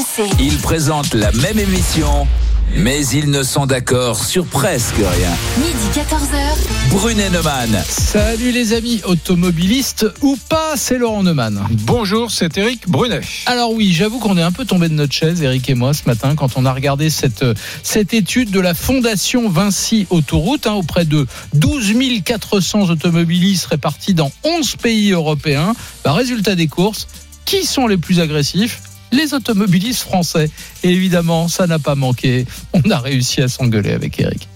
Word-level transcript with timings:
RMC. 0.00 0.30
Ils 0.40 0.56
présentent 0.58 1.14
la 1.14 1.30
même 1.32 1.58
émission, 1.58 2.26
mais 2.74 3.06
ils 3.08 3.30
ne 3.30 3.42
sont 3.42 3.66
d'accord 3.66 4.24
sur 4.24 4.46
presque 4.46 4.96
rien. 4.96 5.30
Midi 5.58 5.88
14h. 5.94 6.90
Brunet 6.90 7.28
Neumann. 7.28 7.82
Salut 7.86 8.50
les 8.50 8.72
amis 8.72 9.02
automobilistes 9.04 10.06
ou 10.22 10.38
pas, 10.48 10.76
c'est 10.76 10.96
Laurent 10.96 11.22
Neumann. 11.22 11.66
Bonjour, 11.70 12.30
c'est 12.30 12.56
Eric 12.56 12.88
Brunet. 12.88 13.20
Alors 13.46 13.72
oui, 13.72 13.92
j'avoue 13.92 14.18
qu'on 14.20 14.38
est 14.38 14.42
un 14.42 14.52
peu 14.52 14.64
tombé 14.64 14.88
de 14.88 14.94
notre 14.94 15.12
chaise, 15.12 15.42
Eric 15.42 15.68
et 15.68 15.74
moi, 15.74 15.92
ce 15.92 16.02
matin, 16.06 16.34
quand 16.34 16.56
on 16.56 16.64
a 16.64 16.72
regardé 16.72 17.10
cette, 17.10 17.44
cette 17.82 18.14
étude 18.14 18.50
de 18.50 18.60
la 18.60 18.72
Fondation 18.72 19.50
Vinci 19.50 20.06
Autoroute 20.08 20.66
hein, 20.66 20.74
auprès 20.74 21.04
de 21.04 21.26
12 21.54 21.92
400 22.24 22.88
automobilistes 22.88 23.66
répartis 23.66 24.14
dans 24.14 24.32
11 24.44 24.76
pays 24.76 25.10
européens. 25.10 25.74
Bah, 26.04 26.12
résultat 26.12 26.54
des 26.54 26.68
courses, 26.68 27.06
qui 27.44 27.66
sont 27.66 27.86
les 27.86 27.96
plus 27.96 28.20
agressifs? 28.20 28.80
Les 29.12 29.34
automobilistes 29.34 30.02
français. 30.02 30.50
Et 30.82 30.90
évidemment, 30.90 31.48
ça 31.48 31.66
n'a 31.66 31.78
pas 31.78 31.94
manqué. 31.94 32.46
On 32.72 32.90
a 32.90 32.98
réussi 32.98 33.40
à 33.42 33.48
s'engueuler 33.48 33.92
avec 33.92 34.18
Eric. 34.20 34.48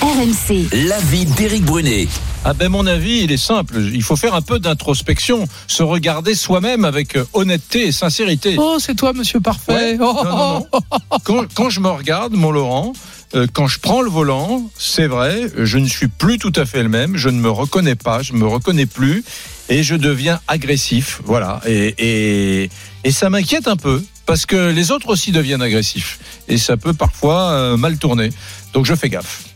RMC. 0.00 0.68
L'avis 0.88 1.26
d'Éric 1.26 1.64
Brunet. 1.64 2.08
Ah 2.44 2.54
ben 2.54 2.68
mon 2.68 2.86
avis, 2.86 3.20
il 3.22 3.30
est 3.30 3.36
simple. 3.36 3.80
Il 3.92 4.02
faut 4.02 4.16
faire 4.16 4.34
un 4.34 4.42
peu 4.42 4.58
d'introspection, 4.58 5.46
se 5.68 5.82
regarder 5.82 6.34
soi-même 6.34 6.84
avec 6.84 7.16
euh, 7.16 7.24
honnêteté 7.34 7.86
et 7.86 7.92
sincérité. 7.92 8.56
Oh, 8.58 8.78
c'est 8.80 8.96
toi, 8.96 9.12
monsieur 9.12 9.38
parfait. 9.40 9.72
Ouais. 9.72 9.98
Oh, 10.00 10.20
Non, 10.24 10.24
non, 10.24 10.66
non. 10.72 10.80
Quand, 11.24 11.44
quand 11.54 11.70
je 11.70 11.78
me 11.80 11.88
regarde, 11.88 12.32
mon 12.32 12.50
Laurent, 12.50 12.94
euh, 13.34 13.46
quand 13.52 13.68
je 13.68 13.78
prends 13.78 14.02
le 14.02 14.10
volant, 14.10 14.68
c'est 14.76 15.06
vrai, 15.06 15.46
je 15.56 15.78
ne 15.78 15.86
suis 15.86 16.08
plus 16.08 16.38
tout 16.38 16.52
à 16.56 16.64
fait 16.66 16.82
le 16.82 16.88
même. 16.88 17.16
Je 17.16 17.28
ne 17.28 17.38
me 17.38 17.50
reconnais 17.50 17.94
pas, 17.94 18.22
je 18.22 18.32
me 18.32 18.46
reconnais 18.46 18.86
plus, 18.86 19.22
et 19.68 19.84
je 19.84 19.94
deviens 19.94 20.40
agressif. 20.48 21.20
Voilà. 21.24 21.60
Et, 21.66 21.94
et, 22.64 22.70
et 23.04 23.10
ça 23.12 23.30
m'inquiète 23.30 23.68
un 23.68 23.76
peu 23.76 24.02
parce 24.26 24.46
que 24.46 24.70
les 24.70 24.90
autres 24.90 25.08
aussi 25.08 25.32
deviennent 25.32 25.62
agressifs, 25.62 26.18
et 26.48 26.58
ça 26.58 26.76
peut 26.76 26.94
parfois 26.94 27.52
euh, 27.52 27.76
mal 27.76 27.98
tourner. 27.98 28.30
Donc 28.72 28.86
je 28.86 28.94
fais 28.94 29.08
gaffe. 29.08 29.51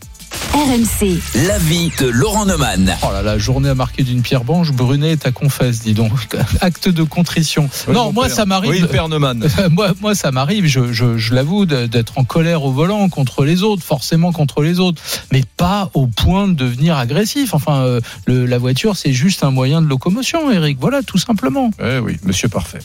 RMC. 0.53 1.19
L'avis 1.47 1.91
de 1.99 2.07
Laurent 2.07 2.45
Neumann. 2.45 2.95
Oh 3.03 3.11
là 3.11 3.21
là, 3.21 3.37
journée 3.37 3.69
à 3.69 3.75
marquer 3.75 4.03
d'une 4.03 4.21
pierre 4.21 4.43
blanche. 4.43 4.71
Brunet 4.71 5.11
est 5.11 5.25
à 5.27 5.31
confesse, 5.31 5.81
dis 5.81 5.93
donc. 5.93 6.11
Acte 6.61 6.89
de 6.89 7.03
contrition. 7.03 7.69
non, 7.91 8.11
moi, 8.11 8.25
père. 8.27 8.35
ça 8.35 8.45
m'arrive. 8.45 8.71
Oui, 8.71 8.87
Père 8.89 9.07
Neumann. 9.07 9.47
moi, 9.71 9.91
moi, 10.01 10.15
ça 10.15 10.31
m'arrive, 10.31 10.65
je, 10.65 10.91
je, 10.91 11.17
je 11.17 11.33
l'avoue, 11.35 11.65
d'être 11.65 12.17
en 12.17 12.23
colère 12.23 12.63
au 12.63 12.71
volant 12.71 13.07
contre 13.09 13.45
les 13.45 13.61
autres, 13.63 13.83
forcément 13.83 14.31
contre 14.31 14.61
les 14.63 14.79
autres, 14.79 15.01
mais 15.31 15.43
pas 15.57 15.89
au 15.93 16.07
point 16.07 16.47
de 16.47 16.53
devenir 16.53 16.97
agressif. 16.97 17.53
Enfin, 17.53 17.81
euh, 17.83 18.01
le- 18.25 18.45
la 18.45 18.57
voiture, 18.57 18.97
c'est 18.97 19.13
juste 19.13 19.43
un 19.43 19.51
moyen 19.51 19.81
de 19.81 19.87
locomotion, 19.87 20.51
Eric. 20.51 20.77
Voilà, 20.81 21.03
tout 21.03 21.17
simplement. 21.19 21.69
Eh 21.81 21.99
oui, 21.99 22.17
monsieur 22.23 22.49
parfait. 22.49 22.79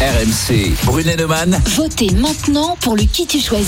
RMC. 0.00 0.72
Brunet 0.84 1.16
Neumann. 1.16 1.58
Votez 1.76 2.10
maintenant 2.20 2.76
pour 2.80 2.96
le 2.96 3.02
qui 3.04 3.26
tu 3.26 3.40
choisis. 3.40 3.66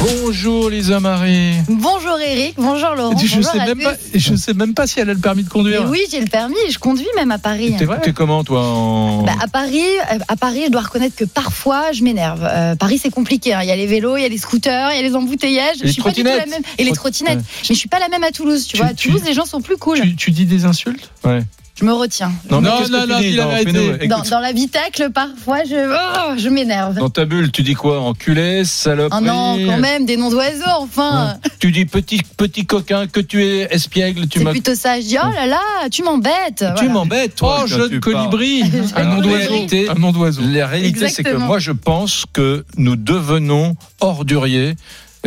Bonjour 0.00 0.70
Lisa 0.70 0.98
Marie. 0.98 1.52
Bonjour 1.68 2.18
Eric, 2.18 2.31
bonjour 2.56 2.94
Laurent. 2.96 3.16
je 3.18 3.36
bonjour 3.36 3.50
sais 3.52 3.58
même 3.58 3.78
pas, 3.78 3.94
je 4.14 4.34
sais 4.34 4.54
même 4.54 4.74
pas 4.74 4.86
si 4.86 5.00
elle 5.00 5.10
a 5.10 5.14
le 5.14 5.18
permis 5.20 5.44
de 5.44 5.48
conduire. 5.48 5.84
Mais 5.84 5.90
oui, 5.90 6.00
j'ai 6.10 6.20
le 6.20 6.26
permis, 6.26 6.54
je 6.70 6.78
conduis 6.78 7.06
même 7.16 7.30
à 7.30 7.38
Paris. 7.38 7.74
T'es 8.02 8.12
comment 8.12 8.44
toi 8.44 8.62
en... 8.66 9.22
Bah, 9.22 9.32
à 9.40 9.48
Paris, 9.48 9.80
euh, 10.12 10.18
à 10.28 10.36
Paris, 10.36 10.62
je 10.66 10.70
dois 10.70 10.82
reconnaître 10.82 11.16
que 11.16 11.24
parfois 11.24 11.92
je 11.92 12.02
m'énerve. 12.02 12.40
Euh, 12.44 12.74
Paris, 12.76 12.98
c'est 13.02 13.10
compliqué. 13.10 13.54
hein. 13.54 13.60
Il 13.62 13.68
y 13.68 13.72
a 13.72 13.76
les 13.76 13.86
vélos, 13.86 14.16
il 14.16 14.22
y 14.22 14.24
a 14.24 14.28
les 14.28 14.38
scooters, 14.38 14.90
il 14.92 14.96
y 14.96 14.98
a 14.98 15.02
les 15.02 15.14
embouteillages. 15.16 15.76
Et 15.80 15.82
les 15.82 15.88
je 15.88 15.92
suis 15.92 16.02
pas 16.02 16.10
du 16.10 16.22
tout 16.22 16.26
la 16.26 16.36
trottinettes. 16.38 16.50
même. 16.50 16.72
Et 16.78 16.84
les 16.84 16.90
Trot- 16.90 16.96
trottinettes. 16.96 17.38
ouais. 17.38 17.44
Mais 17.68 17.74
je 17.74 17.78
suis 17.78 17.88
pas 17.88 17.98
la 17.98 18.08
même 18.08 18.24
à 18.24 18.30
Toulouse. 18.30 18.64
Tu, 18.66 18.72
Tu- 18.72 18.76
vois, 18.78 18.86
à 18.86 18.94
tu- 18.94 19.08
Toulouse, 19.08 19.22
les 19.26 19.34
gens 19.34 19.44
sont 19.46 19.60
plus 19.60 19.76
cool. 19.76 20.00
Tu, 20.00 20.16
tu 20.16 20.30
dis 20.30 20.46
des 20.46 20.64
insultes? 20.64 21.10
Ouais. 21.24 21.42
Je 21.74 21.86
me 21.86 21.92
retiens. 21.94 22.30
Non, 22.50 22.60
mais 22.60 22.68
Non, 22.68 22.80
non, 22.80 22.84
tu 22.84 22.92
non, 22.92 23.18
dis 23.18 23.32
fais-nous, 23.64 24.06
Dans, 24.06 24.20
dans 24.20 24.40
l'habitacle, 24.40 25.08
parfois, 25.12 25.64
je, 25.64 25.74
oh, 25.74 26.34
je 26.36 26.48
m'énerve. 26.50 26.96
Dans 26.96 27.08
ta 27.08 27.24
bulle, 27.24 27.50
tu 27.50 27.62
dis 27.62 27.72
quoi 27.74 28.00
Enculé, 28.02 28.64
saloperie 28.66 29.18
Oh 29.22 29.24
non, 29.24 29.58
quand 29.66 29.78
même, 29.78 30.04
des 30.04 30.18
noms 30.18 30.28
d'oiseaux, 30.30 30.62
enfin. 30.80 31.38
Tu 31.60 31.72
dis 31.72 31.86
petit 31.86 32.20
petit 32.36 32.66
coquin 32.66 33.06
que 33.06 33.20
tu 33.20 33.42
es 33.42 33.68
espiègle, 33.74 34.28
tu 34.28 34.38
C'est 34.38 34.44
m'as 34.44 34.50
plutôt 34.50 34.74
ça. 34.74 35.00
Je 35.00 35.06
dis, 35.06 35.16
oh 35.18 35.30
là 35.34 35.46
là, 35.46 35.88
tu 35.90 36.02
m'embêtes. 36.02 36.58
tu 36.58 36.64
Voilà. 36.74 36.88
m'embêtes 36.90 37.36
toi. 37.36 37.54
Oh, 37.56 37.60
quand 37.62 37.66
jeune 37.68 37.88
tu 37.90 38.00
colibri. 38.00 38.62
un 38.96 39.04
nom 39.04 39.20
d'oiseau. 39.22 39.66
Un 39.88 39.94
nom 39.98 40.12
d'oiseau. 40.12 40.42
La 40.52 40.66
réalité 40.66 41.08
c'est 41.08 41.24
que 41.24 41.36
moi 41.36 41.58
je 41.58 41.72
pense 41.72 42.26
que 42.34 42.64
nous 42.76 42.96
devenons 42.96 43.76
orduriers 44.00 44.74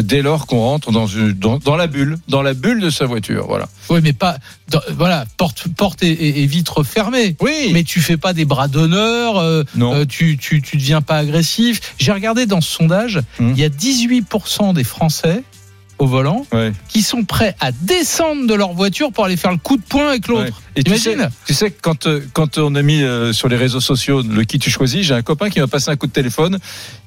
dès 0.01 0.21
lors 0.21 0.45
qu'on 0.47 0.59
rentre 0.59 0.91
dans, 0.91 1.07
une, 1.07 1.31
dans, 1.33 1.57
dans 1.57 1.75
la 1.75 1.87
bulle, 1.87 2.17
dans 2.27 2.41
la 2.41 2.53
bulle 2.53 2.81
de 2.81 2.89
sa 2.89 3.05
voiture, 3.05 3.45
voilà. 3.47 3.67
Oui, 3.89 3.99
mais 4.03 4.13
pas. 4.13 4.37
dans- 4.69 4.81
voilà, 4.97 5.25
porte, 5.37 5.67
porte 5.77 6.03
et, 6.03 6.09
et- 6.11 6.41
et 6.43 6.45
vitre 6.47 6.83
fermées. 6.83 7.35
Oui. 7.39 7.69
Mais 7.71 7.83
tu 7.83 8.01
fais 8.01 8.17
pas 8.17 8.33
des 8.33 8.45
bras 8.45 8.67
d'honneur, 8.67 9.37
euh, 9.37 9.63
Non. 9.75 9.93
euh, 9.93 10.05
tu, 10.05 10.37
tu, 10.37 10.61
tu 10.61 10.77
deviens 10.77 11.01
pas 11.01 11.17
agressif. 11.17 11.93
J'ai 11.97 12.11
regardé 12.11 12.45
dans 12.45 12.61
ce 12.61 12.69
sondage, 12.71 13.19
Hum. 13.39 13.51
il 13.51 13.59
y 13.59 13.63
a 13.63 13.69
18% 13.69 14.73
des 14.73 14.83
Français 14.83 15.43
au 15.97 16.07
volant 16.07 16.45
Ouais. 16.53 16.71
qui 16.89 17.01
sont 17.01 17.23
prêts 17.23 17.55
à 17.59 17.71
descendre 17.71 18.47
de 18.47 18.53
leur 18.53 18.73
voiture 18.73 19.11
pour 19.11 19.25
aller 19.25 19.37
faire 19.37 19.51
le 19.51 19.57
coup 19.57 19.77
de 19.77 19.81
poing 19.81 20.09
avec 20.09 20.27
l'autre. 20.27 20.43
Ouais. 20.43 20.51
Et 20.77 20.83
tu 20.83 20.97
sais, 20.97 21.15
tu 21.45 21.53
sais 21.53 21.71
que 21.71 21.79
quand, 21.81 22.05
euh, 22.05 22.19
quand 22.33 22.57
on 22.57 22.75
a 22.75 22.81
mis 22.81 23.01
euh, 23.01 23.31
sur 23.31 23.47
les 23.47 23.55
réseaux 23.55 23.79
sociaux 23.79 24.21
le 24.21 24.43
qui 24.43 24.59
tu 24.59 24.69
choisis, 24.69 25.05
j'ai 25.05 25.13
un 25.13 25.21
copain 25.21 25.49
qui 25.49 25.59
m'a 25.61 25.67
passé 25.67 25.89
un 25.89 25.95
coup 25.95 26.07
de 26.07 26.11
téléphone. 26.11 26.59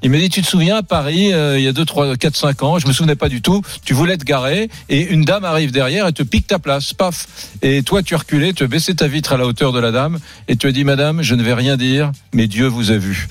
Il 0.03 0.11
m'a 0.11 0.17
dit 0.17 0.31
Tu 0.31 0.41
te 0.41 0.47
souviens 0.47 0.77
à 0.79 0.83
Paris, 0.83 1.35
euh, 1.35 1.59
il 1.59 1.65
y 1.65 1.69
a 1.69 1.73
2, 1.73 1.85
3, 1.85 2.17
4, 2.17 2.35
5 2.37 2.63
ans, 2.63 2.79
je 2.79 2.87
me 2.87 2.93
souvenais 2.93 3.15
pas 3.17 3.29
du 3.29 3.43
tout, 3.43 3.61
tu 3.85 3.93
voulais 3.93 4.17
te 4.17 4.25
garer 4.25 4.71
et 4.89 5.03
une 5.03 5.23
dame 5.23 5.45
arrive 5.45 5.71
derrière 5.71 6.07
et 6.07 6.13
te 6.15 6.23
pique 6.23 6.47
ta 6.47 6.59
place, 6.59 6.95
paf. 6.95 7.27
Et 7.61 7.83
toi, 7.83 8.03
tu 8.03 8.15
reculé, 8.15 8.55
tu 8.55 8.67
baissé 8.69 8.95
ta 8.95 9.07
vitre 9.07 9.33
à 9.35 9.37
la 9.37 9.45
hauteur 9.47 9.73
de 9.73 9.81
la 9.81 9.91
dame 9.93 10.19
et 10.49 10.57
tu 10.57 10.67
as 10.67 10.73
dit 10.73 10.85
Madame, 10.85 11.23
je 11.23 11.35
ne 11.35 11.43
vais 11.43 11.55
rien 11.55 11.77
dire, 11.77 12.11
mais 12.33 12.47
Dieu 12.47 12.67
vous 12.67 12.91
a 12.91 12.97
vu. 12.97 13.29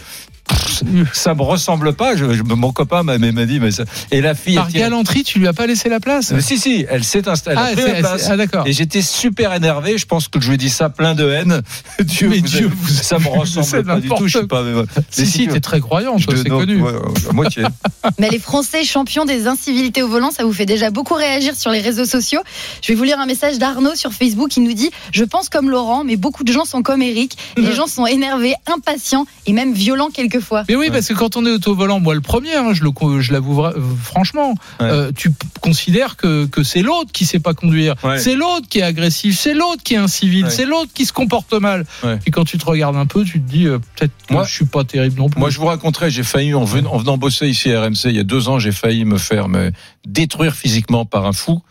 Ça 1.14 1.34
me 1.34 1.42
ressemble 1.42 1.94
pas. 1.94 2.16
Je, 2.16 2.34
je- 2.34 2.44
mon 2.44 2.72
copain 2.72 3.04
m'a 3.04 3.18
m'a 3.18 3.46
dit, 3.46 3.60
mais 3.60 3.72
ça. 3.72 3.84
Et 4.12 4.22
la 4.22 4.36
fille. 4.36 4.56
Par 4.56 4.72
galanterie, 4.72 5.24
tu 5.24 5.40
lui 5.40 5.48
as 5.48 5.54
pas 5.54 5.68
laissé 5.68 5.90
la 5.90 6.00
place. 6.00 6.32
Mais 6.32 6.42
si, 6.42 6.58
si, 6.58 6.86
elle 6.90 7.04
s'est 7.04 7.28
installée. 7.28 7.58
Ah, 7.60 7.70
elle 7.76 8.00
place. 8.00 8.28
ah, 8.30 8.38
d'accord. 8.38 8.66
Et 8.68 8.74
j'étais 8.74 9.02
super 9.02 9.54
énervé. 9.54 9.98
Je 9.98 10.06
pense 10.06 10.28
que 10.28 10.40
je 10.40 10.48
lui 10.48 10.56
ai 10.56 10.58
dit 10.58 10.70
ça 10.70 10.90
plein 10.90 11.16
de 11.16 11.28
haine. 11.30 11.62
Dieu, 12.04 12.30
Mais 12.30 12.38
vous 12.40 12.48
Dieu 12.48 12.72
vous 12.74 12.88
ça 12.90 13.20
me 13.20 13.28
ressemble 13.28 13.84
pas 13.84 14.00
du 14.00 14.08
tout. 14.10 14.28
Je 14.28 14.38
suis 14.40 14.48
pas. 14.48 14.64
mais- 14.64 14.84
Si, 15.10 15.22
mais 15.22 15.26
si, 15.28 15.38
tu- 15.44 15.48
t'es 15.50 15.60
très 15.60 15.80
croyant, 15.80 16.18
toi, 16.18 16.34
c'est 16.38 16.50
connu. 16.50 16.82
ouais, 16.82 16.92
à 17.30 17.34
moitié. 17.34 17.64
Mais 18.20 18.30
les 18.30 18.40
Français 18.40 18.84
champions 18.86 19.26
des 19.26 19.48
incivilités 19.48 20.02
au 20.02 20.08
volant, 20.08 20.32
ça 20.32 20.44
vous 20.46 20.54
fait 20.54 20.66
déjà 20.66 20.92
beaucoup 20.92 21.14
réagir 21.16 21.56
sur 21.56 21.72
les 21.72 21.82
réseaux 21.82 22.06
sociaux. 22.06 22.40
Je 22.82 22.88
vais 22.90 22.96
vous 22.96 23.04
lire 23.04 23.20
un 23.20 23.26
message 23.26 23.58
d'Arnaud 23.60 23.96
sur 23.96 24.14
Facebook 24.14 24.50
qui 24.50 24.62
nous 24.62 24.74
dit 24.74 24.92
Je 25.12 25.24
pense 25.26 25.50
comme 25.50 25.70
Laurent, 25.70 26.04
mais 26.06 26.16
beaucoup 26.16 26.44
de 26.46 26.52
gens 26.54 26.64
sont 26.66 26.84
comme 26.84 27.02
Eric. 27.02 27.38
Les 27.58 27.74
gens 27.76 27.88
sont 27.88 28.06
énervés, 28.06 28.54
impatients 28.74 29.26
et 29.46 29.52
même 29.54 29.74
violents 29.74 30.10
quelquefois. 30.14 30.37
Mais 30.70 30.76
oui, 30.76 30.90
parce 30.92 31.08
que 31.08 31.14
quand 31.14 31.36
on 31.38 31.46
est 31.46 31.52
auto-volant, 31.52 32.00
moi 32.00 32.16
le 32.16 32.22
premier, 32.22 32.56
hein, 32.56 32.74
je 32.74 32.84
le 32.84 32.92
je 33.22 33.32
l'avoue 33.34 33.64
euh, 33.64 33.74
franchement, 34.02 34.56
Ouais. 34.80 34.86
euh, 34.90 35.12
tu 35.16 35.32
considères 35.62 36.16
que, 36.18 36.46
que 36.46 36.64
c'est 36.64 36.82
l'autre 36.82 37.12
qui 37.12 37.26
sait 37.26 37.40
pas 37.40 37.54
conduire, 37.54 37.96
Ouais. 38.04 38.20
c'est 38.20 38.36
l'autre 38.36 38.68
qui 38.70 38.80
est 38.80 38.84
agressif, 38.84 39.38
c'est 39.40 39.54
l'autre 39.54 39.84
qui 39.84 39.94
est 39.96 39.98
incivil, 39.98 40.46
Ouais. 40.46 40.50
c'est 40.50 40.66
l'autre 40.66 40.92
qui 40.94 41.06
se 41.06 41.14
comporte 41.14 41.54
mal. 41.54 41.86
Ouais. 42.04 42.20
Et 42.26 42.32
quand 42.32 42.46
tu 42.46 42.58
te 42.58 42.66
regardes 42.66 42.96
un 42.96 43.06
peu, 43.06 43.24
tu 43.24 43.42
te 43.42 43.50
dis 43.50 43.66
euh, 43.68 43.80
peut-être 43.96 44.12
que 44.28 44.34
Moi- 44.34 44.44
je 44.44 44.54
suis 44.54 44.66
pas 44.66 44.84
terrible 44.84 45.18
non 45.20 45.30
plus. 45.30 45.40
Moi, 45.40 45.50
je 45.50 45.60
vous 45.60 45.66
raconterai, 45.68 46.10
j'ai 46.12 46.24
failli, 46.24 46.54
en 46.54 46.64
venant, 46.64 46.94
en 46.94 46.98
venant 46.98 47.18
bosser 47.18 47.48
ici 47.48 47.72
à 47.72 47.82
RMC, 47.82 48.06
il 48.10 48.16
y 48.16 48.20
a 48.20 48.24
deux 48.24 48.50
ans, 48.50 48.60
j'ai 48.60 48.72
failli 48.72 49.06
me 49.06 49.18
faire 49.18 49.48
me 49.50 49.72
détruire 50.06 50.56
physiquement 50.56 51.06
par 51.06 51.26
un 51.26 51.34
fou. 51.34 51.62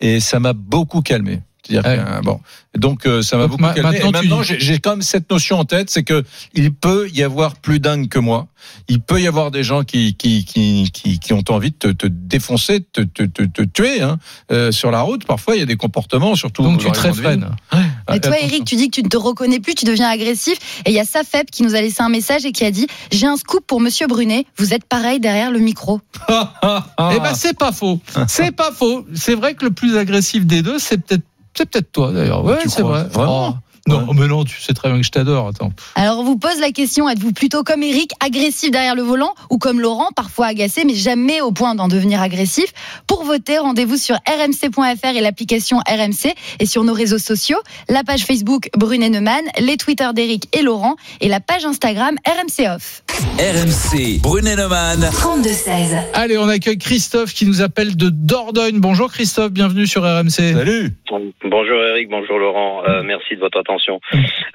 Et 0.00 0.20
ça 0.20 0.40
m'a 0.40 0.52
beaucoup 0.52 1.00
calmé. 1.02 1.40
C'est-à-dire 1.66 1.90
Ouais. 1.90 1.96
que, 1.98 2.18
euh, 2.18 2.20
bon. 2.22 2.40
Donc, 2.76 3.06
euh, 3.06 3.22
ça 3.22 3.36
m'a 3.36 3.46
beaucoup 3.46 3.62
ma- 3.62 3.72
calmé. 3.72 3.90
maintenant, 3.92 4.08
et 4.08 4.12
maintenant, 4.12 4.40
dis- 4.42 4.56
j'ai 4.58 4.78
quand 4.80 4.90
même 4.90 5.02
cette 5.02 5.30
notion 5.30 5.58
en 5.60 5.64
tête, 5.64 5.90
c'est 5.90 6.02
que 6.02 6.24
il 6.54 6.74
peut 6.74 7.08
y 7.14 7.22
avoir 7.22 7.54
plus 7.56 7.78
dingue 7.78 8.08
que 8.08 8.18
moi. 8.18 8.48
Il 8.88 9.00
peut 9.00 9.20
y 9.20 9.26
avoir 9.28 9.50
des 9.50 9.62
gens 9.62 9.84
qui, 9.84 10.14
qui, 10.14 10.44
qui, 10.44 10.90
qui, 10.92 11.18
qui 11.20 11.32
ont 11.34 11.44
envie 11.50 11.70
de 11.70 11.76
te, 11.76 11.88
te 11.88 12.06
défoncer, 12.08 12.80
de 12.80 12.84
te, 12.92 13.00
te, 13.02 13.22
te, 13.24 13.42
te 13.42 13.62
tuer, 13.62 14.00
hein. 14.02 14.18
Euh, 14.50 14.72
sur 14.72 14.90
la 14.90 15.02
route. 15.02 15.24
Parfois, 15.24 15.54
il 15.54 15.60
y 15.60 15.62
a 15.62 15.66
des 15.66 15.76
comportements, 15.76 16.34
surtout. 16.34 16.62
Donc 16.62 16.80
tu 16.80 16.90
te 16.90 16.98
réfrènes. 16.98 17.48
Mais 17.72 17.78
toi, 18.20 18.32
attention. 18.32 18.48
Eric, 18.48 18.64
tu 18.64 18.76
dis 18.76 18.86
que 18.90 18.94
tu 18.96 19.02
ne 19.04 19.08
te 19.08 19.16
reconnais 19.16 19.60
plus, 19.60 19.74
tu 19.74 19.84
deviens 19.84 20.08
agressif. 20.08 20.58
Et 20.86 20.90
il 20.90 20.94
y 20.94 21.00
a 21.00 21.04
Safeb 21.04 21.46
qui 21.50 21.62
nous 21.62 21.74
a 21.74 21.80
laissé 21.80 22.02
un 22.02 22.08
message 22.08 22.44
et 22.44 22.52
qui 22.52 22.64
a 22.64 22.70
dit 22.70 22.86
J'ai 23.12 23.26
un 23.26 23.36
scoop 23.36 23.64
pour 23.66 23.80
Monsieur 23.80 24.06
Brunet, 24.08 24.46
vous 24.56 24.74
êtes 24.74 24.84
pareil 24.84 25.20
derrière 25.20 25.50
le 25.52 25.58
micro. 25.60 26.00
Eh 26.28 27.20
ben 27.20 27.34
c'est 27.34 27.56
pas 27.56 27.72
faux, 27.72 28.00
c'est 28.28 28.50
pas 28.52 28.72
faux. 28.72 29.06
C'est 29.14 29.34
vrai 29.34 29.54
que 29.54 29.64
le 29.64 29.70
plus 29.70 29.96
agressif 29.96 30.44
des 30.46 30.62
deux, 30.62 30.78
c'est 30.78 30.98
peut-être 30.98 31.22
c'est 31.56 31.68
peut-être 31.70 31.92
toi 31.92 32.12
d'ailleurs. 32.12 32.44
Ouais, 32.44 32.58
c'est 32.66 32.82
vrai. 32.82 33.04
Vraiment? 33.04 33.56
Oh. 33.58 33.63
Non, 33.86 34.14
mais 34.14 34.26
non, 34.28 34.44
tu 34.44 34.60
sais 34.62 34.72
très 34.72 34.88
bien 34.88 34.98
que 34.98 35.04
je 35.04 35.10
t'adore. 35.10 35.48
Attends. 35.48 35.70
Alors, 35.94 36.20
on 36.20 36.24
vous 36.24 36.38
pose 36.38 36.58
la 36.58 36.70
question 36.70 37.06
êtes-vous 37.06 37.32
plutôt 37.32 37.62
comme 37.62 37.82
Eric, 37.82 38.12
agressif 38.24 38.70
derrière 38.70 38.94
le 38.94 39.02
volant, 39.02 39.34
ou 39.50 39.58
comme 39.58 39.78
Laurent, 39.78 40.08
parfois 40.16 40.46
agacé, 40.46 40.84
mais 40.86 40.94
jamais 40.94 41.42
au 41.42 41.52
point 41.52 41.74
d'en 41.74 41.86
devenir 41.88 42.22
agressif? 42.22 42.72
Pour 43.06 43.24
voter, 43.24 43.58
rendez-vous 43.58 43.98
sur 43.98 44.16
rmc.fr 44.26 45.16
et 45.16 45.20
l'application 45.20 45.80
RMC, 45.86 46.32
et 46.60 46.66
sur 46.66 46.82
nos 46.84 46.94
réseaux 46.94 47.18
sociaux, 47.18 47.58
la 47.90 48.04
page 48.04 48.24
Facebook 48.24 48.70
Brunet 48.74 49.10
Neumann, 49.10 49.44
les 49.60 49.76
Twitter 49.76 50.08
d'Eric 50.14 50.48
et 50.56 50.62
Laurent, 50.62 50.96
et 51.20 51.28
la 51.28 51.40
page 51.40 51.66
Instagram 51.66 52.16
RMC 52.26 52.66
Off. 52.74 53.02
RMC. 53.38 54.20
Brunet 54.22 54.56
Neumann. 54.56 55.00
32-16. 55.12 55.98
Allez, 56.14 56.38
on 56.38 56.48
accueille 56.48 56.78
Christophe 56.78 57.34
qui 57.34 57.44
nous 57.44 57.60
appelle 57.60 57.96
de 57.96 58.08
Dordogne. 58.08 58.80
Bonjour 58.80 59.12
Christophe, 59.12 59.52
bienvenue 59.52 59.86
sur 59.86 60.02
RMC. 60.04 60.54
Salut. 60.54 60.94
Bonjour 61.10 61.82
Eric, 61.90 62.08
bonjour 62.08 62.38
Laurent, 62.38 62.82
Euh, 62.88 63.02
merci 63.02 63.34
de 63.34 63.40
votre 63.40 63.58
attention. 63.58 63.73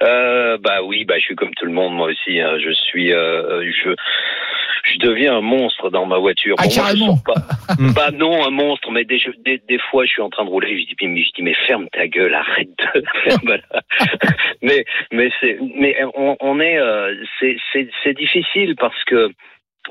Euh, 0.02 0.58
bah 0.58 0.82
oui, 0.82 1.04
bah 1.04 1.14
je 1.18 1.24
suis 1.24 1.34
comme 1.36 1.54
tout 1.54 1.66
le 1.66 1.72
monde 1.72 1.94
moi 1.94 2.08
aussi. 2.08 2.40
hein. 2.40 2.58
Je 2.58 2.70
suis, 2.72 3.12
euh, 3.12 3.70
je, 3.72 3.90
je 4.84 4.98
deviens 4.98 5.36
un 5.36 5.40
monstre 5.40 5.90
dans 5.90 6.06
ma 6.06 6.18
voiture. 6.18 6.56
Ah, 6.58 6.62
moi, 6.64 6.70
je 6.70 6.76
carrément. 6.76 7.16
sors 7.16 7.22
pas, 7.24 7.94
pas 7.94 8.10
non 8.12 8.44
un 8.46 8.50
monstre, 8.50 8.90
mais 8.90 9.04
des, 9.04 9.20
des, 9.44 9.60
des 9.68 9.78
fois 9.90 10.04
je 10.04 10.10
suis 10.10 10.22
en 10.22 10.30
train 10.30 10.44
de 10.44 10.50
rouler, 10.50 10.80
je 10.80 10.86
dis, 10.94 11.06
mais, 11.06 11.22
je 11.22 11.30
dis 11.34 11.42
mais 11.42 11.54
ferme 11.66 11.88
ta 11.90 12.06
gueule, 12.08 12.34
arrête 12.34 12.68
de 12.94 13.04
mais 14.62 14.84
mais 15.12 15.30
c'est 15.40 15.58
mais 15.76 15.96
on, 16.14 16.36
on 16.40 16.60
est 16.60 16.78
euh, 16.78 17.14
c'est 17.38 17.56
c'est 18.02 18.16
difficile 18.16 18.74
parce 18.76 19.02
que 19.04 19.30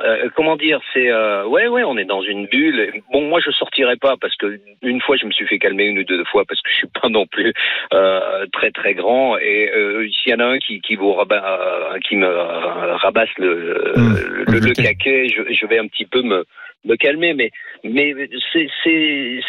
euh, 0.04 0.30
comment 0.36 0.56
dire, 0.56 0.80
c'est 0.94 1.10
euh, 1.10 1.46
ouais 1.46 1.68
ouais, 1.68 1.84
on 1.84 1.98
est 1.98 2.06
dans 2.06 2.22
une 2.22 2.48
bulle. 2.48 3.02
Bon, 3.12 3.22
moi 3.22 3.40
je 3.46 3.52
sortirai 3.52 3.96
pas 3.98 4.16
parce 4.20 4.36
que 4.36 4.60
une 4.82 5.02
fois 5.02 5.18
je 5.18 5.26
me 5.26 5.32
suis 5.32 5.46
fait 5.48 5.60
calmer 5.60 5.86
une 5.86 6.00
ou 6.00 6.04
deux 6.04 6.24
fois 6.26 6.44
parce 6.48 6.62
que 6.62 6.70
je 6.72 6.76
suis 6.76 6.88
pas 7.02 7.10
non 7.10 7.26
plus 7.26 7.54
euh, 7.94 8.46
très 8.54 8.72
très 8.72 8.94
grand 8.94 9.38
et 9.38 9.72
euh, 9.76 10.08
s'il 10.10 10.32
y 10.32 10.36
en 10.36 10.40
a 10.40 10.46
un 10.46 10.60
qui 10.60 10.82
qui 10.82 10.96
vous 10.96 11.14
rabat, 11.14 11.44
euh, 11.44 12.00
qui 12.08 12.16
me 12.16 12.28
euh, 12.28 12.96
rabasse 12.98 13.30
le 13.38 13.80
Mmh, 13.96 14.16
le, 14.48 14.60
le 14.60 14.74
caquet, 14.74 15.28
je, 15.30 15.54
je 15.54 15.66
vais 15.66 15.80
un 15.80 15.88
petit 15.88 16.06
peu 16.06 16.22
me 16.22 16.46
me 16.86 16.96
calmer, 16.96 17.34
mais 17.34 17.52
mais 17.84 18.14
c'est 18.54 18.68
c'est 18.84 19.40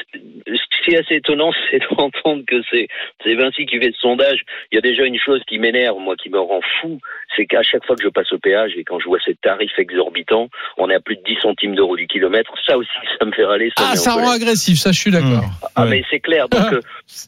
ce 0.46 0.84
qui 0.84 0.92
est 0.94 0.98
assez 0.98 1.16
étonnant, 1.16 1.52
c'est 1.70 1.80
d'entendre 1.96 2.42
que 2.46 2.60
c'est 2.70 2.88
c'est 3.24 3.34
Vinci 3.34 3.66
qui 3.66 3.78
fait 3.78 3.92
ce 3.92 4.00
sondage. 4.00 4.42
Il 4.72 4.76
y 4.76 4.78
a 4.78 4.80
déjà 4.80 5.04
une 5.04 5.18
chose 5.18 5.42
qui 5.46 5.58
m'énerve, 5.58 5.98
moi, 5.98 6.16
qui 6.16 6.30
me 6.30 6.38
rend 6.40 6.60
fou, 6.80 6.98
c'est 7.36 7.46
qu'à 7.46 7.62
chaque 7.62 7.84
fois 7.86 7.96
que 7.96 8.02
je 8.02 8.08
passe 8.08 8.32
au 8.32 8.38
péage 8.38 8.72
et 8.76 8.84
quand 8.84 8.98
je 8.98 9.06
vois 9.06 9.18
ces 9.24 9.34
tarifs 9.36 9.78
exorbitants, 9.78 10.48
on 10.76 10.90
est 10.90 10.94
à 10.94 11.00
plus 11.00 11.16
de 11.16 11.22
10 11.22 11.36
centimes 11.40 11.74
d'euros 11.74 11.96
du 11.96 12.06
kilomètre. 12.06 12.52
Ça 12.66 12.76
aussi, 12.76 12.90
ça 13.18 13.24
me 13.24 13.32
fait 13.32 13.44
râler. 13.44 13.70
Ça 13.76 13.90
Ah, 13.92 13.96
ça 13.96 14.12
rend 14.12 14.30
agressif, 14.32 14.78
ça, 14.78 14.92
je 14.92 14.98
suis 15.00 15.10
d'accord. 15.10 15.44
Ah, 15.76 15.84
Ouais. 15.84 15.90
mais 15.90 16.04
c'est 16.10 16.20
clair. 16.20 16.48
Donc, 16.48 16.72
euh, 16.72 16.80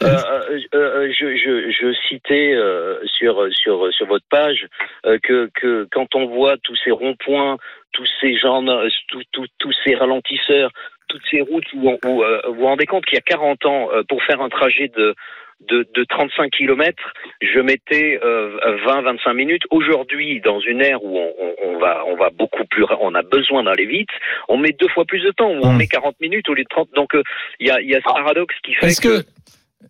euh, 0.02 0.18
euh, 0.42 0.58
euh, 0.74 1.12
je, 1.18 1.36
je, 1.36 1.70
je 1.70 1.92
citais 2.08 2.52
euh, 2.54 2.98
sur 3.06 3.46
sur 3.52 3.92
sur 3.92 4.06
votre 4.06 4.26
page 4.30 4.66
euh, 5.06 5.18
que 5.22 5.50
que 5.54 5.86
quand 5.92 6.14
on 6.14 6.26
voit 6.26 6.56
tous 6.58 6.76
ces 6.84 6.90
ronds-points, 6.90 7.56
tous 7.92 8.08
ces 8.20 8.36
gens, 8.38 8.62
tous 9.58 9.72
ces 9.84 9.94
ralentisseurs, 9.94 10.70
toutes 11.08 11.22
ces 11.30 11.40
routes 11.42 11.64
où, 11.74 11.88
on- 11.90 11.98
où, 12.08 12.22
euh, 12.22 12.40
vous 12.48 12.54
vous 12.54 12.64
rendez 12.66 12.86
compte 12.86 13.04
qu'il 13.04 13.16
y 13.16 13.18
a 13.18 13.22
40 13.22 13.66
ans, 13.66 13.88
euh, 13.92 14.02
pour 14.08 14.22
faire 14.24 14.40
un 14.40 14.48
trajet 14.48 14.88
de 14.96 15.14
de, 15.68 15.86
de 15.94 16.02
35 16.02 16.50
km, 16.50 17.00
je 17.40 17.60
mettais 17.60 18.18
euh, 18.24 18.58
20-25 18.84 19.32
minutes. 19.34 19.62
Aujourd'hui, 19.70 20.40
dans 20.40 20.58
une 20.58 20.80
ère 20.82 21.04
où 21.04 21.16
on, 21.16 21.32
on- 21.40 21.54
on 21.68 21.78
va 21.78 22.02
on 22.08 22.16
va 22.16 22.30
beaucoup 22.30 22.64
plus, 22.64 22.84
on 23.00 23.14
a 23.14 23.22
besoin 23.22 23.62
d'aller 23.62 23.86
vite, 23.86 24.08
on 24.48 24.56
met 24.56 24.72
deux 24.72 24.88
fois 24.88 25.04
plus 25.04 25.20
de 25.20 25.30
temps, 25.30 25.50
où 25.50 25.60
on 25.62 25.72
Mm. 25.74 25.76
met 25.76 25.86
40 25.86 26.16
minutes 26.20 26.48
au 26.48 26.54
lieu 26.54 26.64
de 26.64 26.68
30. 26.68 26.88
Donc 26.96 27.14
euh, 27.14 27.22
il 27.60 27.68
y 27.68 27.70
a 27.70 27.80
y 27.80 27.94
a 27.94 27.98
ce 27.98 28.02
paradoxe 28.12 28.56
qui 28.64 28.74
fait 28.74 28.86
Est-ce 28.86 29.00
que, 29.00 29.22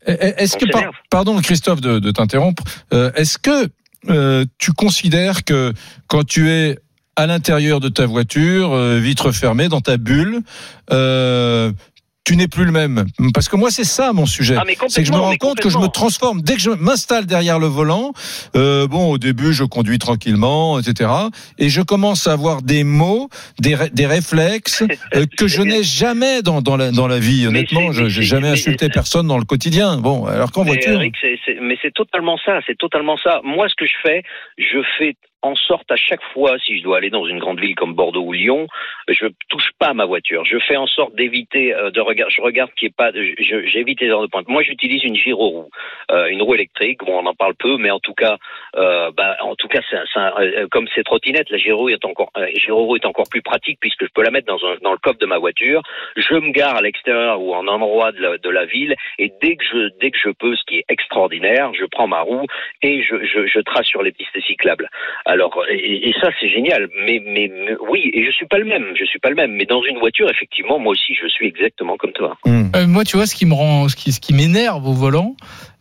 est-ce 0.07 0.59
que 0.59 0.71
par- 0.71 0.93
pardon 1.11 1.41
Christophe 1.41 1.81
de, 1.81 1.99
de 2.01 2.11
t'interrompre, 2.11 2.63
est-ce 3.17 3.39
que 3.39 3.69
tu 4.59 4.73
considères 4.73 5.43
que 5.45 5.73
quand 6.07 6.25
tu 6.27 6.51
es 6.51 6.77
à 7.17 7.27
l'intérieur 7.27 7.81
de 7.81 7.89
ta 7.89 8.07
voiture, 8.07 8.73
euh, 8.73 8.99
vitre 8.99 9.33
fermée, 9.33 9.69
dans 9.69 9.81
ta 9.81 9.97
bulle, 9.97 10.41
euh, 10.93 11.73
tu 12.25 12.37
n'es 12.37 12.47
plus 12.47 12.65
le 12.65 12.71
même 12.71 13.05
Parce 13.35 13.49
que 13.49 13.57
moi, 13.57 13.73
c'est 13.73 13.83
ça 13.83 14.13
mon 14.13 14.27
sujet. 14.27 14.55
Ah, 14.57 14.63
c'est 14.87 15.03
que 15.03 15.09
je 15.09 15.13
me 15.13 15.19
rends 15.19 15.35
compte 15.37 15.59
que 15.59 15.69
je 15.69 15.77
me 15.79 15.89
transforme. 15.89 16.41
Dès 16.41 16.55
que 16.55 16.61
je 16.61 16.71
m'installe 16.71 17.27
derrière 17.27 17.59
le 17.59 17.67
volant, 17.67 18.13
euh, 18.55 18.87
bon, 18.87 19.11
au 19.11 19.19
début, 19.19 19.53
je 19.53 19.65
conduis 19.65 19.99
tranquillement, 19.99 20.79
etc. 20.79 21.11
Et 21.59 21.69
je 21.69 21.83
commence 21.83 22.29
à 22.29 22.33
avoir 22.33 22.63
des 22.63 22.85
mots, 22.85 23.29
des, 23.59 23.75
ré- 23.75 23.91
des 23.93 24.07
réflexes 24.07 24.85
euh, 25.17 25.27
que 25.37 25.49
je 25.49 25.63
n'ai 25.63 25.83
jamais 25.83 26.43
dans, 26.43 26.63
dans, 26.63 26.77
la, 26.77 26.93
dans 26.93 27.09
la 27.09 27.19
vie. 27.19 27.45
Honnêtement, 27.49 27.91
je 27.91 28.05
c'est- 28.09 28.23
jamais 28.23 28.43
mais- 28.43 28.53
insulté 28.53 28.89
personne 28.89 29.27
dans 29.27 29.39
le 29.39 29.45
quotidien. 29.45 29.97
Bon, 29.99 30.25
alors 30.27 30.53
qu'en 30.53 30.63
voiture. 30.63 30.93
Eric, 30.93 31.17
mais 31.61 31.77
c'est 31.83 31.93
totalement 31.93 32.39
ça, 32.45 32.61
c'est 32.69 32.79
totalement 32.79 33.17
ça. 33.21 33.41
Moi, 33.43 33.69
ce 33.69 33.75
que 33.77 33.85
je 33.85 33.95
fais, 34.01 34.23
je 34.59 34.79
fais 34.97 35.17
en 35.43 35.55
sorte 35.57 35.91
à 35.91 35.97
chaque 35.97 36.23
fois, 36.33 36.59
si 36.59 36.79
je 36.79 36.83
dois 36.83 36.99
aller 36.99 37.11
dans 37.11 37.27
une 37.27 37.39
grande 37.39 37.61
ville 37.61 37.75
comme 37.75 37.95
Bordeaux 37.95 38.23
ou 38.23 38.33
Lyon, 38.33 38.67
je 39.09 39.27
touche 39.49 39.71
pas 39.79 39.89
à 39.89 39.95
ma 39.95 40.05
voiture. 40.05 40.45
Je 40.45 40.59
fais 40.59 40.77
en 40.77 40.87
sorte 40.87 41.15
d'éviter 41.15 41.75
euh, 41.75 41.91
de 41.91 42.01
regarder. 42.01 42.33
Je 42.35 42.43
regarde 42.43 42.71
qu'il 42.75 42.89
n'y 42.89 42.93
pas. 42.93 43.11
J'évite 43.13 44.01
les 44.01 44.09
heures 44.09 44.23
de 44.23 44.29
pointe. 44.29 44.49
Moi, 44.49 44.63
j'utilise 44.63 45.03
une 45.05 45.17
gyroroue, 45.17 45.69
euh, 46.11 46.27
une 46.27 46.43
roue 46.43 46.55
électrique. 46.55 47.01
Bon, 47.05 47.19
on 47.19 47.27
en 47.27 47.35
parle 47.35 47.55
peu, 47.55 47.77
mais 47.77 47.91
en 47.91 47.99
tout 48.01 48.15
cas, 48.15 48.37
euh, 48.77 49.11
bah, 49.17 49.37
en 49.41 49.57
tout 49.57 49.69
cas, 49.69 49.81
c'est 49.91 49.97
un- 50.19 50.33
euh, 50.41 50.67
comme 50.71 50.87
ces 50.95 51.03
trottinettes, 51.03 51.51
la 51.51 51.59
gyroroue 51.59 51.89
est 51.91 52.05
encore, 52.05 52.31
euh, 52.37 52.47
gyroroue 52.55 52.97
est 52.97 53.07
encore 53.07 53.29
plus 53.31 53.43
pratique 53.43 53.79
puisque 53.81 54.05
je 54.05 54.11
peux 54.15 54.23
la 54.23 54.31
mettre 54.31 54.47
dans, 54.47 54.65
un, 54.67 54.77
dans 54.83 54.93
le 54.93 54.99
coffre 54.99 55.19
de 55.19 55.27
ma 55.27 55.39
voiture. 55.39 55.83
Je 56.17 56.35
me 56.35 56.51
gare 56.53 56.77
à 56.77 56.81
l'extérieur 56.83 57.41
ou 57.41 57.55
en 57.55 57.67
endroit 57.67 58.13
de 58.13 58.21
la, 58.21 58.39
de 58.39 58.49
la 58.51 58.65
ville 58.65 58.95
et 59.19 59.33
dès 59.41 59.57
que 59.57 59.65
je 59.65 59.89
dès 60.01 60.11
que 60.11 60.19
je 60.19 60.31
peux, 60.31 60.55
ce 60.57 60.63
qui 60.67 60.79
est 60.79 60.85
extraordinaire, 60.89 61.73
je 61.75 61.85
prends 61.87 62.07
ma 62.07 62.21
roue 62.21 62.47
et 62.83 63.03
je, 63.03 63.25
je, 63.25 63.47
je 63.47 63.61
trace 63.61 63.87
sur 63.87 64.03
les 64.03 64.13
pistes 64.13 64.39
cyclables. 64.47 64.89
Alors 65.33 65.55
et, 65.71 66.09
et 66.09 66.13
ça 66.21 66.29
c'est 66.39 66.49
génial. 66.49 66.89
Mais, 67.07 67.23
mais 67.25 67.51
mais 67.65 67.75
oui, 67.91 68.11
et 68.13 68.25
je 68.27 68.31
suis 68.33 68.47
pas 68.47 68.59
le 68.59 68.67
même, 68.67 68.85
je 68.99 69.05
suis 69.05 69.19
pas 69.19 69.31
le 69.31 69.35
même. 69.35 69.53
Mais 69.53 69.65
dans 69.65 69.83
une 69.83 69.99
voiture, 69.99 70.29
effectivement, 70.31 70.79
moi 70.79 70.93
aussi, 70.93 71.15
je 71.21 71.27
suis 71.29 71.47
exactement 71.47 71.97
comme 71.97 72.13
toi. 72.13 72.37
Hmm. 72.45 72.65
Euh, 72.77 72.87
moi, 72.87 73.05
tu 73.05 73.17
vois, 73.17 73.27
ce 73.27 73.35
qui 73.35 73.47
me 73.47 73.55
rend, 73.55 73.89
ce 73.89 73.97
qui, 73.97 74.13
ce 74.13 74.21
qui 74.21 74.35
m'énerve 74.35 74.87
au 74.87 74.93
volant, 74.93 75.35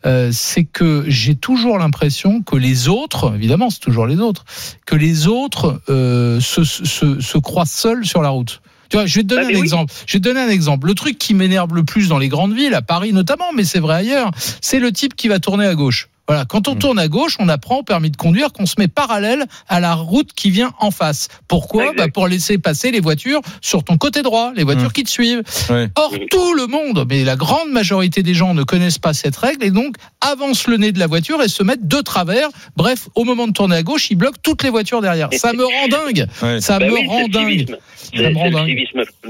euh, 0.05 0.29
c'est 0.31 0.63
que 0.63 1.03
j'ai 1.07 1.35
toujours 1.35 1.77
l'impression 1.77 2.41
que 2.41 2.55
les 2.55 2.87
autres, 2.87 3.33
évidemment, 3.35 3.69
c'est 3.69 3.81
toujours 3.81 4.07
les 4.07 4.19
autres, 4.19 4.45
que 4.85 4.95
les 4.95 5.27
autres 5.27 5.81
euh, 5.89 6.39
se, 6.39 6.63
se, 6.63 7.19
se 7.19 7.37
croient 7.37 7.65
seuls 7.65 8.05
sur 8.05 8.21
la 8.21 8.29
route. 8.29 8.61
Tu 8.89 8.97
vois, 8.97 9.05
je 9.05 9.15
vais 9.15 9.23
te 9.23 9.27
donner 9.27 9.43
Ah, 9.43 9.47
mais 9.47 9.55
un 9.55 9.59
oui. 9.59 9.63
exemple. 9.63 9.93
Je 10.05 10.13
vais 10.13 10.19
te 10.19 10.23
donner 10.23 10.41
un 10.41 10.49
exemple. 10.49 10.87
Le 10.87 10.95
truc 10.95 11.17
qui 11.17 11.33
m'énerve 11.33 11.73
le 11.73 11.83
plus 11.83 12.09
dans 12.09 12.19
les 12.19 12.27
grandes 12.27 12.53
villes, 12.53 12.73
à 12.73 12.81
Paris 12.81 13.13
notamment, 13.13 13.51
mais 13.55 13.63
c'est 13.63 13.79
vrai 13.79 13.95
ailleurs, 13.95 14.31
c'est 14.35 14.79
le 14.79 14.91
type 14.91 15.15
qui 15.15 15.27
va 15.29 15.39
tourner 15.39 15.65
à 15.65 15.75
gauche. 15.75 16.09
Voilà, 16.31 16.45
quand 16.45 16.69
on 16.69 16.75
Mm. 16.75 16.79
tourne 16.79 16.97
à 16.99 17.09
gauche, 17.09 17.35
on 17.39 17.49
apprend 17.49 17.79
au 17.79 17.83
permis 17.83 18.09
de 18.09 18.15
conduire 18.15 18.53
qu'on 18.53 18.65
se 18.65 18.75
met 18.79 18.87
parallèle 18.87 19.43
à 19.67 19.81
la 19.81 19.95
route 19.95 20.31
qui 20.31 20.49
vient 20.49 20.71
en 20.79 20.89
face. 20.89 21.27
Pourquoi 21.49 21.91
bah 21.91 22.05
Pour 22.07 22.25
laisser 22.29 22.57
passer 22.57 22.89
les 22.91 23.01
voitures 23.01 23.41
sur 23.59 23.83
ton 23.83 23.97
côté 23.97 24.21
droit, 24.21 24.53
les 24.55 24.63
voitures 24.63 24.87
Mm. 24.91 24.93
qui 24.93 25.03
te 25.03 25.09
suivent. 25.09 25.41
Or, 25.97 26.13
tout 26.29 26.53
le 26.53 26.67
monde, 26.67 27.05
mais 27.09 27.25
la 27.25 27.35
grande 27.35 27.69
majorité 27.71 28.23
des 28.23 28.33
gens 28.33 28.53
ne 28.53 28.63
connaissent 28.63 28.97
pas 28.97 29.11
cette 29.11 29.35
règle 29.35 29.65
et 29.65 29.71
donc 29.71 29.95
avancent 30.21 30.67
le 30.67 30.77
nez 30.77 30.93
de 30.93 30.99
la 30.99 31.07
voiture 31.07 31.41
et 31.43 31.49
se 31.49 31.63
mettent 31.63 31.85
de 31.89 31.99
travers. 31.99 32.47
Bref, 32.77 33.09
au 33.15 33.25
moment 33.25 33.45
de 33.45 33.51
tourner 33.51 33.75
à 33.75 33.83
gauche, 33.83 34.09
ils 34.09 34.15
bloquent 34.15 34.39
toutes 34.41 34.63
les 34.63 34.69
voitures 34.69 35.01
derrière. 35.01 35.27
Ça 35.33 35.51
me 35.51 35.65
rend 35.65 35.87
dingue. 35.89 36.27
Ouais. 36.41 36.61
Ça 36.61 36.79
Bah 36.79 36.85
me 36.87 36.93
oui, 36.93 37.07
rend 37.07 37.27
dingue. 37.27 37.65
Ça 37.67 37.75
C'est 38.15 38.29
me 38.31 38.37
rend 38.37 38.51
dingue. 38.51 38.67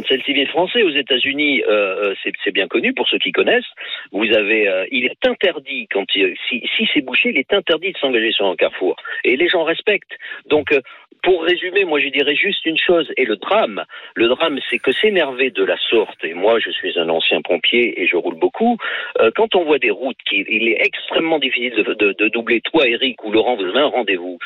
c'est 0.08 0.18
le 0.18 0.24
civisme 0.24 0.50
français 0.52 0.84
aux 0.84 0.92
États-Unis. 0.96 1.64
Euh, 1.68 2.14
c'est 2.24 2.32
c'est 2.44 2.52
bien 2.54 2.68
connu 2.68 2.94
pour 2.94 3.08
ceux 3.10 3.18
qui 3.18 3.32
connaissent. 3.32 3.66
Vous 4.12 4.26
avez, 4.38 4.68
euh, 4.68 4.86
il 4.92 5.06
est 5.06 5.26
interdit 5.28 5.88
quand 5.92 6.06
il- 6.16 6.36
si, 6.48 6.62
si 6.78 6.88
c'est 6.94 7.02
bouché, 7.02 7.30
il 7.30 7.38
est 7.38 7.54
interdit 7.54 7.92
de 7.92 7.98
s'engager 7.98 8.32
sur 8.32 8.46
un 8.46 8.56
carrefour. 8.56 8.96
Et 9.24 9.36
les 9.36 9.48
gens 9.48 9.64
respectent. 9.64 10.18
Donc, 10.46 10.72
euh, 10.72 10.82
pour 11.24 11.44
résumer, 11.44 11.84
moi 11.86 12.00
je 12.00 12.08
dirais 12.10 12.36
juste 12.36 12.66
une 12.66 12.78
chose. 12.78 13.12
Et 13.18 13.26
le 13.26 13.36
drame, 13.38 13.84
le 14.16 14.28
drame, 14.28 14.60
c'est 14.70 14.80
que 14.80 14.92
s'énerver 14.92 15.50
de 15.52 15.64
la 15.64 15.78
sorte. 15.90 16.24
Et 16.24 16.34
moi, 16.34 16.60
je 16.60 16.72
suis 16.72 16.98
un 17.00 17.10
ancien 17.10 17.42
pompier 17.42 18.02
et 18.02 18.08
je 18.08 18.16
roule 18.16 18.36
beaucoup. 18.40 18.78
euh, 19.20 19.32
quand 19.36 19.56
on 19.56 19.64
voit 19.66 19.80
des 19.80 19.92
routes 19.92 20.18
qui, 20.28 20.46
il 20.50 20.68
est 20.70 20.82
extrêmement 20.86 21.40
difficile 21.40 21.74
de, 21.76 21.94
de- 21.94 22.14
de 22.14 22.28
doubler. 22.30 22.62
Toi, 22.62 22.88
Eric 22.88 23.24
ou 23.24 23.32
Laurent, 23.32 23.56
vous 23.56 23.66
avez 23.66 23.80
un 23.80 23.86
rendez-vous. 23.88 24.38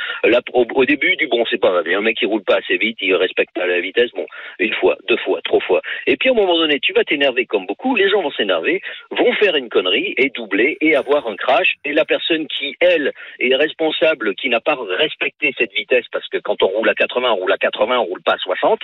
Au, 0.54 0.66
au 0.76 0.86
début, 0.86 1.16
du 1.16 1.28
bon, 1.28 1.46
c'est 1.50 1.58
pas 1.60 1.70
grave. 1.72 1.84
Il 1.86 1.92
y 1.92 1.96
a 1.96 1.98
un 1.98 2.02
mec 2.02 2.18
qui 2.18 2.26
roule 2.26 2.44
pas 2.44 2.58
assez 2.58 2.78
vite, 2.78 2.98
il 3.02 3.14
respecte 3.16 3.54
pas 3.56 3.66
la 3.68 3.80
vitesse. 3.80 4.12
Bon, 4.16 4.26
une 4.60 4.74
fois, 4.74 4.98
deux 5.08 5.18
fois, 5.18 5.40
trois 5.44 5.60
fois. 5.62 5.82
Et 6.08 6.16
puis 6.18 6.30
à 6.30 6.32
un 6.32 6.36
moment 6.36 6.58
donné, 6.58 6.80
tu 6.80 6.94
vas 6.94 7.04
t'énerver 7.04 7.46
comme 7.46 7.66
beaucoup, 7.66 7.96
les 7.96 8.10
gens 8.10 8.22
vont 8.22 8.32
s'énerver, 8.32 8.82
vont 9.12 9.34
faire 9.34 9.56
une 9.56 9.70
connerie 9.70 10.14
et 10.18 10.30
doubler 10.30 10.78
et 10.82 10.96
avoir 10.96 11.28
un 11.28 11.36
crash. 11.36 11.76
Et 11.86 11.94
la 11.94 12.06
personne 12.06 12.48
qui, 12.48 12.76
elle, 12.80 13.12
est 13.40 13.56
responsable, 13.56 14.36
qui 14.36 14.50
n'a 14.50 14.60
pas 14.60 14.78
respecté 14.98 15.54
cette 15.58 15.74
vitesse, 15.74 16.06
parce 16.12 16.28
que 16.30 16.38
quand 16.38 16.62
on 16.64 16.65
roule 16.68 16.90
à 16.90 16.94
80, 16.96 17.32
on 17.32 17.36
roule 17.36 17.52
à 17.52 17.58
80, 17.58 17.98
on 18.00 18.04
roule 18.06 18.22
pas 18.22 18.34
à 18.34 18.38
60, 18.38 18.80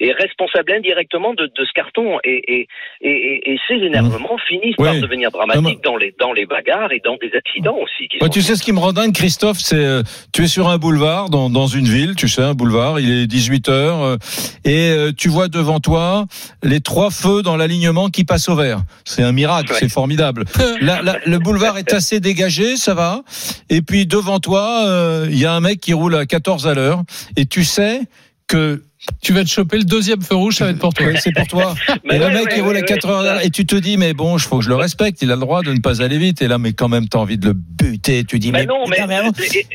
est 0.00 0.12
responsable 0.12 0.72
indirectement 0.72 1.34
de, 1.34 1.46
de 1.46 1.64
ce 1.64 1.72
carton. 1.74 2.18
Et, 2.24 2.42
et, 2.60 2.68
et, 3.00 3.52
et- 3.52 3.58
ces 3.68 3.74
énervements 3.84 4.36
finissent 4.46 4.76
par 4.76 4.94
devenir 4.94 5.30
dramatiques 5.30 5.82
dans 5.82 5.96
les, 5.96 6.14
dans 6.20 6.32
les 6.32 6.46
bagarres 6.46 6.92
et 6.92 7.00
dans 7.04 7.16
des 7.16 7.30
accidents 7.36 7.76
aussi. 7.82 8.08
Qui 8.08 8.18
Ouais, 8.18 8.26
sont- 8.26 8.32
tu 8.32 8.42
sais 8.42 8.54
ce 8.54 8.62
qui 8.62 8.72
me 8.72 8.78
rend 8.78 8.92
dingue, 8.92 9.12
Christophe, 9.12 9.58
c'est 9.58 9.74
euh, 9.76 10.02
tu 10.32 10.44
es 10.44 10.46
sur 10.46 10.68
un 10.68 10.78
boulevard 10.78 11.28
dans, 11.30 11.50
dans 11.50 11.66
une 11.66 11.86
ville, 11.86 12.14
tu 12.14 12.28
sais 12.28 12.42
un 12.42 12.54
boulevard, 12.54 13.00
il 13.00 13.10
est 13.10 13.26
18 13.26 13.68
heures 13.68 14.02
euh, 14.02 14.16
et 14.64 14.90
euh, 14.90 15.12
tu 15.16 15.28
vois 15.28 15.48
devant 15.48 15.80
toi 15.80 16.26
les 16.62 16.80
trois 16.80 17.10
feux 17.10 17.42
dans 17.42 17.56
l'alignement 17.56 18.08
qui 18.08 18.24
passent 18.24 18.48
au 18.48 18.54
vert. 18.56 18.78
C'est 19.04 19.22
un 19.22 19.32
miracle, 19.32 19.72
Ouais. 19.72 19.78
c'est 19.80 19.88
formidable. 19.90 20.44
Le 20.80 21.38
boulevard 21.38 21.78
est 21.78 21.92
assez 21.92 22.20
dégagé, 22.20 22.76
ça 22.76 22.94
va. 22.94 23.22
Et 23.70 23.82
puis 23.82 24.06
devant 24.06 24.38
toi, 24.38 24.84
euh, 24.86 25.26
il 25.30 25.38
y 25.38 25.44
a 25.46 25.52
un 25.52 25.60
mec 25.60 25.80
qui 25.80 25.92
roule 25.92 26.14
à 26.14 26.26
14 26.26 26.66
à 26.66 26.74
l'heure 26.74 27.02
et 27.36 27.46
tu 27.46 27.64
sais 27.64 28.00
que 28.48 28.82
Tu 29.22 29.32
vas 29.32 29.42
te 29.44 29.48
choper 29.48 29.78
le 29.78 29.84
deuxième 29.84 30.20
feu 30.22 30.34
rouge, 30.36 30.56
ça 30.56 30.64
va 30.64 30.70
être 30.70 30.78
pour 30.78 30.92
toi. 30.94 31.06
c'est 31.20 31.32
pour 31.32 31.46
toi. 31.46 31.74
Mais 32.04 32.16
Et 32.16 32.18
le 32.18 32.28
mec 32.30 32.48
il 32.56 32.62
roule 32.62 32.76
à 32.76 32.80
ouais, 32.80 32.84
4 32.86 33.04
ouais, 33.04 33.10
heures 33.12 33.18
à 33.20 33.22
l'heure 33.24 33.44
et 33.44 33.50
tu 33.50 33.64
te 33.66 33.76
dis 33.76 33.96
mais 33.96 34.14
bon, 34.14 34.36
il 34.36 34.40
faut 34.40 34.58
que 34.58 34.64
je 34.64 34.68
le 34.68 34.74
respecte, 34.76 35.20
il 35.22 35.30
a 35.30 35.34
le 35.34 35.40
droit 35.40 35.62
de 35.62 35.72
ne 35.72 35.80
pas 35.80 36.02
aller 36.02 36.18
vite 36.18 36.42
et 36.42 36.48
là 36.48 36.58
mais 36.58 36.72
quand 36.72 36.88
même 36.88 37.08
t'as 37.08 37.18
envie 37.18 37.38
de 37.38 37.48
le 37.48 37.52
buter, 37.54 38.24
tu 38.24 38.38
dis 38.38 38.50
Mais 38.52 38.60
mais, 38.60 38.66
non, 38.66 38.84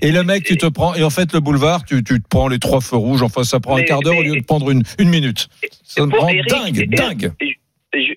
et- 0.01 0.11
le 0.11 0.23
mec, 0.23 0.43
tu 0.43 0.57
te 0.57 0.65
prends, 0.67 0.95
et 0.95 1.03
en 1.03 1.09
fait, 1.09 1.31
le 1.33 1.39
boulevard, 1.39 1.83
tu, 1.85 2.03
tu 2.03 2.21
te 2.21 2.27
prends 2.29 2.47
les 2.47 2.59
trois 2.59 2.81
feux 2.81 2.97
rouges, 2.97 3.21
enfin, 3.23 3.43
ça 3.43 3.59
prend 3.59 3.77
un 3.77 3.83
quart 3.83 3.99
d'heure 4.01 4.17
au 4.17 4.23
lieu 4.23 4.35
de 4.39 4.43
prendre 4.45 4.69
une, 4.71 4.83
une 4.99 5.09
minute. 5.09 5.47
Ça 5.83 6.05
me 6.05 6.17
rend 6.17 6.29
Eric, 6.29 6.49
dingue, 6.49 6.79
et- 6.79 6.87
dingue. 6.87 7.31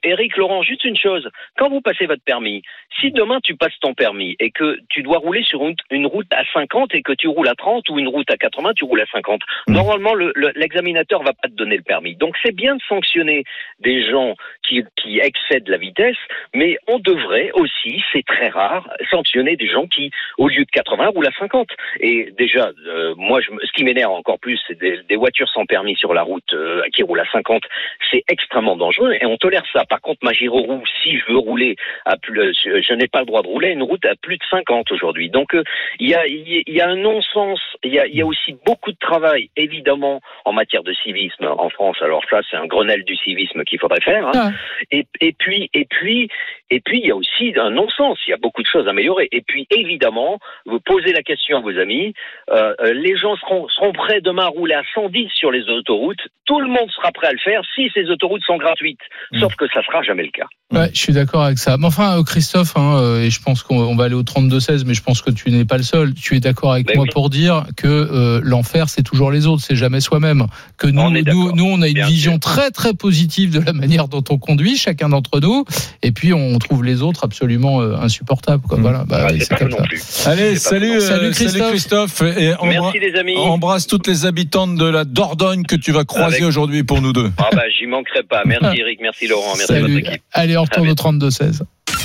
Eric 0.05 0.37
Laurent, 0.37 0.63
juste 0.63 0.85
une 0.85 0.97
chose. 0.97 1.29
Quand 1.59 1.69
vous 1.69 1.81
passez 1.81 2.07
votre 2.07 2.23
permis, 2.23 2.63
si 3.01 3.11
demain 3.11 3.41
tu 3.43 3.57
passes 3.57 3.79
ton 3.81 3.95
permis 3.95 4.37
et 4.41 4.51
que 4.51 4.79
tu 4.89 5.03
dois 5.03 5.19
rouler 5.19 5.43
sur 5.45 5.67
une, 5.67 5.77
une 5.91 6.07
route 6.07 6.27
à 6.33 6.45
50 6.53 6.95
et 6.95 7.03
que 7.03 7.13
tu 7.13 7.29
roules 7.29 7.49
à 7.49 7.55
30 7.55 7.89
ou 7.91 7.99
une 7.99 8.09
route 8.09 8.31
à 8.31 8.37
80, 8.37 8.73
tu 8.77 8.85
roules 8.85 9.01
à 9.01 9.07
50. 9.07 9.41
Normalement, 9.69 10.15
le- 10.15 10.33
le- 10.35 10.53
l'examinateur 10.57 11.23
va 11.23 11.33
pas 11.33 11.49
te 11.49 11.55
donner 11.55 11.77
le 11.77 11.83
permis. 11.83 12.15
Donc 12.17 12.37
c'est 12.43 12.55
bien 12.55 12.77
de 12.77 12.83
sanctionner 12.89 13.45
des 13.81 14.09
gens 14.09 14.35
qui, 14.67 14.83
qui 14.97 15.19
excèdent 15.19 15.69
la 15.69 15.77
vitesse, 15.79 16.17
mais 16.55 16.79
on 16.89 16.99
devrait 16.99 17.51
aussi, 17.55 18.03
c'est 18.13 18.25
très 18.25 18.49
rare, 18.49 18.89
sanctionner 19.11 19.57
des 19.57 19.69
gens 19.69 19.87
qui, 19.87 20.11
au 20.39 20.49
lieu 20.49 20.65
de 20.65 20.71
80, 20.71 21.09
roulent 21.09 21.27
à 21.27 21.33
50. 21.39 21.69
Et 22.01 22.33
déjà, 22.39 22.71
euh, 22.87 23.15
moi, 23.17 23.41
je, 23.41 23.51
ce 23.65 23.73
qui 23.73 23.85
m'énerve 23.85 24.13
encore 24.13 24.39
plus, 24.39 24.61
c'est 24.67 24.79
des, 24.79 25.01
des 25.09 25.17
voitures 25.17 25.49
sans 25.51 25.67
permis 25.67 25.97
sur 25.97 26.15
la 26.15 26.23
route 26.23 26.53
euh, 26.55 26.83
qui 26.95 27.03
roulent 27.03 27.21
à 27.21 27.31
50. 27.33 27.63
C'est 28.11 28.23
extrêmement 28.29 28.77
dangereux 28.77 29.13
et 29.21 29.27
on 29.27 29.37
tolère 29.37 29.65
ça. 29.73 29.85
Par 29.85 30.01
contre, 30.01 30.21
ma 30.23 30.33
gyroroue, 30.33 30.83
si 31.03 31.19
je 31.19 31.25
veux 31.33 31.39
rouler 31.39 31.77
à 32.05 32.17
plus, 32.17 32.41
euh, 32.67 32.83
je, 32.87 32.95
n'ai 32.95 33.09
pas 33.09 33.21
le 33.21 33.27
droit 33.27 33.43
de 33.43 33.49
rouler 33.49 33.71
une 33.71 33.83
route 33.83 34.05
à 34.05 34.15
plus 34.21 34.37
de 34.37 34.43
50 34.51 34.93
aujourd'hui. 34.93 35.31
Donc, 35.31 35.55
euh, 35.55 35.63
il 35.99 36.09
y 36.09 36.15
a, 36.15 36.27
y 36.27 36.81
un 36.81 36.97
non-sens. 36.97 37.61
Il 37.83 37.93
y 37.93 37.99
a, 37.99 38.07
il 38.07 38.17
y 38.17 38.23
a 38.23 38.27
aussi 38.27 38.57
beaucoup 38.67 38.93
de 38.93 38.99
travail, 38.99 39.51
évidemment, 39.57 40.21
en 40.45 40.53
matière 40.53 40.83
de 40.83 40.93
civisme 40.93 41.47
en 41.47 41.69
France. 41.71 41.97
Alors 42.01 42.23
ça, 42.31 42.41
c'est 42.51 42.57
un 42.57 42.67
Grenelle 42.67 43.05
du 43.05 43.17
civisme 43.17 43.65
qu'il 43.65 43.79
faudrait 43.79 44.01
faire. 44.01 44.27
hein. 44.29 44.33
Ah. 44.35 44.51
Et, 44.91 45.07
et 45.21 45.33
puis, 45.33 45.71
et 45.75 45.85
puis, 45.85 46.29
et 46.75 46.81
puis, 46.85 47.01
il 47.03 47.07
y 47.07 47.11
a 47.11 47.17
aussi 47.17 47.53
un 47.57 47.71
non-sens. 47.71 48.19
Il 48.27 48.31
y 48.31 48.33
a 48.33 48.37
beaucoup 48.37 48.63
de 48.63 48.67
choses 48.67 48.87
à 48.87 48.91
améliorer. 48.91 49.29
Et 49.33 49.43
puis, 49.47 49.67
évidemment, 49.71 50.39
vous 50.67 50.81
posez 50.81 51.13
la 51.13 51.23
question 51.23 51.59
à 51.59 51.61
vos 51.61 51.77
amis. 51.79 52.13
euh, 52.51 52.75
euh, 52.81 52.93
les 52.93 53.17
gens 53.17 53.37
seront, 53.37 53.69
seront 53.69 53.93
prêts 53.93 54.21
demain 54.21 54.45
à 54.45 54.49
rouler 54.49 54.75
à 54.75 54.83
110 54.95 55.29
sur 55.35 55.51
les 55.51 55.63
autoroutes. 55.69 56.19
Tout 56.47 56.61
le 56.61 56.67
monde 56.69 56.91
sera 56.95 57.11
prêt 57.13 57.29
à 57.29 57.33
le 57.33 57.39
faire 57.39 57.63
si 57.75 57.91
ces 57.95 58.11
autoroutes 58.11 58.43
sont 58.45 58.57
gratuites. 58.59 59.01
Sauf 59.39 59.55
que 59.57 59.67
ça 59.73 59.83
sera 59.85 60.03
jamais 60.03 60.25
le 60.25 60.31
cas. 60.31 60.47
Ouais, 60.73 60.91
je 60.93 60.99
suis 60.99 61.13
d'accord 61.13 61.43
avec 61.45 61.59
ça. 61.59 61.77
Mais 61.79 61.87
enfin, 61.87 62.19
euh, 62.19 62.23
Christophe, 62.25 62.77
hein, 62.77 63.21
et 63.23 63.31
je 63.31 63.41
pense 63.41 63.63
qu'on 63.63 63.79
on 63.81 63.95
va 63.97 64.05
aller 64.05 64.15
au 64.15 64.23
32-16, 64.25 64.85
mais 64.87 64.95
je 64.95 65.03
pense 65.03 65.23
que 65.23 65.31
tu 65.31 65.51
n'es 65.51 65.65
pas 65.65 65.77
le 65.77 65.83
seul. 65.85 66.13
Tu 66.15 66.37
es 66.37 66.41
d'accord 66.41 66.73
avec 66.73 66.87
Ben 66.87 66.97
moi 66.97 67.05
oui. 67.05 67.11
pour 67.13 67.31
dire 67.31 67.65
que 67.77 67.87
euh, 67.87 68.41
l'enfer, 68.43 68.89
c'est 68.89 69.03
toujours 69.03 69.31
les 69.31 69.47
autres, 69.47 69.63
c'est 69.63 69.77
jamais 69.77 70.01
soi-même. 70.01 70.47
Que 70.77 70.89
nous, 70.89 71.01
On 71.03 71.11
nous, 71.11 71.53
nous, 71.53 71.65
on 71.65 71.81
a 71.83 71.89
une 71.89 71.95
Bien 71.95 72.07
vision 72.07 72.33
sûr. 72.33 72.41
très 72.41 72.71
très 72.71 72.95
positive 72.95 73.53
de 73.53 73.65
la 73.65 73.73
manière 73.85 74.09
dont 74.09 74.25
on 74.31 74.39
conduit, 74.39 74.77
chacun 74.77 75.09
d'entre 75.09 75.41
nous, 75.41 75.65
et 76.03 76.13
puis 76.13 76.33
on 76.35 76.59
trouve 76.65 76.85
les 76.85 77.03
autres 77.03 77.25
absolument 77.25 77.81
euh, 77.81 77.97
insupportables. 77.97 78.63
Quoi. 78.67 78.79
Mm. 78.79 78.83
Voilà, 78.83 79.05
bah, 79.07 79.27
Ah, 79.29 79.33
c'est 79.39 79.57
comme 79.57 79.71
ça. 79.71 80.31
Allez, 80.31 80.57
salut, 80.57 80.97
euh, 80.97 81.01
Salut, 81.01 81.33
salut 81.33 81.61
Christophe. 81.71 82.23
Et 82.23 82.53
Merci 82.63 82.99
les 82.99 83.15
amis. 83.19 83.37
embrasse 83.37 83.87
toutes 83.87 84.07
les 84.07 84.27
habitantes 84.27 84.77
de 84.77 84.87
la 84.87 85.05
Dordogne 85.05 85.65
que 85.65 85.77
tu 85.77 85.93
vas 85.93 86.05
croiser 86.05 86.37
Avec- 86.37 86.43
aujourd'hui 86.49 86.83
pour 86.85 87.01
nous 87.01 87.13
deux. 87.13 87.31
Ah 87.39 87.49
bah 87.53 87.63
j'y 87.79 87.87
manquerai 87.87 88.23
pas. 88.23 88.43
Merci 88.45 88.77
Eric, 88.81 88.99
merci 89.03 89.27
Laurent, 89.29 89.55
merci 89.57 89.73
à 89.73 89.81
votre 89.81 89.87
Salut. 89.93 89.99
équipe. 90.01 90.23
Allez, 90.33 90.57
on 90.57 90.63
retourne 90.63 90.89
au 90.89 90.95
32-16. 90.95 91.61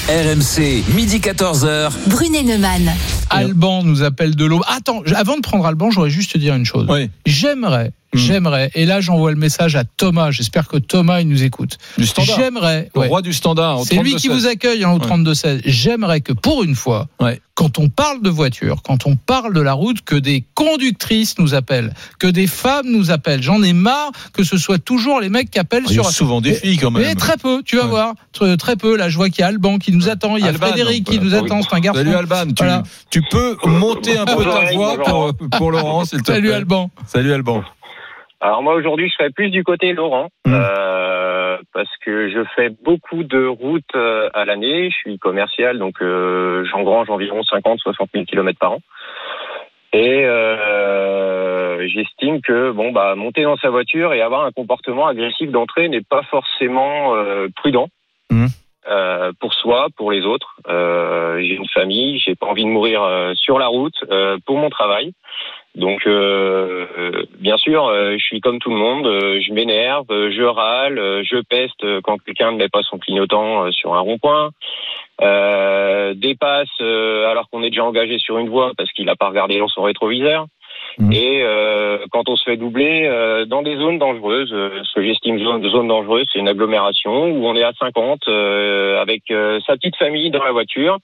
RMC, 0.09 0.83
midi 0.95 1.19
14h. 1.19 1.91
Brunet 2.07 2.43
Neumann. 2.43 2.91
Alban 3.29 3.83
nous 3.83 4.01
appelle 4.03 4.35
de 4.35 4.45
l'eau. 4.45 4.61
Attends, 4.67 5.03
avant 5.15 5.35
de 5.37 5.41
prendre 5.41 5.65
Alban, 5.65 5.91
j'aurais 5.91 6.09
juste 6.09 6.31
te 6.33 6.37
dire 6.39 6.55
une 6.55 6.65
chose. 6.65 6.87
Oui, 6.89 7.09
J'aimerais, 7.27 7.91
Hmm. 8.11 8.17
j'aimerais, 8.17 8.71
et 8.73 8.85
là 8.85 9.01
j'envoie 9.01 9.29
le 9.31 9.37
message 9.37 9.75
à 9.75 9.83
Thomas, 9.83 10.31
j'espère 10.31 10.67
que 10.67 10.77
Thomas 10.77 11.21
il 11.21 11.27
nous 11.27 11.43
écoute. 11.43 11.77
du 11.97 12.07
standard. 12.07 12.35
J'aimerais, 12.37 12.89
Le 12.95 13.01
ouais. 13.01 13.07
roi 13.07 13.21
du 13.21 13.33
standard. 13.33 13.81
c'est 13.85 13.97
lui 13.97 14.15
qui 14.15 14.29
32-16. 14.29 14.31
vous 14.33 14.47
accueille 14.47 14.83
hein, 14.83 14.91
au 14.91 14.99
Ouais. 14.99 15.05
32-16. 15.05 15.61
J'aimerais 15.65 16.21
que 16.21 16.33
pour 16.33 16.63
une 16.63 16.73
fois, 16.75 17.07
Ouais. 17.19 17.39
quand 17.53 17.77
on 17.77 17.87
parle 17.89 18.21
de 18.23 18.29
voiture, 18.31 18.81
quand 18.83 19.05
on 19.05 19.15
parle 19.15 19.53
de 19.53 19.61
la 19.61 19.73
route, 19.73 20.01
que 20.01 20.15
des 20.15 20.43
conductrices 20.55 21.37
nous 21.37 21.53
appellent, 21.53 21.93
que 22.17 22.25
des 22.27 22.47
femmes 22.47 22.87
nous 22.89 23.11
appellent. 23.11 23.43
J'en 23.43 23.61
ai 23.61 23.73
marre 23.73 24.11
que 24.33 24.43
ce 24.43 24.57
soit 24.57 24.79
toujours 24.79 25.19
les 25.19 25.29
mecs 25.29 25.51
qui 25.51 25.59
appellent 25.59 25.83
Il 25.87 25.95
y 25.95 25.99
a 25.99 26.03
sur. 26.03 26.11
souvent 26.11 26.41
des 26.41 26.53
filles 26.55 26.77
quand 26.77 26.89
Mais 26.91 27.01
même. 27.01 27.15
très 27.15 27.37
peu, 27.37 27.61
tu 27.63 27.75
vas 27.77 27.83
Ouais. 27.83 27.89
voir. 27.89 28.13
Très, 28.33 28.57
très 28.57 28.75
peu. 28.75 28.95
Là, 28.97 29.09
je 29.09 29.17
vois 29.17 29.29
qu'il 29.29 29.41
y 29.41 29.43
a 29.43 29.47
Alban 29.47 29.77
qui 29.77 29.91
nous 29.91 30.09
attend, 30.09 30.35
il 30.37 30.43
y 30.43 30.47
a 30.47 30.49
Alban, 30.49 30.67
Frédéric 30.67 31.03
qui 31.05 31.17
voilà. 31.19 31.41
nous 31.41 31.45
attend, 31.45 31.61
c'est 31.61 31.75
un 31.75 31.79
garçon. 31.79 31.99
Salut 31.99 32.15
Alban, 32.15 32.45
tu, 32.47 32.53
Voilà. 32.57 32.83
tu 33.11 33.21
peux 33.29 33.55
monter 33.65 34.17
un 34.17 34.25
peu 34.25 34.43
ta 34.43 34.71
voix 34.73 34.97
pour, 35.03 35.33
pour 35.57 35.71
Laurent, 35.71 36.05
s'il 36.05 36.21
te 36.23 36.31
Salut 36.31 36.47
plaît. 36.47 36.55
Alban. 36.55 36.89
Salut 37.07 37.33
Alban. 37.33 37.63
Alors 38.41 38.63
moi 38.63 38.75
aujourd'hui 38.75 39.09
je 39.09 39.13
serais 39.13 39.31
plus 39.31 39.49
du 39.49 39.63
côté 39.63 39.93
Laurent 39.93 40.29
Mm. 40.49 40.53
euh, 40.53 41.57
parce 41.73 41.89
que 42.05 42.29
je 42.29 42.43
fais 42.55 42.69
beaucoup 42.69 43.23
de 43.23 43.45
routes 43.45 43.95
euh, 43.95 44.29
à 44.33 44.45
l'année. 44.45 44.89
Je 44.89 44.95
suis 44.95 45.19
commercial 45.19 45.77
donc 45.77 46.01
euh, 46.01 46.65
j'engrange 46.65 47.09
environ 47.09 47.41
50-60 47.41 48.07
000 48.13 48.25
kilomètres 48.25 48.59
par 48.59 48.73
an. 48.73 48.79
Et 49.91 50.23
euh, 50.25 51.87
j'estime 51.87 52.41
que 52.41 52.71
bon 52.71 52.91
bah 52.91 53.15
monter 53.15 53.43
dans 53.43 53.57
sa 53.57 53.69
voiture 53.69 54.13
et 54.13 54.21
avoir 54.21 54.45
un 54.45 54.51
comportement 54.51 55.07
agressif 55.07 55.49
d'entrée 55.51 55.89
n'est 55.89 56.01
pas 56.01 56.23
forcément 56.23 57.15
euh, 57.15 57.47
prudent. 57.55 57.89
Mhm. 58.31 58.47
Euh, 58.87 59.31
pour 59.39 59.53
soi, 59.53 59.87
pour 59.97 60.11
les 60.11 60.25
autres. 60.25 60.55
Euh, 60.67 61.39
j'ai 61.41 61.55
une 61.55 61.67
famille, 61.67 62.17
j'ai 62.17 62.33
pas 62.33 62.47
envie 62.47 62.63
de 62.63 62.69
mourir 62.69 63.03
euh, 63.03 63.33
sur 63.35 63.59
la 63.59 63.67
route 63.67 63.93
euh, 64.09 64.37
pour 64.45 64.57
mon 64.57 64.69
travail. 64.69 65.13
Donc, 65.75 66.07
euh, 66.07 66.87
euh, 66.97 67.25
bien 67.39 67.57
sûr, 67.57 67.85
euh, 67.85 68.13
je 68.17 68.23
suis 68.23 68.41
comme 68.41 68.59
tout 68.59 68.71
le 68.71 68.75
monde, 68.75 69.05
je 69.05 69.53
m'énerve, 69.53 70.07
je 70.09 70.43
râle, 70.43 70.97
je 71.23 71.41
peste 71.41 71.85
quand 72.01 72.17
quelqu'un 72.23 72.51
ne 72.51 72.57
met 72.57 72.69
pas 72.69 72.81
son 72.83 72.97
clignotant 72.97 73.71
sur 73.71 73.93
un 73.93 73.99
rond-point, 73.99 74.49
dépasse 76.15 76.81
alors 76.81 77.49
qu'on 77.49 77.63
est 77.63 77.69
déjà 77.69 77.85
engagé 77.85 78.17
sur 78.17 78.39
une 78.39 78.49
voie 78.49 78.71
parce 78.77 78.91
qu'il 78.91 79.05
n'a 79.05 79.15
pas 79.15 79.29
regardé 79.29 79.59
dans 79.59 79.67
son 79.67 79.83
rétroviseur. 79.83 80.47
Mhm. 80.99 81.13
Et 81.13 81.41
euh, 81.43 81.97
quand 82.11 82.27
on 82.27 82.35
se 82.35 82.43
fait 82.43 82.57
doubler 82.57 83.03
euh, 83.05 83.45
dans 83.45 83.61
des 83.61 83.77
zones 83.77 83.99
dangereuses, 83.99 84.51
euh, 84.53 84.69
ce 84.83 84.93
que 84.95 85.03
j'estime 85.05 85.39
zone, 85.39 85.67
zone 85.69 85.87
dangereuse, 85.87 86.25
c'est 86.31 86.39
une 86.39 86.47
agglomération 86.49 87.25
où 87.31 87.45
on 87.47 87.55
est 87.55 87.63
à 87.63 87.71
50 87.79 88.19
euh, 88.27 89.01
avec 89.01 89.23
euh, 89.31 89.59
sa 89.65 89.73
petite 89.77 89.95
famille 89.95 90.29
dans 90.29 90.43
la 90.43 90.51
voiture 90.51 90.97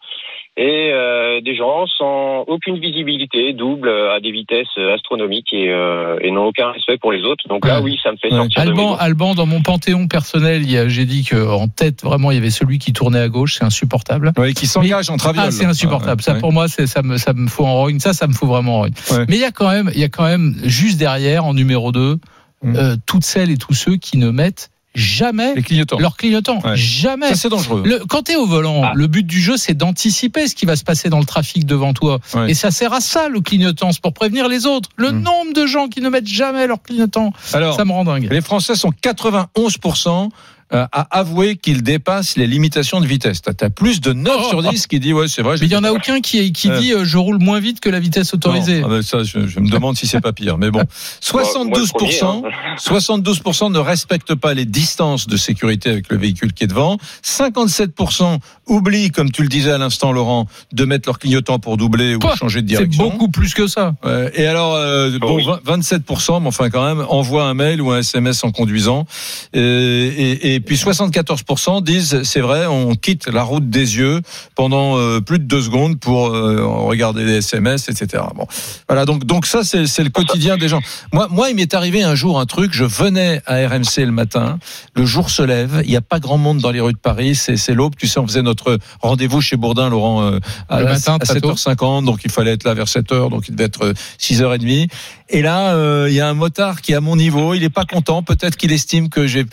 et 0.57 0.91
euh, 0.93 1.41
des 1.41 1.53
gens 1.55 1.85
sans 1.97 2.43
aucune 2.47 2.77
visibilité, 2.79 3.51
double 3.53 3.89
à 3.89 4.19
des 4.21 4.31
vitesses 4.31 4.67
astronomiques 4.93 5.51
et, 5.53 5.69
euh, 5.69 6.17
et 6.21 6.31
n'ont 6.31 6.45
aucun 6.45 6.71
respect 6.71 6.97
pour 6.97 7.11
les 7.11 7.23
autres. 7.23 7.45
Donc 7.49 7.65
là, 7.65 7.81
oui, 7.81 7.97
ça 8.01 8.11
me 8.11 8.17
fait 8.17 8.31
Ouais. 8.31 8.37
sortir 8.37 8.61
Alban. 8.61 8.95
Alban, 8.95 9.33
dans 9.35 9.45
mon 9.45 9.61
panthéon 9.61 10.07
personnel, 10.07 10.61
il 10.63 10.71
y 10.71 10.77
a- 10.77 10.87
j'ai 10.87 11.05
dit 11.05 11.23
que 11.25 11.35
en 11.35 11.67
tête, 11.67 12.03
vraiment, 12.03 12.31
il 12.31 12.35
y 12.35 12.37
avait 12.37 12.49
celui 12.51 12.79
qui 12.79 12.93
tournait 12.93 13.19
à 13.19 13.27
gauche, 13.29 13.55
c'est 13.55 13.65
insupportable. 13.65 14.31
Oui, 14.37 14.53
qui 14.53 14.65
s'engage 14.65 15.09
en 15.09 15.17
traviole. 15.17 15.45
Ah, 15.47 15.51
c'est 15.51 15.65
insupportable. 15.65 16.21
Ça, 16.21 16.33
Ouais. 16.33 16.39
pour 16.39 16.53
moi, 16.53 16.67
ça 16.69 17.01
me, 17.01 17.17
ça 17.17 17.33
me 17.33 17.47
fout 17.47 17.65
en 17.65 17.75
rogne. 17.75 17.99
Ça, 17.99 18.13
ça 18.13 18.27
me 18.27 18.33
fout 18.33 18.47
vraiment 18.47 18.77
en 18.77 18.79
rogne. 18.81 18.93
Ouais. 19.11 19.25
Mais 19.27 19.35
il 19.35 19.41
y 19.41 19.45
a 19.45 19.51
quand 19.51 19.69
même, 19.69 19.85
il 19.94 20.00
y 20.00 20.04
a 20.04 20.10
quand 20.10 20.25
même, 20.25 20.56
juste 20.63 20.98
derrière, 20.98 21.46
en 21.46 21.54
numéro 21.54 21.92
2, 21.92 22.18
Mm. 22.63 22.75
euh, 22.77 22.96
toutes 23.06 23.25
celles 23.25 23.51
et 23.51 23.58
tous 23.58 23.74
ceux 23.74 23.98
qui 23.98 24.18
ne 24.18 24.32
mettent 24.32 24.72
jamais 24.96 25.54
Les 25.56 25.62
clignotants. 25.62 26.00
leur 26.00 26.15
clignotant. 26.15 26.62
Ouais. 26.63 26.77
Jamais. 26.77 27.27
Ça, 27.30 27.36
c'est 27.36 27.50
dangereux. 27.50 27.84
Le, 27.86 28.00
quand 28.08 28.24
tu 28.24 28.32
es 28.32 28.36
au 28.38 28.46
volant, 28.46 28.82
Ah. 28.86 28.92
le 28.96 29.08
but 29.08 29.27
du 29.27 29.42
jeu, 29.42 29.58
c'est 29.58 29.74
d'anticiper 29.74 30.48
ce 30.48 30.56
qui 30.56 30.65
va 30.65 30.77
se 30.77 30.86
passer 30.86 31.10
dans 31.10 31.20
le 31.20 31.25
trafic 31.25 31.65
devant 31.65 31.92
toi. 31.94 32.20
Ouais. 32.34 32.51
Et 32.51 32.54
ça 32.54 32.72
sert 32.72 32.94
à 32.94 33.01
ça, 33.01 33.27
le 33.27 33.42
clignotant. 33.42 33.92
C'est 33.92 34.01
pour 34.01 34.13
prévenir 34.13 34.48
les 34.48 34.65
autres. 34.65 34.89
Le 34.96 35.12
Mm. 35.12 35.22
nombre 35.22 35.54
de 35.54 35.65
gens 35.68 35.89
qui 35.89 36.00
ne 36.00 36.08
mettent 36.10 36.30
jamais 36.30 36.65
leur 36.65 36.82
clignotant, 36.82 37.34
Alors, 37.54 37.75
ça 37.75 37.84
me 37.84 37.92
rend 37.92 38.06
dingue. 38.06 38.30
les 38.32 38.42
Français 38.42 38.75
sont 38.75 38.92
91% 39.01 40.30
euh, 40.74 40.86
à 40.91 41.19
avouer 41.19 41.55
qu'ils 41.57 41.84
dépassent 41.84 42.38
les 42.38 42.48
limitations 42.48 43.00
de 43.00 43.05
vitesse. 43.05 43.41
T'as 43.41 43.53
as 43.65 43.69
plus 43.69 44.01
de 44.01 44.13
9 44.13 44.34
Oh. 44.38 44.50
sur 44.50 44.63
10 44.63 44.88
qui 44.88 45.00
dit 45.00 45.13
ouais 45.13 45.27
c'est 45.27 45.41
vrai. 45.41 45.55
Mais 45.62 45.67
il 45.67 45.72
y 45.72 45.75
en 45.75 45.84
a 45.84 45.91
aucun 45.91 46.22
qui, 46.22 46.51
qui 46.51 46.69
Euh. 46.72 46.79
dit 46.79 46.91
euh, 46.93 47.05
je 47.05 47.17
roule 47.17 47.38
moins 47.39 47.60
vite 47.60 47.79
que 47.79 47.89
la 47.89 48.00
vitesse 48.00 48.34
autorisée. 48.34 48.81
Non, 48.81 48.88
ah 48.88 48.89
ben 48.95 49.01
ça, 49.01 49.24
je, 49.24 49.48
je 49.48 49.60
me 49.60 49.69
demande 49.69 49.95
si 49.95 50.07
c'est 50.07 50.22
pas 50.22 50.34
pire. 50.34 50.57
Mais 50.57 50.72
bon, 50.72 50.79
Moi, 51.34 51.43
moi, 51.43 51.63
le 51.65 51.84
72%, 51.84 51.89
premier, 51.91 52.19
hein. 52.24 52.41
72% 52.79 53.72
ne 53.72 53.79
respectent 53.79 54.36
pas 54.36 54.53
les 54.53 54.65
distances 54.65 55.27
de 55.27 55.38
sécurité 55.38 55.89
avec 55.89 56.10
le 56.10 56.17
véhicule 56.17 56.53
qui 56.53 56.63
est 56.63 56.67
devant. 56.67 56.98
57% 57.24 58.39
oublient, 58.67 59.12
comme 59.12 59.31
tu 59.31 59.41
le 59.43 59.48
disais 59.48 59.72
à 59.72 59.77
l'instant, 59.77 60.12
Laurent, 60.12 60.48
de 60.74 60.86
mettre 60.86 61.07
leur 61.07 61.19
clignotant 61.19 61.60
pour 61.60 61.77
doubler 61.77 62.15
ou 62.15 62.19
Quoi 62.19 62.36
changer 62.36 62.62
de 62.62 62.69
C'est 62.69 62.77
direction. 62.77 63.03
beaucoup 63.10 63.29
plus 63.29 63.53
que 63.53 63.67
ça. 63.67 63.93
Et 64.34 64.45
alors, 64.45 64.74
euh, 64.75 65.17
bon, 65.19 65.36
oui. 65.36 65.45
20 65.63 65.79
27%, 65.81 66.41
mais 66.41 66.48
enfin 66.48 66.69
quand 66.69 66.86
même, 66.86 67.05
envoie 67.10 67.45
un 67.45 67.53
mail 67.53 67.81
ou 67.81 67.91
un 67.91 68.00
SMS 68.00 68.43
en 68.43 68.51
conduisant. 68.51 69.05
Et, 69.53 70.53
et, 70.54 70.54
et 70.55 70.59
puis 70.62 70.77
74% 70.77 71.83
disent, 71.83 72.24
c'est 72.24 72.39
vrai, 72.39 72.65
on 72.65 72.95
quitte 72.95 73.27
la 73.27 73.43
route 73.43 73.69
des 73.69 73.97
yeux 73.97 74.21
pendant 74.55 74.97
euh, 74.97 75.19
plus 75.19 75.38
de 75.38 75.43
deux 75.43 75.62
secondes 75.62 76.00
pour 76.00 76.27
euh, 76.27 76.65
regarder 76.65 77.25
les 77.25 77.38
SMS, 77.38 77.89
etc. 77.89 78.24
Bon, 78.35 78.47
voilà. 78.88 79.05
Donc, 79.05 79.25
donc 79.25 79.45
ça, 79.45 79.65
c'est 79.65 79.85
c'est 79.85 80.03
le 80.03 80.09
quotidien 80.09 80.57
des 80.57 80.69
gens. 80.69 80.79
Moi, 81.12 81.27
moi, 81.29 81.50
il 81.50 81.57
m'est 81.57 81.74
arrivé 81.74 82.03
un 82.03 82.15
jour 82.15 82.39
un 82.39 82.45
truc. 82.45 82.71
Je 82.74 82.85
venais 82.85 83.41
à 83.45 83.67
RMC 83.67 83.97
le 84.05 84.12
matin. 84.12 84.59
Le 84.95 85.05
jour 85.05 85.29
se 85.29 85.41
lève. 85.41 85.81
Il 85.83 85.89
n'y 85.89 85.97
a 85.97 86.01
pas 86.01 86.19
grand 86.19 86.38
monde 86.38 86.59
dans 86.59 86.71
les 86.71 86.79
rues 86.79 86.93
de 86.93 86.97
Paris. 86.97 87.35
C'est 87.35 87.57
c'est 87.57 87.74
l'aube. 87.74 87.95
Tu 87.97 88.07
sais, 88.07 88.19
on 88.19 88.27
faisait 88.27 88.41
notre 88.41 88.79
rendez-vous 89.01 89.41
chez 89.41 89.57
Bourdin, 89.57 89.89
Laurent, 89.89 90.24
euh, 90.24 90.39
à, 90.69 90.79
Le 90.79 90.85
matin, 90.85 91.15
à 91.15 91.25
très 91.25 91.41
tôt. 91.41 91.53
7h50. 91.53 92.05
Donc, 92.05 92.21
il 92.24 92.31
fallait 92.31 92.53
être 92.53 92.63
là 92.63 92.74
vers 92.74 92.88
7h. 92.88 93.29
Donc, 93.29 93.50
il 93.50 93.55
devait 93.55 93.65
être 93.65 93.85
euh, 93.88 93.93
6h30. 94.19 94.88
Et 95.29 95.41
là, 95.41 95.74
euh, 95.74 96.08
il 96.10 96.15
y 96.15 96.20
a 96.20 96.27
un 96.27 96.34
motard 96.34 96.82
qui 96.82 96.91
est 96.91 96.96
à 96.96 97.01
mon 97.01 97.15
niveau. 97.15 97.53
Il 97.53 97.63
est 97.63 97.70
pas 97.70 97.86
content. 97.86 98.22
Peut-être 98.22 98.55
qu'il 98.58 98.72
estime 98.72 99.10
que 99.10 99.25
j'ai 99.25 99.46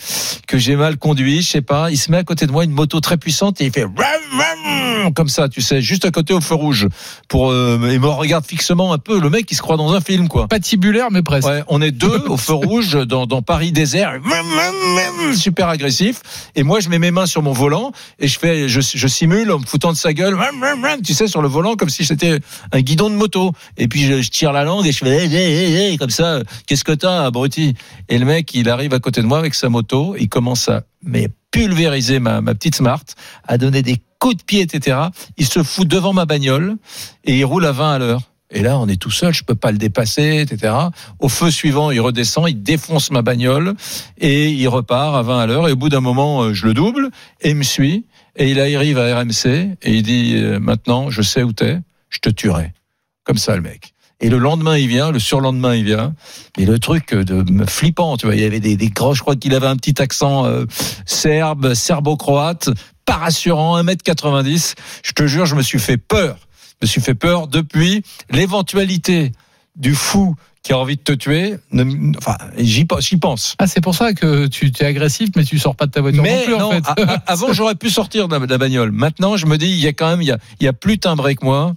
que 0.46 0.58
j'ai 0.58 0.76
mal 0.76 0.98
conduit. 0.98 1.42
Je 1.42 1.50
sais 1.50 1.62
pas. 1.62 1.90
Il 1.90 1.96
se 1.96 2.10
met 2.10 2.18
à 2.18 2.24
côté 2.24 2.46
de 2.46 2.52
moi 2.52 2.64
une 2.64 2.72
moto 2.72 3.00
très 3.00 3.16
puissante 3.16 3.60
et 3.60 3.66
il 3.66 3.72
fait 3.72 3.84
Ram, 3.84 3.92
ram 3.96 4.82
comme 5.14 5.28
ça, 5.28 5.48
tu 5.48 5.60
sais, 5.60 5.80
juste 5.82 6.04
à 6.04 6.10
côté 6.10 6.32
au 6.32 6.40
feu 6.40 6.54
rouge. 6.54 6.88
Pour 7.28 7.50
euh, 7.50 7.78
il 7.90 8.00
me 8.00 8.06
regarde 8.06 8.46
fixement 8.46 8.92
un 8.92 8.98
peu. 8.98 9.20
Le 9.20 9.30
mec, 9.30 9.50
il 9.50 9.56
se 9.56 9.62
croit 9.62 9.76
dans 9.76 9.92
un 9.92 10.00
film, 10.00 10.28
quoi. 10.28 10.46
Patibulaire, 10.46 11.10
mais 11.10 11.22
presque. 11.22 11.48
Ouais, 11.48 11.62
on 11.68 11.80
est 11.82 11.90
deux 11.90 12.22
au 12.28 12.36
feu 12.36 12.54
rouge 12.54 12.92
dans, 13.06 13.26
dans 13.26 13.42
Paris 13.42 13.72
désert, 13.72 14.20
super 15.34 15.68
agressif. 15.68 16.20
Et 16.54 16.62
moi, 16.62 16.80
je 16.80 16.88
mets 16.88 16.98
mes 16.98 17.10
mains 17.10 17.26
sur 17.26 17.42
mon 17.42 17.52
volant 17.52 17.92
et 18.18 18.28
je 18.28 18.38
fais, 18.38 18.68
je, 18.68 18.80
je 18.80 19.06
simule 19.08 19.50
en 19.50 19.58
me 19.58 19.66
foutant 19.66 19.92
de 19.92 19.96
sa 19.96 20.12
gueule, 20.12 20.38
tu 21.04 21.14
sais, 21.14 21.26
sur 21.26 21.42
le 21.42 21.48
volant 21.48 21.74
comme 21.74 21.90
si 21.90 22.04
c'était 22.04 22.38
un 22.72 22.80
guidon 22.80 23.10
de 23.10 23.16
moto. 23.16 23.52
Et 23.76 23.88
puis 23.88 24.04
je, 24.04 24.22
je 24.22 24.30
tire 24.30 24.52
la 24.52 24.64
langue 24.64 24.86
et 24.86 24.92
je 24.92 24.98
fais 24.98 25.28
comme 25.98 26.10
ça. 26.10 26.42
Qu'est-ce 26.66 26.84
que 26.84 26.92
t'as, 26.92 27.24
abruti? 27.24 27.74
Et 28.08 28.18
le 28.18 28.24
mec, 28.24 28.54
il 28.54 28.68
arrive 28.68 28.94
à 28.94 29.00
côté 29.00 29.22
de 29.22 29.26
moi 29.26 29.38
avec 29.38 29.54
sa 29.54 29.68
moto, 29.68 30.16
il 30.18 30.28
commence 30.28 30.68
à 30.68 30.82
mais 31.02 31.28
pulvériser 31.50 32.18
ma, 32.18 32.40
ma 32.40 32.54
petite 32.54 32.76
Smart, 32.76 33.04
à 33.46 33.58
donner 33.58 33.82
des 33.82 33.98
coups 34.18 34.36
de 34.36 34.42
pied, 34.42 34.60
etc. 34.60 34.98
Il 35.36 35.46
se 35.46 35.62
fout 35.62 35.86
devant 35.86 36.12
ma 36.12 36.24
bagnole 36.24 36.76
et 37.24 37.38
il 37.38 37.44
roule 37.44 37.66
à 37.66 37.72
20 37.72 37.92
à 37.94 37.98
l'heure. 37.98 38.22
Et 38.54 38.60
là, 38.60 38.78
on 38.78 38.86
est 38.86 39.00
tout 39.00 39.10
seul, 39.10 39.32
je 39.32 39.44
peux 39.44 39.54
pas 39.54 39.72
le 39.72 39.78
dépasser, 39.78 40.46
etc. 40.46 40.74
Au 41.18 41.28
feu 41.28 41.50
suivant, 41.50 41.90
il 41.90 42.00
redescend, 42.00 42.48
il 42.48 42.62
défonce 42.62 43.10
ma 43.10 43.22
bagnole 43.22 43.74
et 44.18 44.50
il 44.50 44.68
repart 44.68 45.16
à 45.16 45.22
20 45.22 45.38
à 45.38 45.46
l'heure. 45.46 45.68
Et 45.68 45.72
au 45.72 45.76
bout 45.76 45.88
d'un 45.88 46.00
moment, 46.00 46.42
euh, 46.42 46.52
je 46.52 46.66
le 46.66 46.74
double 46.74 47.10
et 47.40 47.50
il 47.50 47.56
me 47.56 47.62
suit. 47.62 48.06
Et 48.36 48.50
il 48.50 48.60
arrive 48.60 48.98
à 48.98 49.20
RMC 49.20 49.46
et 49.82 49.92
il 49.92 50.02
dit 50.02 50.34
euh, 50.36 50.58
maintenant, 50.58 51.10
je 51.10 51.22
sais 51.22 51.42
où 51.42 51.52
t'es, 51.52 51.78
je 52.10 52.18
te 52.18 52.28
tuerai. 52.28 52.72
Comme 53.24 53.38
ça, 53.38 53.56
le 53.56 53.62
mec. 53.62 53.91
Et 54.22 54.28
le 54.28 54.38
lendemain, 54.38 54.78
il 54.78 54.86
vient, 54.88 55.10
le 55.10 55.18
surlendemain, 55.18 55.74
il 55.74 55.84
vient. 55.84 56.14
Et 56.56 56.64
le 56.64 56.78
truc 56.78 57.12
de 57.14 57.64
flippant, 57.66 58.16
tu 58.16 58.26
vois, 58.26 58.34
il 58.36 58.40
y 58.40 58.44
avait 58.44 58.60
des, 58.60 58.76
des 58.76 58.88
gros, 58.88 59.14
je 59.14 59.20
crois 59.20 59.34
qu'il 59.36 59.54
avait 59.54 59.66
un 59.66 59.76
petit 59.76 60.00
accent 60.00 60.46
euh, 60.46 60.64
serbe, 61.06 61.74
serbo-croate, 61.74 62.70
pas 63.04 63.16
rassurant, 63.16 63.82
1m90. 63.82 64.74
Je 65.02 65.12
te 65.12 65.26
jure, 65.26 65.44
je 65.46 65.56
me 65.56 65.62
suis 65.62 65.80
fait 65.80 65.96
peur. 65.96 66.38
Je 66.80 66.86
me 66.86 66.88
suis 66.88 67.00
fait 67.00 67.14
peur 67.14 67.48
depuis 67.48 68.02
l'éventualité 68.30 69.32
du 69.76 69.94
fou 69.94 70.34
qui 70.62 70.72
a 70.72 70.78
envie 70.78 70.94
de 70.96 71.02
te 71.02 71.12
tuer. 71.12 71.56
ne- 71.72 72.16
enfin, 72.18 72.36
j'y 72.58 72.84
pense. 72.84 73.56
Ah, 73.58 73.66
c'est 73.66 73.80
pour 73.80 73.96
ça 73.96 74.12
que 74.12 74.46
tu 74.46 74.66
es 74.78 74.84
agressif, 74.84 75.30
mais 75.34 75.42
tu 75.42 75.58
sors 75.58 75.74
pas 75.74 75.86
de 75.86 75.90
ta 75.90 76.00
voiture 76.00 76.22
Mais 76.22 76.36
non 76.38 76.44
plus, 76.44 76.52
non, 76.52 76.66
en 76.66 76.70
fait. 76.70 76.84
a- 76.86 77.14
a- 77.14 77.22
avant 77.26 77.52
j'aurais 77.52 77.74
pu 77.74 77.90
sortir 77.90 78.28
de 78.28 78.34
la, 78.36 78.46
de 78.46 78.50
la 78.50 78.58
bagnole. 78.58 78.92
Maintenant, 78.92 79.36
je 79.36 79.46
me 79.46 79.58
dis, 79.58 79.66
il 79.66 79.78
y 79.80 79.88
a 79.88 79.92
quand 79.92 80.08
même, 80.08 80.22
il 80.22 80.28
y 80.28 80.30
a, 80.30 80.38
il 80.60 80.64
y 80.64 80.68
a 80.68 80.72
plus 80.72 80.98
timbré 81.00 81.34
que 81.34 81.44
moi. 81.44 81.74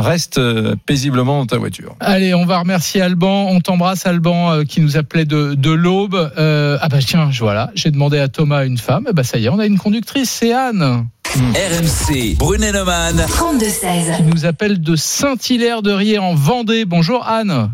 Reste 0.00 0.38
euh, 0.38 0.76
paisiblement 0.84 1.38
dans 1.38 1.46
ta 1.46 1.58
voiture. 1.58 1.96
Allez, 2.00 2.34
on 2.34 2.44
va 2.44 2.58
remercier 2.58 3.00
Alban. 3.00 3.46
On 3.48 3.60
t'embrasse, 3.60 4.06
Alban, 4.06 4.52
euh, 4.52 4.64
qui 4.64 4.80
nous 4.80 4.96
appelait 4.96 5.24
de, 5.24 5.54
de 5.54 5.70
l'Aube. 5.70 6.14
Euh, 6.38 6.78
ah 6.80 6.88
bah 6.88 6.98
tiens, 7.00 7.30
voilà, 7.38 7.70
j'ai 7.74 7.90
demandé 7.90 8.18
à 8.18 8.28
Thomas 8.28 8.66
une 8.66 8.78
femme. 8.78 9.08
Bah 9.14 9.24
ça 9.24 9.38
y 9.38 9.46
est, 9.46 9.48
on 9.48 9.58
a 9.58 9.66
une 9.66 9.78
conductrice, 9.78 10.30
c'est 10.30 10.52
Anne, 10.52 11.06
RMC, 11.34 12.36
Brunet-Neumann. 12.38 13.16
32-16. 13.16 14.16
qui 14.16 14.22
nous 14.22 14.44
appelle 14.44 14.80
de 14.80 14.96
Saint-Hilaire-de-Riez 14.96 16.18
en 16.18 16.34
Vendée. 16.34 16.84
Bonjour 16.84 17.26
Anne. 17.26 17.70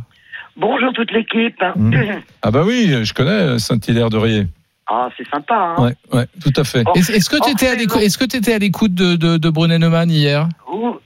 Bonjour 0.56 0.92
toute 0.92 1.10
l'équipe. 1.12 1.62
Mmh. 1.76 1.94
Ah 2.42 2.50
bah 2.50 2.62
oui, 2.64 3.04
je 3.04 3.12
connais 3.14 3.58
Saint-Hilaire 3.58 4.10
de 4.10 4.18
Riez. 4.18 4.46
Ah, 4.94 5.08
c'est 5.16 5.26
sympa. 5.30 5.54
Hein 5.54 5.82
Ouais, 5.82 5.94
ouais, 6.12 6.26
tout 6.42 6.52
à 6.54 6.64
fait. 6.64 6.82
Oh. 6.86 6.92
Est-ce 6.94 7.30
que 7.30 7.42
tu 7.42 7.50
étais 7.50 7.68
à 7.68 7.74
l'écoute, 7.74 8.02
est-ce 8.02 8.18
que 8.18 8.26
t'étais 8.26 8.52
à 8.52 8.58
l'écoute 8.58 8.92
de, 8.92 9.16
de, 9.16 9.38
de 9.38 9.48
Brunet-Neumann 9.48 10.10
hier? 10.10 10.48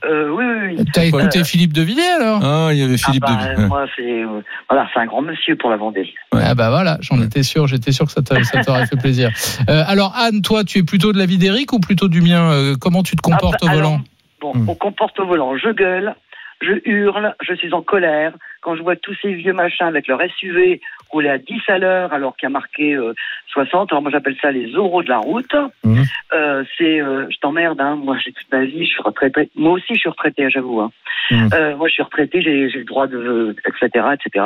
Euh, 0.03 0.29
oui, 0.29 0.43
oui, 0.45 0.75
oui. 0.77 0.85
T'as 0.91 1.05
écouté 1.05 1.39
Euh, 1.39 1.43
Philippe 1.45 1.71
de 1.71 1.81
Villiers 1.83 2.01
alors? 2.19 2.39
Ah, 2.43 2.69
il 2.73 2.79
y 2.79 2.83
avait 2.83 2.97
Philippe 2.97 3.23
ah 3.27 3.37
bah, 3.55 3.55
de 3.61 3.67
Moi, 3.67 3.85
c'est 3.95 4.23
euh, 4.23 4.41
voilà, 4.69 4.89
c'est 4.93 4.99
un 4.99 5.05
grand 5.05 5.21
monsieur 5.21 5.55
pour 5.55 5.69
la 5.69 5.77
Vendée. 5.77 6.13
ouais. 6.33 6.41
Ah 6.43 6.53
bah 6.55 6.69
voilà, 6.69 6.97
j'en 7.01 7.21
étais 7.21 7.43
sûr, 7.43 7.65
j'étais 7.67 7.91
sûr 7.93 8.05
que 8.05 8.11
ça 8.11 8.21
t'a- 8.21 8.43
ça 8.43 8.61
t'aurait 8.61 8.85
fait 8.87 8.97
plaisir. 8.97 9.29
Euh, 9.69 9.83
alors 9.87 10.13
Anne, 10.17 10.41
toi, 10.41 10.63
tu 10.65 10.79
es 10.79 10.83
plutôt 10.83 11.13
de 11.13 11.17
l'avis 11.17 11.37
d'Éric 11.37 11.71
ou 11.73 11.79
plutôt 11.79 12.07
du 12.09 12.21
mien? 12.21 12.51
Euh, 12.51 12.75
Comment 12.79 13.03
tu 13.03 13.15
te 13.15 13.21
comportes 13.21 13.59
Ah 13.61 13.65
bah, 13.67 13.71
au 13.71 13.75
volant? 13.75 13.87
alors, 13.93 14.01
Bon, 14.41 14.53
Hmm. 14.53 14.69
on 14.69 14.75
comporte 14.75 15.19
au 15.19 15.25
volant. 15.25 15.57
Je 15.57 15.69
gueule, 15.69 16.13
je 16.61 16.73
hurle, 16.85 17.35
je 17.47 17.53
suis 17.55 17.73
en 17.73 17.81
colère. 17.81 18.33
Quand 18.61 18.75
je 18.75 18.81
vois 18.83 18.95
tous 18.95 19.15
ces 19.21 19.33
vieux 19.33 19.53
machins 19.53 19.87
avec 19.87 20.07
leur 20.07 20.19
SUV 20.39 20.79
rouler 21.09 21.29
à 21.29 21.37
10 21.37 21.61
à 21.67 21.77
l'heure 21.77 22.13
alors 22.13 22.35
qu'il 22.35 22.47
y 22.47 22.51
a 22.51 22.51
marqué 22.51 22.93
euh, 22.95 23.13
60, 23.47 23.91
alors 23.91 24.01
moi 24.01 24.11
j'appelle 24.11 24.35
ça 24.41 24.51
les 24.51 24.75
oraux 24.75 25.03
de 25.03 25.09
la 25.09 25.17
route. 25.17 25.53
Mhm. 25.83 26.03
Euh, 26.33 26.63
c'est, 26.77 27.01
euh, 27.01 27.27
je 27.29 27.37
t'emmerde, 27.39 27.79
hein. 27.81 27.95
moi 27.95 28.17
j'ai 28.23 28.31
toute 28.31 28.51
ma 28.51 28.63
vie, 28.65 28.85
je 28.85 28.91
suis 28.91 29.01
retraité. 29.01 29.49
Moi 29.55 29.71
aussi 29.73 29.93
je 29.95 29.99
suis 29.99 30.09
retraité, 30.09 30.49
j'avoue. 30.49 30.81
Hein. 30.81 30.91
Mhm. 31.31 31.49
Euh, 31.53 31.75
moi 31.77 31.87
je 31.87 31.93
suis 31.93 32.03
retraité, 32.03 32.41
j'ai, 32.41 32.69
j'ai 32.69 32.79
le 32.79 32.85
droit 32.85 33.07
de, 33.07 33.55
etc., 33.65 34.05
etc. 34.13 34.45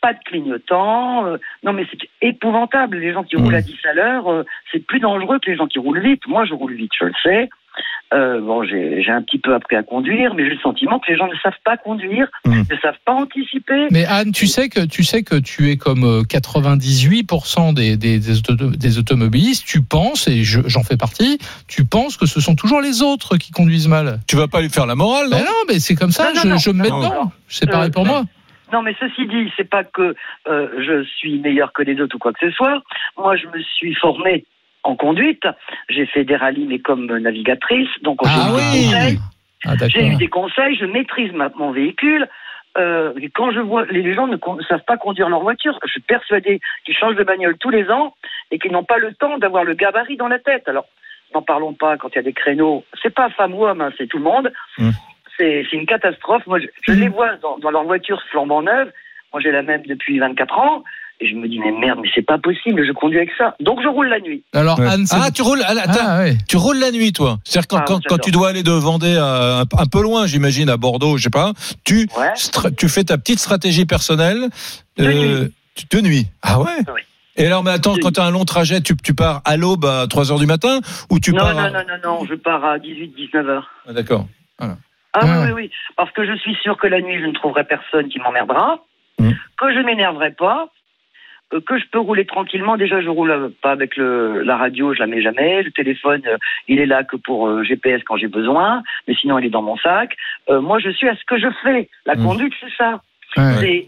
Pas 0.00 0.12
de 0.12 0.18
clignotant. 0.26 1.26
euh, 1.26 1.38
non 1.62 1.72
mais 1.72 1.86
c'est 1.90 2.08
épouvantable. 2.20 2.98
Les 2.98 3.12
gens 3.12 3.24
qui 3.24 3.36
Mhm. 3.36 3.44
roulent 3.44 3.54
à 3.54 3.62
10 3.62 3.78
à 3.86 3.94
l'heure, 3.94 4.30
euh, 4.30 4.44
c'est 4.72 4.84
plus 4.86 5.00
dangereux 5.00 5.38
que 5.38 5.50
les 5.50 5.56
gens 5.56 5.66
qui 5.66 5.78
roulent 5.78 6.00
vite. 6.00 6.26
Moi 6.26 6.44
je 6.44 6.54
roule 6.54 6.74
vite, 6.74 6.92
je 7.00 7.06
le 7.06 7.12
sais. 7.22 7.48
Euh, 8.14 8.40
bon, 8.40 8.62
j'ai 8.64 9.02
j'ai 9.02 9.10
un 9.10 9.22
petit 9.22 9.38
peu 9.38 9.54
appris 9.54 9.74
à 9.74 9.82
conduire, 9.82 10.34
mais 10.34 10.44
j'ai 10.44 10.54
le 10.54 10.60
sentiment 10.60 11.00
que 11.00 11.10
les 11.10 11.16
gens 11.18 11.26
ne 11.26 11.34
savent 11.42 11.52
pas 11.64 11.76
conduire, 11.76 12.28
Mhm. 12.46 12.64
ne 12.70 12.76
savent 12.76 12.98
pas 13.04 13.12
anticiper. 13.12 13.88
Mais 13.90 14.04
Anne, 14.06 14.30
tu 14.30 14.46
sais 14.46 14.68
que 14.68 14.86
tu 14.86 15.02
sais 15.02 15.24
que 15.24 15.34
tu 15.34 15.70
es 15.70 15.76
comme 15.76 16.04
euh, 16.04 16.22
98% 16.22 17.72
des, 17.74 17.96
des, 17.96 18.18
des, 18.18 18.38
auto- 18.38 18.70
des 18.76 18.98
automobilistes. 18.98 19.66
Tu 19.66 19.82
penses, 19.82 20.28
et 20.28 20.44
je- 20.44 20.60
j'en 20.66 20.82
fais 20.82 20.96
partie, 20.96 21.38
tu 21.68 21.84
penses 21.84 22.16
que 22.16 22.26
ce 22.26 22.40
sont 22.40 22.54
toujours 22.54 22.80
les 22.80 23.02
autres 23.02 23.36
qui 23.36 23.50
conduisent 23.52 23.88
mal. 23.88 24.20
Tu 24.28 24.36
vas 24.36 24.48
pas 24.48 24.60
lui 24.60 24.68
faire 24.70 24.86
la 24.86 24.94
morale, 24.94 25.28
non? 25.30 25.36
Mais 25.38 25.42
non, 25.44 25.64
mais 25.68 25.78
c'est 25.80 25.94
comme 25.94 26.10
ça. 26.12 26.32
Non, 26.34 26.40
je, 26.42 26.48
non. 26.48 26.56
je 26.58 26.70
me 26.70 26.82
mets 26.82 26.88
Non, 26.90 26.98
dedans. 27.00 27.32
C'est 27.48 27.68
pareil 27.70 27.88
Euh, 27.88 27.92
pour 27.92 28.06
moi. 28.06 28.22
Non, 28.72 28.82
mais 28.82 28.94
ceci 28.98 29.26
dit, 29.26 29.50
c'est 29.56 29.68
pas 29.68 29.84
que 29.84 30.14
euh, 30.48 30.68
je 30.78 31.04
suis 31.18 31.38
meilleur 31.38 31.72
que 31.72 31.82
les 31.82 32.00
autres 32.00 32.16
ou 32.16 32.18
quoi 32.18 32.32
que 32.32 32.48
ce 32.48 32.50
soit. 32.54 32.82
Moi, 33.16 33.36
je 33.36 33.46
me 33.46 33.62
suis 33.76 33.94
formée 33.94 34.44
en 34.84 34.96
conduite. 34.96 35.44
J'ai 35.88 36.06
fait 36.06 36.24
des 36.24 36.36
rallyes, 36.36 36.66
mais 36.66 36.78
comme 36.78 37.06
navigatrice. 37.18 37.88
Donc, 38.02 38.18
j'ai 38.24 38.30
Ah 38.32 38.48
eu 38.48 38.52
des 38.52 38.56
oui. 38.56 38.84
conseils. 38.84 39.18
Ah 39.66 39.88
J'ai 39.88 40.06
eu 40.06 40.16
des 40.16 40.28
conseils. 40.28 40.76
Je 40.76 40.84
maîtrise 40.86 41.32
ma- 41.32 41.50
mon 41.56 41.72
véhicule. 41.72 42.28
Euh, 42.76 43.12
quand 43.34 43.52
je 43.52 43.60
vois 43.60 43.84
les 43.86 44.14
gens 44.14 44.26
ne 44.26 44.36
savent 44.68 44.84
pas 44.84 44.96
conduire 44.96 45.28
leur 45.28 45.40
voiture, 45.40 45.78
je 45.84 45.90
suis 45.92 46.00
persuadé 46.00 46.60
qu'ils 46.84 46.96
changent 46.96 47.14
de 47.14 47.22
bagnole 47.22 47.56
tous 47.58 47.70
les 47.70 47.88
ans 47.88 48.14
et 48.50 48.58
qu'ils 48.58 48.72
n'ont 48.72 48.82
pas 48.84 48.98
le 48.98 49.14
temps 49.14 49.38
d'avoir 49.38 49.62
le 49.64 49.74
gabarit 49.74 50.16
dans 50.16 50.26
la 50.28 50.40
tête. 50.40 50.68
Alors, 50.68 50.86
n'en 51.34 51.42
parlons 51.42 51.72
pas 51.72 51.96
quand 51.96 52.08
il 52.12 52.16
y 52.16 52.18
a 52.18 52.22
des 52.22 52.32
créneaux. 52.32 52.84
C'est 53.00 53.14
pas 53.14 53.30
femme 53.30 53.54
ou 53.54 53.64
homme, 53.64 53.80
hein, 53.80 53.90
c'est 53.96 54.08
tout 54.08 54.18
le 54.18 54.24
monde. 54.24 54.52
Mm. 54.78 54.90
C'est 55.38 55.66
c'est 55.70 55.76
une 55.76 55.86
catastrophe. 55.86 56.46
Moi, 56.46 56.58
je, 56.58 56.66
je 56.82 56.92
les 56.92 57.08
vois 57.08 57.36
dans, 57.36 57.58
dans 57.58 57.70
leur 57.70 57.84
voiture 57.84 58.20
flambant 58.30 58.62
neuve. 58.62 58.90
Moi, 59.32 59.40
j'ai 59.40 59.50
la 59.52 59.62
même 59.62 59.82
depuis 59.86 60.18
24 60.18 60.58
ans. 60.58 60.84
Et 61.24 61.28
je 61.30 61.36
me 61.36 61.48
dis, 61.48 61.58
mais 61.58 61.72
merde, 61.72 62.00
mais 62.02 62.08
c'est 62.14 62.20
pas 62.26 62.36
possible, 62.36 62.84
je 62.86 62.92
conduis 62.92 63.16
avec 63.16 63.30
ça. 63.38 63.56
Donc, 63.60 63.80
je 63.82 63.88
roule 63.88 64.08
la 64.08 64.20
nuit. 64.20 64.42
Alors 64.52 64.78
Ouais. 64.78 64.86
Anne, 64.86 65.06
Ah, 65.10 65.30
tu 65.34 65.40
roules. 65.40 65.62
ah, 65.66 65.70
attends, 65.70 66.00
Ah, 66.06 66.18
ouais. 66.18 66.36
Tu 66.46 66.58
roules 66.58 66.78
la 66.78 66.90
nuit, 66.90 67.12
toi. 67.14 67.38
C'est-à-dire 67.44 67.68
quand, 67.68 67.78
Ah, 67.96 68.00
quand, 68.08 68.18
tu 68.18 68.30
dois 68.30 68.48
aller 68.50 68.62
de 68.62 68.72
Vendée 68.72 69.16
à, 69.16 69.60
un, 69.60 69.62
un 69.62 69.86
peu 69.90 70.02
loin, 70.02 70.26
j'imagine, 70.26 70.68
à 70.68 70.76
Bordeaux, 70.76 71.16
je 71.16 71.22
sais 71.22 71.30
pas, 71.30 71.52
tu, 71.84 72.08
Ouais. 72.18 72.32
tu 72.76 72.88
fais 72.90 73.04
ta 73.04 73.16
petite 73.16 73.38
stratégie 73.38 73.86
personnelle 73.86 74.48
De 74.98 75.50
tu- 75.74 75.86
de 75.96 76.00
nuit. 76.02 76.26
Ah 76.42 76.60
ouais 76.60 76.66
Oui. 76.94 77.00
Et 77.36 77.46
alors, 77.46 77.64
mais 77.64 77.70
attends, 77.70 77.94
quand 78.00 78.12
tu 78.12 78.20
as 78.20 78.24
un 78.24 78.30
long 78.30 78.44
trajet, 78.44 78.80
tu, 78.82 78.94
tu 79.02 79.14
pars 79.14 79.40
à 79.46 79.56
l'aube 79.56 79.86
à 79.86 80.06
3 80.06 80.30
heures 80.30 80.38
du 80.38 80.46
matin 80.46 80.80
ou 81.10 81.18
tu 81.20 81.32
non, 81.32 81.38
pars 81.38 81.54
non, 81.54 81.60
à- 81.60 81.70
non, 81.70 81.78
non, 81.80 82.18
non, 82.20 82.26
je 82.28 82.34
pars 82.34 82.64
à 82.64 82.78
18, 82.78 83.08
19 83.16 83.48
heures. 83.48 83.70
Ah, 83.88 83.92
D'accord. 83.94 84.26
Ah 84.60 84.76
Ah. 85.14 85.42
oui, 85.46 85.52
oui. 85.54 85.70
Parce 85.96 86.10
que 86.12 86.26
je 86.26 86.36
suis 86.38 86.54
sûr 86.62 86.76
que 86.76 86.86
la 86.86 87.00
nuit, 87.00 87.18
je 87.20 87.26
ne 87.26 87.32
trouverai 87.32 87.64
personne 87.64 88.08
qui 88.08 88.18
m'emmerdera, 88.18 88.80
Mm. 89.20 89.30
que 89.58 89.72
je 89.74 89.78
m'énerverai 89.80 90.32
pas, 90.32 90.66
euh, 90.66 90.66
que 91.60 91.78
je 91.78 91.84
peux 91.90 91.98
rouler 91.98 92.24
tranquillement. 92.24 92.76
Déjà, 92.76 93.00
je 93.00 93.08
roule 93.08 93.30
euh, 93.30 93.48
pas 93.62 93.70
avec 93.72 93.96
le, 93.96 94.42
la 94.42 94.56
radio, 94.56 94.92
je 94.94 95.00
la 95.00 95.06
mets 95.06 95.22
jamais. 95.22 95.62
Le 95.62 95.70
téléphone, 95.70 96.22
euh, 96.26 96.36
il 96.68 96.80
est 96.80 96.86
là 96.86 97.04
que 97.04 97.16
pour 97.16 97.46
euh, 97.48 97.62
GPS 97.62 98.02
quand 98.04 98.16
j'ai 98.16 98.28
besoin, 98.28 98.82
mais 99.08 99.14
sinon, 99.14 99.38
il 99.38 99.46
est 99.46 99.50
dans 99.50 99.62
mon 99.62 99.76
sac. 99.76 100.16
Euh, 100.50 100.60
moi, 100.60 100.78
je 100.78 100.90
suis 100.90 101.08
à 101.08 101.14
ce 101.16 101.24
que 101.26 101.38
je 101.38 101.48
fais. 101.62 101.88
La 102.06 102.14
Mm. 102.14 102.24
conduite, 102.24 102.52
c'est 102.60 102.74
ça. 102.76 103.00
C'est 103.34 103.86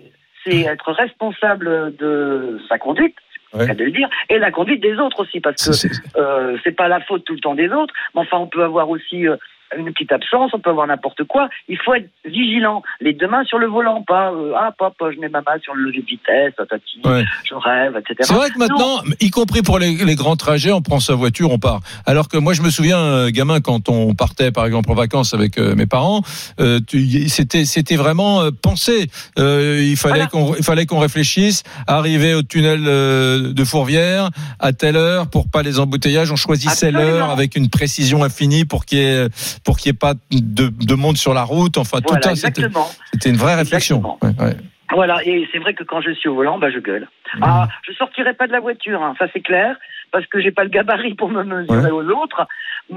être 0.62 0.92
responsable 0.92 1.96
de 1.96 2.60
sa 2.68 2.78
conduite. 2.78 3.14
c'est 3.52 3.58
Ouais. 3.70 3.74
de 3.74 3.84
le 3.84 3.90
dire, 3.92 4.08
et 4.28 4.38
la 4.38 4.50
conduite 4.50 4.82
des 4.82 4.98
autres 4.98 5.20
aussi, 5.20 5.40
parce 5.40 5.64
que 5.64 5.72
C'est- 5.72 5.88
euh, 6.18 6.58
pas 6.76 6.88
la 6.88 7.00
faute 7.00 7.24
tout 7.24 7.32
le 7.32 7.38
temps 7.40 7.54
des 7.54 7.70
autres, 7.70 7.94
mais 8.14 8.20
enfin 8.22 8.38
on 8.38 8.48
peut 8.48 8.62
avoir 8.64 8.90
aussi 8.90 9.26
euh, 9.26 9.36
une 9.76 9.92
petite 9.92 10.12
absence, 10.12 10.50
on 10.54 10.58
peut 10.60 10.70
avoir 10.70 10.86
n'importe 10.86 11.24
quoi. 11.24 11.48
Il 11.68 11.78
faut 11.78 11.94
être 11.94 12.08
vigilant, 12.24 12.82
les 13.00 13.12
deux 13.14 13.26
mains 13.28 13.44
sur 13.44 13.58
le 13.58 13.66
volant, 13.66 14.02
pas 14.06 14.30
euh, 14.32 14.52
ah 14.56 14.72
papa 14.78 15.06
je 15.14 15.18
mets 15.20 15.28
ma 15.28 15.40
main 15.40 15.58
sur 15.62 15.74
le 15.74 15.84
levier 15.84 16.02
de 16.02 16.06
vitesse, 16.06 16.52
tatati, 16.56 17.00
Ouais. 17.04 17.24
je 17.48 17.54
rêve, 17.54 17.96
etc. 17.96 18.14
C'est 18.20 18.34
vrai 18.34 18.50
que 18.50 18.58
maintenant, 18.58 19.02
y 19.20 19.30
compris 19.30 19.62
pour 19.62 19.78
les, 19.78 19.96
les 20.04 20.14
grands 20.14 20.36
trajets, 20.36 20.72
on 20.72 20.82
prend 20.82 21.00
sa 21.00 21.14
voiture, 21.14 21.50
on 21.50 21.58
part. 21.58 21.80
Alors 22.06 22.28
que 22.28 22.36
moi, 22.36 22.52
je 22.54 22.62
me 22.62 22.70
souviens, 22.70 22.98
euh, 22.98 23.30
gamin, 23.30 23.60
quand 23.60 23.88
on 23.88 24.14
partait, 24.14 24.50
par 24.52 24.66
exemple, 24.66 24.90
en 24.90 24.94
vacances 24.94 25.34
avec 25.34 25.58
euh, 25.58 25.74
mes 25.74 25.86
parents, 25.86 26.22
euh, 26.60 26.80
c'était 27.28 27.64
c'était 27.64 27.96
vraiment 27.96 28.42
euh, 28.42 28.50
pensé. 28.50 29.08
Euh, 29.38 29.80
il 29.82 29.96
fallait 29.96 30.26
Voilà. 30.26 30.26
qu'on 30.28 30.54
il 30.54 30.62
fallait 30.64 30.86
qu'on 30.86 30.98
réfléchisse, 30.98 31.62
arriver 31.86 32.34
au 32.34 32.42
tunnel 32.42 32.84
euh, 32.86 33.52
de 33.52 33.64
Fourvière 33.64 34.30
à 34.60 34.72
telle 34.72 34.96
heure 34.96 35.28
pour 35.28 35.48
pas 35.48 35.62
les 35.62 35.78
embouteillages. 35.78 36.30
On 36.32 36.36
choisissait 36.36 36.90
l'heure 36.90 37.30
avec 37.30 37.56
une 37.56 37.68
précision 37.68 38.22
infinie 38.24 38.64
pour 38.64 38.84
qu'il 38.84 38.98
y 38.98 39.02
ait 39.02 39.26
pour 39.64 39.76
qu'il 39.78 39.90
y 39.90 39.94
ait 39.94 39.98
pas 39.98 40.14
de, 40.30 40.68
de 40.68 40.94
monde 40.94 41.16
sur 41.16 41.34
la 41.34 41.42
route. 41.44 41.76
Enfin, 41.78 41.98
Voilà, 42.06 42.20
tout 42.20 42.28
ça, 42.28 42.34
c'était 42.34 42.60
exactement. 42.62 42.86
c'était 43.12 43.30
une 43.30 43.36
vraie 43.36 43.54
réflexion. 43.54 44.02
Ouais, 44.22 44.30
ouais. 44.40 44.56
Voilà, 44.92 45.16
et 45.24 45.48
c'est 45.52 45.58
vrai 45.58 45.74
que 45.74 45.82
quand 45.82 46.00
je 46.00 46.12
suis 46.12 46.28
au 46.28 46.34
volant, 46.36 46.58
bah, 46.58 46.70
je 46.70 46.78
gueule. 46.78 47.08
Ah, 47.42 47.68
je 47.86 47.92
sortirai 47.94 48.34
pas 48.34 48.46
de 48.46 48.52
la 48.52 48.60
voiture, 48.60 49.02
hein, 49.02 49.14
ça 49.18 49.26
c'est 49.32 49.40
clair, 49.40 49.76
parce 50.12 50.24
que 50.26 50.40
j'ai 50.40 50.52
pas 50.52 50.62
le 50.62 50.70
gabarit 50.70 51.14
pour 51.14 51.28
me 51.28 51.42
mesurer 51.42 51.90
aux 51.90 52.04
autres. 52.08 52.46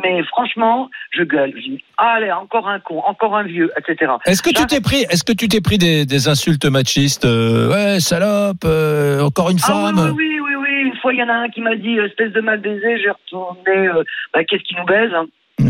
Mais 0.03 0.21
franchement, 0.25 0.87
je 1.09 1.23
gueule. 1.23 1.51
Je 1.55 1.61
dis, 1.63 1.83
allez, 1.97 2.31
encore 2.31 2.69
un 2.69 2.79
con, 2.79 2.99
encore 3.07 3.35
un 3.35 3.41
vieux, 3.41 3.71
etc. 3.75 4.11
Est-ce 4.27 4.43
que 4.43 4.51
tu 4.51 4.63
t'es 4.67 4.81
pris, 4.81 5.01
est-ce 5.09 5.23
que 5.23 5.33
tu 5.33 5.47
t'es 5.47 5.61
pris 5.61 5.79
des, 5.79 6.05
des 6.05 6.27
insultes 6.27 6.65
machistes 6.65 7.25
euh, 7.25 7.71
Ouais, 7.71 7.99
salope, 7.99 8.57
euh, 8.65 9.21
encore 9.21 9.49
une 9.49 9.57
Ah 9.63 9.73
oui, 9.73 9.95
femme. 9.97 10.13
oui, 10.15 10.39
oui, 10.39 10.39
oui, 10.45 10.55
oui. 10.61 10.81
Une 10.89 10.95
fois, 10.97 11.11
il 11.11 11.19
y 11.19 11.23
en 11.23 11.29
a 11.29 11.33
un 11.33 11.49
qui 11.49 11.61
m'a 11.61 11.75
dit, 11.75 11.97
euh, 11.97 12.05
espèce 12.05 12.31
de 12.33 12.41
mal 12.41 12.59
baisé, 12.59 12.99
j'ai 13.01 13.09
retourné, 13.09 13.87
euh, 13.87 14.03
bah, 14.31 14.43
qu'est-ce 14.43 14.61
qui 14.63 14.75
nous 14.75 14.85
baise 14.85 15.09
hein 15.15 15.25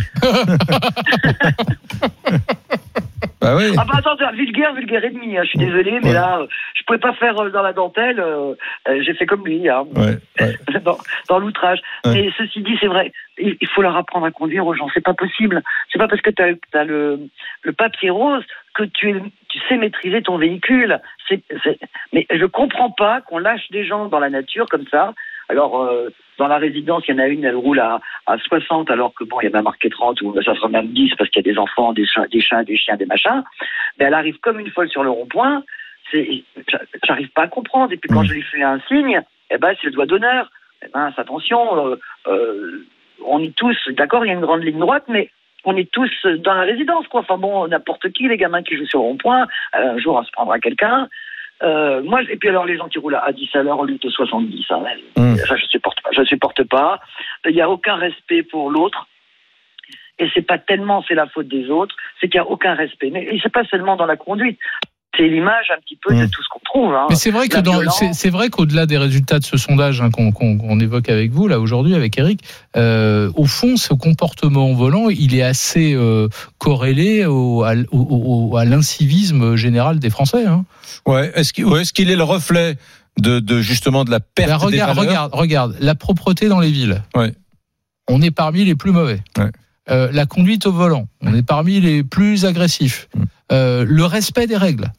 Bah 3.42 3.56
oui. 3.56 3.74
Ah 3.78 3.86
bah 3.88 4.00
attends, 4.00 4.16
vulgaire, 4.34 4.74
vulgaire 4.74 5.04
et 5.06 5.10
demi, 5.12 5.38
hein, 5.38 5.44
je 5.44 5.50
suis 5.50 5.60
désolé, 5.60 6.00
mais 6.04 6.12
là, 6.14 6.40
euh, 6.40 6.48
je 6.76 6.84
pouvais 6.84 7.00
pas 7.00 7.14
faire 7.14 7.38
euh, 7.40 7.50
dans 7.50 7.62
la 7.62 7.72
dentelle, 7.72 8.20
euh, 8.20 8.54
j'ai 9.02 9.14
fait 9.14 9.26
comme 9.26 9.46
lui, 9.46 9.70
hein, 9.70 9.86
Ouais, 9.96 10.18
ouais. 10.42 10.58
dans, 10.84 10.98
dans 11.30 11.40
l'outrage. 11.40 11.80
Mais 12.06 12.30
ceci 12.38 12.62
dit, 12.62 12.76
c'est 12.82 12.88
vrai, 12.88 13.14
il, 13.38 13.56
il 13.62 13.68
faut 13.70 13.82
leur 13.82 13.96
apprendre 13.96 14.26
à 14.26 14.32
conduire 14.32 14.68
aux 14.68 14.74
gens, 14.74 14.90
c'est 14.94 15.04
pas 15.04 15.14
possible. 15.14 15.64
C'est 15.92 16.00
pas 16.00 16.10
parce 16.10 16.22
que 16.22 16.32
tu 16.32 16.44
as, 16.74 16.84
le, 16.84 17.20
le 17.64 17.72
papier 17.72 18.10
rose 18.10 18.44
que 18.74 18.84
tu, 18.84 19.10
es- 19.10 19.24
tu 19.48 19.60
sais 19.70 19.78
maîtriser 19.78 20.22
ton 20.22 20.38
véhicule. 20.38 21.00
Mais 22.12 22.28
je 22.30 22.46
comprends 22.46 22.92
pas 22.92 23.22
qu'on 23.22 23.38
lâche 23.38 23.70
des 23.72 23.86
gens 23.86 24.08
dans 24.08 24.20
la 24.20 24.30
nature 24.30 24.66
comme 24.70 24.86
ça. 24.92 25.14
Alors, 25.48 25.82
euh, 25.82 26.10
dans 26.40 26.48
la 26.48 26.58
résidence, 26.58 27.04
il 27.08 27.12
y 27.12 27.16
en 27.16 27.24
a 27.24 27.28
une, 27.28 27.44
elle 27.44 27.56
roule 27.56 27.80
à, 27.80 28.00
à 28.26 28.38
60, 28.38 28.90
alors 28.90 29.14
que 29.14 29.26
bon, 29.26 29.40
il 29.42 29.50
y 29.50 29.54
en 29.54 29.60
a 29.60 29.62
marqué 29.62 29.90
30, 29.90 30.22
ou 30.22 30.42
ça 30.42 30.56
sera 30.56 30.70
même 30.70 30.88
10, 30.88 31.14
parce 31.18 31.30
qu'il 31.30 31.46
y 31.46 31.50
a 31.50 31.52
des 31.54 31.60
enfants, 31.60 31.94
des 31.94 32.06
chats, 32.06 32.28
des 32.28 32.40
chats, 32.42 32.64
des 32.64 32.78
chiens, 32.78 32.96
des 32.96 33.06
machins. 33.06 33.44
Mais 34.00 34.06
elle 34.06 34.14
arrive 34.14 34.40
comme 34.40 34.60
une 34.60 34.72
folle 34.72 34.90
sur 34.90 35.04
le 35.04 35.10
rond-point. 35.12 35.64
J'arrive 37.04 37.30
pas 37.30 37.44
à 37.44 37.48
comprendre. 37.48 37.92
Et 37.92 37.98
puis 37.98 38.10
quand 38.10 38.24
Mm. 38.24 38.28
je 38.28 38.34
lui 38.34 38.42
fais 38.42 38.64
un 38.64 38.80
signe, 38.88 39.22
eh 39.52 39.58
ben, 39.58 39.76
c'est 39.80 39.88
le 39.88 39.94
doigt 39.94 40.06
d'honneur. 40.06 40.50
Eh 40.84 40.88
ben, 40.94 41.12
attention, 41.16 41.88
euh, 41.88 41.96
euh, 42.28 42.86
on 43.26 43.44
est 43.44 43.56
tous, 43.56 43.78
d'accord, 43.90 44.26
il 44.26 44.30
y 44.30 44.32
a 44.32 44.36
une 44.36 44.42
grande 44.42 44.64
ligne 44.64 44.80
droite, 44.80 45.04
mais 45.10 45.30
on 45.66 45.76
est 45.76 45.92
tous 45.92 46.10
dans 46.26 46.54
la 46.54 46.62
résidence, 46.62 47.06
quoi. 47.08 47.20
Enfin 47.20 47.38
bon, 47.38 47.68
n'importe 47.68 48.10
qui, 48.14 48.28
les 48.30 48.38
gamins 48.38 48.64
qui 48.64 48.78
jouent 48.78 48.86
sur 48.86 49.00
le 49.00 49.06
rond-point, 49.06 49.42
euh, 49.76 49.96
un 49.96 49.98
jour, 49.98 50.16
on 50.16 50.24
se 50.24 50.32
prendra 50.32 50.58
quelqu'un. 50.60 51.10
Euh, 51.62 52.02
moi, 52.04 52.22
et 52.30 52.38
puis 52.38 52.50
alors 52.50 52.66
les 52.66 52.78
gens 52.78 52.88
qui 52.88 53.00
roulent 53.00 53.16
à 53.16 53.32
10 53.32 53.50
à 53.56 53.64
l'heure 53.64 53.80
au 53.80 53.86
lieu 53.86 53.98
de 53.98 54.10
70, 54.10 54.66
hein, 54.70 54.84
Mm. 55.18 55.36
ça 55.36 55.56
je 55.56 55.66
supporte 55.66 56.02
pas. 56.02 56.10
Je 56.12 56.24
supporte 56.24 56.64
pas. 56.64 57.00
Il 57.46 57.54
n'y 57.54 57.62
a 57.62 57.70
aucun 57.70 57.96
respect 57.96 58.44
pour 58.44 58.70
l'autre. 58.72 59.08
Et 60.20 60.30
c'est 60.34 60.42
pas 60.42 60.58
tellement 60.58 61.04
c'est 61.08 61.16
la 61.16 61.28
faute 61.28 61.48
des 61.48 61.70
autres, 61.70 61.96
c'est 62.20 62.28
qu'il 62.28 62.40
n'y 62.42 62.46
a 62.46 62.50
aucun 62.50 62.74
respect. 62.74 63.10
Mais 63.10 63.38
c'est 63.42 63.52
pas 63.52 63.64
seulement 63.66 63.96
dans 63.96 64.06
la 64.06 64.18
conduite. 64.18 64.60
C'est 65.20 65.28
l'image 65.28 65.66
un 65.76 65.82
petit 65.82 65.98
peu 66.02 66.16
de 66.16 66.24
Mm. 66.24 66.30
tout 66.30 66.42
ce 66.42 66.48
qu'on 66.50 66.60
trouve. 66.64 66.94
Hein. 66.96 67.08
Mais 67.10 67.16
c'est 67.16 67.30
vrai 67.32 67.50
que 67.50 67.56
La 67.58 67.62
dans, 67.62 67.74
violence. 67.74 67.98
c'est, 68.00 68.14
c'est 68.14 68.30
vrai 68.30 68.50
qu'au-delà 68.50 68.86
des 68.86 68.98
résultats 68.98 69.40
de 69.40 69.44
ce 69.44 69.58
sondage 69.58 70.00
hein, 70.02 70.12
qu'on, 70.12 70.32
qu'on- 70.32 70.58
qu'on 70.58 70.80
évoque 70.80 71.10
avec 71.10 71.32
vous 71.32 71.48
là 71.50 71.60
aujourd'hui 71.60 71.94
avec 71.94 72.18
Eric, 72.18 72.40
euh, 72.78 73.30
au 73.36 73.46
fond, 73.46 73.76
ce 73.76 73.94
comportement 73.94 74.72
au 74.72 74.76
volant, 74.76 75.10
il 75.10 75.36
est 75.36 75.42
assez 75.44 75.94
euh, 75.94 76.30
corrélé 76.58 77.26
au, 77.26 77.64
à, 77.64 77.74
au- 77.92 78.50
au- 78.52 78.56
à 78.58 78.64
l'incivisme 78.64 79.56
général 79.58 80.00
des 80.00 80.10
Français. 80.10 80.46
Hein. 80.46 80.64
Ouais. 81.06 81.32
Est-ce 81.36 81.52
qu'il 81.52 81.66
ouais, 81.66 81.82
est-ce 81.82 81.92
qu'il 81.92 82.10
est 82.10 82.16
le 82.16 82.24
reflet 82.24 82.78
de, 83.20 83.40
de 83.42 83.60
justement 83.62 84.06
de 84.06 84.12
la 84.12 84.22
perte 84.22 84.50
Bah, 84.50 84.58
des 84.58 84.66
regarde, 84.66 84.96
valeurs 84.96 85.10
regarde, 85.10 85.34
regarde, 85.34 85.76
la 85.82 85.96
propreté 85.96 86.48
dans 86.48 86.62
les 86.62 86.72
villes. 86.72 87.02
Ouais. 87.14 87.34
On 88.08 88.22
est 88.22 88.32
parmi 88.32 88.64
les 88.64 88.76
plus 88.76 88.92
mauvais. 88.92 89.20
Ouais. 89.38 89.52
Euh, 89.92 90.10
la 90.14 90.26
conduite 90.26 90.66
au 90.68 90.72
volant, 90.72 91.08
on 91.22 91.34
est 91.36 91.42
parmi 91.46 91.80
les 91.82 92.04
plus 92.04 92.46
agressifs. 92.46 93.10
Mm. 93.16 93.24
Euh, 93.52 93.86
le 93.88 94.06
respect 94.06 94.46
des 94.46 94.56
règles, 94.58 94.92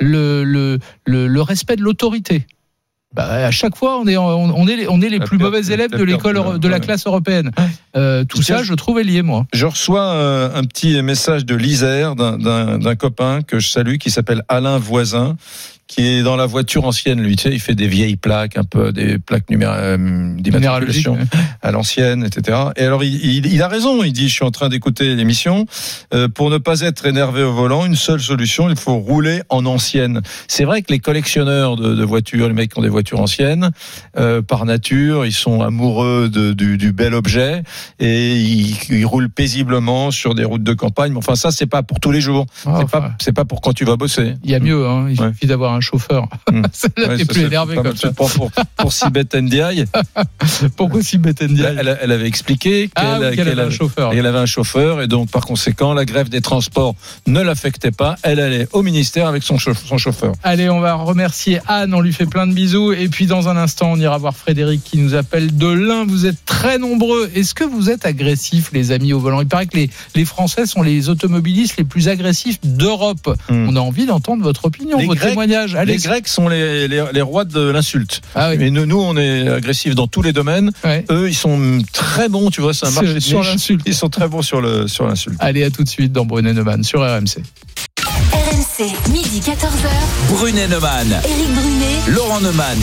le, 0.00 0.44
le, 0.44 0.78
le, 1.06 1.26
le 1.28 1.42
respect 1.42 1.76
de 1.76 1.82
l'autorité. 1.82 2.46
Bah, 3.14 3.28
à 3.46 3.50
chaque 3.52 3.76
fois, 3.76 4.00
on 4.00 4.08
est, 4.08 4.16
on, 4.16 4.66
est, 4.66 4.74
les- 4.76 4.88
on 4.88 5.00
est 5.00 5.08
les 5.08 5.18
La 5.18 5.24
plus 5.24 5.38
perte- 5.38 5.52
mauvais 5.52 5.72
élèves 5.72 5.92
de 5.92 6.02
l'école, 6.02 6.58
de- 6.58 6.66
la 6.68 6.74
ouais. 6.78 6.80
classe 6.80 7.06
européenne. 7.06 7.52
Euh, 7.96 8.24
tout 8.24 8.42
ça, 8.42 8.64
je 8.64 8.74
trouvais 8.74 9.04
lié, 9.04 9.22
moi. 9.22 9.46
Je 9.52 9.66
reçois 9.66 10.02
euh, 10.14 10.50
un 10.52 10.64
petit 10.64 11.00
message 11.00 11.44
de 11.44 11.54
l'Isère 11.54 12.16
d'un 12.16 12.94
copain 12.96 13.42
que 13.42 13.60
je 13.60 13.68
salue 13.68 13.98
qui 13.98 14.10
s'appelle 14.10 14.42
Alain 14.48 14.78
Voisin 14.78 15.36
qui 15.86 16.06
est 16.06 16.22
dans 16.22 16.36
la 16.36 16.46
voiture 16.46 16.84
ancienne 16.86 17.20
lui 17.20 17.36
tu 17.36 17.42
sais 17.44 17.54
il 17.54 17.60
fait 17.60 17.74
des 17.74 17.86
vieilles 17.88 18.16
plaques 18.16 18.56
un 18.56 18.64
peu 18.64 18.90
des 18.92 19.18
plaques 19.18 19.44
euh, 19.52 20.34
d'immatriculation 20.38 21.18
à 21.62 21.70
l'ancienne 21.72 22.24
etc 22.24 22.58
et 22.76 22.84
alors 22.84 23.04
il, 23.04 23.14
il- 23.24 23.52
il 23.52 23.62
a 23.62 23.68
raison 23.68 24.02
il 24.02 24.12
dit 24.12 24.28
je 24.28 24.34
suis 24.34 24.44
en 24.44 24.50
train 24.50 24.68
d'écouter 24.68 25.14
l'émission 25.14 25.66
Euh, 26.14 26.28
pour 26.28 26.50
ne 26.50 26.58
pas 26.58 26.80
être 26.80 27.06
énervé 27.06 27.42
au 27.42 27.52
volant 27.52 27.84
une 27.84 27.96
seule 27.96 28.20
solution 28.20 28.68
il 28.70 28.76
faut 28.76 28.96
rouler 28.96 29.42
en 29.50 29.66
ancienne 29.66 30.22
c'est 30.48 30.64
vrai 30.64 30.82
que 30.82 30.90
les 30.92 31.00
collectionneurs 31.00 31.76
de, 31.76 31.94
de 31.94 32.04
voitures 32.04 32.48
les 32.48 32.54
mecs 32.54 32.72
qui 32.72 32.78
ont 32.78 32.82
des 32.82 32.88
voitures 32.88 33.20
anciennes 33.20 33.70
euh, 34.18 34.40
par 34.42 34.64
nature 34.64 35.26
ils 35.26 35.32
sont 35.32 35.60
amoureux 35.60 36.28
de- 36.30 36.52
du, 36.54 36.78
du 36.78 36.92
bel 36.92 37.14
objet 37.14 37.62
et 38.00 38.36
ils, 38.40 38.76
ils 38.90 39.04
roulent 39.06 39.28
paisiblement 39.30 40.10
sur 40.10 40.34
des 40.34 40.44
routes 40.44 40.62
de 40.62 40.72
campagne. 40.74 41.12
Mais 41.12 41.18
enfin, 41.18 41.34
ça, 41.36 41.50
c'est 41.50 41.66
pas 41.66 41.82
pour 41.82 42.00
tous 42.00 42.10
les 42.12 42.20
jours. 42.20 42.46
Ah, 42.66 42.76
c'est 42.78 42.84
enfin, 42.84 43.12
pas, 43.34 43.44
pour 43.44 43.60
quand 43.60 43.72
tu 43.72 43.84
vas 43.84 43.96
bosser. 43.96 44.34
Il 44.44 44.50
y 44.50 44.54
a 44.54 44.60
mieux, 44.60 44.86
hein. 44.86 45.06
il 45.10 45.20
Ouais. 45.20 45.28
suffit 45.32 45.46
d'avoir 45.46 45.73
un 45.74 45.80
chauffeur. 45.80 46.28
Mm. 46.52 46.62
C'est 46.72 46.96
là 46.98 47.08
Ouais, 47.08 47.24
plus 47.24 47.40
c'est 47.40 47.46
énervé 47.46 47.74
pas 47.74 47.82
comme 47.82 47.96
ça. 47.96 48.12
Pour, 48.12 48.30
pour 48.76 48.92
Sibeth 48.92 49.34
Ndiaye. 49.34 49.86
Pourquoi 50.76 51.02
si 51.02 51.18
bête 51.18 51.40
Elle, 51.42 51.98
elle- 52.00 52.12
avait 52.12 52.26
expliqué 52.28 52.88
qu'elle 52.94 53.04
Ah, 53.04 53.18
oui, 53.20 53.34
qu'elle 53.36 53.48
avait 53.48 53.62
un 53.62 53.70
chauffeur. 53.70 54.12
elle 54.12 54.26
avait 54.26 54.38
un 54.38 54.46
chauffeur 54.46 55.02
et 55.02 55.08
donc 55.08 55.30
par 55.30 55.44
conséquent 55.46 55.94
la 55.94 56.04
grève 56.04 56.28
des 56.28 56.40
transports 56.40 56.94
ne 57.26 57.40
l'affectait 57.40 57.90
pas. 57.90 58.16
Elle 58.22 58.40
allait 58.40 58.68
au 58.72 58.82
ministère 58.82 59.26
avec 59.26 59.42
son, 59.42 59.56
chauf- 59.58 59.84
son 59.84 59.98
chauffeur. 59.98 60.34
Allez, 60.42 60.68
on 60.68 60.80
va 60.80 60.94
remercier 60.94 61.60
Anne, 61.66 61.94
on 61.94 62.00
lui 62.00 62.12
fait 62.12 62.26
plein 62.26 62.46
de 62.46 62.52
bisous. 62.52 62.92
Et 62.92 63.08
puis 63.08 63.26
dans 63.26 63.48
un 63.48 63.56
instant, 63.56 63.90
on 63.92 63.96
ira 63.96 64.18
voir 64.18 64.36
Frédéric 64.36 64.84
qui 64.84 64.98
nous 64.98 65.14
appelle 65.14 65.56
de 65.56 65.66
l'Ain. 65.68 66.04
Vous 66.06 66.26
êtes 66.26 66.44
très 66.44 66.78
nombreux. 66.78 67.30
Est-ce 67.34 67.54
que 67.54 67.64
vous 67.64 67.90
êtes 67.90 68.06
agressifs, 68.06 68.70
les 68.72 68.92
amis, 68.92 69.12
au 69.12 69.18
volant? 69.18 69.40
Il 69.40 69.48
paraît 69.48 69.66
que 69.66 69.76
les, 69.76 69.90
les 70.14 70.24
Français 70.24 70.66
sont 70.66 70.82
les 70.82 71.08
automobilistes 71.08 71.76
les 71.78 71.84
plus 71.84 72.08
agressifs 72.08 72.58
d'Europe. 72.62 73.34
Hmm. 73.48 73.68
On 73.70 73.76
a 73.76 73.80
envie 73.80 74.06
d'entendre 74.06 74.42
votre 74.42 74.66
opinion, 74.66 74.98
Les 74.98 75.06
votre 75.06 75.20
Grecs- 75.20 75.34
Allez. 75.76 75.92
Les 75.94 75.98
Grecs 75.98 76.28
sont 76.28 76.48
les, 76.48 76.86
les, 76.88 77.04
les 77.12 77.22
rois 77.22 77.44
de 77.44 77.60
l'insulte. 77.70 78.20
Ah 78.34 78.50
oui. 78.50 78.56
Mais 78.58 78.70
nous, 78.70 78.86
nous, 78.86 79.00
on 79.00 79.16
est 79.16 79.48
agressifs 79.48 79.94
dans 79.94 80.06
tous 80.06 80.22
les 80.22 80.32
domaines. 80.32 80.70
Ouais. 80.84 81.04
Eux, 81.10 81.28
ils 81.28 81.34
sont 81.34 81.78
très 81.92 82.28
bons, 82.28 82.50
tu 82.50 82.60
vois, 82.60 82.74
c'est 82.74 82.86
un 82.86 82.90
Sur- 82.90 83.02
marché 83.02 83.14
de 83.14 83.20
sur 83.20 83.42
l'insulte. 83.42 83.82
Ils 83.86 83.94
sont 83.94 84.08
très 84.08 84.28
bons 84.28 84.42
sur 84.42 84.60
le 84.60 84.86
sur 84.88 85.06
l'insulte. 85.06 85.36
Allez, 85.40 85.64
à 85.64 85.70
tout 85.70 85.84
de 85.84 85.88
suite 85.88 86.12
dans 86.12 86.24
Brunet 86.26 86.52
Neumann 86.52 86.82
sur 86.84 87.00
RMC. 87.00 87.42
RMC, 88.32 89.10
midi 89.12 89.40
14h. 89.40 89.88
Brunet 90.30 90.68
Neumann, 90.68 91.08
Éric 91.24 91.54
Brunet. 91.54 92.14
Laurent 92.14 92.40
Neumann. 92.40 92.78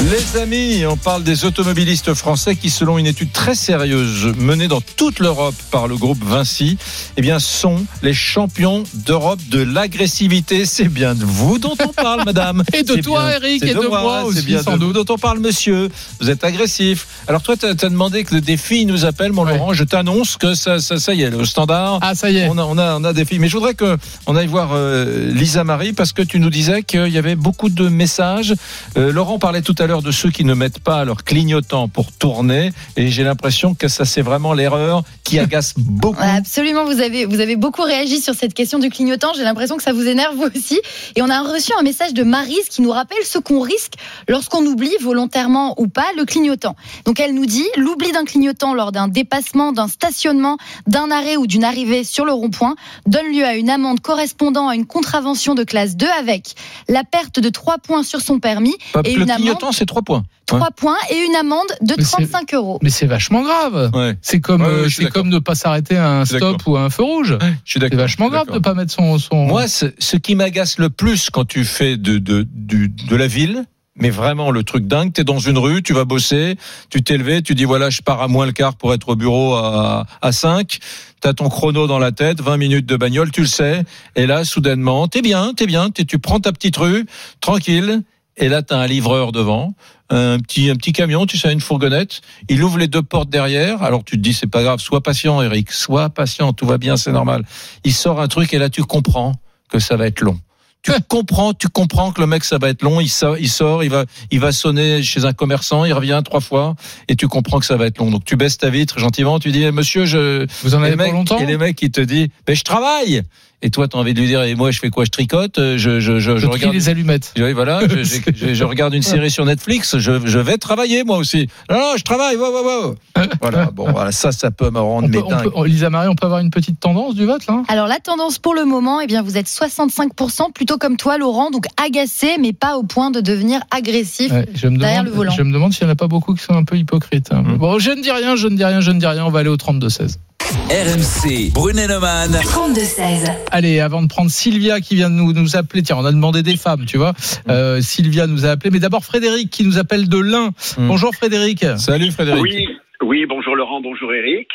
Les 0.00 0.40
amis, 0.40 0.86
on 0.86 0.96
parle 0.96 1.24
des 1.24 1.44
automobilistes 1.44 2.14
français 2.14 2.54
qui, 2.54 2.70
selon 2.70 2.98
une 2.98 3.06
étude 3.06 3.32
très 3.32 3.56
sérieuse 3.56 4.32
menée 4.38 4.68
dans 4.68 4.80
toute 4.80 5.18
l'Europe 5.18 5.56
par 5.72 5.88
le 5.88 5.96
groupe 5.96 6.22
Vinci, 6.24 6.78
eh 7.16 7.20
bien, 7.20 7.40
sont 7.40 7.84
les 8.02 8.14
champions 8.14 8.84
d'Europe 8.94 9.40
de 9.50 9.60
l'agressivité. 9.60 10.66
C'est 10.66 10.88
bien 10.88 11.16
de 11.16 11.24
vous 11.24 11.58
dont 11.58 11.74
on 11.84 11.88
parle, 11.88 12.22
madame. 12.24 12.62
Et 12.72 12.84
de 12.84 12.94
C'est 12.94 13.02
toi, 13.02 13.24
bien- 13.28 13.36
Eric, 13.38 13.60
c'est 13.62 13.70
et 13.70 13.74
de 13.74 13.80
moi 13.80 14.20
c'est 14.22 14.26
aussi, 14.28 14.42
bien 14.46 14.62
sans 14.62 14.76
de 14.78 14.84
vous 14.84 14.92
dont 14.92 15.04
on 15.10 15.18
parle, 15.18 15.40
monsieur. 15.40 15.88
Vous 16.20 16.30
êtes 16.30 16.44
agressif. 16.44 17.06
Alors 17.26 17.42
toi, 17.42 17.56
tu 17.56 17.66
as, 17.66 17.74
demandé 17.74 18.22
que 18.22 18.36
des 18.36 18.56
filles 18.56 18.86
nous 18.86 19.04
appellent, 19.04 19.32
mon 19.32 19.44
Ouais. 19.44 19.58
Laurent. 19.58 19.72
Je 19.72 19.84
t'annonce 19.84 20.36
que 20.36 20.54
ça, 20.54 20.78
ça, 20.78 20.98
ça 21.00 21.12
y 21.12 21.22
est, 21.22 21.30
le 21.30 21.44
standard. 21.44 21.98
Ah, 22.02 22.14
ça 22.14 22.30
y 22.30 22.36
est. 22.38 22.48
On 22.48 22.56
a, 22.56 22.62
on, 22.62 22.78
a, 22.78 22.96
on 22.98 23.04
a 23.04 23.12
des 23.12 23.24
filles. 23.24 23.40
Mais 23.40 23.48
je 23.48 23.56
voudrais 23.56 23.74
que 23.74 23.96
on 24.26 24.36
aille 24.36 24.46
voir 24.46 24.70
euh, 24.72 25.32
Lisa 25.32 25.64
Marie 25.64 25.92
parce 25.92 26.12
que 26.12 26.22
tu 26.22 26.38
nous 26.38 26.50
disais 26.50 26.82
qu'il 26.84 27.08
y 27.08 27.18
avait 27.18 27.34
beaucoup 27.36 27.68
de 27.68 27.88
messages. 27.88 28.54
Euh, 28.96 29.10
Laurent 29.12 29.38
parlait 29.40 29.60
tout 29.62 29.74
à 29.78 29.86
l'heure 29.86 29.87
de 29.88 30.10
ceux 30.10 30.30
qui 30.30 30.44
ne 30.44 30.52
mettent 30.52 30.80
pas 30.80 31.04
leur 31.04 31.24
clignotant 31.24 31.88
pour 31.88 32.12
tourner. 32.12 32.72
Et 32.96 33.08
j'ai 33.08 33.24
l'impression 33.24 33.74
que 33.74 33.88
ça, 33.88 34.04
c'est 34.04 34.20
vraiment 34.20 34.52
l'erreur 34.52 35.02
qui 35.24 35.38
agace 35.38 35.72
beaucoup. 35.78 36.20
Absolument, 36.20 36.84
vous 36.84 37.00
avez, 37.00 37.24
vous 37.24 37.40
avez 37.40 37.56
beaucoup 37.56 37.82
réagi 37.82 38.20
sur 38.20 38.34
cette 38.34 38.52
question 38.52 38.78
du 38.78 38.90
clignotant. 38.90 39.32
J'ai 39.34 39.44
l'impression 39.44 39.78
que 39.78 39.82
ça 39.82 39.92
vous 39.92 40.06
énerve 40.06 40.36
vous 40.36 40.48
aussi. 40.54 40.80
Et 41.16 41.22
on 41.22 41.30
a 41.30 41.40
reçu 41.40 41.72
un 41.78 41.82
message 41.82 42.12
de 42.12 42.22
Marise 42.22 42.68
qui 42.68 42.82
nous 42.82 42.90
rappelle 42.90 43.24
ce 43.24 43.38
qu'on 43.38 43.60
risque 43.60 43.94
lorsqu'on 44.28 44.64
oublie 44.66 44.94
volontairement 45.00 45.74
ou 45.80 45.88
pas 45.88 46.06
le 46.16 46.24
clignotant. 46.26 46.76
Donc 47.06 47.18
elle 47.18 47.34
nous 47.34 47.46
dit 47.46 47.66
l'oubli 47.76 48.12
d'un 48.12 48.24
clignotant 48.24 48.74
lors 48.74 48.92
d'un 48.92 49.08
dépassement, 49.08 49.72
d'un 49.72 49.88
stationnement, 49.88 50.58
d'un 50.86 51.10
arrêt 51.10 51.36
ou 51.36 51.46
d'une 51.46 51.64
arrivée 51.64 52.04
sur 52.04 52.26
le 52.26 52.32
rond-point 52.32 52.76
donne 53.06 53.32
lieu 53.32 53.44
à 53.44 53.54
une 53.54 53.70
amende 53.70 54.00
correspondant 54.00 54.68
à 54.68 54.74
une 54.74 54.86
contravention 54.86 55.54
de 55.54 55.64
classe 55.64 55.96
2 55.96 56.06
avec 56.18 56.54
la 56.88 57.04
perte 57.04 57.40
de 57.40 57.48
3 57.48 57.78
points 57.78 58.02
sur 58.02 58.20
son 58.20 58.38
permis 58.38 58.76
et 59.04 59.14
le 59.14 59.22
une 59.22 59.30
amende, 59.30 59.36
clignotant, 59.36 59.72
c'est 59.78 59.86
trois 59.86 60.02
points. 60.02 60.22
3 60.46 60.70
points 60.70 60.96
et 61.10 61.16
une 61.26 61.34
amende 61.36 61.66
de 61.82 61.94
Mais 61.98 62.04
c'est- 62.04 62.10
35 62.12 62.54
euros. 62.54 62.78
Mais 62.82 62.88
c'est 62.90 63.06
vachement 63.06 63.42
grave. 63.42 63.90
Ouais. 63.94 64.16
C'est 64.22 64.40
comme, 64.40 64.62
Ouais, 64.62 64.66
ouais, 64.68 64.72
euh, 64.74 64.88
c'est 64.88 65.10
comme 65.10 65.28
ne 65.28 65.38
pas 65.38 65.54
s'arrêter 65.54 65.96
à 65.96 66.10
un 66.20 66.24
stop 66.24 66.62
ou 66.66 66.76
à 66.76 66.82
un 66.82 66.90
feu 66.90 67.02
rouge. 67.02 67.36
Je 67.64 67.70
suis 67.70 67.80
C'est 67.80 67.94
vachement 67.94 68.28
grave 68.30 68.46
de 68.46 68.52
d'accord. 68.52 68.62
pas 68.62 68.74
mettre 68.74 68.92
son. 68.92 69.18
son... 69.18 69.44
Moi, 69.44 69.66
ce 69.68 70.16
qui 70.16 70.34
m'agace 70.34 70.78
le 70.78 70.88
plus 70.90 71.28
quand 71.30 71.44
tu 71.46 71.64
fais 71.64 71.96
de, 71.98 72.16
de, 72.18 72.46
du- 72.50 72.88
de 72.88 73.14
la 73.16 73.26
ville, 73.26 73.64
mais 74.00 74.08
vraiment 74.10 74.50
le 74.50 74.62
truc 74.62 74.86
dingue. 74.86 75.12
T'es 75.12 75.24
dans 75.24 75.38
une 75.40 75.58
rue, 75.58 75.82
tu 75.82 75.92
vas 75.92 76.04
bosser, 76.06 76.56
tu 76.88 77.02
t'es 77.02 77.18
levé, 77.18 77.42
tu 77.42 77.54
dis 77.54 77.64
voilà, 77.64 77.90
je 77.90 78.00
pars 78.00 78.22
à 78.22 78.28
moins 78.28 78.46
le 78.46 78.52
quart 78.52 78.74
pour 78.76 78.94
être 78.94 79.08
au 79.10 79.16
bureau 79.16 79.54
à, 79.54 80.06
à 80.22 80.32
5. 80.32 80.78
T'as 81.20 81.32
ton 81.34 81.48
chrono 81.50 81.86
dans 81.88 81.98
la 81.98 82.12
tête, 82.12 82.40
20 82.40 82.56
minutes 82.56 82.86
de 82.86 82.96
bagnole, 82.96 83.32
tu 83.32 83.40
le 83.42 83.46
sais. 83.48 83.82
Et 84.16 84.26
là, 84.26 84.44
soudainement, 84.44 85.08
t'es 85.08 85.20
bien, 85.20 85.52
t'es 85.54 85.66
bien, 85.66 85.90
t'es- 85.90 86.04
tu 86.04 86.18
prends 86.20 86.38
ta 86.40 86.52
petite 86.52 86.76
rue, 86.76 87.04
tranquille. 87.42 88.02
Et 88.38 88.48
là, 88.48 88.62
t'as 88.62 88.78
un 88.78 88.86
livreur 88.86 89.32
devant, 89.32 89.74
un 90.10 90.38
petit, 90.38 90.70
un 90.70 90.76
petit 90.76 90.92
camion, 90.92 91.26
tu 91.26 91.36
sais, 91.36 91.52
une 91.52 91.60
fourgonnette. 91.60 92.20
Il 92.48 92.62
ouvre 92.62 92.78
les 92.78 92.86
deux 92.88 93.02
portes 93.02 93.28
derrière. 93.30 93.82
Alors 93.82 94.04
tu 94.04 94.16
te 94.16 94.22
dis, 94.22 94.32
c'est 94.32 94.46
pas 94.46 94.62
grave, 94.62 94.80
sois 94.80 95.02
patient, 95.02 95.42
Eric, 95.42 95.72
sois 95.72 96.08
patient, 96.08 96.52
tout 96.52 96.66
va 96.66 96.78
bien, 96.78 96.96
c'est 96.96 97.12
normal. 97.12 97.44
Il 97.84 97.92
sort 97.92 98.20
un 98.20 98.28
truc 98.28 98.54
et 98.54 98.58
là, 98.58 98.70
tu 98.70 98.82
comprends 98.84 99.34
que 99.68 99.78
ça 99.78 99.96
va 99.96 100.06
être 100.06 100.20
long. 100.20 100.38
Tu 100.82 100.92
comprends, 101.08 101.52
tu 101.54 101.68
comprends 101.68 102.12
que 102.12 102.20
le 102.20 102.28
mec 102.28 102.44
ça 102.44 102.56
va 102.56 102.68
être 102.68 102.82
long. 102.82 103.00
Il 103.00 103.08
sort, 103.08 103.36
il 103.36 103.48
sort, 103.50 103.82
il 103.82 103.90
va, 103.90 104.04
il 104.30 104.38
va 104.38 104.52
sonner 104.52 105.02
chez 105.02 105.24
un 105.24 105.32
commerçant, 105.32 105.84
il 105.84 105.92
revient 105.92 106.22
trois 106.24 106.40
fois 106.40 106.76
et 107.08 107.16
tu 107.16 107.26
comprends 107.26 107.58
que 107.58 107.66
ça 107.66 107.76
va 107.76 107.86
être 107.86 107.98
long. 107.98 108.12
Donc 108.12 108.24
tu 108.24 108.36
baisses 108.36 108.58
ta 108.58 108.70
vitre 108.70 108.98
gentiment, 109.00 109.40
tu 109.40 109.50
dis 109.50 109.68
Monsieur, 109.72 110.04
je. 110.04 110.46
Vous 110.62 110.76
en 110.76 110.82
avez 110.84 110.94
mecs- 110.94 111.12
longtemps 111.12 111.38
Et 111.40 111.46
les 111.46 111.58
mecs 111.58 111.74
qui 111.76 111.90
te 111.90 112.00
disent 112.00 112.28
mais 112.46 112.54
je 112.54 112.62
travaille. 112.62 113.22
Et 113.60 113.70
toi 113.70 113.88
t'as 113.88 113.98
envie 113.98 114.14
de 114.14 114.20
lui 114.20 114.28
dire 114.28 114.42
et 114.44 114.54
moi 114.54 114.70
je 114.70 114.78
fais 114.78 114.88
quoi? 114.88 115.04
Je 115.04 115.10
tricote, 115.10 115.58
euh, 115.58 115.76
je, 115.78 115.98
je, 115.98 116.20
je, 116.20 116.36
Je 116.36 116.46
regarde. 116.46 116.72
les 116.74 116.88
allumettes. 116.88 117.34
Oui, 117.36 117.52
voilà, 117.52 117.80
je, 117.88 118.04
je- 118.04 118.20
je- 118.34 118.54
je 118.54 118.64
regarde 118.64 118.94
une 118.94 119.02
série 119.02 119.30
sur 119.32 119.44
Netflix, 119.44 119.98
je, 119.98 120.12
je 120.26 120.38
vais 120.38 120.58
travailler 120.58 121.02
moi 121.02 121.16
aussi. 121.18 121.48
Non, 121.68 121.76
non, 121.76 121.92
je 121.96 122.04
travaille, 122.04 122.36
wow, 122.36 122.52
wow, 122.52 122.64
wow. 122.64 122.94
Voilà, 123.42 123.66
bon, 123.72 123.90
voilà, 123.90 124.12
ça, 124.12 124.30
ça 124.30 124.52
peut 124.52 124.70
me 124.70 124.78
rendre 124.78 125.08
On 125.08 125.10
peut, 125.10 125.28
dingue. 125.28 125.66
Lisa 125.66 125.90
Marie, 125.90 126.06
on 126.08 126.14
peut 126.14 126.26
avoir 126.26 126.40
une 126.40 126.50
petite 126.50 126.78
tendance 126.78 127.16
du 127.16 127.26
vote 127.26 127.46
là? 127.48 127.62
Alors 127.66 127.88
la 127.88 127.98
tendance 127.98 128.38
pour 128.38 128.54
le 128.54 128.64
moment, 128.64 129.00
eh 129.00 129.06
bien 129.08 129.22
vous 129.22 129.36
êtes 129.36 129.48
65% 129.48 130.52
plutôt 130.52 130.78
comme 130.78 130.96
toi 130.96 131.18
Laurent, 131.18 131.50
donc 131.50 131.64
agacé 131.84 132.36
mais 132.40 132.52
pas 132.52 132.76
au 132.76 132.84
point 132.84 133.10
de 133.10 133.20
devenir 133.20 133.60
agressif. 133.72 134.30
Ouais, 134.30 134.46
je, 134.54 134.68
me 134.68 134.78
Derrière 134.78 134.98
demande, 135.02 135.10
le 135.12 135.16
volant. 135.16 135.32
je 135.36 135.42
me 135.42 135.52
demande 135.52 135.72
s'il 135.72 135.84
n'y 135.86 135.90
en 135.90 135.94
a 135.94 135.96
pas 135.96 136.06
beaucoup 136.08 136.34
qui 136.34 136.44
sont 136.44 136.54
un 136.54 136.64
peu 136.64 136.76
hypocrites. 136.76 137.32
hein. 137.32 137.42
Mm. 137.44 137.56
Bon, 137.58 137.78
je 137.80 137.90
ne 137.90 138.00
dis 138.02 138.12
rien, 138.12 138.36
je 138.36 138.46
ne 138.46 138.56
dis 138.56 138.64
rien, 138.64 138.80
je 138.80 138.90
ne 138.92 139.00
dis 139.00 139.06
rien. 139.06 139.24
On 139.24 139.30
va 139.30 139.40
aller 139.40 139.48
au 139.48 139.56
32-16. 139.56 140.16
RMC, 140.52 141.52
Brunet-Neumann. 141.52 142.32
32-16. 142.32 143.30
Allez, 143.50 143.80
avant 143.80 144.00
de 144.02 144.08
prendre 144.08 144.30
Sylvia 144.30 144.80
qui 144.80 144.94
vient 144.94 145.10
de 145.10 145.14
nous, 145.14 145.32
nous 145.34 145.56
appeler, 145.56 145.82
tiens, 145.82 145.96
on 145.98 146.04
a 146.06 146.10
demandé 146.12 146.42
des 146.42 146.56
femmes, 146.56 146.86
tu 146.86 146.96
vois. 146.96 147.12
Euh, 147.50 147.82
Sylvia 147.82 148.26
nous 148.26 148.46
a 148.46 148.50
appelé, 148.50 148.70
mais 148.70 148.78
d'abord 148.78 149.04
Frédéric 149.04 149.50
qui 149.50 149.64
nous 149.64 149.76
appelle 149.78 150.08
de 150.08 150.18
l'Ain. 150.18 150.52
Mm. 150.78 150.88
Bonjour 150.88 151.14
Frédéric. 151.14 151.66
Salut 151.76 152.10
Frédéric. 152.12 152.40
Oui, 152.42 152.66
oui, 153.02 153.26
bonjour 153.28 153.56
Laurent, 153.56 153.82
bonjour 153.82 154.10
Eric. 154.14 154.48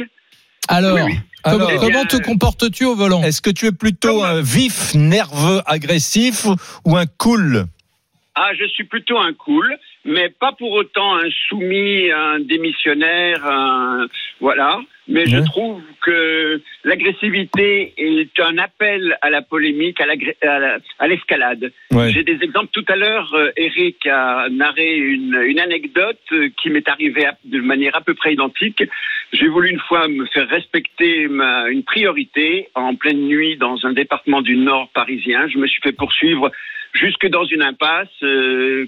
Alors, 0.67 0.95
Oui, 0.95 1.01
oui. 1.05 1.13
com- 1.43 1.53
Alors, 1.61 1.69
comment 1.75 1.87
Eh 1.87 1.91
bien, 1.91 2.05
te 2.05 2.17
comportes-tu 2.17 2.85
au 2.85 2.95
volant? 2.95 3.21
Est-ce 3.21 3.41
que 3.43 3.51
tu 3.51 3.67
es 3.67 3.71
plutôt 3.71 4.23
un 4.23 4.41
vif, 4.41 4.95
nerveux, 4.95 5.61
agressif 5.67 6.47
ou 6.85 6.97
un 6.97 7.05
cool? 7.05 7.65
Ah, 8.35 8.49
je 8.59 8.67
suis 8.69 8.85
plutôt 8.85 9.19
un 9.19 9.33
cool, 9.33 9.67
mais 10.05 10.29
pas 10.29 10.51
pour 10.53 10.71
autant 10.71 11.15
un 11.15 11.29
soumis, 11.47 12.11
un 12.11 12.39
démissionnaire, 12.39 13.45
un... 13.45 14.07
voilà. 14.39 14.81
Mais 15.09 15.25
je 15.25 15.39
trouve 15.39 15.81
que 16.01 16.61
l'agressivité 16.85 17.93
est 17.97 18.39
un 18.39 18.57
appel 18.57 19.17
à 19.21 19.29
la 19.29 19.41
polémique, 19.41 19.99
à 19.99 21.07
l'escalade. 21.07 21.73
Ouais. 21.91 22.09
J'ai 22.09 22.23
des 22.23 22.41
exemples. 22.41 22.69
Tout 22.71 22.85
à 22.87 22.95
l'heure, 22.95 23.33
euh, 23.33 23.51
Eric 23.57 24.07
a 24.07 24.47
narré 24.49 24.95
une, 24.95 25.35
une 25.45 25.59
anecdote 25.59 26.21
euh, 26.31 26.47
qui 26.55 26.69
m'est 26.69 26.87
arrivée 26.87 27.27
de 27.43 27.59
manière 27.59 27.97
à 27.97 28.01
peu 28.01 28.13
près 28.13 28.31
identique. 28.33 28.81
J'ai 29.33 29.49
voulu 29.49 29.71
une 29.71 29.79
fois 29.79 30.07
me 30.07 30.25
faire 30.27 30.47
respecter 30.47 31.27
ma, 31.27 31.67
une 31.67 31.83
priorité 31.83 32.69
en 32.73 32.95
pleine 32.95 33.27
nuit 33.27 33.57
dans 33.57 33.85
un 33.85 33.91
département 33.91 34.41
du 34.41 34.55
Nord 34.55 34.87
parisien. 34.93 35.49
Je 35.49 35.57
me 35.57 35.67
suis 35.67 35.81
fait 35.81 35.91
poursuivre 35.91 36.49
jusque 36.93 37.27
dans 37.27 37.43
une 37.43 37.61
impasse. 37.61 38.07
euh, 38.23 38.87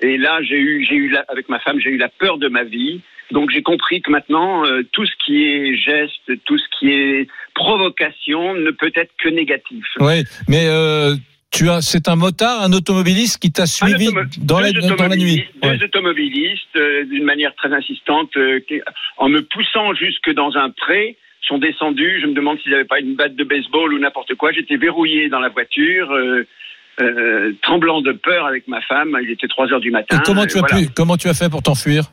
et 0.00 0.16
là, 0.18 0.38
j'ai 0.42 0.58
eu, 0.58 0.84
j'ai 0.88 0.94
eu 0.96 1.08
la- 1.10 1.24
avec 1.28 1.48
ma 1.48 1.58
femme, 1.60 1.78
j'ai 1.80 1.90
eu 1.90 1.96
la 1.96 2.08
peur 2.08 2.38
de 2.38 2.48
ma 2.48 2.64
vie. 2.64 3.00
Donc 3.32 3.50
j'ai 3.50 3.62
compris 3.62 4.00
que 4.02 4.10
maintenant, 4.10 4.64
euh, 4.66 4.82
tout 4.92 5.04
ce 5.04 5.12
qui 5.24 5.44
est 5.44 5.74
geste, 5.76 6.30
tout 6.44 6.56
ce 6.58 6.64
qui 6.78 6.92
est 6.92 7.26
provocation 7.54 8.54
ne 8.54 8.70
peut 8.70 8.92
être 8.94 9.10
que 9.18 9.28
négatif. 9.28 9.84
Oui, 9.98 10.22
mais 10.48 10.66
euh, 10.68 11.14
tu 11.50 11.68
as, 11.68 11.80
c'est 11.80 12.08
un 12.08 12.14
motard, 12.16 12.62
un 12.62 12.72
automobiliste 12.72 13.38
qui 13.40 13.50
t'a 13.50 13.66
suivi 13.66 14.06
dans 14.38 14.60
la, 14.60 14.70
deux 14.72 14.80
dans 14.80 14.96
la 15.08 15.16
nuit. 15.16 15.44
Deux 15.62 15.84
automobilistes, 15.84 16.76
euh, 16.76 17.04
d'une 17.04 17.24
manière 17.24 17.54
très 17.56 17.72
insistante, 17.72 18.30
euh, 18.36 18.60
qui- 18.68 18.80
en 19.16 19.28
me 19.28 19.40
poussant 19.42 19.92
jusque 19.94 20.30
dans 20.32 20.56
un 20.56 20.70
pré, 20.70 21.16
sont 21.48 21.58
descendus. 21.58 22.20
Je 22.22 22.26
me 22.26 22.34
demande 22.34 22.58
s'ils 22.60 22.72
n'avaient 22.72 22.84
pas 22.84 22.98
une 23.00 23.14
batte 23.14 23.36
de 23.36 23.44
baseball 23.44 23.92
ou 23.94 23.98
n'importe 23.98 24.34
quoi. 24.34 24.52
J'étais 24.52 24.76
verrouillé 24.76 25.28
dans 25.28 25.38
la 25.40 25.48
voiture. 25.48 26.12
Euh, 27.00 27.52
tremblant 27.62 28.00
de 28.00 28.12
peur 28.12 28.46
avec 28.46 28.66
ma 28.68 28.80
femme, 28.82 29.18
il 29.22 29.30
était 29.30 29.48
3 29.48 29.72
heures 29.72 29.80
du 29.80 29.90
matin. 29.90 30.18
Et 30.18 30.22
comment 30.24 30.46
tu 30.46 30.58
as 30.58 30.60
voilà. 30.60 30.76
pu, 30.86 30.88
comment 30.94 31.16
tu 31.16 31.28
as 31.28 31.34
fait 31.34 31.50
pour 31.50 31.62
t'enfuir? 31.62 32.04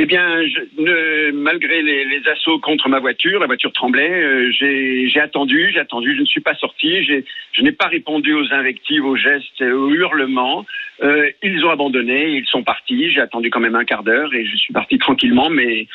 Eh 0.00 0.06
bien, 0.06 0.46
je, 0.46 0.60
ne- 0.80 1.32
malgré 1.32 1.82
les, 1.82 2.04
les 2.04 2.28
assauts 2.28 2.60
contre 2.60 2.88
ma 2.88 3.00
voiture, 3.00 3.40
la 3.40 3.46
voiture 3.46 3.72
tremblait. 3.72 4.08
euh, 4.22 4.48
j'ai 4.52 5.20
attendu, 5.20 5.70
j'ai 5.72 5.80
attendu. 5.80 6.14
Je 6.14 6.20
ne 6.20 6.26
suis 6.26 6.40
pas 6.40 6.54
sorti. 6.54 7.02
Je 7.02 7.62
n'ai 7.62 7.72
pas 7.72 7.88
répondu 7.88 8.32
aux 8.32 8.52
invectives, 8.52 9.04
aux 9.04 9.16
gestes, 9.16 9.60
aux 9.60 9.90
hurlements. 9.92 10.64
Euh, 11.02 11.28
ils 11.42 11.64
ont 11.64 11.70
abandonné, 11.70 12.28
ils 12.28 12.46
sont 12.46 12.62
partis. 12.62 13.10
J'ai 13.10 13.20
attendu 13.20 13.50
quand 13.50 13.58
même 13.58 13.74
un 13.74 13.84
quart 13.84 14.04
d'heure 14.04 14.32
et 14.34 14.46
je 14.46 14.56
suis 14.56 14.72
parti 14.72 14.98
tranquillement, 15.06 15.50
mais 15.50 15.88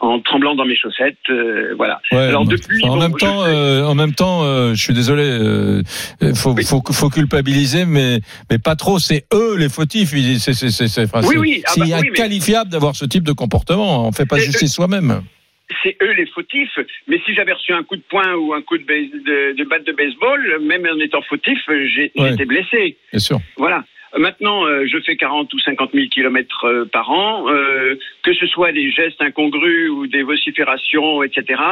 en 0.00 0.20
tremblant 0.20 0.54
dans 0.54 0.64
mes 0.64 0.76
chaussettes. 0.76 1.16
euh, 1.30 1.74
voilà. 1.76 2.00
Ouais, 2.12 2.18
Alors, 2.18 2.44
depuis, 2.46 2.82
en 2.84 2.94
bon, 2.96 3.00
même 3.00 3.12
temps, 3.16 3.44
euh, 3.44 3.84
en 3.84 3.94
même 3.94 4.14
temps, 4.14 4.42
euh, 4.44 4.74
je 4.74 4.82
suis 4.82 4.94
désolé, 4.94 5.22
euh, 5.24 5.82
faut, 6.34 6.52
Oui. 6.54 6.64
faut, 6.64 6.82
faut 6.92 7.10
culpabiliser, 7.10 7.84
mais, 7.84 8.20
mais 8.50 8.58
pas 8.58 8.76
trop. 8.76 8.98
C'est 8.98 9.24
eux 9.32 9.56
les 9.56 9.68
fautifs. 9.68 10.10
C'est, 10.38 10.54
c'est, 10.54 10.70
c'est, 10.70 10.88
c'est, 10.88 11.04
enfin, 11.04 11.20
Oui, 11.28 11.36
oui, 11.36 11.62
ah 11.66 11.72
bah 11.78 11.84
mais- 11.86 12.08
inqualifiable 12.10 12.70
d'avoir 12.70 12.96
ce 12.96 13.04
type 13.04 13.24
de 13.24 13.32
comportement. 13.32 14.06
On 14.06 14.12
fait 14.12 14.26
pas 14.26 14.38
justice 14.38 14.72
soi-même. 14.74 15.22
c'est 15.84 15.96
eux 16.02 16.12
les 16.12 16.26
fautifs. 16.26 16.76
Mais 17.06 17.20
si 17.24 17.34
j'avais 17.34 17.52
reçu 17.52 17.72
un 17.72 17.82
coup 17.84 17.96
de 17.96 18.02
poing 18.08 18.34
ou 18.34 18.52
un 18.54 18.62
coup 18.62 18.76
de, 18.78 18.84
base- 18.84 19.10
de, 19.12 19.56
de 19.56 19.64
batte 19.68 19.86
de 19.86 19.92
baseball, 19.92 20.40
même 20.62 20.86
en 20.92 20.98
étant 20.98 21.22
fautif, 21.28 21.58
Ouais. 21.68 21.86
j'étais 22.30 22.44
blessé. 22.44 22.96
Bien 23.12 23.20
sûr. 23.20 23.38
Voilà. 23.56 23.84
Maintenant, 24.18 24.66
euh, 24.66 24.86
je 24.86 24.98
fais 25.00 25.16
40 25.16 25.52
ou 25.54 25.58
50 25.60 25.92
000 25.92 26.08
kilomètres 26.08 26.64
euh, 26.64 26.84
par 26.84 27.10
an, 27.10 27.48
euh, 27.48 27.94
que 28.22 28.32
ce 28.34 28.46
soit 28.46 28.72
des 28.72 28.90
gestes 28.90 29.22
incongrus 29.22 29.90
ou 29.90 30.06
des 30.06 30.22
vociférations, 30.22 31.22
etc. 31.22 31.62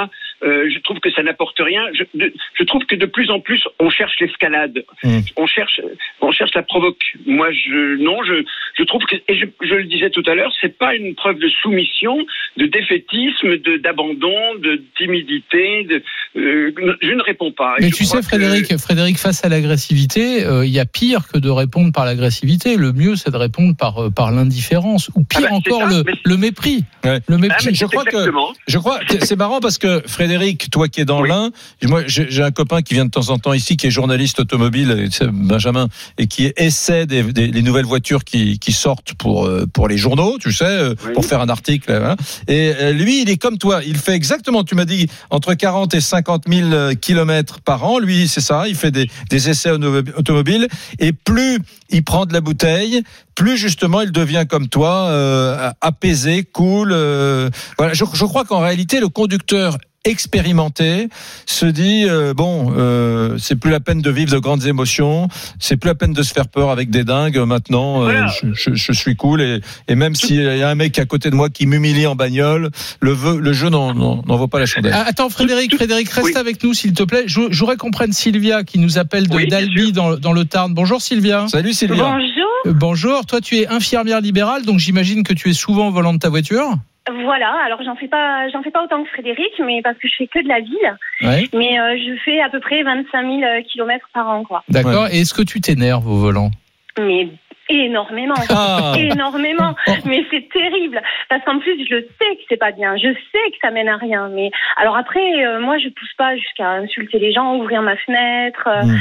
euh, 0.44 0.68
je 0.72 0.78
trouve 0.80 0.98
que 1.00 1.10
ça 1.12 1.22
n'apporte 1.22 1.58
rien. 1.58 1.82
Je, 1.94 2.04
de- 2.14 2.32
je 2.58 2.64
trouve 2.64 2.84
que 2.86 2.94
de 2.94 3.06
plus 3.06 3.30
en 3.30 3.40
plus, 3.40 3.62
on 3.80 3.90
cherche 3.90 4.14
l'escalade, 4.20 4.84
Mm. 5.04 5.20
on 5.36 5.46
cherche, 5.46 5.80
on 6.20 6.30
cherche 6.32 6.54
la 6.54 6.62
provoque. 6.62 7.02
Moi, 7.26 7.50
je 7.52 7.96
non, 8.02 8.22
je, 8.24 8.44
je 8.78 8.82
trouve 8.84 9.02
que 9.04 9.16
et 9.28 9.36
je, 9.36 9.46
je 9.62 9.74
le 9.74 9.84
disais 9.84 10.10
tout 10.10 10.22
à 10.26 10.34
l'heure, 10.34 10.52
c'est 10.60 10.76
pas 10.78 10.94
une 10.94 11.14
preuve 11.14 11.38
de 11.38 11.48
soumission, 11.62 12.18
de 12.56 12.66
défaitisme, 12.66 13.56
de 13.58 13.76
d'abandon, 13.78 14.54
de 14.58 14.82
timidité. 14.96 15.84
De, 15.84 16.02
euh, 16.36 16.72
je 17.02 17.12
ne 17.12 17.22
réponds 17.22 17.52
pas. 17.52 17.74
Et 17.78 17.84
Mais 17.84 17.90
tu 17.90 18.04
sais, 18.04 18.18
que- 18.18 18.22
Frédéric, 18.24 18.76
Frédéric, 18.78 19.18
face 19.18 19.44
à 19.44 19.48
l'agressivité, 19.48 20.44
euh, 20.44 20.64
il 20.66 20.70
y 20.72 20.78
a 20.80 20.84
pire 20.86 21.22
que 21.32 21.38
de 21.38 21.50
répondre 21.50 21.92
par 21.92 22.04
l'agressivité. 22.04 22.76
Le 22.76 22.92
mieux, 22.92 23.16
c'est 23.16 23.30
de 23.30 23.36
répondre 23.36 23.74
par, 23.76 23.98
euh, 24.06 24.10
par 24.10 24.30
l'indifférence. 24.30 25.10
Ou 25.14 25.24
pire 25.24 25.40
Ah 25.44 25.48
bah, 25.50 25.56
encore, 25.56 25.90
ça, 25.90 25.96
le, 25.98 26.02
mais- 26.04 26.12
le 26.24 26.36
mépris. 26.36 26.84
Ouais. 27.04 27.20
Le 27.28 27.34
Ah, 27.36 27.38
mépris. 27.38 27.66
mais 27.68 27.74
je 27.74 27.86
crois 27.86 28.04
que-. 28.04 28.30
Je 28.66 28.78
crois 28.78 28.98
que 29.00 29.24
c'est 29.24 29.36
marrant 29.36 29.60
parce 29.60 29.78
que 29.78 30.00
Frédéric, 30.06 30.27
toi 30.70 30.88
qui 30.88 31.00
es 31.00 31.04
dans 31.04 31.22
Oui. 31.22 31.28
l'Ain, 31.28 31.50
moi 31.84 32.02
j'ai 32.06 32.42
un 32.42 32.50
copain 32.50 32.82
qui 32.82 32.94
vient 32.94 33.04
de 33.04 33.10
temps 33.10 33.30
en 33.30 33.38
temps 33.38 33.52
ici, 33.52 33.76
qui 33.76 33.86
est 33.86 33.90
journaliste 33.90 34.40
automobile, 34.40 35.08
Benjamin, 35.32 35.88
et 36.18 36.26
qui 36.26 36.52
essaie 36.56 37.06
des, 37.06 37.22
des- 37.22 37.48
les 37.48 37.62
nouvelles 37.62 37.84
voitures 37.86 38.24
qui, 38.24 38.58
qui 38.58 38.72
sortent 38.72 39.14
pour 39.14 39.46
euh, 39.46 39.66
pour 39.72 39.88
les 39.88 39.96
journaux, 39.98 40.38
tu 40.40 40.52
sais, 40.52 40.64
euh, 40.64 40.94
Oui. 41.06 41.12
pour 41.14 41.24
faire 41.24 41.40
un 41.40 41.48
article. 41.48 41.86
voilà. 41.90 42.16
Et 42.46 42.72
euh, 42.78 42.92
lui, 42.92 43.22
il 43.22 43.30
est 43.30 43.36
comme 43.36 43.58
toi, 43.58 43.80
il 43.86 43.96
fait 43.96 44.12
exactement, 44.14 44.64
tu 44.64 44.74
m'as 44.74 44.84
dit, 44.84 45.06
entre 45.30 45.54
40 45.54 45.94
et 45.94 46.00
50 46.00 46.44
000 46.48 46.94
kilomètres 47.00 47.60
par 47.60 47.84
an. 47.84 47.98
Lui, 47.98 48.28
c'est 48.28 48.40
ça, 48.40 48.68
il 48.68 48.74
fait 48.74 48.90
des, 48.90 49.08
des 49.30 49.48
essais 49.48 49.70
auto- 49.70 50.02
automobiles, 50.16 50.68
et 50.98 51.12
plus 51.12 51.58
il 51.90 52.04
prend 52.04 52.26
de 52.26 52.32
la 52.32 52.40
bouteille, 52.40 53.02
plus 53.34 53.56
justement 53.56 54.00
il 54.02 54.12
devient 54.12 54.44
comme 54.48 54.68
toi, 54.68 55.06
euh, 55.08 55.70
apaisé, 55.80 56.44
cool. 56.44 56.90
euh, 56.92 57.48
voilà, 57.78 57.94
je, 57.94 58.04
je 58.12 58.24
crois 58.24 58.44
qu'en 58.44 58.60
réalité, 58.60 59.00
le 59.00 59.08
conducteur 59.08 59.78
expérimenté 60.10 61.08
se 61.46 61.66
dit 61.66 62.04
euh, 62.06 62.34
bon 62.34 62.72
euh, 62.76 63.36
c'est 63.38 63.56
plus 63.56 63.70
la 63.70 63.80
peine 63.80 64.00
de 64.00 64.10
vivre 64.10 64.32
de 64.32 64.38
grandes 64.38 64.66
émotions 64.66 65.28
c'est 65.58 65.76
plus 65.76 65.88
la 65.88 65.94
peine 65.94 66.12
de 66.12 66.22
se 66.22 66.32
faire 66.32 66.48
peur 66.48 66.70
avec 66.70 66.90
des 66.90 67.04
dingues 67.04 67.38
maintenant 67.38 68.02
euh, 68.02 68.04
Voilà. 68.04 68.26
je, 68.42 68.52
je- 68.54 68.74
je 68.74 68.92
suis 68.92 69.16
cool 69.16 69.40
et, 69.42 69.60
et 69.88 69.94
même 69.94 70.14
s'il 70.14 70.40
y 70.42 70.62
a 70.62 70.68
un 70.68 70.74
mec 70.74 70.98
à 70.98 71.04
côté 71.06 71.30
de 71.30 71.34
moi 71.34 71.48
qui 71.50 71.66
m'humilie 71.66 72.06
en 72.06 72.14
bagnole 72.14 72.70
le, 73.00 73.52
jeu 73.52 73.68
n'en- 73.68 73.94
n'en 73.94 74.22
n'en 74.26 74.36
vaut 74.36 74.48
pas 74.48 74.58
la 74.58 74.66
chandelle 74.66 74.92
Ah, 74.94 75.04
Attends, 75.06 75.28
Frédéric, 75.30 75.74
Frédéric, 75.74 76.08
reste 76.10 76.26
Oui. 76.26 76.36
avec 76.36 76.62
nous, 76.62 76.74
s'il 76.74 76.92
te 76.92 77.02
plaît. 77.02 77.24
Voudrais 77.28 77.76
qu'on 77.76 77.90
prenne 77.90 78.12
Sylvia 78.12 78.62
qui 78.64 78.78
nous 78.78 78.98
appelle 78.98 79.28
de 79.28 79.34
Oui, 79.36 79.48
sûr. 79.50 79.92
dans, 79.92 80.16
dans 80.16 80.32
le 80.32 80.44
Tarn. 80.44 80.74
Bonjour 80.74 81.00
Sylvia. 81.00 81.46
salut 81.48 81.72
Sylvia 81.72 82.04
Bonjour. 82.04 82.48
Euh, 82.66 82.72
Bonjour. 82.74 83.26
Toi, 83.26 83.40
tu 83.40 83.56
es 83.58 83.66
infirmière 83.68 84.20
libérale, 84.20 84.64
donc 84.64 84.78
j'imagine 84.78 85.22
que 85.22 85.32
tu 85.32 85.50
es 85.50 85.52
souvent 85.54 85.88
au 85.88 85.92
volant 85.92 86.12
de 86.14 86.18
ta 86.18 86.28
voiture. 86.28 86.76
Voilà, 87.24 87.50
alors 87.64 87.82
j'en 87.82 87.96
fais 87.96 88.08
pas 88.08 88.48
j'en 88.50 88.62
fais 88.62 88.70
pas 88.70 88.82
autant 88.84 89.02
que 89.02 89.08
Frédéric, 89.10 89.52
mais 89.64 89.80
parce 89.82 89.96
que 89.98 90.08
je 90.08 90.14
fais 90.16 90.26
que 90.26 90.42
de 90.42 90.48
la 90.48 90.60
ville. 90.60 90.96
Ouais. 91.22 91.48
Mais 91.54 91.78
euh, 91.80 91.96
je 91.96 92.14
fais 92.24 92.40
à 92.40 92.48
peu 92.48 92.60
près 92.60 92.82
25 92.82 93.26
000 93.26 93.40
kilomètres 93.70 94.08
par 94.12 94.28
an, 94.28 94.44
quoi. 94.44 94.62
D'accord. 94.68 95.08
Et 95.12 95.20
est-ce 95.20 95.34
que 95.34 95.42
tu 95.42 95.60
t'énerves 95.60 96.06
au 96.08 96.16
volant? 96.16 96.50
Mais 96.98 97.28
énormément. 97.70 98.34
Ah. 98.48 98.94
Énormément. 98.98 99.74
Mais 100.06 100.24
c'est 100.30 100.48
terrible. 100.50 101.02
Parce 101.28 101.44
qu'en 101.44 101.58
plus, 101.58 101.76
je 101.88 101.96
sais 102.00 102.36
que 102.36 102.42
c'est 102.48 102.56
pas 102.56 102.72
bien. 102.72 102.96
Je 102.96 103.12
sais 103.12 103.50
que 103.50 103.56
ça 103.60 103.70
mène 103.70 103.88
à 103.88 103.96
rien. 103.98 104.28
Mais 104.30 104.50
alors 104.78 104.96
après, 104.96 105.44
euh, 105.44 105.60
moi, 105.60 105.76
je 105.78 105.88
pousse 105.90 106.14
pas 106.16 106.34
jusqu'à 106.36 106.70
insulter 106.70 107.18
les 107.18 107.32
gens, 107.32 107.56
ouvrir 107.56 107.82
ma 107.82 107.96
fenêtre. 107.96 108.66
euh, 108.68 108.84
Mm. 108.84 108.98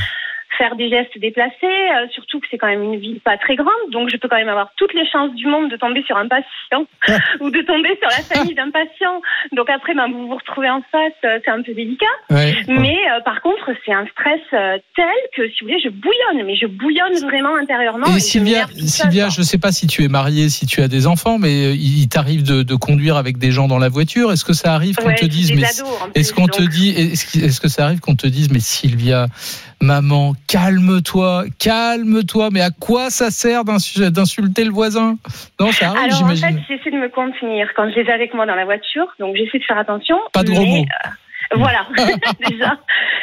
Faire 0.57 0.75
des 0.75 0.89
gestes 0.89 1.17
déplacés, 1.17 1.55
euh, 1.63 2.07
surtout 2.11 2.39
que 2.39 2.47
c'est 2.49 2.57
quand 2.57 2.67
même 2.67 2.83
une 2.83 2.99
ville 2.99 3.19
pas 3.19 3.37
très 3.37 3.55
grande, 3.55 3.89
donc 3.91 4.09
je 4.09 4.17
peux 4.17 4.27
quand 4.27 4.37
même 4.37 4.49
avoir 4.49 4.71
toutes 4.77 4.93
les 4.93 5.07
chances 5.09 5.33
du 5.35 5.45
monde 5.47 5.69
de 5.69 5.77
tomber 5.77 6.03
sur 6.03 6.17
un 6.17 6.27
patient 6.27 6.85
ou 7.41 7.49
de 7.49 7.61
tomber 7.61 7.97
sur 8.01 8.09
la 8.09 8.23
famille 8.23 8.55
d'un 8.55 8.71
patient. 8.71 9.21
Donc 9.55 9.69
après, 9.69 9.93
ben, 9.93 10.07
vous 10.11 10.27
vous 10.27 10.35
retrouvez 10.35 10.69
en 10.69 10.81
face, 10.91 11.13
euh, 11.25 11.39
c'est 11.43 11.51
un 11.51 11.61
peu 11.61 11.73
délicat. 11.73 12.05
Ouais. 12.29 12.55
Mais 12.67 12.97
euh, 13.11 13.21
par 13.23 13.41
contre, 13.41 13.71
c'est 13.85 13.93
un 13.93 14.05
stress 14.07 14.41
euh, 14.53 14.77
tel 14.95 15.05
que, 15.35 15.47
si 15.49 15.59
vous 15.61 15.67
voulez, 15.67 15.81
je 15.83 15.89
bouillonne, 15.89 16.45
mais 16.45 16.55
je 16.55 16.65
bouillonne 16.65 17.17
vraiment 17.23 17.55
intérieurement. 17.55 18.07
Et 18.07 18.13
je 18.13 18.19
Sylvia, 18.19 18.67
seule, 18.67 18.87
Sylvia, 18.87 19.29
je 19.29 19.39
ne 19.39 19.45
sais 19.45 19.57
pas 19.57 19.71
si 19.71 19.87
tu 19.87 20.03
es 20.03 20.07
mariée, 20.07 20.49
si 20.49 20.65
tu 20.65 20.81
as 20.81 20.87
des 20.87 21.07
enfants, 21.07 21.37
mais 21.37 21.67
euh, 21.67 21.75
il 21.75 22.07
t'arrive 22.09 22.43
de, 22.43 22.63
de 22.63 22.75
conduire 22.75 23.17
avec 23.17 23.37
des 23.37 23.51
gens 23.51 23.67
dans 23.67 23.79
la 23.79 23.89
voiture. 23.89 24.31
Est-ce 24.31 24.45
que 24.45 24.53
ça 24.53 24.73
arrive 24.73 24.95
qu'on 24.95 25.07
Ouais, 25.07 25.15
te 25.15 25.25
dise, 25.25 25.53
mais 25.53 25.63
est-ce 26.15 26.33
qu'on 26.33 26.47
te 26.47 26.61
dit, 26.61 26.89
est-ce 26.89 27.61
que 27.61 27.69
ça 27.69 27.85
arrive 27.85 27.99
qu'on 27.99 28.15
te 28.15 28.27
dise, 28.27 28.51
mais 28.51 28.59
Sylvia, 28.59 29.27
maman, 29.81 30.33
calme-toi, 30.47 31.45
calme-toi. 31.59 32.49
Mais 32.51 32.61
à 32.61 32.69
quoi 32.71 33.09
ça 33.09 33.31
sert 33.31 33.63
d'insu- 33.63 34.11
d'insulter 34.11 34.63
le 34.63 34.71
voisin? 34.71 35.17
Non, 35.59 35.71
ça 35.71 35.89
arrive, 35.89 36.13
Alors 36.13 36.23
en 36.23 36.35
fait, 36.35 36.55
j'essaie 36.67 36.91
de 36.91 36.97
me 36.97 37.09
contenir 37.09 37.69
quand 37.75 37.89
je 37.89 37.95
les 37.95 38.07
ai 38.09 38.11
avec 38.11 38.33
moi 38.33 38.45
dans 38.45 38.55
la 38.55 38.65
voiture, 38.65 39.07
donc 39.19 39.35
j'essaie 39.35 39.59
de 39.59 39.63
faire 39.63 39.77
attention. 39.77 40.17
Pas 40.33 40.43
de 40.43 40.51
gros 40.51 40.61
mais, 40.61 40.79
mots. 40.79 40.85
euh, 41.05 41.57
voilà, 41.57 41.87
déjà, 42.49 42.77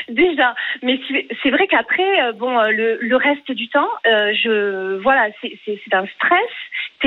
déjà. 0.08 0.54
Mais 0.82 0.98
c'est 1.42 1.50
vrai 1.50 1.66
qu'après, 1.66 2.22
euh, 2.22 2.32
bon, 2.32 2.58
euh, 2.58 2.70
le, 2.70 2.98
le 3.00 3.16
reste 3.16 3.50
du 3.52 3.68
temps, 3.68 3.88
euh, 4.06 4.32
je, 4.42 4.96
voilà, 5.02 5.28
c'est 5.42 5.94
un 5.94 6.06
stress 6.06 6.50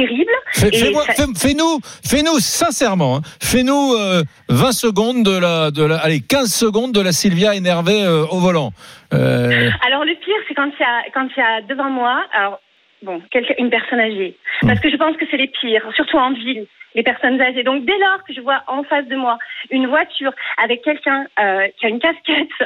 terrible. 0.02 0.32
Ça- 0.52 0.68
fais- 0.68 1.48
Fais-nous, 1.48 1.80
fais-nous 2.12 2.40
sincèrement, 2.40 3.18
hein, 3.18 3.22
fais-nous 3.42 3.94
euh, 3.94 4.22
20 4.50 4.72
secondes 4.72 5.24
de 5.24 5.38
la, 5.38 5.72
de 5.72 5.84
la, 5.84 5.98
allez 5.98 6.22
15 6.22 6.54
secondes 6.54 6.92
de 6.94 7.02
la 7.02 7.12
Sylvia 7.12 7.56
énervée 7.56 8.02
euh, 8.04 8.26
au 8.30 8.40
volant. 8.40 8.72
Euh, 9.14 9.70
Alors 9.88 10.04
le 10.06 10.14
pire, 10.16 10.36
c'est 10.48 10.54
quand 10.54 10.70
il 10.78 10.82
y 10.82 10.84
a 10.84 11.04
quand 11.14 11.28
il 11.36 11.40
y 11.40 11.44
a 11.44 11.62
devant 11.62 11.90
moi, 11.90 12.24
alors 12.34 12.60
bon, 13.04 13.22
une 13.60 13.70
personne 13.70 14.00
âgée, 14.00 14.36
parce 14.62 14.80
que 14.80 14.90
je 14.90 14.98
pense 14.98 15.16
que 15.18 15.26
c'est 15.32 15.38
les 15.38 15.48
pires, 15.48 15.84
surtout 15.96 16.18
en 16.18 16.34
ville, 16.34 16.66
les 16.96 17.04
personnes 17.04 17.40
âgées. 17.42 17.64
Donc 17.64 17.86
dès 17.86 17.98
lors 18.00 18.24
que 18.28 18.34
je 18.34 18.42
vois 18.42 18.62
en 18.68 18.84
face 18.84 19.08
de 19.08 19.16
moi 19.16 19.38
une 19.72 19.88
voiture 19.88 20.32
avec 20.62 20.82
quelqu'un 20.84 21.26
euh, 21.40 21.68
qui 21.80 21.86
a 21.86 21.90
une 21.90 22.00
casquette, 22.00 22.58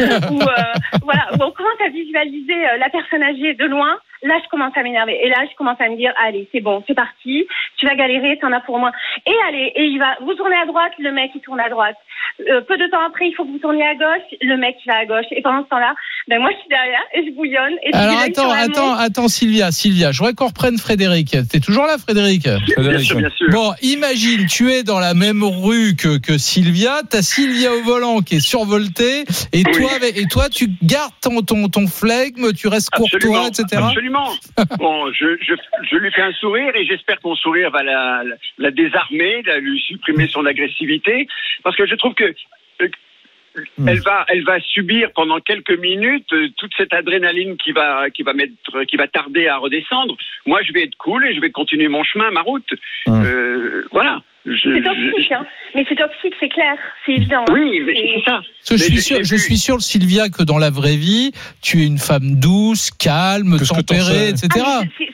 ou 0.30 0.40
euh, 0.42 1.00
voilà, 1.02 1.24
où 1.32 1.42
on 1.42 1.50
commence 1.52 1.80
à 1.84 1.88
visualiser 1.90 2.60
la 2.78 2.88
personne 2.90 3.22
âgée 3.22 3.54
de 3.54 3.64
loin. 3.64 3.96
Là, 4.22 4.38
je 4.42 4.48
commence 4.48 4.76
à 4.76 4.82
m'énerver. 4.82 5.18
Et 5.22 5.28
là, 5.28 5.44
je 5.50 5.54
commence 5.56 5.80
à 5.80 5.88
me 5.88 5.96
dire, 5.96 6.12
allez, 6.24 6.48
c'est 6.52 6.60
bon, 6.60 6.82
c'est 6.86 6.94
parti. 6.94 7.46
Tu 7.78 7.86
vas 7.86 7.94
galérer, 7.94 8.38
t'en 8.40 8.52
as 8.52 8.60
pour 8.60 8.78
moi. 8.78 8.92
Et 9.26 9.34
allez, 9.48 9.72
et 9.74 9.84
il 9.84 9.98
va, 9.98 10.16
vous 10.22 10.34
tournez 10.34 10.56
à 10.56 10.66
droite, 10.66 10.92
le 10.98 11.12
mec, 11.12 11.30
il 11.34 11.40
tourne 11.40 11.60
à 11.60 11.68
droite. 11.68 11.96
Euh, 12.40 12.60
peu 12.62 12.76
de 12.76 12.86
temps 12.90 13.04
après, 13.06 13.28
il 13.28 13.34
faut 13.34 13.44
que 13.44 13.50
vous 13.50 13.58
tourniez 13.58 13.84
à 13.84 13.94
gauche, 13.94 14.26
le 14.42 14.56
mec, 14.56 14.76
il 14.84 14.90
va 14.90 14.98
à 14.98 15.06
gauche. 15.06 15.26
Et 15.30 15.42
pendant 15.42 15.62
ce 15.64 15.68
temps-là, 15.68 15.94
ben, 16.28 16.40
moi, 16.40 16.50
je 16.52 16.58
suis 16.58 16.68
derrière 16.68 17.02
et 17.14 17.24
je 17.26 17.30
bouillonne. 17.34 17.74
Et 17.82 17.90
je 17.92 17.96
Alors 17.96 18.18
attends, 18.18 18.50
attends, 18.50 18.94
attends, 18.94 19.28
Sylvia, 19.28 19.70
Sylvia, 19.70 20.12
je 20.12 20.18
voudrais 20.18 20.34
qu'on 20.34 20.48
reprenne 20.48 20.78
Frédéric. 20.78 21.36
T'es 21.50 21.60
toujours 21.60 21.86
là, 21.86 21.98
Frédéric 21.98 22.42
Bien 22.42 22.58
Frédéric, 22.74 23.06
sûr, 23.06 23.18
bien 23.18 23.30
sûr. 23.30 23.48
Bon, 23.50 23.72
imagine, 23.82 24.46
tu 24.46 24.70
es 24.70 24.82
dans 24.82 24.98
la 24.98 25.14
même 25.14 25.42
rue 25.44 25.94
que, 25.96 26.18
que 26.18 26.36
Sylvia, 26.38 27.00
t'as 27.08 27.22
Sylvia 27.22 27.72
au 27.72 27.82
volant 27.82 28.20
qui 28.20 28.36
est 28.36 28.40
survoltée, 28.40 29.24
et 29.52 29.62
Oui. 29.66 29.72
toi, 29.72 29.90
et 30.02 30.26
toi, 30.26 30.48
tu 30.48 30.68
gardes 30.82 31.12
ton, 31.20 31.42
ton, 31.42 31.68
ton 31.68 31.86
flegme, 31.86 32.52
tu 32.52 32.68
restes 32.68 32.90
courtois, 32.90 33.16
Absolument, 33.16 33.46
etc. 33.46 33.64
absolument. 33.72 34.05
Bon, 34.78 35.12
je, 35.12 35.36
je, 35.40 35.54
je 35.90 35.96
lui 35.96 36.10
fais 36.12 36.22
un 36.22 36.32
sourire 36.32 36.74
et 36.74 36.84
j'espère 36.84 37.16
que 37.16 37.28
mon 37.28 37.36
sourire 37.36 37.70
va 37.70 37.82
la, 37.82 38.22
la, 38.24 38.36
la 38.58 38.70
désarmer, 38.70 39.42
la, 39.42 39.58
lui 39.58 39.80
supprimer 39.80 40.28
son 40.28 40.44
agressivité, 40.46 41.26
parce 41.62 41.76
que 41.76 41.86
je 41.86 41.94
trouve 41.94 42.14
que 42.14 42.34
euh, 42.82 42.88
Hmm. 43.78 43.88
elle 43.88 44.00
va, 44.00 44.24
elle 44.28 44.44
va 44.44 44.60
subir 44.60 45.10
pendant 45.14 45.40
quelques 45.40 45.78
minutes 45.78 46.30
euh, 46.32 46.48
toute 46.58 46.72
cette 46.76 46.92
adrénaline 46.92 47.56
qui 47.56 47.72
va, 47.72 48.10
qui 48.10 48.22
va 48.22 48.34
mettre, 48.34 48.52
qui 48.86 48.96
va 48.96 49.08
tarder 49.08 49.48
à 49.48 49.56
redescendre. 49.56 50.16
Moi, 50.44 50.60
je 50.62 50.72
vais 50.72 50.82
être 50.84 50.96
cool 50.96 51.26
et 51.26 51.34
je 51.34 51.40
vais 51.40 51.50
continuer 51.50 51.88
mon 51.88 52.04
chemin, 52.04 52.30
ma 52.30 52.42
route. 52.42 52.68
Hmm. 53.06 53.22
Euh, 53.24 53.84
voilà. 53.92 54.22
C'est 54.62 54.82
toxique, 54.82 55.32
hein. 55.32 55.44
Mais 55.74 55.84
c'est 55.88 55.96
toxique, 55.96 56.34
c'est 56.40 56.48
clair. 56.48 56.74
C'est 57.04 57.12
évident. 57.12 57.44
hein. 57.48 57.52
oui, 57.52 57.80
mais 57.84 57.94
C'est- 57.94 58.30
ça. 58.30 58.40
Parce 58.68 58.70
que 58.70 58.76
je 58.76 58.82
suis 58.92 59.02
sûr, 59.02 59.16
j'ai 59.18 59.24
je 59.24 59.34
vu- 59.34 59.40
suis 59.40 59.56
sûr, 59.58 59.80
Sylvia, 59.82 60.28
que 60.28 60.42
dans 60.42 60.58
la 60.58 60.70
vraie 60.70 60.96
vie, 60.96 61.32
tu 61.62 61.82
es 61.82 61.86
une 61.86 61.98
femme 61.98 62.36
douce, 62.36 62.90
calme, 62.90 63.56
tempérée, 63.58 64.28
etc. 64.30 64.48
Ah, 64.64 64.80
c'est- 64.98 65.06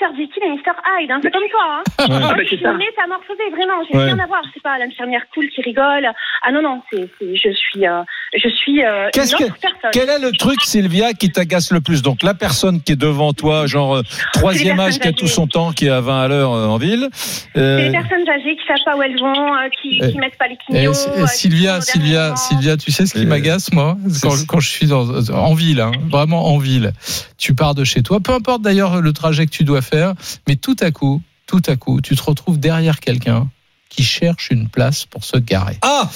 Dr. 0.00 0.08
Jekyll 0.16 0.42
et 0.42 0.48
Mr. 0.48 0.72
Hyde, 1.02 1.10
hein. 1.10 1.20
c'est 1.22 1.30
comme 1.30 1.42
toi. 1.50 1.82
Hein. 1.98 2.04
Ouais. 2.08 2.18
Moi, 2.20 2.34
je 2.40 2.46
suis 2.46 2.60
ça. 2.62 2.72
métamorphosée, 2.72 3.50
vraiment. 3.52 3.74
J'ai 3.90 3.98
Ouais. 3.98 4.04
rien 4.04 4.18
à 4.18 4.26
voir. 4.26 4.42
C'est 4.54 4.62
pas 4.62 4.78
l'infirmière 4.78 5.20
cool 5.34 5.48
qui 5.48 5.60
rigole. 5.62 6.08
Ah 6.42 6.50
non, 6.52 6.62
non, 6.62 6.82
c'est, 6.90 7.08
je 7.20 7.50
suis, 7.52 7.86
euh, 7.86 8.02
je 8.34 8.48
suis 8.48 8.82
euh, 8.82 9.04
une 9.04 9.10
Qu'est-ce 9.12 9.34
autre 9.36 9.54
que- 9.54 9.60
personne. 9.60 9.90
Quel 9.92 10.08
est 10.08 10.18
le 10.18 10.32
truc, 10.32 10.60
Sylvia, 10.62 11.12
qui 11.12 11.30
t'agace 11.30 11.72
le 11.72 11.80
plus? 11.80 12.02
Donc 12.02 12.22
la 12.22 12.32
personne 12.34 12.80
qui 12.82 12.92
est 12.92 12.96
devant 13.00 13.32
toi, 13.34 13.66
genre 13.66 13.96
euh, 13.96 14.02
troisième 14.32 14.80
âge, 14.80 14.98
qui 14.98 15.08
a 15.08 15.12
tout 15.12 15.28
son 15.28 15.46
temps, 15.46 15.72
qui 15.72 15.86
est 15.86 15.90
à 15.90 16.00
20 16.00 16.22
à 16.22 16.28
l'heure 16.28 16.52
euh, 16.54 16.66
en 16.66 16.78
ville. 16.78 17.08
C'est 17.12 17.82
les 17.82 17.90
personnes 17.92 18.28
âgées 18.28 18.56
qui 18.56 18.65
savent 18.66 18.84
pas 18.84 18.96
où 18.96 19.02
elles 19.02 19.18
vont, 19.18 19.54
euh, 19.54 19.68
qui, 19.80 20.00
Eh, 20.02 20.12
qui 20.12 20.18
mettent 20.18 20.36
pas 20.38 20.48
les 20.48 20.54
Eh, 20.68 20.72
clignots. 20.72 20.90
S- 20.92 21.08
euh, 21.08 21.12
eh, 21.18 21.22
qui 21.22 21.28
Sylvia, 21.36 21.80
Sylvia. 21.80 22.36
Sylvia, 22.36 22.76
tu 22.76 22.90
sais 22.90 23.06
ce 23.06 23.14
qui 23.14 23.26
m'agace, 23.26 23.72
moi, 23.72 23.96
quand, 24.48 24.60
je 24.60 24.68
suis 24.68 24.86
dans, 24.86 25.08
en 25.30 25.54
ville, 25.54 25.80
hein, 25.80 25.92
vraiment 26.10 26.46
en 26.52 26.58
ville. 26.58 26.92
Tu 27.38 27.54
pars 27.54 27.74
de 27.74 27.84
chez 27.84 28.02
toi, 28.02 28.20
peu 28.20 28.32
importe 28.32 28.62
d'ailleurs 28.62 29.00
le 29.00 29.12
trajet 29.12 29.46
que 29.46 29.50
tu 29.52 29.64
dois 29.64 29.82
faire, 29.82 30.14
mais 30.48 30.56
tout 30.56 30.76
à 30.80 30.90
coup, 30.90 31.22
tout 31.46 31.62
à 31.66 31.76
coup, 31.76 32.00
tu 32.00 32.16
te 32.16 32.22
retrouves 32.22 32.58
derrière 32.58 33.00
quelqu'un 33.00 33.48
qui 33.88 34.02
cherche 34.02 34.48
une 34.50 34.68
place 34.68 35.06
pour 35.06 35.24
se 35.24 35.36
garer. 35.38 35.78
Ah, 35.80 36.08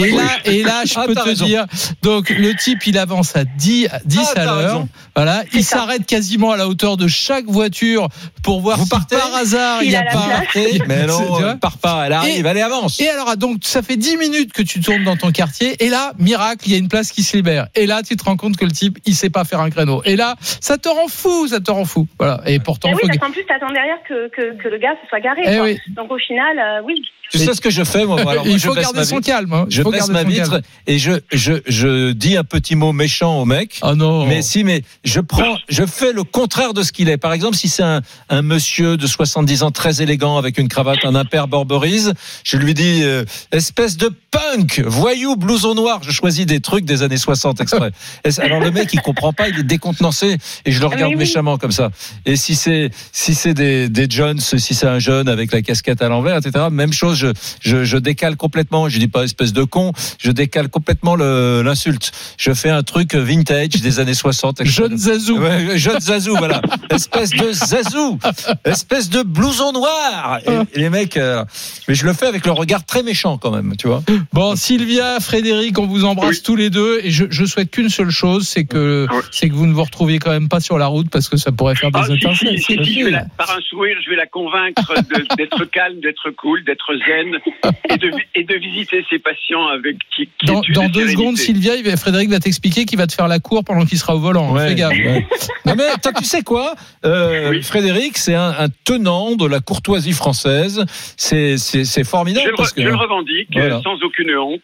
Et 0.00 0.10
là, 0.10 0.22
et 0.44 0.62
là, 0.62 0.82
je 0.84 0.94
Ah, 0.96 1.04
peux 1.06 1.14
te 1.14 1.20
raison. 1.20 1.44
dire, 1.44 1.66
donc 2.02 2.30
le 2.30 2.54
type, 2.54 2.86
il 2.86 2.98
avance 2.98 3.36
à 3.36 3.44
10, 3.44 3.86
à 3.88 4.00
10 4.04 4.18
Ah, 4.34 4.40
à 4.40 4.44
l'heure. 4.44 4.86
Voilà, 5.14 5.42
il 5.52 5.62
s'arrête 5.64 6.04
quasiment 6.06 6.50
à 6.52 6.56
la 6.56 6.66
hauteur 6.68 6.96
de 6.96 7.06
chaque 7.06 7.44
voiture 7.46 8.08
pour 8.42 8.60
voir 8.60 8.78
Vous 8.78 8.84
si 8.84 8.90
partez 8.90 9.16
par 9.16 9.34
hasard 9.34 9.82
il 9.82 9.86
Il 9.86 9.90
n'y 9.90 9.96
a 9.96 10.00
a 10.00 10.04
pas. 10.04 10.42
place. 10.52 10.78
Mais 10.88 11.06
non, 11.06 11.38
elle 11.50 11.58
part 11.58 11.78
pas, 11.78 12.04
elle 12.06 12.12
arrive, 12.12 12.44
elle 12.46 12.58
avance. 12.62 12.98
Et 13.00 13.08
alors, 13.08 13.28
ah, 13.28 13.36
donc, 13.36 13.58
ça 13.62 13.82
fait 13.82 13.96
10 13.96 14.16
minutes 14.16 14.52
que 14.52 14.62
tu 14.62 14.80
tournes 14.80 15.04
dans 15.04 15.16
ton 15.16 15.30
quartier, 15.30 15.76
et 15.84 15.88
là, 15.90 16.12
miracle, 16.18 16.64
il 16.66 16.72
y 16.72 16.74
a 16.74 16.78
une 16.78 16.88
place 16.88 17.12
qui 17.12 17.22
se 17.22 17.36
libère. 17.36 17.68
Et 17.74 17.86
là, 17.86 18.02
tu 18.02 18.16
te 18.16 18.24
rends 18.24 18.36
compte 18.36 18.56
que 18.56 18.64
le 18.64 18.72
type, 18.72 18.98
il 19.06 19.14
sait 19.14 19.30
pas 19.30 19.44
faire 19.44 19.60
un 19.60 19.70
créneau. 19.70 20.02
Et 20.04 20.16
là, 20.16 20.34
ça 20.60 20.76
te 20.78 20.88
rend 20.88 21.08
fou, 21.08 21.46
ça 21.48 21.60
te 21.60 21.70
rend 21.70 21.84
fou. 21.84 22.06
Voilà. 22.18 22.40
Et 22.46 22.58
pourtant, 22.58 22.88
Eh 22.90 22.94
oui, 22.94 23.00
faut... 23.02 23.06
parce 23.08 23.18
qu'en 23.18 23.30
plus, 23.30 23.44
t'attends 23.44 23.72
derrière 23.72 23.98
que, 24.08 24.28
que, 24.30 24.60
que 24.60 24.68
le 24.68 24.78
gars 24.78 24.94
se 25.02 25.08
soit 25.08 25.20
garé. 25.20 25.42
Eh 25.44 25.54
quoi. 25.56 25.64
oui. 25.64 25.78
Donc 25.94 26.10
au 26.10 26.18
final, 26.18 26.58
euh, 26.58 26.80
oui. 26.84 26.94
Tu 27.30 27.38
sais 27.38 27.52
ce 27.54 27.60
que 27.60 27.70
je 27.70 27.84
fais, 27.84 28.04
moi 28.06 28.20
Alors, 28.20 28.34
moi, 28.46 28.54
il 28.54 28.58
faut 28.60 28.74
garder 28.74 29.04
son 29.04 29.20
calme. 29.20 29.52
hein. 29.52 29.66
Je 29.68 29.82
baisse 29.82 30.08
ma 30.08 30.22
vitre 30.24 30.50
calme. 30.50 30.62
et 30.86 30.98
je, 30.98 31.12
je, 31.32 31.54
je 31.66 32.12
dis 32.12 32.36
un 32.36 32.44
petit 32.44 32.74
mot 32.74 32.92
méchant 32.92 33.40
au 33.40 33.44
mec. 33.44 33.78
Oh 33.82 33.94
non. 33.94 34.26
Mais 34.26 34.40
si, 34.42 34.64
mais 34.64 34.82
je 35.04 35.20
prends, 35.20 35.56
je 35.68 35.84
fais 35.84 36.12
le 36.12 36.24
contraire 36.24 36.72
de 36.74 36.82
ce 36.82 36.90
qu'il 36.92 37.08
est. 37.08 37.18
Par 37.18 37.32
exemple, 37.32 37.56
si 37.56 37.68
c'est 37.68 37.82
un, 37.82 38.00
un 38.30 38.42
monsieur 38.42 38.96
de 38.96 39.06
70 39.06 39.62
ans 39.62 39.70
très 39.70 40.00
élégant 40.02 40.38
avec 40.38 40.58
une 40.58 40.68
cravate, 40.68 41.04
un 41.04 41.14
impair 41.14 41.48
borberise, 41.48 42.14
je 42.44 42.56
lui 42.56 42.72
dis 42.74 43.00
euh, 43.02 43.24
espèce 43.52 43.96
de 43.98 44.10
punk, 44.30 44.80
voyou, 44.86 45.36
blouson 45.36 45.74
noir. 45.74 46.00
Je 46.02 46.12
choisis 46.12 46.46
des 46.46 46.60
trucs 46.60 46.84
des 46.84 47.02
années 47.02 47.16
60 47.18 47.60
exprès. 47.60 47.90
Alors 48.38 48.60
le 48.60 48.70
mec, 48.70 48.90
il 48.92 49.00
comprend 49.00 49.32
pas, 49.32 49.48
il 49.48 49.58
est 49.58 49.62
décontenancé 49.64 50.38
et 50.64 50.72
je 50.72 50.80
le 50.80 50.86
regarde 50.86 51.10
Mais 51.12 51.16
oui. 51.16 51.24
méchamment 51.24 51.58
comme 51.58 51.72
ça. 51.72 51.90
Et 52.24 52.36
si 52.36 52.54
c'est 52.54 52.90
si 53.12 53.34
c'est 53.34 53.54
des 53.54 53.88
des 53.88 54.06
Jones, 54.08 54.40
si 54.40 54.74
c'est 54.74 54.86
un 54.86 54.98
jeune 54.98 55.28
avec 55.28 55.52
la 55.52 55.60
casquette 55.62 56.00
à 56.02 56.08
l'envers, 56.08 56.36
etc. 56.38 56.66
Même 56.70 56.92
chose, 56.92 57.17
je, 57.18 57.28
je 57.60 57.84
je 57.84 57.96
décale 57.98 58.36
complètement. 58.36 58.88
Je 58.88 58.98
dis 58.98 59.08
pas 59.08 59.24
espèce 59.24 59.52
de 59.52 59.64
con, 59.64 59.92
je 60.18 60.30
décale 60.30 60.68
complètement 60.68 61.16
l'insulte. 61.16 62.12
Je 62.38 62.52
fais 62.54 62.70
un 62.70 62.82
truc 62.82 63.14
vintage 63.14 63.68
des 63.70 64.00
années 64.00 64.14
60. 64.14 64.60
exprès. 64.60 64.72
Jeune 64.88 64.96
Zazou. 64.96 65.38
Ouais, 65.38 65.78
jeune 65.78 66.00
Zazou, 66.00 66.36
voilà. 66.36 66.60
Espèce 66.90 67.30
de 67.30 67.52
Zazou. 67.52 68.18
Espèce 68.64 69.10
de 69.10 69.22
blouson 69.22 69.72
noir. 69.72 70.40
Et, 70.46 70.78
et 70.78 70.80
les 70.80 70.90
mecs, 70.90 71.16
euh, 71.16 71.44
mais 71.88 71.94
je 71.94 72.04
le 72.06 72.12
fais 72.12 72.26
avec 72.26 72.46
le 72.46 72.52
regard 72.52 72.84
très 72.84 73.02
méchant 73.02 73.38
quand 73.38 73.50
même, 73.50 73.74
tu 73.76 73.88
vois. 73.88 74.02
Bon, 74.32 74.56
Sylvia, 74.56 75.20
Frédéric, 75.20 75.78
on 75.78 75.86
vous 75.86 76.04
embrasse 76.04 76.36
Oui. 76.36 76.42
tous 76.44 76.56
les 76.56 76.70
deux 76.70 77.00
et 77.02 77.10
je, 77.10 77.24
je 77.30 77.44
souhaite 77.44 77.70
qu'une 77.70 77.88
seule 77.88 78.10
chose, 78.10 78.46
c'est 78.48 78.64
que 78.64 79.06
Oui. 79.10 79.18
c'est 79.30 79.48
que 79.48 79.54
vous 79.54 79.66
ne 79.66 79.72
vous 79.72 79.82
retrouviez 79.84 80.18
quand 80.18 80.30
même 80.30 80.48
pas 80.48 80.60
sur 80.60 80.78
la 80.78 80.86
route 80.86 81.08
parce 81.10 81.28
que 81.28 81.36
ça 81.36 81.52
pourrait 81.52 81.74
faire 81.74 81.90
des 81.90 82.00
Ah, 82.02 82.06
si, 82.06 82.12
étincelles. 82.14 82.58
si, 82.58 82.62
si, 82.78 82.84
si, 82.84 83.00
je 83.00 83.04
vais 83.06 83.10
la- 83.10 83.24
par 83.36 83.50
un 83.50 83.60
sourire, 83.60 83.96
je 84.04 84.10
vais 84.10 84.16
la 84.16 84.26
convaincre 84.26 84.94
d'être 85.36 85.64
calme, 85.66 86.00
d'être 86.00 86.30
cool, 86.36 86.64
d'être 86.64 86.92
zen 87.06 87.07
et 87.10 87.96
de, 87.98 88.08
vi- 88.08 88.26
et 88.34 88.44
de 88.44 88.54
visiter 88.54 89.04
ses 89.10 89.18
patients 89.18 89.66
avec 89.68 89.96
qui, 90.14 90.28
Dans, 90.44 90.60
deux 90.60 90.72
sérénité. 90.74 91.08
secondes, 91.12 91.36
Sylvia, 91.36 91.74
il 91.76 91.84
va- 91.84 91.96
Frédéric 91.96 92.30
va 92.30 92.38
t'expliquer 92.40 92.84
qu'il 92.84 92.98
va 92.98 93.06
te 93.06 93.14
faire 93.14 93.28
la 93.28 93.38
cour 93.38 93.64
pendant 93.64 93.84
qu'il 93.84 93.98
sera 93.98 94.14
au 94.14 94.18
volant. 94.20 94.56
hein. 94.56 94.68
Fais 94.68 94.74
gaffe. 94.74 94.92
ouais. 94.92 95.26
Non 95.66 95.74
mais 95.76 95.84
toi, 96.02 96.12
tu 96.16 96.24
sais 96.24 96.42
quoi, 96.42 96.74
Euh, 97.04 97.50
Oui. 97.50 97.62
Frédéric, 97.62 98.18
c'est 98.18 98.34
un, 98.34 98.54
un 98.58 98.68
tenant 98.84 99.36
de 99.36 99.46
la 99.46 99.60
courtoisie 99.60 100.12
française. 100.12 100.84
C'est 101.16 101.56
c'est 101.58 101.84
Je 101.84 102.02
formidable 102.08 102.46
le, 102.48 102.52
re- 102.54 102.56
parce 102.56 102.72
que 102.72 102.82
je 102.82 102.88
le 102.88 102.94
revendique 102.96 103.48
Voilà. 103.52 103.80
sans 103.82 103.94
aucune 104.02 104.34
honte. 104.36 104.60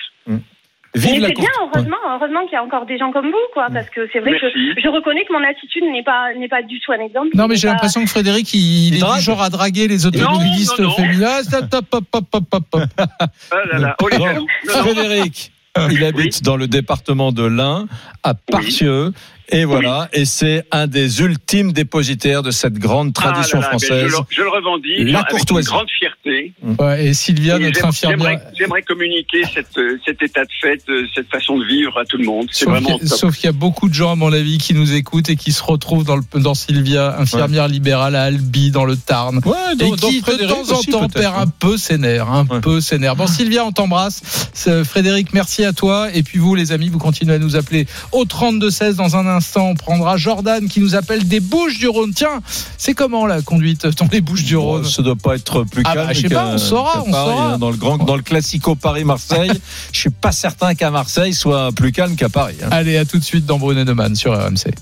Vive 0.94 1.20
Mais 1.22 1.28
c'est 1.28 1.34
bien, 1.34 1.48
heureusement, 1.60 1.96
heureusement 2.08 2.42
qu'il 2.44 2.52
y 2.52 2.56
a 2.56 2.62
encore 2.62 2.86
des 2.86 2.98
gens 2.98 3.10
comme 3.10 3.26
vous, 3.26 3.46
quoi, 3.52 3.66
parce 3.72 3.90
que 3.90 4.08
c'est 4.12 4.20
vrai 4.20 4.30
Merci. 4.30 4.46
que 4.76 4.80
je 4.80 4.88
reconnais 4.88 5.24
que 5.24 5.32
mon 5.32 5.42
attitude 5.42 5.82
n'est 5.90 6.04
pas 6.04 6.32
n'est 6.38 6.48
pas 6.48 6.62
du 6.62 6.78
tout 6.80 6.92
un 6.92 7.00
exemple. 7.04 7.28
Non, 7.34 7.48
mais 7.48 7.56
j'ai 7.56 7.66
pas- 7.66 7.72
l'impression 7.74 8.02
que 8.04 8.10
Frédéric, 8.10 8.54
il, 8.54 8.94
Il 8.94 9.02
est 9.02 9.14
du 9.16 9.20
genre 9.22 9.42
à 9.42 9.50
draguer 9.50 9.88
les 9.88 10.06
automobilistes 10.06 10.78
Non, 10.78 10.84
non, 10.84 10.90
non. 10.90 10.96
féminins. 10.96 11.40
Ah, 11.52 11.58
Hop, 11.82 11.84
hop, 11.92 12.04
hop, 12.12 12.24
hop, 12.32 12.44
hop, 12.52 12.64
hop. 12.74 12.82
Ah 12.98 13.56
là 13.72 13.78
là, 13.78 13.96
oh 14.02 14.08
les. 14.08 14.70
Frédéric, 14.70 15.52
il 15.90 16.04
habite 16.04 16.42
dans 16.44 16.56
le 16.56 16.68
département 16.68 17.32
de 17.32 17.44
l'Ain, 17.44 17.86
à 18.22 18.34
Partieux. 18.34 19.12
Et 19.50 19.64
voilà, 19.66 20.08
et 20.12 20.24
c'est 20.24 20.64
un 20.72 20.86
des 20.86 21.20
ultimes 21.20 21.72
dépositaires 21.72 22.42
de 22.42 22.50
cette 22.50 22.74
grande 22.78 23.12
tradition 23.12 23.58
Ah 23.58 23.60
là 23.60 23.68
là, 23.68 23.76
mais 23.80 23.86
française. 23.86 24.08
Je, 24.10 24.16
le- 24.16 24.22
je 24.30 24.42
le 24.42 24.48
revendique 24.48 25.12
La 25.12 25.18
avec 25.20 25.32
une 25.32 25.36
courtoisie. 25.38 25.68
grande 25.68 25.86
fierté. 25.98 26.52
Ouais, 26.78 27.06
et 27.06 27.14
Sylvia, 27.14 27.56
Et 27.56 27.60
notre 27.60 27.84
infirmière. 27.84 28.18
J'aimerais 28.18 28.42
j'aimerais 28.58 28.82
communiquer 28.82 29.42
cette, 29.52 29.76
euh, 29.76 29.98
cet 30.06 30.22
état 30.22 30.44
de 30.44 30.50
fait, 30.60 30.82
euh, 30.88 31.04
cette 31.14 31.28
façon 31.28 31.58
de 31.58 31.64
vivre 31.66 31.96
à 31.98 32.04
tout 32.06 32.16
le 32.16 32.24
monde. 32.24 32.46
C'est 32.52 32.64
Sauf 32.64 32.72
vraiment 32.72 32.96
qu'il 32.98 33.04
y 33.04 33.06
a- 33.06 33.10
top. 33.10 33.18
sauf 33.18 33.34
qu'il 33.36 33.44
y 33.44 33.48
a 33.48 33.52
beaucoup 33.52 33.88
de 33.90 33.94
gens, 33.94 34.12
à 34.12 34.14
mon 34.14 34.32
avis, 34.32 34.56
qui 34.58 34.72
nous 34.72 34.94
écoutent 34.94 35.28
et 35.28 35.36
qui 35.36 35.52
se 35.52 35.62
retrouvent 35.62 36.04
dans, 36.04 36.16
le, 36.16 36.22
dans 36.40 36.54
Sylvia, 36.54 37.16
infirmière 37.18 37.68
libérale 37.68 38.16
à 38.16 38.22
Albi, 38.22 38.70
dans 38.70 38.86
le 38.86 38.96
Tarn. 38.96 39.40
Ouais, 39.44 39.52
Et 39.74 39.76
dans 39.76 39.94
qui, 40.08 40.22
de 40.22 40.46
temps 40.48 40.72
en 40.74 40.82
temps, 40.82 41.08
perd 41.08 41.34
hein. 41.36 41.42
un 41.42 41.46
peu 41.48 41.76
ses 41.76 41.98
nerfs. 41.98 42.30
Un 42.30 42.46
Ouais. 42.46 42.60
peu 42.60 42.80
ses 42.80 42.98
nerfs. 42.98 43.16
Bon, 43.16 43.26
Sylvia, 43.26 43.64
on 43.64 43.72
t'embrasse. 43.72 44.22
C'est- 44.54 44.84
Frédéric, 44.84 45.34
merci 45.34 45.64
à 45.64 45.72
toi. 45.74 46.08
Et 46.14 46.22
puis 46.22 46.38
vous, 46.38 46.54
les 46.54 46.72
amis, 46.72 46.88
vous 46.88 46.98
continuez 46.98 47.34
à 47.34 47.38
nous 47.38 47.56
appeler 47.56 47.86
au 48.12 48.24
32-16. 48.24 48.96
Dans 48.96 49.16
un 49.16 49.26
instant, 49.36 49.68
on 49.70 49.74
prendra 49.74 50.16
Jordan 50.16 50.68
qui 50.68 50.80
nous 50.80 50.94
appelle 50.94 51.26
des 51.28 51.40
Bouches 51.40 51.78
du 51.78 51.88
Rhône. 51.88 52.12
Tiens, 52.14 52.40
c'est 52.78 52.94
comment 52.94 53.26
la 53.26 53.42
conduite 53.42 53.86
dans 53.86 54.08
les 54.12 54.20
Bouches 54.20 54.44
du 54.44 54.56
Rhône? 54.56 54.84
ça 54.84 55.02
doit 55.02 55.16
pas 55.16 55.34
être 55.34 55.64
plus 55.64 55.82
Ah 55.86 55.94
calme. 55.94 56.06
bah, 56.08 56.12
je 56.12 56.20
sais 56.22 56.28
pas, 56.28 56.46
on 56.54 56.58
saura, 56.58 56.92
qu'à 56.94 57.00
on 57.06 57.10
Paris, 57.10 57.30
saura. 57.36 57.52
hein, 57.54 57.58
Dans 57.58 57.70
le 57.70 57.76
grand, 57.76 57.98
dans 57.98 58.16
le 58.16 58.22
classico 58.22 58.74
Paris-Marseille, 58.74 59.52
je 59.92 59.98
suis 60.00 60.10
pas 60.10 60.32
certain 60.32 60.74
qu'à 60.74 60.90
Marseille 60.90 61.34
soit 61.34 61.70
plus 61.72 61.92
calme 61.92 62.16
qu'à 62.16 62.28
Paris. 62.28 62.56
hein. 62.62 62.68
Allez, 62.70 62.96
à 62.96 63.04
tout 63.04 63.18
de 63.18 63.24
suite 63.24 63.46
dans 63.46 63.58
Brunet 63.58 63.84
Neumann 63.84 64.14
sur 64.14 64.32
RMC. 64.32 64.72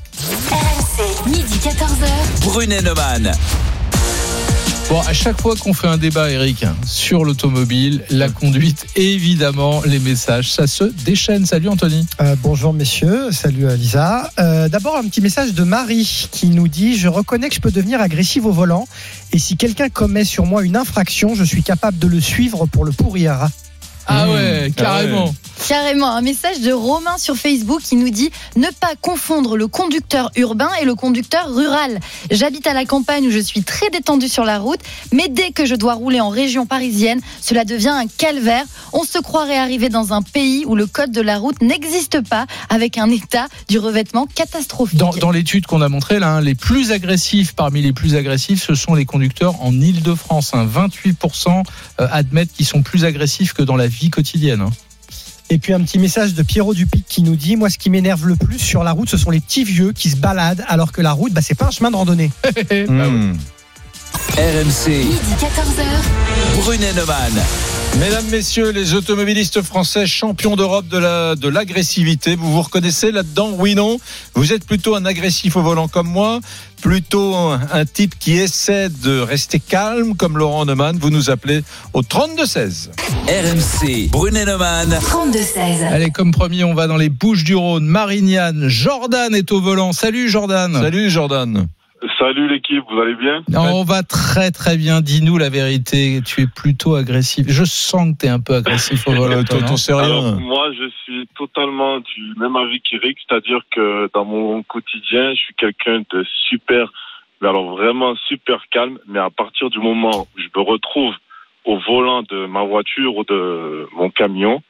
RMC, 0.51 1.29
midi 1.31 1.55
14h. 1.63 2.43
Brunet 2.45 2.83
Neumann. 2.83 3.33
Bon, 4.93 5.01
à 5.01 5.15
chaque 5.15 5.41
fois 5.41 5.57
qu'on 5.57 5.73
fait 5.73 5.87
un 5.87 5.97
débat, 5.97 6.31
Eric, 6.31 6.65
hein, 6.65 6.77
sur 6.85 7.25
l'automobile, 7.25 8.05
la 8.11 8.29
conduite, 8.29 8.85
évidemment, 8.95 9.81
les 9.87 9.99
messages, 9.99 10.53
ça 10.53 10.67
se 10.67 10.85
déchaîne. 10.85 11.47
Salut 11.47 11.71
Anthony. 11.71 12.07
Euh, 12.21 12.37
bonjour 12.43 12.75
messieurs, 12.75 13.33
salut 13.33 13.67
Lisa. 13.75 14.31
Euh, 14.39 14.69
D'abord 14.69 14.99
un 14.99 15.05
petit 15.05 15.23
message 15.23 15.55
de 15.55 15.63
Marie 15.63 16.29
qui 16.31 16.49
nous 16.49 16.69
dit 16.69 16.99
Je 16.99 17.09
reconnais 17.09 17.49
que 17.49 17.55
je 17.55 17.61
peux 17.61 17.71
devenir 17.71 18.03
agressive 18.03 18.45
au 18.45 18.53
volant 18.53 18.87
et 19.33 19.39
si 19.39 19.57
quelqu'un 19.57 19.89
commet 19.89 20.25
sur 20.27 20.45
moi 20.45 20.63
une 20.63 20.77
infraction, 20.77 21.35
je 21.35 21.45
suis 21.45 21.63
capable 21.63 21.99
de 21.99 22.07
le 22.07 22.21
suivre 22.21 22.67
pour 22.67 22.85
le 22.85 22.93
pourrir. 22.93 23.49
Ah 24.07 24.27
Mmh. 24.27 24.31
ouais, 24.31 24.73
carrément. 24.77 25.35
Carrément, 25.69 26.11
un 26.11 26.23
message 26.23 26.61
de 26.61 26.73
Romain 26.73 27.19
sur 27.19 27.37
Facebook 27.37 27.83
qui 27.83 27.95
nous 27.95 28.11
dit 28.11 28.31
ne 28.57 28.67
pas 28.67 28.95
confondre 29.01 29.57
le 29.57 29.69
conducteur 29.69 30.31
urbain 30.35 30.71
et 30.81 30.85
le 30.85 30.97
conducteur 30.97 31.55
rural. 31.55 32.01
J'habite 32.31 32.67
à 32.67 32.75
la 32.75 32.85
campagne 32.85 33.27
où 33.29 33.31
je 33.31 33.39
suis 33.39 33.63
très 33.63 33.89
détendu 33.91 34.29
sur 34.29 34.45
la 34.45 34.59
route, 34.59 34.81
mais 35.13 35.29
dès 35.29 35.53
que 35.53 35.65
je 35.65 35.77
dois 35.77 35.95
rouler 35.95 36.21
en 36.21 36.31
région 36.31 36.67
parisienne, 36.67 37.21
cela 37.41 37.65
devient 37.65 37.91
un 37.91 38.07
calvaire. 38.07 38.65
On 38.93 39.05
se 39.05 39.19
croirait 39.19 39.57
arrivé 39.57 39.89
dans 39.89 40.13
un 40.13 40.23
pays 40.23 40.65
où 40.67 40.75
le 40.75 40.87
code 40.87 41.13
de 41.13 41.21
la 41.21 41.39
route 41.39 41.61
n'existe 41.63 42.21
pas, 42.29 42.47
avec 42.69 42.99
un 42.99 43.09
état 43.09 43.47
du 43.69 43.79
revêtement 43.79 44.27
catastrophique. 44.27 44.99
Dans, 44.99 45.31
l'étude 45.31 45.67
qu'on 45.67 45.81
a 45.81 45.89
montrée, 45.89 46.17
hein, 46.17 46.41
les 46.41 46.57
plus 46.57 46.91
agressifs, 46.91 47.53
parmi 47.55 47.83
les 47.83 47.93
plus 47.93 48.17
agressifs, 48.17 48.65
ce 48.67 48.75
sont 48.75 48.95
les 48.95 49.05
conducteurs 49.05 49.63
en 49.63 49.73
Ile-de-France. 49.73 50.55
hein. 50.55 50.67
28% 50.67 51.63
euh, 52.01 52.09
admettent 52.11 52.53
qu'ils 52.53 52.67
sont 52.67 52.83
plus 52.83 53.05
agressifs 53.05 53.53
que 53.53 53.63
dans 53.63 53.77
la 53.77 53.87
vie 53.87 54.11
quotidienne. 54.11 54.69
Et 55.53 55.59
puis 55.59 55.75
un 55.75 55.83
petit 55.83 55.99
message 55.99 56.33
de 56.33 56.43
Pierrot 56.43 56.73
Dupic 56.73 57.05
qui 57.07 57.23
nous 57.23 57.37
dit 57.37 57.57
Moi 57.57 57.69
ce 57.69 57.77
qui 57.77 57.91
m'énerve 57.91 58.27
le 58.27 58.37
plus 58.37 58.59
sur 58.59 58.83
la 58.85 58.93
route, 58.93 59.11
ce 59.11 59.19
sont 59.19 59.29
les 59.29 59.39
petits 59.41 59.65
vieux 59.65 59.93
qui 59.93 60.09
se 60.09 60.17
baladent 60.17 60.65
alors 60.67 60.93
que 60.93 61.03
la 61.03 61.13
route, 61.13 61.31
bah, 61.35 61.43
c'est 61.43 61.55
pas 61.55 61.67
un 61.67 61.71
chemin 61.71 61.91
de 61.91 61.97
randonnée. 61.97 62.31
Mmh. 62.73 63.35
RMC, 64.37 64.89
Midi 64.89 65.35
14h. 65.39 66.63
Brunet 66.63 66.93
Neumann. 66.95 67.33
Mesdames, 68.01 68.25
Messieurs, 68.31 68.71
les 68.71 68.95
automobilistes 68.95 69.61
français 69.61 70.07
champions 70.07 70.57
d'Europe 70.57 70.89
de 70.89 70.97
la 70.97 71.35
de 71.37 71.49
l'agressivité, 71.49 72.37
vous 72.37 72.51
vous 72.51 72.63
reconnaissez 72.63 73.13
là-dedans 73.13 73.51
Oui, 73.59 73.75
non? 73.75 73.99
Vous 74.35 74.55
êtes 74.55 74.65
plutôt 74.65 74.95
un 74.97 75.05
agressif 75.05 75.57
au 75.57 75.63
volant 75.63 75.89
comme 75.89 76.09
moi 76.09 76.41
Plutôt 76.81 77.35
un, 77.35 77.61
un 77.73 77.85
type 77.85 78.19
qui 78.19 78.33
essaie 78.39 78.89
de 78.89 79.21
rester 79.21 79.61
calme 79.61 80.17
comme 80.17 80.39
Laurent 80.39 80.65
Neumann 80.65 80.99
Vous 80.99 81.11
nous 81.11 81.29
appelez 81.29 81.63
au 81.93 82.01
32-16. 82.01 82.89
RMC, 83.29 84.09
Brunet 84.11 84.47
Neumann. 84.47 84.91
32-16. 84.91 85.87
Allez, 85.87 86.11
comme 86.11 86.33
promis, 86.33 86.65
on 86.65 86.75
va 86.75 86.87
dans 86.87 86.97
les 86.97 87.11
Bouches 87.11 87.45
du 87.45 87.55
Rhône. 87.55 87.85
Marignane, 87.85 88.69
Jordan 88.69 89.35
est 89.35 89.53
au 89.53 89.61
volant. 89.61 89.93
Salut 89.93 90.31
Jordan. 90.31 90.73
Salut 90.73 91.11
Jordan 91.11 91.69
Salut 92.19 92.49
l'équipe, 92.49 92.83
vous 92.91 93.01
allez 93.01 93.15
bien? 93.15 93.45
Non, 93.49 93.81
on 93.81 93.85
va 93.85 94.03
très 94.03 94.51
très 94.51 94.77
bien. 94.77 95.01
Dis-nous 95.01 95.39
la 95.39 95.51
vérité. 95.51 96.21
Tu 96.25 96.43
es 96.43 96.47
plutôt 96.47 96.97
agressif. 96.97 97.47
Je 97.49 97.65
sens 97.65 98.13
que 98.13 98.19
tu 98.19 98.27
es 98.27 98.29
un 98.29 98.41
peu 98.41 98.55
agressif 98.55 99.07
au 99.07 99.13
volant. 99.13 99.43
Moi, 100.41 100.73
je 100.73 100.89
suis 101.05 101.29
totalement 101.37 102.01
du 102.01 102.35
même 102.37 102.57
avis 102.57 102.81
qu'Eric, 102.81 103.19
c'est-à-dire 103.29 103.61
que 103.71 104.11
dans 104.15 104.25
mon 104.25 104.63
quotidien, 104.65 105.31
je 105.31 105.41
suis 105.41 105.55
quelqu'un 105.55 106.03
de 106.13 106.25
super, 106.49 106.93
mais 107.41 107.49
alors 107.49 107.77
vraiment 107.77 108.17
super 108.29 108.65
calme, 108.71 108.99
mais 109.07 109.21
à 109.21 109.31
partir 109.31 109.71
du 109.71 109.79
moment 109.79 110.23
où 110.23 110.41
je 110.41 110.49
me 110.57 110.65
retrouve 110.65 111.15
au 111.65 111.79
volant 111.79 112.23
de 112.23 112.47
ma 112.47 112.65
voiture 112.65 113.17
ou 113.17 113.25
de 113.25 113.87
mon 113.95 114.11
camion, 114.11 114.61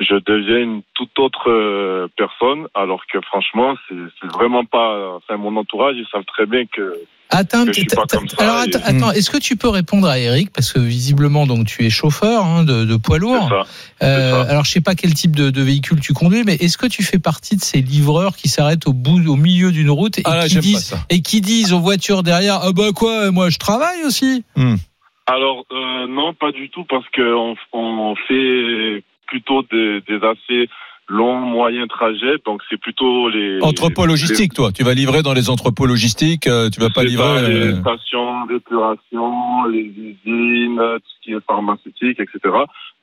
je 0.00 0.14
deviens 0.26 0.58
une 0.58 0.82
toute 0.94 1.16
autre 1.18 1.50
euh, 1.50 2.08
personne, 2.16 2.66
alors 2.74 3.02
que 3.12 3.20
franchement, 3.20 3.74
c'est 3.88 4.26
vraiment 4.32 4.64
pas, 4.64 5.16
enfin, 5.16 5.36
mon 5.36 5.54
entourage, 5.56 5.96
ils 5.96 6.06
savent 6.10 6.24
très 6.24 6.46
bien 6.46 6.64
que 6.66 6.94
Attends, 7.32 7.64
que 7.64 7.72
je 7.72 7.78
suis 7.80 7.86
t'as- 7.86 7.94
pas 7.96 8.06
t'as- 8.06 8.16
comme 8.16 8.28
ça, 8.28 8.36
alors 8.40 8.64
et- 8.64 8.74
attends, 8.74 8.80
attends, 8.84 9.10
est-ce 9.12 9.30
que 9.30 9.38
tu 9.38 9.54
peux 9.56 9.68
répondre 9.68 10.08
à 10.08 10.18
Eric? 10.18 10.50
Parce 10.52 10.72
que 10.72 10.80
visiblement 10.80 11.46
donc 11.46 11.66
tu 11.66 11.84
es 11.86 11.90
chauffeur 11.90 12.44
hein, 12.44 12.64
de, 12.64 12.84
de 12.84 12.96
poids 12.96 13.18
lourd. 13.18 13.48
ça. 13.48 13.66
Euh, 14.04 14.44
alors 14.48 14.64
je 14.64 14.72
sais 14.72 14.80
pas 14.80 14.96
quel 14.96 15.14
type 15.14 15.36
de, 15.36 15.50
de 15.50 15.62
véhicule 15.62 16.00
tu 16.00 16.12
conduis, 16.12 16.42
mais 16.44 16.54
est-ce 16.56 16.76
que 16.76 16.86
tu 16.88 17.04
fais 17.04 17.20
partie 17.20 17.54
de 17.56 17.60
ces 17.62 17.82
livreurs 17.82 18.34
qui 18.34 18.48
s'arrêtent 18.48 18.88
au 18.88 18.92
bout, 18.92 19.24
au 19.28 19.36
milieu 19.36 19.70
d'une 19.70 19.90
route 19.90 20.18
et 20.18 20.22
Ah 20.24 20.34
là, 20.38 20.48
qui 20.48 20.58
disent 20.58 20.96
et 21.08 21.22
qui 21.22 21.40
disent 21.40 21.72
aux 21.72 21.78
voitures 21.78 22.24
derrière 22.24 22.58
ah 22.64 22.72
bah 22.72 22.90
quoi 22.92 23.30
moi 23.30 23.48
je 23.48 23.58
travaille 23.58 24.02
aussi. 24.04 24.42
Alors 25.26 25.64
euh, 25.70 26.06
non, 26.08 26.34
pas 26.34 26.50
du 26.50 26.68
tout, 26.70 26.84
parce 26.88 27.08
que 27.12 27.22
on, 27.34 27.54
on 27.72 28.16
fait 28.26 29.04
plutôt 29.30 29.62
des, 29.72 30.00
des 30.08 30.20
assez 30.32 30.68
longs, 31.08 31.40
moyens 31.40 31.88
trajets, 31.88 32.36
donc 32.46 32.62
c'est 32.68 32.80
plutôt 32.80 33.28
les 33.30 33.58
Entrepôt 33.62 34.06
logistique, 34.06 34.54
toi. 34.54 34.70
Tu 34.72 34.84
vas 34.84 34.94
livrer 34.94 35.22
dans 35.22 35.32
les 35.32 35.50
entrepôts 35.50 35.86
logistiques. 35.86 36.46
euh, 36.46 36.70
Tu 36.70 36.78
vas 36.80 36.90
pas 36.90 37.02
livrer. 37.02 37.42
les 37.48 37.72
euh, 37.72 37.80
stations 37.80 38.46
d'épuration, 38.46 39.64
les 39.64 39.86
usines, 40.08 40.76
tout 40.76 41.10
ce 41.14 41.20
qui 41.24 41.32
est 41.32 41.44
pharmaceutique, 41.46 42.20
etc. 42.20 42.38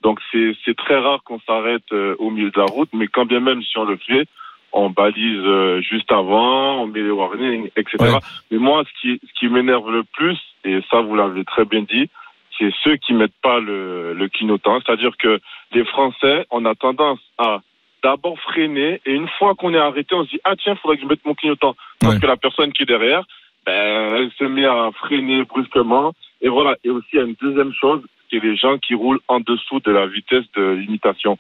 Donc 0.04 0.20
c'est 0.32 0.76
très 0.78 0.98
rare 1.00 1.22
qu'on 1.26 1.40
s'arrête 1.48 1.84
euh, 1.92 2.16
au 2.20 2.30
milieu 2.30 2.50
de 2.52 2.60
la 2.60 2.66
route, 2.66 2.90
mais 2.94 3.08
quand 3.08 3.26
bien 3.26 3.42
même 3.42 3.62
si 3.62 3.78
on 3.78 3.84
le 3.84 3.98
fait, 3.98 4.26
on 4.72 4.90
balise 4.90 5.44
euh, 5.46 5.82
juste 5.82 6.12
avant, 6.12 6.82
on 6.84 6.88
met 6.88 7.02
les 7.02 7.12
warnings, 7.12 7.68
etc. 7.76 7.98
Ouais. 8.00 8.20
Mais 8.52 8.58
moi, 8.58 8.84
ce 8.88 9.02
qui 9.02 9.20
ce 9.28 9.34
qui 9.40 9.48
m'énerve 9.50 9.90
le 9.92 10.04
plus, 10.18 10.38
et 10.64 10.80
ça 10.90 11.02
vous 11.02 11.16
l'avez 11.16 11.44
très 11.44 11.66
bien 11.66 11.82
dit, 11.82 12.10
c'est 12.58 12.72
ceux 12.84 12.96
qui 12.98 13.14
mettent 13.14 13.40
pas 13.42 13.60
le, 13.60 14.14
le 14.14 14.28
clignotant. 14.30 14.80
C'est-à-dire 14.82 15.16
que 15.18 15.40
les 15.74 15.86
Français, 15.86 16.46
on 16.52 16.66
a 16.66 16.76
tendance 16.76 17.20
à 17.38 17.62
d'abord 18.04 18.40
freiner 18.40 19.02
et 19.06 19.14
une 19.14 19.28
fois 19.40 19.56
qu'on 19.56 19.74
est 19.74 19.78
arrêté, 19.80 20.14
on 20.16 20.24
se 20.26 20.30
dit 20.30 20.40
ah 20.44 20.56
tiens, 20.56 20.76
faudrait 20.76 20.98
que 20.98 21.04
je 21.04 21.08
mette 21.08 21.26
mon 21.26 21.34
clignotant 21.34 21.76
parce 22.00 22.14
Ouais. 22.16 22.20
que 22.22 22.28
la 22.28 22.38
personne 22.38 22.72
qui 22.72 22.84
est 22.84 22.88
derrière, 22.88 23.24
ben, 23.66 24.16
elle 24.16 24.32
se 24.38 24.44
met 24.46 24.66
à 24.66 24.92
freiner 25.00 25.44
brusquement. 25.44 26.14
Et 26.42 26.50
voilà. 26.50 26.76
Et 26.84 26.90
aussi, 26.90 27.08
il 27.14 27.20
y 27.20 27.22
a 27.22 27.26
une 27.26 27.36
deuxième 27.42 27.74
chose, 27.74 28.02
c'est 28.30 28.42
les 28.44 28.56
gens 28.56 28.78
qui 28.78 28.94
roulent 28.94 29.20
en 29.28 29.40
dessous 29.40 29.80
de 29.80 29.92
la 29.92 30.06
vitesse 30.08 30.46
de 30.56 30.64
limitation. 30.74 31.38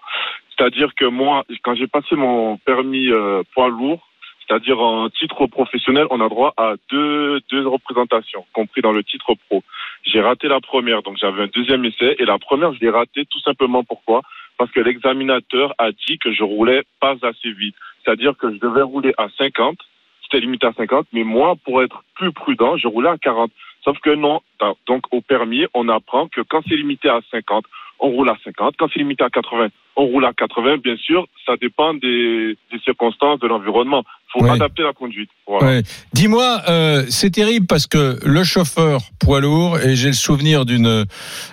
C'est-à-dire 0.49 0.93
que 0.95 1.05
moi, 1.05 1.43
quand 1.63 1.75
j'ai 1.75 1.87
passé 1.87 2.15
mon 2.15 2.57
permis 2.57 3.09
euh, 3.11 3.43
poids 3.53 3.69
lourd, 3.69 4.07
c'est-à-dire 4.47 4.79
en 4.79 5.09
titre 5.09 5.45
professionnel, 5.47 6.07
on 6.09 6.21
a 6.21 6.29
droit 6.29 6.53
à 6.57 6.75
deux, 6.89 7.41
deux 7.51 7.67
représentations, 7.67 8.45
compris 8.53 8.81
dans 8.81 8.93
le 8.93 9.03
titre 9.03 9.33
pro. 9.47 9.63
J'ai 10.03 10.21
raté 10.21 10.47
la 10.47 10.61
première, 10.61 11.01
donc 11.03 11.17
j'avais 11.17 11.43
un 11.43 11.49
deuxième 11.53 11.83
essai, 11.83 12.15
et 12.17 12.25
la 12.25 12.39
première, 12.39 12.73
je 12.73 12.79
l'ai 12.79 12.89
raté 12.89 13.25
tout 13.25 13.39
simplement 13.41 13.83
pourquoi? 13.83 14.21
Parce 14.57 14.71
que 14.71 14.79
l'examinateur 14.79 15.73
a 15.77 15.91
dit 15.91 16.17
que 16.17 16.31
je 16.31 16.43
roulais 16.43 16.83
pas 16.99 17.15
assez 17.21 17.51
vite. 17.51 17.75
C'est-à-dire 18.03 18.37
que 18.37 18.51
je 18.53 18.57
devais 18.59 18.83
rouler 18.83 19.13
à 19.17 19.27
50, 19.37 19.77
c'était 20.23 20.39
limité 20.39 20.67
à 20.67 20.73
50, 20.73 21.07
mais 21.11 21.23
moi, 21.23 21.55
pour 21.63 21.83
être 21.83 22.03
plus 22.15 22.31
prudent, 22.31 22.77
je 22.77 22.87
roulais 22.87 23.09
à 23.09 23.17
40. 23.17 23.51
Sauf 23.83 23.99
que 23.99 24.09
non, 24.09 24.41
donc 24.87 25.03
au 25.11 25.21
permis, 25.21 25.65
on 25.73 25.89
apprend 25.89 26.27
que 26.27 26.41
quand 26.41 26.61
c'est 26.67 26.75
limité 26.75 27.09
à 27.09 27.19
50, 27.31 27.65
on 27.99 28.09
roule 28.09 28.29
à 28.29 28.37
50. 28.43 28.75
Quand 28.77 28.87
c'est 28.91 28.99
limité 28.99 29.23
à 29.23 29.29
80, 29.29 29.67
on 29.97 30.05
roule 30.05 30.25
à 30.25 30.31
80. 30.33 30.77
Bien 30.83 30.95
sûr, 30.97 31.25
ça 31.45 31.53
dépend 31.61 31.93
des, 31.95 32.55
des 32.71 32.79
circonstances 32.85 33.39
de 33.39 33.47
l'environnement. 33.47 34.03
Il 34.05 34.39
faut 34.41 34.45
Ouais. 34.45 34.51
adapter 34.51 34.83
la 34.83 34.93
conduite. 34.93 35.29
Voilà. 35.47 35.65
Ouais. 35.67 35.83
Dis-moi, 36.13 36.61
euh, 36.69 37.05
c'est 37.09 37.31
terrible 37.31 37.65
parce 37.65 37.87
que 37.87 38.19
le 38.23 38.43
chauffeur 38.43 39.01
poids 39.19 39.39
lourd, 39.39 39.79
et 39.79 39.95
j'ai 39.95 40.07
le 40.09 40.13
souvenir 40.13 40.65
d'une 40.65 41.05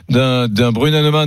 d'un 0.09 0.49
d'un 0.49 0.73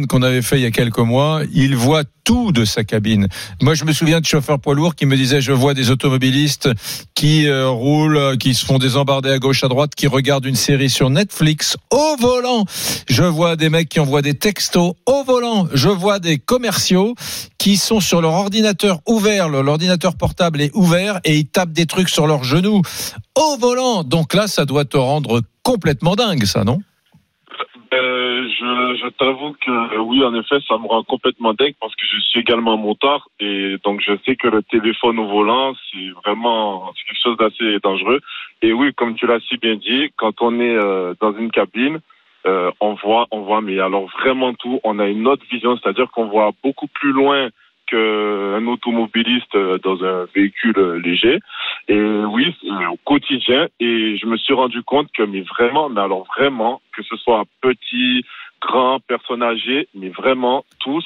qu'on 0.08 0.22
avait 0.22 0.42
fait 0.42 0.58
il 0.58 0.62
y 0.64 0.66
a 0.66 0.72
quelques 0.72 0.98
mois, 1.00 1.42
il 1.54 1.76
voit 1.76 2.04
tout 2.26 2.52
de 2.52 2.66
sa 2.66 2.84
cabine. 2.84 3.28
Moi, 3.62 3.74
je 3.74 3.86
me 3.86 3.94
souviens 3.94 4.20
de 4.20 4.26
chauffeurs 4.26 4.60
poids 4.60 4.76
lourds 4.76 4.96
qui 4.96 5.06
me 5.06 5.16
disaient, 5.16 5.40
je 5.40 5.54
vois 5.54 5.74
des 5.74 5.90
automobilistes 5.92 6.70
qui 7.16 7.48
euh, 7.48 7.70
roulent, 7.70 8.38
qui 8.38 8.54
se 8.54 8.66
font 8.66 8.78
des 8.78 8.98
embardés 8.98 9.32
à 9.32 9.40
gauche, 9.40 9.64
à 9.64 9.70
droite, 9.70 9.96
qui 9.96 10.08
regardent 10.08 10.46
une 10.46 10.56
série 10.56 10.90
sur 10.90 11.10
Netflix 11.10 11.78
au 11.90 12.18
volant. 12.20 12.66
Je 13.10 13.24
vois 13.24 13.56
des 13.56 13.70
mecs 13.70 13.88
qui 13.88 14.02
envoient 14.02 14.22
des 14.22 14.34
textos 14.34 14.94
au 15.06 15.24
volant. 15.24 15.68
Je 15.74 15.88
vois 15.88 16.20
des 16.20 16.38
commerciaux 16.38 17.07
qui 17.58 17.78
sont 17.78 18.00
sur 18.00 18.22
leur 18.22 18.34
ordinateur 18.34 19.00
ouvert, 19.08 19.50
leur 19.50 19.68
ordinateur 19.68 20.18
portable 20.18 20.62
est 20.62 20.76
ouvert 20.76 21.20
et 21.24 21.38
ils 21.38 21.48
tapent 21.48 21.72
des 21.72 21.86
trucs 21.86 22.10
sur 22.10 22.28
leurs 22.28 22.44
genoux 22.44 22.82
au 23.36 23.58
volant. 23.58 24.04
Donc 24.04 24.34
là, 24.34 24.48
ça 24.48 24.66
doit 24.66 24.86
te 24.86 24.98
rendre 24.98 25.42
complètement 25.64 26.16
dingue, 26.16 26.44
ça, 26.46 26.64
non? 26.64 26.80
Euh, 27.94 28.48
je, 28.60 29.10
t'avoue 29.12 29.54
que 29.54 30.00
oui, 30.00 30.24
en 30.24 30.36
effet, 30.36 30.58
ça 30.68 30.78
me 30.78 30.88
rend 30.88 31.04
complètement 31.04 31.54
dingue 31.54 31.76
parce 31.80 31.96
que 31.96 32.06
je 32.06 32.20
suis 32.20 32.42
également 32.42 32.78
motard 32.78 33.30
et 33.40 33.78
donc 33.84 34.02
je 34.06 34.14
sais 34.26 34.36
que 34.36 34.48
le 34.48 34.62
téléphone 34.64 35.20
au 35.20 35.28
volant, 35.28 35.74
c'est 35.92 36.10
vraiment 36.26 36.92
quelque 36.94 37.22
chose 37.24 37.38
d'assez 37.38 37.80
dangereux. 37.82 38.20
Et 38.62 38.74
oui, 38.74 38.94
comme 38.94 39.16
tu 39.16 39.26
l'as 39.26 39.40
si 39.48 39.58
bien 39.58 39.76
dit, 39.76 40.12
quand 40.18 40.42
on 40.42 40.60
est 40.60 40.76
euh, 40.76 41.14
dans 41.22 41.34
une 41.38 41.50
cabine, 41.50 42.00
euh, 42.46 42.72
on 42.80 42.94
voit, 42.94 43.28
on 43.32 43.42
voit, 43.42 43.62
mais 43.62 43.80
alors 43.80 44.08
vraiment 44.20 44.54
tout. 44.54 44.80
On 44.84 45.00
a 45.00 45.08
une 45.08 45.28
autre 45.28 45.44
vision, 45.52 45.78
c'est-à-dire 45.78 46.10
qu'on 46.12 46.28
voit 46.28 46.52
beaucoup 46.64 46.88
plus 46.88 47.12
loin 47.12 47.50
qu'un 47.88 48.68
automobiliste 48.68 49.56
euh, 49.56 49.78
dans 49.80 50.04
un 50.04 50.26
véhicule 50.36 50.78
euh, 50.78 51.00
léger. 51.00 51.40
Et 51.88 52.00
oui, 52.00 52.56
c'est 52.62 52.86
au 52.86 52.98
quotidien. 53.06 53.68
Et 53.80 54.18
je 54.18 54.26
me 54.26 54.38
suis 54.38 54.54
rendu 54.54 54.84
compte 54.84 55.10
que, 55.16 55.24
mais 55.24 55.42
vraiment, 55.42 55.90
mais 55.90 56.02
alors 56.02 56.26
vraiment, 56.38 56.82
que 56.96 57.04
ce 57.04 57.16
soit 57.16 57.44
petit, 57.62 58.26
grand, 58.62 59.00
personne 59.08 59.44
âgée, 59.44 59.88
mais 59.96 60.10
vraiment 60.10 60.66
tous, 60.80 61.06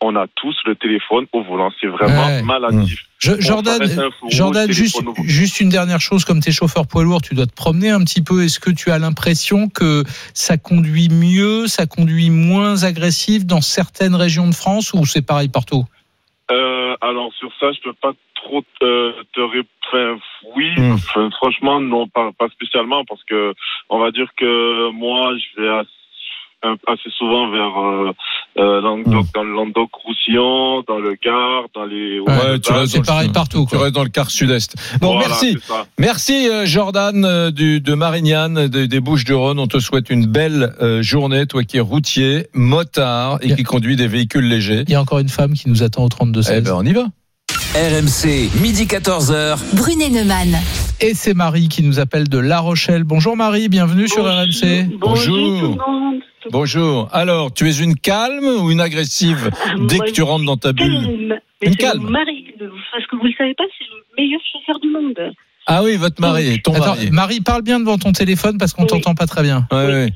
on 0.00 0.14
a 0.16 0.26
tous 0.36 0.54
le 0.66 0.74
téléphone 0.76 1.26
au 1.32 1.42
volant. 1.42 1.70
C'est 1.80 1.86
vraiment 1.86 2.26
Ouais. 2.26 2.42
maladif. 2.42 3.04
Je- 3.18 3.32
Bon, 3.32 3.40
Jordan, 3.40 3.80
Jordan 4.28 4.70
juste, 4.70 5.60
une 5.60 5.70
dernière 5.70 6.00
chose, 6.00 6.24
comme 6.24 6.40
tu 6.40 6.50
es 6.50 6.52
chauffeur 6.52 6.86
poids 6.86 7.02
lourd, 7.02 7.22
tu 7.22 7.34
dois 7.34 7.46
te 7.46 7.54
promener 7.54 7.90
un 7.90 8.04
petit 8.04 8.22
peu. 8.22 8.44
Est-ce 8.44 8.60
que 8.60 8.70
tu 8.70 8.90
as 8.90 8.98
l'impression 8.98 9.68
que 9.68 10.04
ça 10.34 10.58
conduit 10.58 11.08
mieux, 11.08 11.66
ça 11.66 11.86
conduit 11.86 12.30
moins 12.30 12.84
agressif 12.84 13.46
dans 13.46 13.60
certaines 13.62 14.14
régions 14.14 14.46
de 14.48 14.54
France 14.54 14.92
ou 14.92 15.06
c'est 15.06 15.26
pareil 15.26 15.48
partout? 15.48 15.84
Euh, 16.50 16.94
alors 17.00 17.32
sur 17.38 17.50
ça, 17.58 17.72
je 17.72 17.80
peux 17.82 17.94
pas 17.94 18.12
trop 18.36 18.62
te, 18.80 19.22
te 19.32 19.40
ré- 19.40 19.66
enfin, 19.88 20.18
oui, 20.54 20.70
enfin, 20.92 21.28
franchement 21.38 21.80
non, 21.80 22.06
pas, 22.06 22.30
pas 22.38 22.48
spécialement 22.50 23.04
parce 23.04 23.24
que 23.24 23.54
on 23.88 23.98
va 23.98 24.10
dire 24.12 24.28
que 24.36 24.90
moi, 24.92 25.32
je 25.36 25.62
vais 25.62 25.68
assez, 25.70 25.88
assez 26.62 27.10
souvent 27.16 27.50
vers 27.50 27.78
euh, 27.78 28.12
euh, 28.58 28.80
Languedoc, 28.80 29.26
dans 29.34 29.42
le 29.44 29.52
Languedoc-Roussillon, 29.52 30.82
dans 30.88 30.98
le 30.98 31.16
Gard, 31.22 31.66
dans 31.74 31.84
les 31.84 32.18
Ouais, 32.20 32.58
tu 32.60 32.72
restes 32.72 32.92
c'est 32.92 32.96
dans 32.98 33.02
le- 33.02 33.06
pareil 33.06 33.28
partout, 33.32 33.66
Tu 33.70 33.76
restes 33.76 33.94
dans 33.94 34.02
le 34.02 34.08
quart 34.08 34.30
sud-est. 34.30 34.74
Bon, 35.00 35.12
Voilà, 35.14 35.28
merci. 35.28 35.58
Merci 35.98 36.48
euh, 36.48 36.66
Jordan 36.66 37.24
euh, 37.24 37.50
du, 37.50 37.80
de 37.80 37.94
Marignane, 37.94 38.68
de- 38.68 38.86
des 38.86 39.00
Bouches-du-Rhône. 39.00 39.58
On 39.58 39.66
te 39.68 39.78
souhaite 39.78 40.10
une 40.10 40.26
belle 40.26 40.74
euh, 40.80 41.02
journée, 41.02 41.46
toi 41.46 41.62
qui 41.64 41.76
es 41.76 41.80
routier, 41.80 42.46
motard 42.54 43.38
et 43.42 43.54
qui 43.54 43.62
conduit 43.62 43.96
des 43.96 44.08
véhicules 44.08 44.48
légers. 44.48 44.84
Il 44.86 44.92
y 44.92 44.94
a 44.96 45.00
encore 45.00 45.18
une 45.18 45.28
femme 45.28 45.52
qui 45.54 45.68
nous 45.68 45.82
attend 45.82 46.04
au 46.04 46.08
32 46.08 46.40
Eh 46.40 46.42
16. 46.42 46.64
ben, 46.64 46.72
on 46.74 46.84
y 46.84 46.92
va. 46.92 47.04
RMC, 47.80 48.48
midi 48.62 48.86
14h. 48.86 49.58
Brunet 49.74 50.08
Neumann. 50.08 50.56
Et 51.02 51.12
c'est 51.12 51.34
Marie 51.34 51.68
qui 51.68 51.82
nous 51.82 52.00
appelle 52.00 52.26
de 52.26 52.38
La 52.38 52.60
Rochelle. 52.60 53.04
Bonjour 53.04 53.36
Marie, 53.36 53.68
bienvenue 53.68 54.08
sur 54.08 54.24
RMC. 54.24 54.96
Bonjour. 54.98 55.76
Bonjour. 56.50 57.08
Alors, 57.12 57.52
tu 57.52 57.68
es 57.68 57.76
une 57.76 57.94
calme 57.94 58.46
ou 58.46 58.70
une 58.70 58.80
agressive 58.80 59.50
dès 59.88 59.96
Moi, 59.98 60.06
que 60.06 60.10
tu 60.12 60.22
rentres 60.22 60.46
dans 60.46 60.56
ta 60.56 60.72
bulle 60.72 60.90
Calme. 61.02 61.34
Mais 61.60 61.68
Une 61.68 61.76
calme. 61.76 62.02
mon 62.04 62.10
mari, 62.12 62.46
parce 62.58 63.06
que 63.10 63.16
vous 63.16 63.24
le 63.26 63.32
savez 63.36 63.52
pas, 63.52 63.64
c'est 63.78 63.84
le 63.84 64.22
meilleur 64.24 64.40
chauffeur 64.50 64.80
du 64.80 64.88
monde. 64.88 65.34
Ah 65.66 65.82
oui, 65.82 65.96
votre 65.98 66.18
mari, 66.18 66.62
ton 66.62 66.72
Attends, 66.72 66.86
mari. 66.94 67.10
Marie, 67.10 67.40
parle 67.42 67.60
bien 67.60 67.78
devant 67.78 67.98
ton 67.98 68.12
téléphone 68.12 68.56
parce 68.56 68.72
qu'on 68.72 68.82
Oui. 68.84 68.88
t'entend 68.88 69.14
pas 69.14 69.26
très 69.26 69.42
bien. 69.42 69.66
Ouais, 69.70 69.84
ouais. 69.86 70.08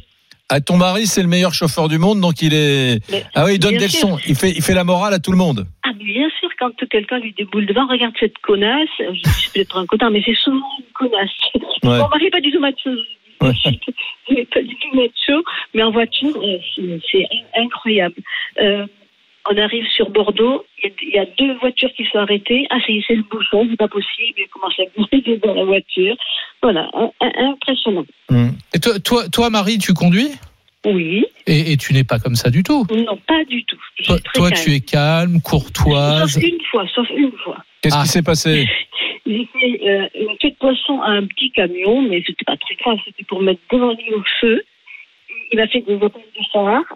Ah, 0.53 0.61
ton 0.61 0.77
mari, 0.77 1.07
c'est 1.07 1.23
le 1.23 1.29
meilleur 1.29 1.55
chauffeur 1.55 1.89
du 1.89 1.99
monde, 1.99 2.21
donc 2.21 2.43
il 2.43 2.53
est. 2.53 2.99
Mais- 3.11 3.25
Ah 3.35 3.45
oui, 3.45 3.53
il 3.55 3.59
donne 3.61 3.77
des 3.77 3.89
sûr. 3.89 4.09
leçons. 4.09 4.19
Il 4.27 4.35
fait, 4.35 4.51
il 4.51 4.63
fait 4.63 4.75
la 4.75 4.83
morale 4.85 5.15
à 5.15 5.21
tout 5.21 5.31
le 5.31 5.39
monde. 5.39 5.65
Ah, 5.85 5.91
mais 5.97 6.05
bien 6.05 6.29
sûr, 6.41 6.49
quand 6.59 6.73
quelqu'un 6.91 7.19
lui 7.21 7.33
déboule 7.33 7.67
devant, 7.67 7.87
regarde 7.87 8.15
cette 8.19 8.37
connasse, 8.39 8.89
je 8.99 9.31
suis 9.31 9.51
peut-être 9.55 9.79
un 9.79 9.87
connard, 9.87 10.11
mais 10.11 10.23
c'est 10.27 10.35
souvent 10.35 10.59
une 10.79 10.93
connasse. 10.93 11.31
Ouais. 11.55 11.99
Mon 11.99 12.09
mari 12.09 12.25
n'est 12.25 12.31
pas 12.31 12.41
du 12.41 12.51
tout 12.51 12.61
macho. 12.61 12.91
Ouais. 13.43 13.53
Il 14.29 14.35
n'est 14.37 14.45
pas 14.47 14.61
du 14.63 14.75
tout 14.77 14.95
macho, 14.97 15.43
mais 15.75 15.83
en 15.83 15.91
voiture, 15.93 16.37
euh, 16.37 16.59
c'est- 16.75 17.01
c'est 17.11 17.27
incroyable. 17.57 18.17
Euh, 18.61 18.87
on 19.49 19.57
arrive 19.57 19.87
sur 19.95 20.11
Bordeaux, 20.11 20.65
il 20.83 20.89
y 20.89 20.93
a- 20.93 20.95
il 21.03 21.15
y, 21.15 21.19
a 21.19 21.27
deux 21.39 21.55
voitures 21.59 21.91
qui 21.97 22.05
sont 22.07 22.19
arrêtées. 22.19 22.67
Ah, 22.71 22.79
c'est 22.87 23.15
le 23.15 23.23
bouchon, 23.23 23.67
c'est 23.71 23.77
pas 23.77 23.89
possible. 23.89 24.39
Il 24.39 24.49
commence 24.49 24.75
à 24.79 24.85
glisser 24.97 25.39
dans 25.39 25.55
la 25.55 25.65
voiture. 25.65 26.17
Voilà, 26.63 26.91
un- 26.95 27.11
un- 27.21 27.51
impressionnant. 27.53 28.05
Hmm. 28.29 28.51
Et 28.75 28.79
toi, 28.81 28.99
toi, 29.01 29.29
toi 29.33 29.51
Marie, 29.51 29.79
tu 29.79 29.95
conduis? 29.95 30.31
Oui, 30.87 31.27
et, 31.47 31.73
et 31.73 31.77
tu 31.77 31.93
n'es 31.93 32.05
pas 32.05 32.19
comme 32.19 32.35
ça 32.37 32.49
du 32.51 32.63
tout? 32.63 32.87
non, 32.91 33.19
pas 33.27 33.45
du 33.45 33.65
tout. 33.65 33.77
Toi, 34.35 34.51
tu 34.51 34.73
es 34.73 34.81
calme, 34.81 35.41
courtoise. 35.43 36.33
Sauf 36.33 36.43
une 36.43 36.61
fois, 36.71 36.87
sauf 36.95 37.07
une 37.15 37.33
fois. 37.45 37.59
Qu'est-ce 37.83 37.97
Ah. 37.99 38.03
qui 38.03 38.09
s'est 38.09 38.23
passé? 38.23 38.67
J'ai 39.27 39.47
fait 39.61 39.81
euh, 39.87 40.09
une 40.15 40.37
queue 40.39 40.51
de 40.51 40.57
poisson 40.59 41.01
à 41.03 41.11
un 41.11 41.27
petit 41.27 41.51
camion, 41.53 42.03
mais 42.03 42.23
c'était 42.27 42.45
pas 42.47 42.57
très 42.57 42.75
grave, 42.77 42.99
c'était 43.05 43.23
pour 43.25 43.43
mettre 43.43 43.61
devant 43.71 43.93
lui 43.93 44.13
au 44.15 44.23
feu. 44.41 44.63
Il 45.53 45.61
a 45.61 45.67
fait 45.67 45.81
des. 45.81 45.99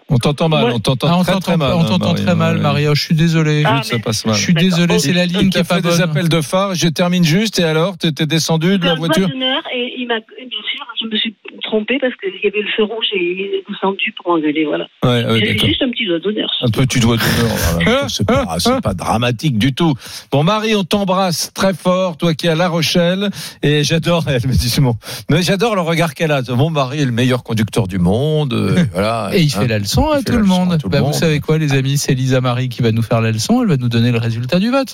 On 0.09 0.17
t'entend 0.17 0.49
mal, 0.49 0.65
on 0.73 0.79
t'entend 0.79 1.07
Ah, 1.09 1.23
très 1.23 1.33
t'entend 1.33 1.39
très 1.39 1.57
mal. 1.57 1.73
on 1.73 1.81
hein, 1.81 1.85
t'entend 1.85 2.11
Marie. 2.13 2.23
très 2.23 2.35
mal, 2.35 2.55
Ouais. 2.57 2.61
Maria. 2.61 2.93
Je 2.93 3.01
suis 3.01 3.15
désolé. 3.15 3.63
Ah, 3.65 3.81
Ça 3.83 3.99
passe 3.99 4.25
mal. 4.25 4.35
Je 4.35 4.41
suis 4.41 4.53
désolé, 4.53 4.99
c'est 4.99 5.13
la 5.13 5.25
ligne 5.25 5.49
qui 5.49 5.63
pas 5.63 5.75
fait 5.75 5.81
des 5.81 6.01
appels 6.01 6.29
de 6.29 6.41
phare, 6.41 6.73
je 6.75 6.87
termine 6.87 7.23
juste, 7.23 7.59
et 7.59 7.63
alors, 7.63 7.97
tu 7.97 8.07
étais 8.07 8.25
descendu 8.25 8.77
de 8.77 8.85
la 8.85 8.95
voiture 8.95 9.27
d'honneur, 9.29 9.61
et 9.73 9.93
il 9.97 10.07
m'a, 10.07 10.15
bien 10.19 10.47
sûr, 10.49 10.85
je 11.01 11.07
me 11.07 11.17
suis 11.17 11.35
trompée 11.63 11.97
parce 11.99 12.13
qu'il 12.15 12.31
y 12.43 12.47
avait 12.47 12.61
le 12.61 12.69
feu 12.75 12.83
rouge 12.83 13.05
et 13.13 13.19
il 13.21 13.39
est 13.55 13.63
descendu 13.69 14.13
pour 14.21 14.33
engueuler, 14.33 14.65
voilà. 14.65 14.87
Ouais, 15.03 15.25
ouais, 15.25 15.39
J'ai 15.57 15.67
juste 15.67 15.81
un 15.81 15.89
petit 15.89 16.05
doigt 16.05 16.19
d'honneur. 16.19 16.49
Un 16.61 16.69
petit 16.69 16.99
doigt 16.99 17.17
d'honneur. 17.17 18.05
C'est 18.09 18.25
pas, 18.27 18.55
c'est 18.59 18.81
pas 18.81 18.93
dramatique 18.93 19.57
du 19.57 19.73
tout. 19.73 19.93
Bon, 20.31 20.43
Marie, 20.43 20.75
on 20.75 20.83
t'embrasse 20.83 21.51
très 21.53 21.73
fort, 21.73 22.17
toi 22.17 22.33
qui 22.33 22.47
es 22.47 22.49
à 22.49 22.55
La 22.55 22.67
Rochelle. 22.69 23.29
Et 23.63 23.83
j'adore, 23.83 24.23
elle 24.27 24.45
me 24.47 24.53
dit, 24.53 24.73
bon, 24.79 24.95
mais 25.29 25.41
j'adore 25.41 25.75
le 25.75 25.81
regard 25.81 26.13
qu'elle 26.13 26.31
a. 26.31 26.41
Mon 26.49 26.69
mari 26.69 27.01
est 27.01 27.05
le 27.05 27.11
meilleur 27.11 27.43
conducteur 27.43 27.87
du 27.87 27.97
monde. 27.99 28.53
euh, 28.53 28.83
voilà. 28.93 29.29
Et 29.33 29.41
il 29.41 29.53
Hein. 29.55 29.61
fait 29.61 29.67
la 29.67 29.79
leçon 29.79 30.09
à 30.09 30.21
tout 30.21 30.31
la 30.33 30.37
le 30.37 30.43
leçon 30.43 30.53
monde. 30.65 30.73
à 30.73 30.77
tout 30.77 30.87
le 30.87 30.91
Bah, 30.91 31.01
monde. 31.01 31.13
Vous 31.13 31.19
savez 31.19 31.39
quoi, 31.39 31.57
les 31.57 31.73
amis 31.73 31.97
C'est 31.97 32.13
Lisa 32.13 32.41
Marie 32.41 32.69
qui 32.69 32.81
va 32.81 32.91
nous 32.91 33.01
faire 33.01 33.21
la 33.21 33.31
leçon. 33.31 33.61
Elle 33.61 33.67
va 33.69 33.77
nous 33.77 33.89
donner 33.89 34.11
le 34.11 34.17
résultat 34.19 34.59
du 34.59 34.69
vote. 34.71 34.93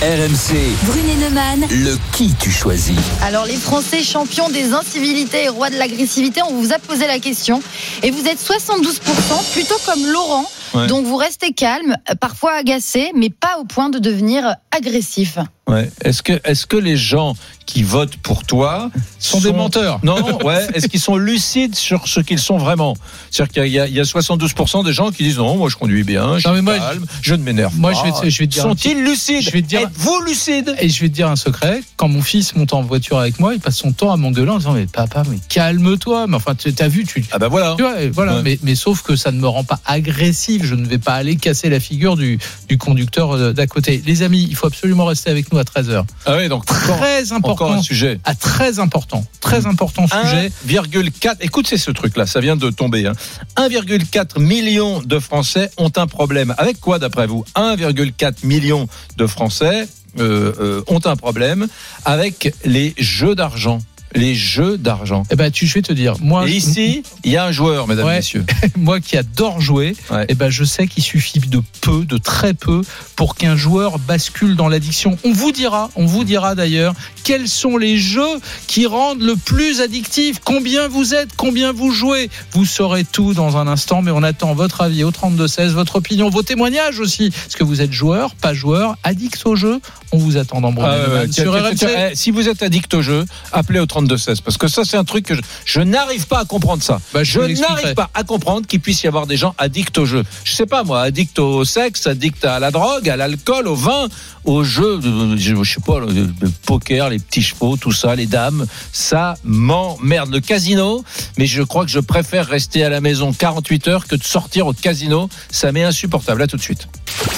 RMC, 0.00 0.54
Brunet 0.86 1.16
Neumann. 1.16 1.60
le 1.70 1.96
qui 2.16 2.32
tu 2.40 2.50
choisis. 2.50 2.96
Alors 3.22 3.46
les 3.46 3.56
Français 3.56 4.02
champions 4.02 4.48
des 4.48 4.72
incivilités 4.72 5.44
et 5.44 5.48
rois 5.48 5.70
de 5.70 5.77
l'agressivité, 5.78 6.42
on 6.42 6.54
vous 6.54 6.72
a 6.72 6.78
posé 6.78 7.06
la 7.06 7.18
question 7.18 7.62
et 8.02 8.10
vous 8.10 8.26
êtes 8.26 8.38
72% 8.38 9.52
plutôt 9.52 9.76
comme 9.86 10.06
Laurent. 10.06 10.44
Ouais. 10.74 10.86
Donc 10.86 11.06
vous 11.06 11.16
restez 11.16 11.52
calme, 11.52 11.96
parfois 12.20 12.52
agacé, 12.52 13.10
mais 13.14 13.30
pas 13.30 13.58
au 13.60 13.64
point 13.64 13.88
de 13.88 13.98
devenir 13.98 14.56
agressif. 14.70 15.38
Ouais. 15.68 15.90
Est-ce 16.02 16.22
que, 16.22 16.32
est-ce 16.44 16.66
que 16.66 16.76
les 16.76 16.96
gens 16.96 17.34
qui 17.66 17.82
votent 17.82 18.16
pour 18.16 18.44
toi 18.44 18.90
Sont 19.18 19.40
des 19.40 19.52
menteurs. 19.52 20.00
Non, 20.02 20.38
ouais. 20.44 20.66
Est-ce 20.72 20.88
qu'ils 20.88 21.00
sont 21.00 21.16
lucides 21.16 21.74
sur 21.76 22.08
ce 22.08 22.20
qu'ils 22.20 22.38
sont 22.38 22.56
vraiment? 22.56 22.96
C'est-à-dire 23.30 23.52
qu'il 23.64 23.72
y 23.72 23.78
a, 23.78 23.86
il 23.86 23.92
y 23.94 24.00
a 24.00 24.04
72% 24.04 24.84
des 24.86 24.94
gens 24.94 25.10
qui 25.10 25.24
disent 25.24 25.36
non, 25.36 25.58
moi 25.58 25.68
je 25.68 25.76
conduis 25.76 26.02
bien, 26.04 26.38
je 26.38 26.48
suis 26.48 26.62
moi, 26.62 26.78
calme, 26.78 27.04
je 27.20 27.34
ne 27.34 27.42
m'énerve 27.42 27.78
moi, 27.78 27.92
pas. 27.92 27.98
je 27.98 28.04
vais 28.04 28.12
te- 28.20 28.30
je 28.30 28.38
vais 28.38 28.46
te 28.46 28.52
dire 28.52 28.64
un 28.64 28.68
Sont-ils 28.70 29.04
lucides? 29.04 29.42
Je 29.42 29.50
vais 29.50 29.60
te 29.60 29.66
dire- 29.66 29.80
Êtes-vous 29.82 30.20
lucide 30.26 30.74
Et 30.80 30.88
je 30.88 31.00
vais 31.02 31.10
te 31.10 31.14
dire 31.14 31.28
un 31.28 31.36
secret. 31.36 31.82
Quand 31.96 32.08
mon 32.08 32.22
fils 32.22 32.54
monte 32.54 32.72
en 32.72 32.80
voiture 32.80 33.18
avec 33.18 33.38
moi, 33.38 33.52
il 33.52 33.60
passe 33.60 33.76
son 33.76 33.92
temps 33.92 34.10
à 34.12 34.16
m'engueuler 34.16 34.50
en 34.50 34.56
disant 34.58 34.72
mais 34.72 34.86
papa, 34.86 35.22
mais 35.30 35.38
calme-toi. 35.50 36.26
Mais 36.28 36.36
enfin, 36.36 36.54
tu 36.54 36.72
as 36.78 36.88
vu, 36.88 37.04
tu. 37.04 37.22
Ah 37.32 37.38
bah 37.38 37.48
voilà. 37.48 37.74
Tu 37.76 37.82
vois, 37.82 37.94
voilà. 38.14 38.36
Ouais. 38.36 38.42
Mais, 38.42 38.58
mais 38.62 38.74
sauf 38.74 39.02
que 39.02 39.14
ça 39.14 39.30
ne 39.30 39.38
me 39.38 39.46
rend 39.48 39.64
pas 39.64 39.78
agressif. 39.84 40.64
Je 40.64 40.74
ne 40.74 40.86
vais 40.86 40.98
pas 40.98 41.12
aller 41.14 41.36
casser 41.36 41.68
la 41.68 41.80
figure 41.80 42.16
du, 42.16 42.38
du 42.70 42.78
conducteur 42.78 43.32
euh, 43.32 43.52
d'à 43.52 43.66
côté. 43.66 44.02
Les 44.06 44.22
amis, 44.22 44.46
il 44.48 44.56
faut 44.56 44.66
absolument 44.66 45.04
rester 45.04 45.28
avec 45.28 45.52
nous 45.52 45.57
à 45.58 45.64
13h. 45.64 46.04
Ah 46.26 46.36
oui, 46.36 46.48
donc 46.48 46.62
encore, 46.70 46.98
Très 46.98 47.32
encore 47.32 47.50
important. 47.52 47.72
un 47.74 47.82
sujet. 47.82 48.20
À 48.24 48.34
très 48.34 48.78
important. 48.78 49.24
Très 49.40 49.66
important 49.66 50.06
sujet. 50.06 50.50
1,4. 50.66 51.36
Écoute, 51.40 51.66
c'est 51.68 51.76
ce 51.78 51.90
truc-là, 51.90 52.26
ça 52.26 52.40
vient 52.40 52.56
de 52.56 52.70
tomber. 52.70 53.06
hein. 53.06 53.12
1,4 53.56 54.40
million 54.40 55.00
de 55.02 55.18
Français 55.18 55.70
ont 55.76 55.92
un 55.96 56.06
problème. 56.06 56.54
Avec 56.58 56.80
quoi, 56.80 56.98
d'après 56.98 57.26
vous? 57.26 57.44
1,4 57.56 58.44
million 58.46 58.88
de 59.16 59.26
Français 59.26 59.88
euh, 60.18 60.52
euh, 60.60 60.82
ont 60.88 61.00
un 61.04 61.16
problème 61.16 61.66
avec 62.04 62.54
les 62.64 62.94
jeux 62.98 63.34
d'argent. 63.34 63.78
Les 64.14 64.34
jeux 64.34 64.78
d'argent 64.78 65.24
Eh 65.30 65.36
ben, 65.36 65.50
tu, 65.50 65.66
je 65.66 65.74
vais 65.74 65.82
te 65.82 65.92
dire, 65.92 66.14
moi, 66.20 66.48
Et 66.48 66.52
ici, 66.52 67.02
il 67.24 67.32
y 67.32 67.36
a 67.36 67.44
un 67.44 67.52
joueur, 67.52 67.86
mesdames, 67.88 68.06
Ouais. 68.06 68.16
messieurs. 68.16 68.44
moi 68.76 69.00
qui 69.00 69.16
adore 69.16 69.60
jouer, 69.60 69.94
Ouais. 70.10 70.24
eh 70.28 70.34
ben, 70.34 70.50
je 70.50 70.64
sais 70.64 70.86
qu'il 70.86 71.02
suffit 71.02 71.38
de 71.40 71.60
peu, 71.80 72.04
de 72.04 72.16
très 72.18 72.54
peu, 72.54 72.82
pour 73.16 73.34
qu'un 73.34 73.56
joueur 73.56 73.98
bascule 73.98 74.56
dans 74.56 74.68
l'addiction. 74.68 75.18
On 75.24 75.32
vous 75.32 75.52
dira, 75.52 75.90
on 75.96 76.06
vous 76.06 76.24
dira 76.24 76.54
d'ailleurs, 76.54 76.94
quels 77.28 77.46
sont 77.46 77.76
les 77.76 77.98
jeux 77.98 78.40
qui 78.68 78.86
rendent 78.86 79.20
le 79.20 79.36
plus 79.36 79.82
addictif, 79.82 80.38
combien 80.42 80.88
vous 80.88 81.12
êtes, 81.12 81.28
combien 81.36 81.72
vous 81.72 81.90
jouez? 81.90 82.30
Vous 82.52 82.64
saurez 82.64 83.04
tout 83.04 83.34
dans 83.34 83.58
un 83.58 83.66
instant, 83.66 84.00
mais 84.00 84.10
on 84.10 84.22
attend 84.22 84.54
votre 84.54 84.80
avis 84.80 85.04
au 85.04 85.10
32-16, 85.10 85.72
votre 85.72 85.96
opinion, 85.96 86.30
vos 86.30 86.42
témoignages 86.42 87.00
aussi. 87.00 87.26
Est-ce 87.26 87.58
que 87.58 87.64
vous 87.64 87.82
êtes 87.82 87.92
joueur, 87.92 88.34
pas 88.34 88.54
joueur, 88.54 88.96
addict 89.04 89.42
au 89.44 89.56
jeu? 89.56 89.78
On 90.10 90.16
vous 90.16 90.38
attend 90.38 90.62
dans 90.62 90.72
Brunet 90.72 91.26
Ah, 91.28 91.30
sur 91.30 91.52
RMC. 91.52 91.84
eh, 91.84 92.16
si 92.16 92.30
vous 92.30 92.48
êtes 92.48 92.62
addict 92.62 92.94
au 92.94 93.02
jeu, 93.02 93.26
appelez 93.52 93.78
au 93.78 93.84
3216 93.84 94.40
parce 94.40 94.56
que 94.56 94.66
ça 94.66 94.84
c'est 94.86 94.96
un 94.96 95.04
truc 95.04 95.26
que 95.26 95.34
je, 95.34 95.42
je 95.66 95.80
n'arrive 95.82 96.26
pas 96.28 96.38
à 96.38 96.44
comprendre 96.46 96.82
ça. 96.82 96.98
Bah, 97.12 97.24
je 97.24 97.40
n'arrive 97.40 97.92
pas 97.92 98.08
à 98.14 98.24
comprendre 98.24 98.66
qu'il 98.66 98.80
puisse 98.80 99.02
y 99.02 99.06
avoir 99.06 99.26
des 99.26 99.36
gens 99.36 99.54
addicts 99.58 99.98
au 99.98 100.06
jeu. 100.06 100.24
Je 100.44 100.54
sais 100.54 100.64
pas 100.64 100.82
moi, 100.82 101.02
addicts 101.02 101.38
au 101.38 101.62
sexe, 101.66 102.06
addicts 102.06 102.46
à 102.46 102.58
la 102.58 102.70
drogue, 102.70 103.06
à 103.10 103.18
l'alcool, 103.18 103.68
au 103.68 103.74
vin, 103.74 104.08
au 104.48 104.64
jeu, 104.64 104.98
de- 104.98 105.36
je, 105.36 105.62
sais 105.62 105.80
pas, 105.84 106.00
le, 106.00 106.06
le 106.40 106.50
poker, 106.66 107.10
les 107.10 107.18
petits 107.18 107.42
chevaux, 107.42 107.76
tout 107.76 107.92
ça, 107.92 108.14
les 108.14 108.26
dames, 108.26 108.66
ça 108.92 109.34
m'emmerde. 109.44 110.32
Le 110.32 110.40
casino, 110.40 111.04
mais 111.36 111.46
je 111.46 111.62
crois 111.62 111.84
que 111.84 111.90
je 111.90 112.00
préfère 112.00 112.46
rester 112.46 112.82
à 112.82 112.88
la 112.88 113.00
maison 113.00 113.32
48 113.32 113.88
heures 113.88 114.06
que 114.06 114.16
de 114.16 114.24
sortir 114.24 114.66
au 114.66 114.72
casino. 114.72 115.28
Ça 115.50 115.70
m'est 115.72 115.84
insupportable. 115.84 116.42
À 116.42 116.46
tout 116.46 116.56
de 116.56 116.62
suite. 116.62 116.88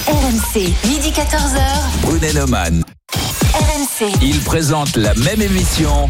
RMC, 0.07 0.73
midi 0.89 1.11
14h. 1.11 1.61
Brunet 2.03 2.33
Neumann. 2.33 2.85
RMC. 3.55 4.13
Ils 4.23 4.39
présentent 4.41 4.97
la 4.97 5.15
même 5.15 5.43
émission, 5.43 6.09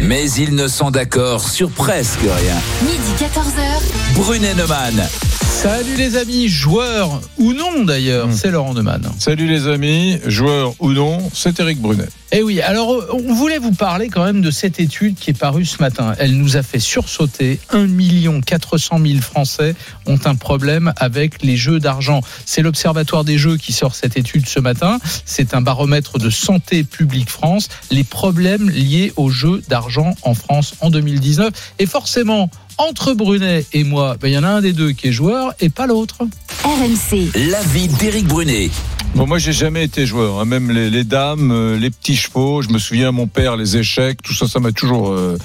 mais 0.00 0.30
ils 0.32 0.54
ne 0.54 0.68
sont 0.68 0.90
d'accord 0.90 1.48
sur 1.48 1.70
presque 1.70 2.20
rien. 2.20 2.56
Midi 2.82 3.12
14h. 3.20 4.16
Brunet 4.16 4.54
Neumann. 4.54 5.02
Salut 5.50 5.94
les 5.96 6.16
amis, 6.16 6.48
joueurs 6.48 7.20
ou 7.38 7.52
non 7.52 7.84
d'ailleurs, 7.84 8.26
Hmm. 8.26 8.32
c'est 8.32 8.50
Laurent 8.50 8.74
Neumann. 8.74 9.02
Salut 9.18 9.46
les 9.46 9.68
amis, 9.68 10.18
joueurs 10.26 10.74
ou 10.80 10.92
non, 10.92 11.30
c'est 11.34 11.60
Eric 11.60 11.80
Brunet. 11.80 12.08
Eh 12.34 12.42
oui, 12.42 12.60
alors 12.62 12.94
euh, 12.94 13.06
on 13.12 13.34
voulait 13.34 13.58
vous 13.58 13.72
parler 13.72 14.08
quand 14.08 14.24
même 14.24 14.40
de 14.40 14.50
cette 14.50 14.80
étude 14.80 15.16
qui 15.16 15.30
est 15.30 15.38
parue 15.38 15.66
ce 15.66 15.80
matin. 15.80 16.14
Elle 16.18 16.36
nous 16.38 16.56
a 16.56 16.62
fait 16.62 16.78
sursauter. 16.78 17.60
1 17.72 17.86
400 18.40 18.98
000 19.06 19.20
Français 19.20 19.74
ont 20.06 20.18
un 20.24 20.34
problème 20.34 20.94
avec 20.96 21.42
les 21.42 21.56
jeux 21.58 21.78
d'argent. 21.78 22.22
C'est 22.46 22.62
l'Observatoire 22.62 23.22
des 23.24 23.36
jeux 23.36 23.58
qui 23.58 23.72
sort 23.72 23.94
cette 23.94 24.16
étude 24.16 24.48
ce 24.48 24.58
matin. 24.60 24.98
C'est 25.26 25.52
un 25.54 25.60
baromètre 25.60 26.18
de 26.18 26.30
Santé 26.30 26.82
publique 26.84 27.28
France. 27.30 27.68
Les 27.90 28.04
problèmes 28.04 28.70
liés 28.70 29.12
aux 29.16 29.28
jeux 29.30 29.62
d'argent 29.68 29.81
en 30.22 30.34
France 30.34 30.74
en 30.80 30.90
2019. 30.90 31.74
Et 31.78 31.86
forcément, 31.86 32.50
entre 32.78 33.14
Brunet 33.14 33.64
et 33.72 33.84
moi, 33.84 34.16
ben, 34.20 34.28
il 34.28 34.34
y 34.34 34.38
en 34.38 34.44
a 34.44 34.48
un 34.48 34.60
des 34.60 34.72
deux 34.72 34.92
qui 34.92 35.08
est 35.08 35.12
joueur 35.12 35.54
et 35.60 35.68
pas 35.68 35.86
l'autre. 35.86 36.18
RMC. 36.64 37.32
L'avis 37.50 37.88
d'Éric 37.88 38.26
Brunet. 38.26 38.70
Bon, 39.14 39.26
moi, 39.26 39.38
j'ai 39.38 39.52
jamais 39.52 39.84
été 39.84 40.06
joueur. 40.06 40.40
hein. 40.40 40.46
Même 40.46 40.70
les, 40.70 40.88
les 40.88 41.04
dames, 41.04 41.50
euh, 41.52 41.76
les 41.78 41.90
petits 41.90 42.16
chevaux. 42.16 42.62
Je 42.62 42.70
me 42.70 42.78
souviens, 42.78 43.12
mon 43.12 43.26
père, 43.26 43.56
les 43.56 43.76
échecs, 43.76 44.22
tout 44.22 44.32
ça, 44.32 44.48
ça 44.48 44.58
m'a 44.58 44.72
toujours 44.72 45.12
euh, 45.12 45.36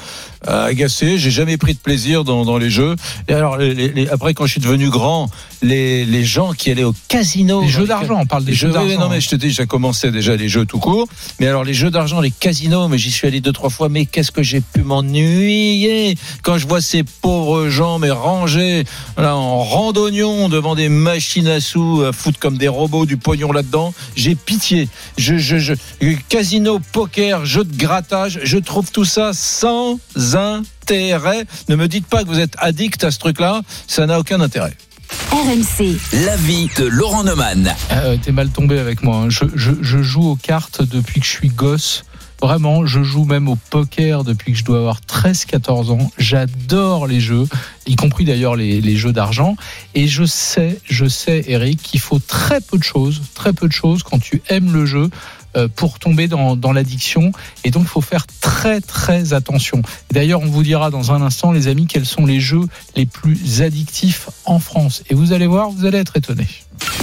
agacé. 0.48 1.18
J'ai 1.18 1.32
jamais 1.32 1.58
pris 1.58 1.74
de 1.74 1.80
plaisir 1.80 2.24
dans, 2.24 2.46
dans 2.46 2.58
les 2.58 2.70
jeux. 2.70 2.96
Et 3.28 3.34
alors, 3.34 3.58
les- 3.58 3.74
les- 3.76 4.08
après, 4.08 4.34
quand 4.34 4.46
je 4.46 4.52
suis 4.54 4.62
devenu 4.62 4.90
grand, 4.90 5.30
les, 5.62 6.06
les 6.06 6.24
gens 6.24 6.54
qui 6.54 6.72
allaient 6.72 6.86
au 6.86 6.96
casino, 7.10 7.62
Les 7.62 7.68
jeux 7.68 7.86
d'argent, 7.86 8.18
on 8.22 8.26
parle 8.26 8.46
des 8.46 8.54
jeux 8.54 8.68
oui, 8.70 8.74
d'argent. 8.74 9.00
non, 9.02 9.10
mais 9.10 9.20
je 9.20 9.28
te 9.28 9.36
dis, 9.36 9.52
j'ai 9.52 9.66
commencé 9.66 10.12
déjà 10.12 10.38
les 10.38 10.48
jeux 10.48 10.66
tout 10.66 10.80
court. 10.80 11.06
Mais 11.42 11.48
alors, 11.48 11.66
les 11.66 11.74
jeux 11.74 11.92
d'argent, 11.92 12.22
les 12.22 12.32
casinos, 12.32 12.88
mais 12.88 12.98
j'y 12.98 13.12
suis 13.12 13.28
allé 13.28 13.42
deux, 13.42 13.52
trois 13.52 13.70
fois. 13.70 13.90
Mais 13.90 14.06
qu'est-ce 14.06 14.32
que 14.32 14.44
j'ai 14.44 14.62
pu 14.62 14.84
m'ennuyer? 14.84 16.16
Quand 16.42 16.58
je 16.58 16.68
vois 16.68 16.80
ces 16.80 17.04
pauvres 17.04 17.68
gens, 17.68 18.00
mais 18.00 18.12
rangés, 18.12 18.86
là, 19.18 19.36
en 19.36 19.62
randonnion 19.62 20.48
devant 20.48 20.74
des 20.76 20.88
machines 20.88 21.48
à 21.50 21.60
sous, 21.60 22.04
à 22.08 22.14
foutre 22.14 22.40
comme 22.40 22.58
des 22.58 22.70
robots 22.70 23.06
du 23.06 23.18
pognon 23.18 23.52
là-dedans. 23.58 23.94
J'ai 24.16 24.36
pitié. 24.36 24.88
Je, 25.18 25.38
je, 25.38 25.58
je, 25.58 25.74
casino, 26.30 26.80
poker, 26.92 27.46
jeux 27.46 27.64
de 27.66 27.76
grattage, 27.76 28.40
je 28.44 28.58
trouve 28.58 28.92
tout 28.92 29.06
ça 29.06 29.32
sans 29.34 30.00
intérêt. 30.34 31.46
Ne 31.70 31.76
me 31.76 31.88
dites 31.88 32.08
pas 32.08 32.24
que 32.24 32.30
vous 32.30 32.40
êtes 32.40 32.56
addict 32.60 33.04
à 33.04 33.12
ce 33.12 33.20
truc-là. 33.20 33.62
Ça 33.88 34.06
n'a 34.06 34.20
aucun 34.20 34.40
intérêt. 34.42 34.74
RMC. 35.32 35.98
L'avis 36.26 36.70
de 36.78 36.86
Laurent 36.86 37.24
Neumann. 37.24 37.74
Euh, 37.92 38.18
T'es 38.22 38.32
mal 38.32 38.50
tombé 38.50 38.78
avec 38.80 39.04
moi. 39.04 39.18
hein. 39.18 39.30
Je, 39.30 39.46
je- 39.56 39.72
je 39.82 40.02
joue 40.02 40.30
aux 40.32 40.36
cartes 40.36 40.82
depuis 40.84 41.20
que 41.22 41.26
je 41.26 41.32
suis 41.32 41.50
gosse. 41.50 42.04
Vraiment, 42.42 42.86
je 42.86 43.02
joue 43.02 43.26
même 43.26 43.48
au 43.48 43.56
poker 43.56 44.24
depuis 44.24 44.54
que 44.54 44.60
je 44.60 44.64
dois 44.64 44.78
avoir 44.78 45.02
13-14 45.02 45.92
ans. 45.92 46.12
J'adore 46.18 47.08
les 47.08 47.20
jeux, 47.20 47.48
y 47.88 47.96
compris 47.96 48.26
d'ailleurs 48.26 48.56
les, 48.56 48.80
les 48.80 48.96
jeux 48.96 49.12
d'argent. 49.14 49.56
Et 49.96 50.08
je 50.08 50.24
sais, 50.24 50.80
je 50.84 51.08
sais, 51.08 51.44
Eric, 51.48 51.82
qu'il 51.82 52.00
faut 52.00 52.20
très 52.20 52.62
peu 52.62 52.78
de 52.78 52.84
choses, 52.84 53.22
très 53.34 53.54
peu 53.54 53.68
de 53.68 53.74
choses 53.74 54.04
quand 54.04 54.20
tu 54.20 54.42
aimes 54.50 54.72
le 54.72 54.86
jeu 54.86 55.10
euh, 55.56 55.68
pour 55.74 55.98
tomber 55.98 56.28
dans, 56.28 56.56
dans 56.56 56.72
l'addiction. 56.72 57.32
Et 57.64 57.72
donc, 57.72 57.84
il 57.84 57.90
faut 57.90 58.02
faire 58.02 58.28
très, 58.42 58.82
très 58.82 59.34
attention. 59.34 59.82
D'ailleurs, 60.12 60.42
on 60.42 60.48
vous 60.48 60.62
dira 60.62 60.92
dans 60.92 61.12
un 61.12 61.22
instant, 61.22 61.52
les 61.52 61.68
amis, 61.68 61.88
quels 61.88 62.06
sont 62.06 62.26
les 62.26 62.40
jeux 62.40 62.68
les 62.96 63.08
plus 63.08 63.64
addictifs 63.64 64.30
en 64.46 64.60
France. 64.60 65.04
Et 65.10 65.16
vous 65.16 65.34
allez 65.34 65.48
voir, 65.48 65.72
vous 65.72 65.86
allez 65.86 65.98
être 65.98 66.18
étonnés. 66.18 66.48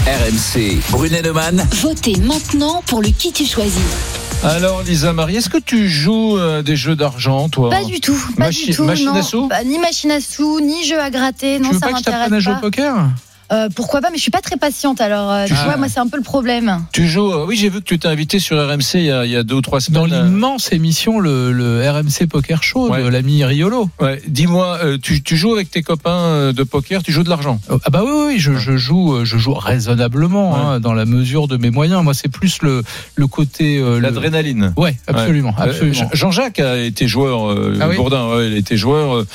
RMC. 0.06 0.78
Brunet 0.90 1.22
Neumann. 1.22 1.66
Votez 1.82 2.16
maintenant 2.16 2.82
pour 2.86 3.02
le 3.02 3.08
qui 3.08 3.32
tu 3.32 3.46
choisis. 3.46 4.23
Alors, 4.44 4.82
Lisa 4.82 5.12
Marie, 5.14 5.36
est-ce 5.36 5.48
que 5.48 5.56
tu 5.58 5.88
joues 5.88 6.36
euh, 6.38 6.62
des 6.62 6.76
jeux 6.76 6.96
d'argent, 6.96 7.48
toi? 7.48 7.70
Pas 7.70 7.84
du 7.84 8.00
tout, 8.00 8.12
pas 8.36 8.46
Machi- 8.48 8.66
du 8.66 8.74
tout. 8.76 8.84
machine 8.84 9.06
non. 9.06 9.14
à 9.14 9.22
sous? 9.22 9.46
Bah, 9.48 9.64
Ni 9.64 9.78
machine 9.78 10.10
à 10.10 10.20
sous, 10.20 10.60
ni 10.60 10.84
jeu 10.84 11.00
à 11.00 11.08
gratter. 11.10 11.58
Non, 11.58 11.68
tu 11.68 11.74
veux 11.74 11.80
ça 11.80 11.86
pas 11.86 11.92
que 11.92 11.98
je 12.00 12.04
t'apprenne 12.04 12.22
à 12.24 12.28
m'intéresse 12.36 12.42
jouer 12.44 12.52
pas. 12.52 12.58
au 12.58 12.62
poker? 12.62 13.08
Euh, 13.52 13.68
pourquoi 13.74 14.00
pas, 14.00 14.10
mais 14.10 14.16
je 14.16 14.22
suis 14.22 14.30
pas 14.30 14.40
très 14.40 14.56
patiente. 14.56 15.00
Alors, 15.00 15.30
euh, 15.30 15.44
tu 15.46 15.52
Ah. 15.56 15.64
vois, 15.64 15.76
moi, 15.76 15.88
c'est 15.88 16.00
un 16.00 16.06
peu 16.08 16.16
le 16.16 16.22
problème. 16.22 16.84
Tu 16.92 17.06
joues 17.06 17.30
euh, 17.32 17.44
Oui, 17.46 17.56
j'ai 17.56 17.68
vu 17.68 17.80
que 17.80 17.84
tu 17.84 17.98
t'es 17.98 18.08
invité 18.08 18.38
sur 18.38 18.56
RMC 18.56 18.94
il 18.94 19.02
y 19.04 19.10
a, 19.10 19.24
il 19.26 19.30
y 19.30 19.36
a 19.36 19.42
deux 19.42 19.56
ou 19.56 19.60
trois 19.60 19.80
Dans 19.90 20.06
semaines. 20.06 20.24
l'immense 20.26 20.72
émission, 20.72 21.20
le, 21.20 21.52
le 21.52 21.88
RMC 21.90 22.26
Poker 22.28 22.62
Show 22.62 22.88
Ouais. 22.90 23.02
de 23.02 23.08
l'ami 23.08 23.44
Riolo. 23.44 23.88
Ouais, 24.00 24.20
Dis-moi, 24.26 24.78
euh, 24.82 24.98
tu, 25.00 25.22
tu 25.22 25.36
joues 25.36 25.52
avec 25.54 25.70
tes 25.70 25.82
copains 25.82 26.52
de 26.52 26.62
poker, 26.62 27.02
tu 27.02 27.12
joues 27.12 27.22
de 27.22 27.28
l'argent? 27.30 27.60
Ah 27.84 27.90
bah 27.90 28.02
oui, 28.04 28.12
oui, 28.28 28.38
je, 28.38 28.54
je 28.54 28.76
joue, 28.76 29.24
je 29.24 29.36
joue 29.36 29.54
raisonnablement 29.54 30.52
Ouais. 30.52 30.58
hein, 30.76 30.80
dans 30.80 30.94
la 30.94 31.04
mesure 31.04 31.46
de 31.48 31.56
mes 31.56 31.70
moyens. 31.70 32.02
Moi, 32.02 32.14
c'est 32.14 32.28
plus 32.30 32.62
le, 32.62 32.82
le 33.16 33.26
côté. 33.26 33.78
euh, 33.78 33.96
le- 33.96 34.00
L'adrénaline. 34.00 34.72
Ouais, 34.76 34.96
absolument, 35.06 35.54
Euh, 35.60 35.64
absolument. 35.64 36.08
Jean-Jacques 36.12 36.60
a 36.60 36.78
été 36.78 37.06
joueur, 37.08 37.50
euh, 37.50 37.78
Ah 37.80 37.88
oui 37.88 37.96
Bourdin, 37.96 38.28
ouais, 38.36 38.48
il 38.48 38.54
a 38.54 38.56
été 38.56 38.76
joueur, 38.76 39.16
euh, 39.16 39.26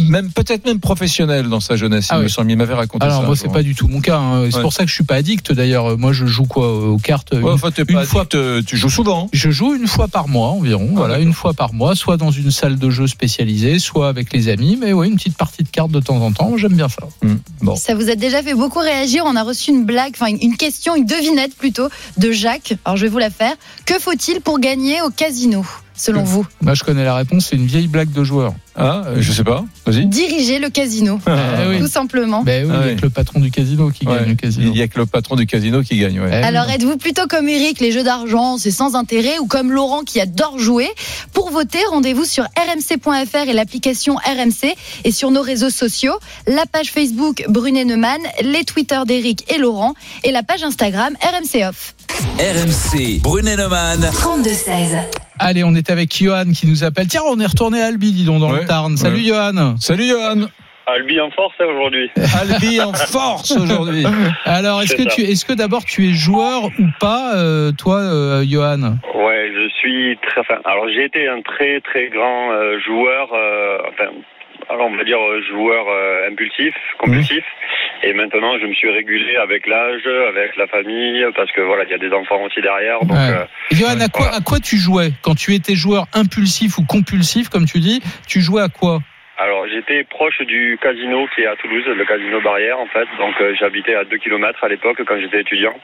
même 0.00 0.30
peut-être 0.32 0.66
même 0.66 0.80
professionnel 0.80 1.48
dans 1.48 1.60
sa 1.60 1.76
jeunesse, 1.76 2.08
Ah 2.10 2.16
il 2.16 2.18
me 2.20 2.24
oui. 2.24 2.30
semble. 2.30 2.50
Il 2.50 2.56
m'avait 2.56 2.74
raconté 2.74 3.04
Alors 3.04 3.20
ça. 3.20 3.26
moi, 3.26 3.32
un 3.32 3.36
c'est 3.36 3.52
pas 3.52 3.62
du 3.62 3.74
tout 3.74 3.88
mon 3.88 4.00
cas. 4.00 4.18
hein. 4.18 4.46
C'est 4.50 4.56
Ouais. 4.56 4.62
pour 4.62 4.72
ça 4.72 4.82
que 4.84 4.88
je 4.90 4.94
suis 4.94 5.04
pas 5.04 5.16
addict. 5.16 5.52
D'ailleurs, 5.52 5.98
moi, 5.98 6.12
je 6.12 6.26
joue 6.26 6.44
quoi 6.44 6.72
aux 6.88 6.98
cartes 6.98 7.32
Ouais, 7.32 7.40
une- 7.40 7.48
enfin, 7.48 7.70
t'es 7.70 7.82
une 7.82 7.94
pas 7.94 8.04
fois- 8.04 8.22
addict, 8.22 8.34
euh, 8.34 8.62
tu 8.66 8.76
joues 8.76 8.90
souvent. 8.90 9.28
Je 9.32 9.50
joue 9.50 9.74
une 9.74 9.86
fois 9.86 10.08
par 10.08 10.28
mois 10.28 10.48
environ, 10.48 10.88
voilà, 10.92 11.14
d'accord. 11.14 11.26
une 11.26 11.32
fois 11.32 11.54
par 11.54 11.72
mois, 11.74 11.94
soit 11.94 12.16
dans 12.16 12.30
une 12.30 12.50
salle 12.50 12.78
de 12.78 12.90
jeu 12.90 13.06
spécialisée, 13.06 13.78
soit 13.78 14.08
avec 14.08 14.32
les 14.32 14.48
amis, 14.48 14.76
mais 14.80 14.92
oui, 14.92 15.08
une 15.08 15.16
petite 15.16 15.36
partie 15.36 15.62
de 15.62 15.68
cartes 15.68 15.90
de 15.90 16.00
temps 16.00 16.18
en 16.20 16.32
temps, 16.32 16.56
j'aime 16.56 16.74
bien 16.74 16.88
ça. 16.88 17.02
Hum, 17.22 17.38
Bon. 17.62 17.76
Ça 17.76 17.94
vous 17.94 18.10
a 18.10 18.14
déjà 18.14 18.42
fait 18.42 18.54
beaucoup 18.54 18.80
réagir. 18.80 19.22
On 19.26 19.36
a 19.36 19.42
reçu 19.42 19.70
une 19.70 19.84
blague, 19.84 20.12
enfin 20.20 20.32
une 20.40 20.56
question, 20.56 20.96
une 20.96 21.06
devinette 21.06 21.54
plutôt, 21.56 21.88
de 22.18 22.30
Jacques. 22.32 22.74
Alors, 22.84 22.96
je 22.96 23.02
vais 23.02 23.08
vous 23.10 23.18
la 23.18 23.30
faire. 23.30 23.54
Que 23.86 23.98
faut-il 23.98 24.40
pour 24.40 24.58
gagner 24.58 25.00
au 25.02 25.10
casino, 25.10 25.64
selon 25.96 26.22
vous 26.22 26.46
Moi, 26.62 26.74
je 26.74 26.84
connais 26.84 27.04
la 27.04 27.14
réponse, 27.14 27.46
c'est 27.50 27.56
une 27.56 27.66
vieille 27.66 27.88
blague 27.88 28.10
de 28.12 28.24
joueur. 28.24 28.54
Ah, 28.76 29.02
euh, 29.06 29.16
je 29.20 29.30
sais 29.32 29.44
pas. 29.44 29.64
Vas-y. 29.86 30.06
Diriger 30.06 30.58
le 30.58 30.68
casino, 30.68 31.20
oui. 31.68 31.78
tout 31.78 31.86
simplement. 31.86 32.42
Ben 32.42 32.66
oui, 32.68 32.72
Ah 32.76 32.80
il 32.86 32.90
y 32.90 32.92
a 32.92 32.96
que 32.96 33.02
le 33.02 33.10
patron 33.10 33.38
du 33.38 33.50
casino 33.52 33.90
qui 33.90 34.04
Ouais. 34.06 34.16
gagne 34.16 34.28
le 34.30 34.34
casino. 34.34 34.70
Il 34.72 34.76
y 34.76 34.82
a 34.82 34.88
que 34.88 34.98
le 34.98 35.06
patron 35.06 35.36
du 35.36 35.46
casino 35.46 35.82
qui 35.82 35.96
gagne. 35.98 36.18
Ouais. 36.20 36.28
Eh 36.32 36.36
oui. 36.38 36.42
Alors, 36.42 36.68
êtes-vous 36.68 36.96
plutôt 36.96 37.26
comme 37.28 37.48
Eric, 37.48 37.78
les 37.78 37.92
jeux 37.92 38.02
d'argent, 38.02 38.58
c'est 38.58 38.72
sans 38.72 38.96
intérêt, 38.96 39.38
ou 39.38 39.46
comme 39.46 39.70
Laurent 39.70 40.02
qui 40.02 40.20
adore 40.20 40.58
jouer? 40.58 40.88
Pour 41.32 41.50
voter, 41.50 41.78
rendez-vous 41.90 42.24
sur 42.24 42.42
rmc.fr 42.44 43.48
et 43.48 43.52
l'application 43.52 44.16
RMC 44.16 44.74
et 45.04 45.12
sur 45.12 45.30
nos 45.30 45.42
réseaux 45.42 45.70
sociaux, 45.70 46.14
la 46.48 46.66
page 46.66 46.90
Facebook 46.90 47.44
Brunet 47.48 47.84
Neumann, 47.84 48.20
les 48.42 48.64
Twitter 48.64 48.98
d'Eric 49.06 49.44
et 49.54 49.58
Laurent 49.58 49.94
et 50.24 50.32
la 50.32 50.42
page 50.42 50.64
Instagram 50.64 51.14
RMC 51.22 51.62
Off. 51.68 51.94
RMC. 52.40 53.20
Brunet 53.22 53.56
Neumann. 53.56 54.00
32-16. 54.12 54.98
Allez, 55.38 55.64
on 55.64 55.74
est 55.74 55.90
avec 55.90 56.14
Johan 56.16 56.44
qui 56.54 56.66
nous 56.66 56.84
appelle. 56.84 57.06
Tiens, 57.08 57.22
on 57.26 57.38
est 57.40 57.46
retourné 57.46 57.80
à 57.82 57.86
Albi, 57.86 58.12
dis 58.12 58.24
donc, 58.24 58.40
dans 58.40 58.52
Ouais. 58.52 58.60
le 58.60 58.66
Tarn. 58.66 58.96
Salut 58.96 59.16
Ouais. 59.16 59.22
Johan. 59.28 59.76
Salut 59.78 60.06
Johan. 60.08 60.46
Albi 60.86 61.18
en 61.18 61.30
force 61.30 61.54
hein, 61.60 61.64
aujourd'hui. 61.66 62.10
Albi 62.40 62.80
en 62.80 62.92
force 62.92 63.52
aujourd'hui. 63.56 64.04
Alors, 64.44 64.82
est-ce 64.82 64.94
que 64.94 65.04
ça. 65.04 65.10
tu, 65.10 65.22
est-ce 65.22 65.44
que 65.46 65.54
d'abord 65.54 65.82
tu 65.84 66.08
es 66.08 66.12
joueur 66.12 66.64
ou 66.66 66.70
pas, 67.00 67.36
euh, 67.36 67.72
toi, 67.72 68.00
euh, 68.00 68.44
Johan? 68.46 68.98
Ouais, 69.14 69.50
je 69.54 69.68
suis 69.80 70.18
très. 70.28 70.42
Enfin, 70.42 70.58
alors 70.66 70.86
j'ai 70.94 71.04
été 71.06 71.26
un 71.26 71.40
très 71.40 71.80
très 71.80 72.08
grand 72.10 72.52
euh, 72.52 72.78
joueur. 72.86 73.28
euh, 73.32 73.78
enfin, 73.92 74.10
alors 74.68 74.86
on 74.86 74.96
va 74.96 75.04
dire 75.04 75.18
euh, 75.18 75.40
joueur 75.50 75.86
euh, 75.88 76.28
impulsif, 76.30 76.74
compulsif. 76.98 77.44
Et 78.02 78.12
maintenant, 78.12 78.58
je 78.60 78.66
me 78.66 78.74
suis 78.74 78.90
régulé 78.90 79.36
avec 79.36 79.66
l'âge, 79.66 80.02
avec 80.28 80.56
la 80.56 80.66
famille, 80.66 81.24
parce 81.36 81.50
que 81.52 81.60
voilà, 81.62 81.84
il 81.84 81.90
y 81.90 81.94
a 81.94 81.98
des 81.98 82.10
enfants 82.12 82.42
aussi 82.44 82.60
derrière. 82.60 83.00
Donc, 83.00 83.12
Ouais. 83.16 83.30
euh, 83.30 83.44
Johan, 83.70 83.98
à 84.00 84.08
quoi, 84.08 84.28
à 84.34 84.40
quoi 84.40 84.58
tu 84.60 84.76
jouais? 84.76 85.10
Quand 85.22 85.34
tu 85.34 85.54
étais 85.54 85.74
joueur 85.74 86.06
impulsif 86.12 86.76
ou 86.78 86.84
compulsif, 86.84 87.48
comme 87.48 87.64
tu 87.66 87.78
dis 87.78 88.02
Tu 88.28 88.40
jouais 88.40 88.62
à 88.62 88.68
quoi? 88.68 88.98
Alors, 89.36 89.66
j'étais 89.66 90.04
proche 90.04 90.40
du 90.42 90.78
casino 90.80 91.26
qui 91.34 91.42
est 91.42 91.46
à 91.46 91.56
Toulouse, 91.56 91.84
le 91.86 92.04
casino 92.04 92.40
Barrière 92.40 92.78
en 92.78 92.86
fait. 92.86 93.08
Donc, 93.18 93.34
euh, 93.40 93.52
j'habitais 93.58 93.96
à 93.96 94.04
2 94.04 94.16
km 94.18 94.62
à 94.62 94.68
l'époque 94.68 95.02
quand 95.04 95.18
j'étais 95.18 95.40
étudiant. 95.40 95.74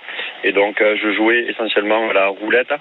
Et 0.45 0.53
donc, 0.53 0.81
euh, 0.81 0.97
je 1.03 1.13
jouais 1.13 1.47
essentiellement 1.49 2.11
à 2.11 2.13
la 2.13 2.27
roulette 2.29 2.73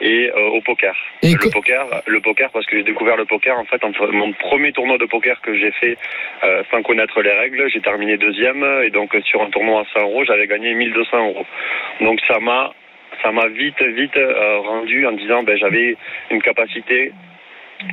et 0.00 0.30
euh, 0.30 0.48
au 0.48 0.62
poker. 0.62 0.94
Et 1.22 1.34
le 1.34 1.50
poker, 1.50 1.86
le 2.06 2.20
poker 2.20 2.50
parce 2.50 2.64
que 2.64 2.78
j'ai 2.78 2.84
découvert 2.84 3.16
le 3.16 3.26
poker 3.26 3.58
en 3.58 3.64
fait 3.64 3.84
en 3.84 3.90
mon 4.12 4.32
premier 4.32 4.72
tournoi 4.72 4.96
de 4.96 5.04
poker 5.04 5.40
que 5.42 5.54
j'ai 5.54 5.72
fait 5.72 5.98
euh, 6.42 6.62
sans 6.70 6.82
connaître 6.82 7.20
les 7.20 7.32
règles, 7.32 7.68
j'ai 7.68 7.80
terminé 7.80 8.16
deuxième 8.16 8.64
et 8.84 8.90
donc 8.90 9.14
sur 9.24 9.42
un 9.42 9.50
tournoi 9.50 9.82
à 9.82 9.84
100 9.92 10.00
euros, 10.02 10.24
j'avais 10.24 10.46
gagné 10.46 10.72
1200 10.72 11.28
euros. 11.28 11.46
Donc 12.00 12.20
ça 12.26 12.38
m'a 12.40 12.72
ça 13.22 13.32
m'a 13.32 13.48
vite 13.48 13.82
vite 13.82 14.18
rendu 14.64 15.06
en 15.06 15.12
disant 15.12 15.42
ben 15.42 15.58
j'avais 15.58 15.96
une 16.30 16.40
capacité 16.40 17.12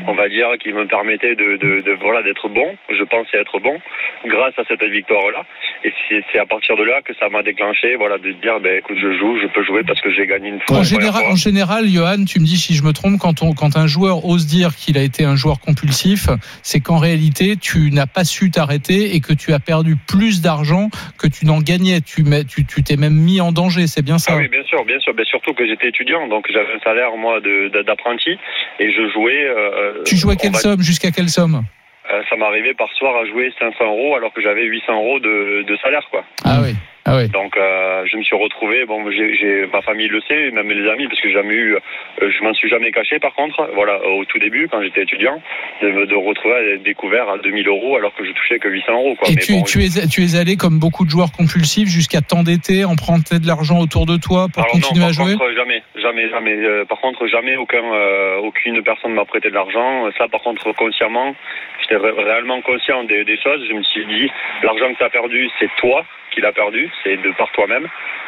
on 0.07 0.13
va 0.13 0.29
dire 0.29 0.47
qui 0.59 0.71
me 0.73 0.85
permettait 0.87 1.35
de, 1.35 1.57
de, 1.57 1.81
de 1.81 1.91
voilà 2.01 2.23
d'être 2.23 2.47
bon 2.49 2.75
je 2.89 3.03
pensais 3.03 3.37
être 3.37 3.59
bon 3.59 3.77
grâce 4.25 4.53
à 4.57 4.63
cette 4.67 4.83
victoire 4.83 5.29
là 5.31 5.43
et 5.83 5.93
c'est 6.31 6.39
à 6.39 6.45
partir 6.45 6.75
de 6.75 6.83
là 6.83 7.01
que 7.03 7.13
ça 7.15 7.29
m'a 7.29 7.43
déclenché 7.43 7.95
voilà 7.95 8.17
de 8.17 8.31
dire 8.31 8.59
ben 8.59 8.77
écoute 8.79 8.97
je 8.99 9.17
joue 9.17 9.37
je 9.41 9.47
peux 9.47 9.63
jouer 9.63 9.83
parce 9.83 10.01
que 10.01 10.11
j'ai 10.13 10.25
gagné 10.27 10.49
une 10.49 10.59
fois 10.61 10.77
en 10.79 10.83
général, 10.83 11.23
fois. 11.23 11.31
en 11.31 11.35
général, 11.35 11.85
Johan, 11.87 12.25
tu 12.25 12.39
me 12.39 12.45
dis 12.45 12.57
si 12.57 12.73
je 12.73 12.83
me 12.83 12.93
trompe, 12.93 13.19
quand, 13.19 13.41
on, 13.43 13.53
quand 13.53 13.77
un 13.77 13.87
joueur 13.87 14.25
ose 14.25 14.47
dire 14.47 14.75
qu'il 14.75 14.97
a 14.97 15.01
été 15.03 15.23
un 15.23 15.35
joueur 15.35 15.59
compulsif, 15.59 16.27
c'est 16.63 16.79
qu'en 16.79 16.97
réalité, 16.97 17.55
tu 17.57 17.91
n'as 17.91 18.07
pas 18.07 18.23
su 18.23 18.49
t'arrêter 18.51 19.15
et 19.15 19.19
que 19.21 19.33
tu 19.33 19.53
as 19.53 19.59
perdu 19.59 19.95
plus 20.07 20.41
d'argent 20.41 20.89
que 21.19 21.27
tu 21.27 21.45
n'en 21.45 21.59
gagnais. 21.59 22.01
Tu 22.01 22.23
mets- 22.23 22.43
tu 22.45 22.65
tu 22.65 22.83
t'es 22.83 22.97
même 22.97 23.13
mis 23.13 23.41
en 23.41 23.51
danger, 23.51 23.87
c'est 23.87 24.03
bien 24.03 24.17
ça 24.17 24.33
Ah 24.35 24.37
oui, 24.37 24.47
bien 24.47 24.63
sûr, 24.63 24.83
bien 24.85 24.99
sûr. 24.99 25.13
Ben, 25.13 25.25
surtout 25.25 25.53
que 25.53 25.65
j'étais 25.67 25.89
étudiant, 25.89 26.27
donc 26.27 26.45
j'avais 26.51 26.73
un 26.73 26.79
salaire, 26.79 27.15
moi, 27.17 27.39
d'apprenti, 27.85 28.31
et 28.79 28.91
je 28.91 29.09
jouais. 29.13 29.45
euh, 29.45 29.71
Tu 30.05 30.15
jouais 30.15 30.35
quelle 30.35 30.51
va- 30.53 30.59
somme 30.59 30.81
Jusqu'à 30.81 31.11
quelle 31.11 31.29
somme 31.29 31.63
euh, 32.11 32.21
Ça 32.29 32.35
m'arrivait 32.35 32.73
par 32.73 32.89
soir 32.93 33.15
à 33.15 33.25
jouer 33.25 33.51
500 33.59 33.75
euros 33.85 34.15
alors 34.15 34.33
que 34.33 34.41
j'avais 34.41 34.63
800 34.63 34.93
euros 34.93 35.19
de, 35.19 35.63
de 35.67 35.77
salaire, 35.77 36.07
quoi. 36.11 36.23
Ah 36.43 36.59
oui. 36.63 36.75
Ah 37.07 37.17
oui. 37.17 37.29
Donc 37.29 37.55
euh, 37.55 38.03
je 38.11 38.17
me 38.17 38.23
suis 38.23 38.35
retrouvé, 38.35 38.85
bon, 38.85 39.09
j'ai, 39.11 39.67
ma 39.71 39.81
famille 39.83 40.07
le 40.07 40.21
sait, 40.21 40.49
même 40.51 40.69
les 40.69 40.89
amis, 40.89 41.07
parce 41.07 41.21
que 41.21 41.27
j'ai 41.27 41.35
jamais 41.35 41.53
eu, 41.53 41.75
euh, 41.75 41.79
je 42.19 42.43
m'en 42.43 42.53
suis 42.55 42.67
jamais 42.67 42.91
caché 42.91 43.19
par 43.19 43.33
contre, 43.35 43.69
voilà, 43.75 44.03
au 44.07 44.25
tout 44.25 44.39
début 44.39 44.67
quand 44.69 44.81
j'étais 44.81 45.03
étudiant, 45.03 45.39
de 45.83 45.91
me 45.91 46.07
de 46.07 46.15
retrouver 46.15 46.55
à 46.55 46.61
être 46.73 46.83
découvert 46.83 47.29
à 47.29 47.37
2000 47.37 47.67
euros 47.67 47.95
alors 47.97 48.13
que 48.15 48.25
je 48.25 48.31
touchais 48.31 48.57
que 48.57 48.69
800 48.69 48.91
euros, 48.93 49.15
quoi. 49.15 49.29
Et 49.29 49.35
Mais 49.35 49.41
tu, 49.41 49.51
bon, 49.53 49.63
tu, 49.63 49.83
es, 49.83 50.07
tu 50.07 50.21
es 50.23 50.35
allé 50.35 50.57
comme 50.57 50.79
beaucoup 50.79 51.05
de 51.05 51.09
joueurs 51.11 51.31
compulsifs 51.31 51.89
jusqu'à 51.89 52.21
t'endetter, 52.21 52.85
emprunter 52.85 53.37
de 53.39 53.45
l'argent 53.45 53.79
autour 53.79 54.07
de 54.07 54.17
toi 54.17 54.47
pour 54.51 54.63
Alors 54.63 54.73
continuer 54.73 55.01
non, 55.01 55.09
à 55.09 55.11
jouer? 55.11 55.33
contre, 55.37 55.53
jamais, 55.53 55.83
jamais, 56.01 56.29
jamais. 56.29 56.55
Euh, 56.57 56.85
par 56.85 56.99
contre, 57.01 57.27
jamais 57.27 57.55
aucun, 57.55 57.83
euh, 57.83 58.37
aucune 58.37 58.81
personne 58.81 59.13
m'a 59.13 59.25
prêté 59.25 59.49
de 59.49 59.53
l'argent. 59.55 60.09
Ça, 60.17 60.27
par 60.27 60.41
contre, 60.41 60.71
consciemment, 60.73 61.35
j'étais 61.81 61.97
ré- 61.97 62.11
réellement 62.17 62.61
conscient 62.61 63.03
des, 63.03 63.23
des 63.25 63.37
choses. 63.37 63.63
Je 63.69 63.73
me 63.75 63.83
suis 63.83 64.05
dit, 64.07 64.31
l'argent 64.63 64.91
que 64.91 64.97
tu 64.97 65.03
as 65.03 65.09
perdu, 65.09 65.47
c'est 65.59 65.69
toi 65.77 66.03
qui 66.35 66.41
l'as 66.41 66.51
perdu, 66.51 66.91
c'est 67.03 67.15
de 67.17 67.31
par 67.31 67.49
toi-même. 67.53 67.87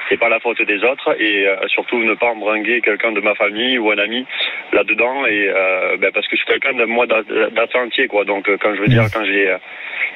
C'est 0.10 0.18
pas 0.18 0.30
la 0.30 0.40
faute 0.40 0.62
des 0.62 0.82
autres 0.86 1.16
et 1.22 1.46
euh, 1.46 1.68
surtout 1.68 2.00
ne 2.02 2.14
pas 2.16 2.28
embringuer 2.28 2.80
quelqu'un 2.82 3.12
de 3.12 3.20
ma 3.20 3.36
famille 3.36 3.78
ou 3.78 3.92
un 3.92 3.98
ami 3.98 4.26
là-dedans 4.72 5.26
et 5.26 5.50
euh, 5.50 5.98
ben, 5.98 6.12
parce 6.14 6.26
que 6.28 6.38
je 6.38 6.42
suis 6.44 6.48
quelqu'un 6.48 6.74
de 6.74 6.86
moi 6.86 7.06
d'a- 7.06 7.24
d'assez 7.52 7.78
entier 7.78 8.08
quoi. 8.08 8.24
Donc 8.24 8.48
euh, 8.48 8.58
quand 8.60 8.74
je 8.74 8.82
veux 8.82 8.88
dire 8.88 9.04
quand 9.14 9.26
j'ai 9.26 9.54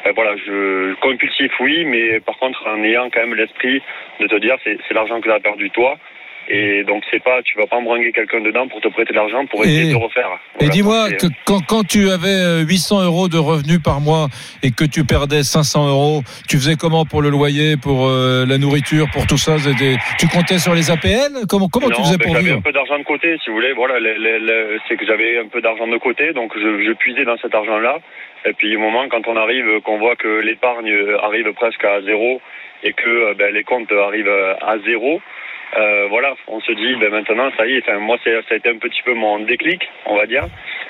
ben, 0.05 0.13
voilà, 0.15 0.35
je 0.37 0.93
compulsif 1.01 1.51
oui, 1.59 1.83
mais 1.83 2.21
par 2.21 2.37
contre 2.37 2.65
en 2.67 2.81
ayant 2.83 3.09
quand 3.09 3.19
même 3.19 3.35
l'esprit 3.35 3.81
de 4.21 4.27
te 4.27 4.35
dire 4.35 4.55
c'est 4.63 4.79
l'argent 4.93 5.19
que 5.19 5.27
tu 5.27 5.31
as 5.31 5.39
perdu 5.41 5.69
toi. 5.71 5.97
Et 6.49 6.83
donc 6.83 7.03
c'est 7.11 7.23
pas, 7.23 7.41
tu 7.43 7.57
vas 7.57 7.65
pas 7.67 7.77
embringuer 7.77 8.11
quelqu'un 8.11 8.41
dedans 8.41 8.67
pour 8.67 8.81
te 8.81 8.87
prêter 8.89 9.13
de 9.13 9.17
l'argent 9.17 9.45
pour 9.45 9.63
essayer 9.63 9.89
Et- 9.89 9.91
de 9.91 9.95
refaire. 9.95 10.29
Et 10.59 10.69
dis-moi, 10.69 11.07
quand, 11.45 11.59
quand 11.67 11.83
tu 11.87 12.09
avais 12.09 12.27
euh, 12.27 12.65
800 12.67 13.03
euros 13.05 13.27
de 13.29 13.37
revenus 13.37 13.79
par 13.83 14.01
mois 14.01 14.27
et 14.63 14.71
que 14.71 14.83
tu 14.83 15.05
perdais 15.05 15.43
500 15.43 15.87
euros, 15.89 16.21
tu 16.49 16.57
faisais 16.57 16.75
comment 16.75 17.05
pour 17.05 17.21
le 17.21 17.29
loyer, 17.29 17.77
pour 17.77 18.07
euh, 18.07 18.45
la 18.45 18.57
nourriture, 18.57 19.07
pour 19.13 19.25
tout 19.27 19.37
ça? 19.37 19.55
Tu 20.19 20.27
comptais 20.27 20.59
sur 20.59 20.73
les 20.73 20.91
APL 20.91 21.45
Comment, 21.49 21.67
comment 21.69 21.89
tu 21.89 22.01
faisais 22.01 22.17
ben, 22.17 22.25
pour 22.25 22.33
J'avais 22.35 22.45
vivre? 22.47 22.57
un 22.57 22.61
peu 22.61 22.71
d'argent 22.73 22.97
de 22.99 23.03
côté, 23.03 23.37
si 23.43 23.49
vous 23.49 23.55
voulez. 23.55 23.73
Voilà, 23.73 23.95
c'est 24.89 24.97
que 24.97 25.05
j'avais 25.05 25.37
un 25.37 25.47
peu 25.47 25.61
d'argent 25.61 25.87
de 25.87 25.97
côté, 25.97 26.33
donc 26.33 26.51
je, 26.55 26.83
je 26.83 26.91
puisais 26.93 27.23
dans 27.23 27.37
cet 27.37 27.55
argent-là. 27.55 27.99
Et 28.45 28.53
puis 28.53 28.75
au 28.75 28.79
moment 28.79 29.07
quand 29.09 29.27
on 29.27 29.37
arrive, 29.37 29.79
qu'on 29.83 29.99
voit 29.99 30.15
que 30.15 30.39
l'épargne 30.41 30.91
arrive 31.21 31.51
presque 31.53 31.83
à 31.85 32.01
zéro 32.01 32.41
et 32.83 32.93
que 32.93 33.07
euh, 33.09 33.33
ben, 33.37 33.53
les 33.53 33.63
comptes 33.63 33.91
arrivent 33.91 34.27
euh, 34.27 34.55
à 34.61 34.77
zéro. 34.79 35.21
Euh, 35.78 36.07
voilà, 36.09 36.36
on 36.47 36.59
se 36.59 36.72
dit 36.72 36.95
ben 36.95 37.11
maintenant 37.11 37.51
ça 37.57 37.65
y 37.65 37.76
est. 37.76 37.84
Enfin, 37.88 37.99
moi, 37.99 38.17
ça 38.24 38.30
a 38.30 38.55
été 38.55 38.69
un 38.69 38.78
petit 38.78 39.01
peu 39.03 39.13
mon 39.13 39.39
déclic, 39.39 39.82
on 40.05 40.15
va 40.15 40.26
dire. 40.26 40.45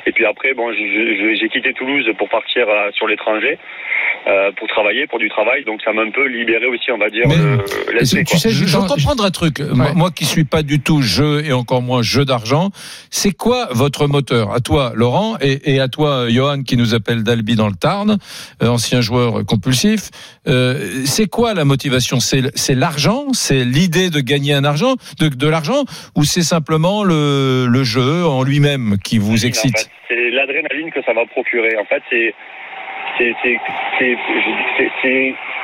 Et 0.06 0.12
puis 0.12 0.26
après, 0.26 0.54
bon, 0.54 0.72
j'ai- 0.74 1.16
j'ai 1.18 1.36
j'ai 1.40 1.50
quitté 1.50 1.74
Toulouse 1.74 2.06
pour 2.18 2.30
partir 2.30 2.68
euh, 2.68 2.90
sur 2.94 3.08
l'étranger 3.08 3.58
euh, 4.28 4.52
pour 4.58 4.68
travailler, 4.68 5.08
pour 5.08 5.20
du 5.20 5.30
travail. 5.30 5.64
Donc 5.64 5.82
ça 5.84 5.94
m'a 5.94 6.02
un 6.02 6.12
peu 6.12 6.28
libéré 6.28 6.66
aussi, 6.66 6.92
on 6.92 6.98
va 6.98 7.10
dire, 7.10 7.28
le- 7.28 7.94
l'esprit. 7.94 8.24
quoi. 8.24 8.38
je, 8.38 8.50
je 8.50 8.78
veux 8.78 8.88
comprendre 8.88 9.24
un 9.26 9.32
truc. 9.32 9.60
Moi, 9.60 9.94
moi 9.96 10.12
qui 10.12 10.26
suis 10.26 10.44
pas 10.44 10.64
du 10.64 10.80
tout 10.82 11.02
jeu 11.02 11.44
et 11.46 11.54
encore 11.54 11.82
moins 11.82 12.02
jeu 12.02 12.26
d'argent, 12.26 12.70
c'est 13.10 13.32
quoi 13.32 13.68
votre 13.72 14.08
moteur? 14.08 14.52
À 14.54 14.60
toi, 14.60 14.92
Laurent, 14.96 15.38
et, 15.42 15.74
et 15.76 15.80
à 15.80 15.88
toi, 15.88 16.30
Johan, 16.30 16.64
qui 16.64 16.78
nous 16.78 16.94
appelle 16.96 17.24
d'Albi 17.24 17.56
dans 17.56 17.68
le 17.68 17.76
Tarn, 17.76 18.18
euh, 18.64 18.68
ancien 18.68 19.02
joueur 19.02 19.46
compulsif. 19.46 20.10
Euh, 20.48 21.04
c'est 21.06 21.28
quoi 21.28 21.54
la 21.54 21.66
motivation? 21.66 22.20
C'est 22.20 22.42
c'est 22.56 22.76
l'argent? 22.76 23.28
C'est 23.34 23.64
l'idée 23.66 24.10
de 24.10 24.20
gagner 24.20 24.54
un 24.54 24.64
argent, 24.64 24.96
de, 25.20 25.28
de 25.30 25.48
l'argent, 25.48 25.84
ou 26.16 26.24
c'est 26.24 26.42
simplement 26.44 27.04
le, 27.04 27.68
le 27.68 27.84
jeu 27.84 28.26
en 28.26 28.44
lui-même 28.44 28.98
qui 29.04 29.18
vous 29.20 29.44
en 29.44 29.48
excite? 29.48 29.78
fait. 29.78 29.91
C'est 30.12 30.30
l'adrénaline 30.32 30.92
que 30.92 31.02
ça 31.04 31.14
va 31.14 31.26
procurer. 31.26 31.78
En 31.78 31.86
fait, 31.86 32.04
c'est 32.10 32.34
c'est 33.18 33.36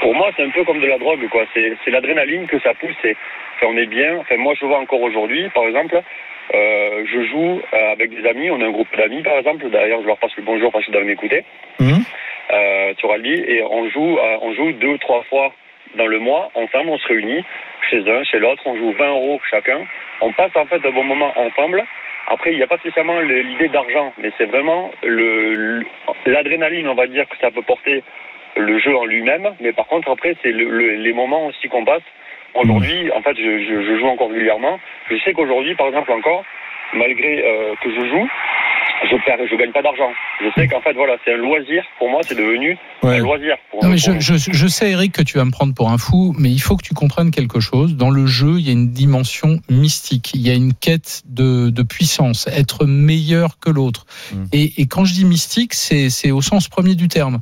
pour 0.01 0.15
moi 0.15 0.29
c'est 0.37 0.43
un 0.43 0.49
peu 0.49 0.63
comme 0.63 0.79
de 0.79 0.87
la 0.87 0.97
drogue 0.97 1.27
quoi. 1.29 1.43
C'est 1.53 1.73
c'est 1.83 1.91
l'adrénaline 1.91 2.47
que 2.47 2.59
ça 2.59 2.73
pousse. 2.75 2.95
Et, 3.03 3.15
enfin, 3.55 3.67
on 3.73 3.77
est 3.77 3.87
bien. 3.87 4.17
Enfin 4.19 4.37
moi 4.37 4.53
je 4.57 4.65
vois 4.65 4.79
encore 4.79 5.01
aujourd'hui 5.01 5.49
par 5.49 5.65
exemple. 5.65 5.99
euh, 6.53 7.03
je 7.05 7.23
joue 7.25 7.61
euh, 7.73 7.91
avec 7.91 8.09
des 8.09 8.25
amis, 8.25 8.49
on 8.51 8.61
a 8.61 8.65
un 8.65 8.71
groupe 8.71 8.87
d'amis 8.95 9.21
par 9.21 9.37
exemple, 9.37 9.69
d'ailleurs 9.69 10.01
je 10.01 10.07
leur 10.07 10.17
passe 10.17 10.35
le 10.37 10.43
bonjour 10.43 10.71
parce 10.71 10.85
qu'ils 10.85 10.93
doivent 10.93 11.03
m'écouter, 11.03 11.43
euh, 12.53 12.93
sur 12.99 13.11
Albi, 13.11 13.33
et 13.33 13.61
on 13.63 13.89
joue, 13.89 14.17
euh, 14.17 14.37
on 14.41 14.53
joue 14.53 14.71
deux, 14.71 14.97
trois 14.99 15.23
fois 15.23 15.51
dans 15.95 16.07
le 16.07 16.19
mois, 16.19 16.49
ensemble, 16.55 16.89
on 16.89 16.97
se 16.97 17.07
réunit 17.09 17.43
chez 17.89 17.99
un, 18.09 18.23
chez 18.23 18.39
l'autre, 18.39 18.61
on 18.65 18.77
joue 18.77 18.93
20 18.93 19.09
euros 19.09 19.41
chacun, 19.49 19.79
on 20.21 20.31
passe 20.31 20.55
en 20.55 20.65
fait 20.65 20.85
un 20.85 20.91
bon 20.91 21.03
moment 21.03 21.33
ensemble. 21.35 21.83
Après, 22.27 22.51
il 22.51 22.57
n'y 22.57 22.63
a 22.63 22.67
pas 22.67 22.77
spécialement 22.77 23.19
le- 23.19 23.41
l'idée 23.41 23.69
d'argent, 23.69 24.13
mais 24.17 24.31
c'est 24.37 24.45
vraiment 24.45 24.91
l'adrénaline, 26.25 26.87
on 26.89 26.93
va 26.93 27.07
dire, 27.07 27.27
que 27.27 27.37
ça 27.39 27.51
peut 27.51 27.61
porter 27.61 28.03
le 28.57 28.79
jeu 28.79 28.95
en 28.95 29.05
lui-même. 29.05 29.55
Mais 29.61 29.71
par 29.71 29.87
contre, 29.87 30.09
après, 30.11 30.35
c'est 30.43 30.51
le- 30.51 30.69
le- 30.69 30.95
les 30.95 31.13
moments 31.13 31.47
aussi 31.47 31.69
qu'on 31.69 31.85
passe. 31.85 32.03
Aujourd'hui, 32.53 33.11
en 33.15 33.21
fait, 33.21 33.35
je 33.37 33.97
joue 33.99 34.07
encore 34.07 34.29
régulièrement. 34.29 34.79
Je 35.09 35.17
sais 35.17 35.33
qu'aujourd'hui, 35.33 35.75
par 35.75 35.87
exemple, 35.87 36.11
encore, 36.11 36.43
malgré 36.93 37.43
euh, 37.45 37.75
que 37.81 37.89
je 37.91 38.05
joue, 38.09 38.27
je 39.09 39.15
perds, 39.25 39.37
je 39.49 39.55
gagne 39.55 39.71
pas 39.71 39.81
d'argent. 39.81 40.09
Je 40.41 40.47
sais 40.59 40.67
qu'en 40.67 40.81
fait, 40.81 40.93
voilà, 40.93 41.17
c'est 41.23 41.33
un 41.33 41.37
loisir. 41.37 41.83
Pour 41.99 42.09
moi, 42.09 42.21
c'est 42.23 42.35
devenu 42.35 42.77
un 43.03 43.17
loisir. 43.19 43.55
Pour 43.71 43.83
Non, 43.83 43.89
mais 43.89 43.97
pour- 44.03 44.19
je, 44.19 44.37
je, 44.37 44.51
je 44.51 44.67
sais, 44.67 44.91
Eric, 44.91 45.11
que 45.13 45.21
tu 45.23 45.37
vas 45.37 45.45
me 45.45 45.51
prendre 45.51 45.73
pour 45.73 45.89
un 45.91 45.97
fou, 45.97 46.35
mais 46.39 46.49
il 46.49 46.59
faut 46.59 46.75
que 46.77 46.83
tu 46.83 46.93
comprennes 46.93 47.31
quelque 47.31 47.59
chose. 47.59 47.95
Dans 47.95 48.09
le 48.09 48.25
jeu, 48.25 48.55
il 48.59 48.65
y 48.65 48.69
a 48.69 48.73
une 48.73 48.91
dimension 48.91 49.59
mystique. 49.69 50.31
Il 50.33 50.41
y 50.41 50.49
a 50.49 50.53
une 50.53 50.73
quête 50.73 51.21
de, 51.25 51.69
de 51.69 51.83
puissance, 51.83 52.47
être 52.47 52.85
meilleur 52.85 53.59
que 53.59 53.69
l'autre. 53.69 54.05
Et, 54.51 54.81
et 54.81 54.87
quand 54.87 55.05
je 55.05 55.13
dis 55.13 55.25
mystique, 55.25 55.73
c'est 55.73 56.09
c'est 56.09 56.31
au 56.31 56.41
sens 56.41 56.67
premier 56.67 56.95
du 56.95 57.07
terme. 57.07 57.39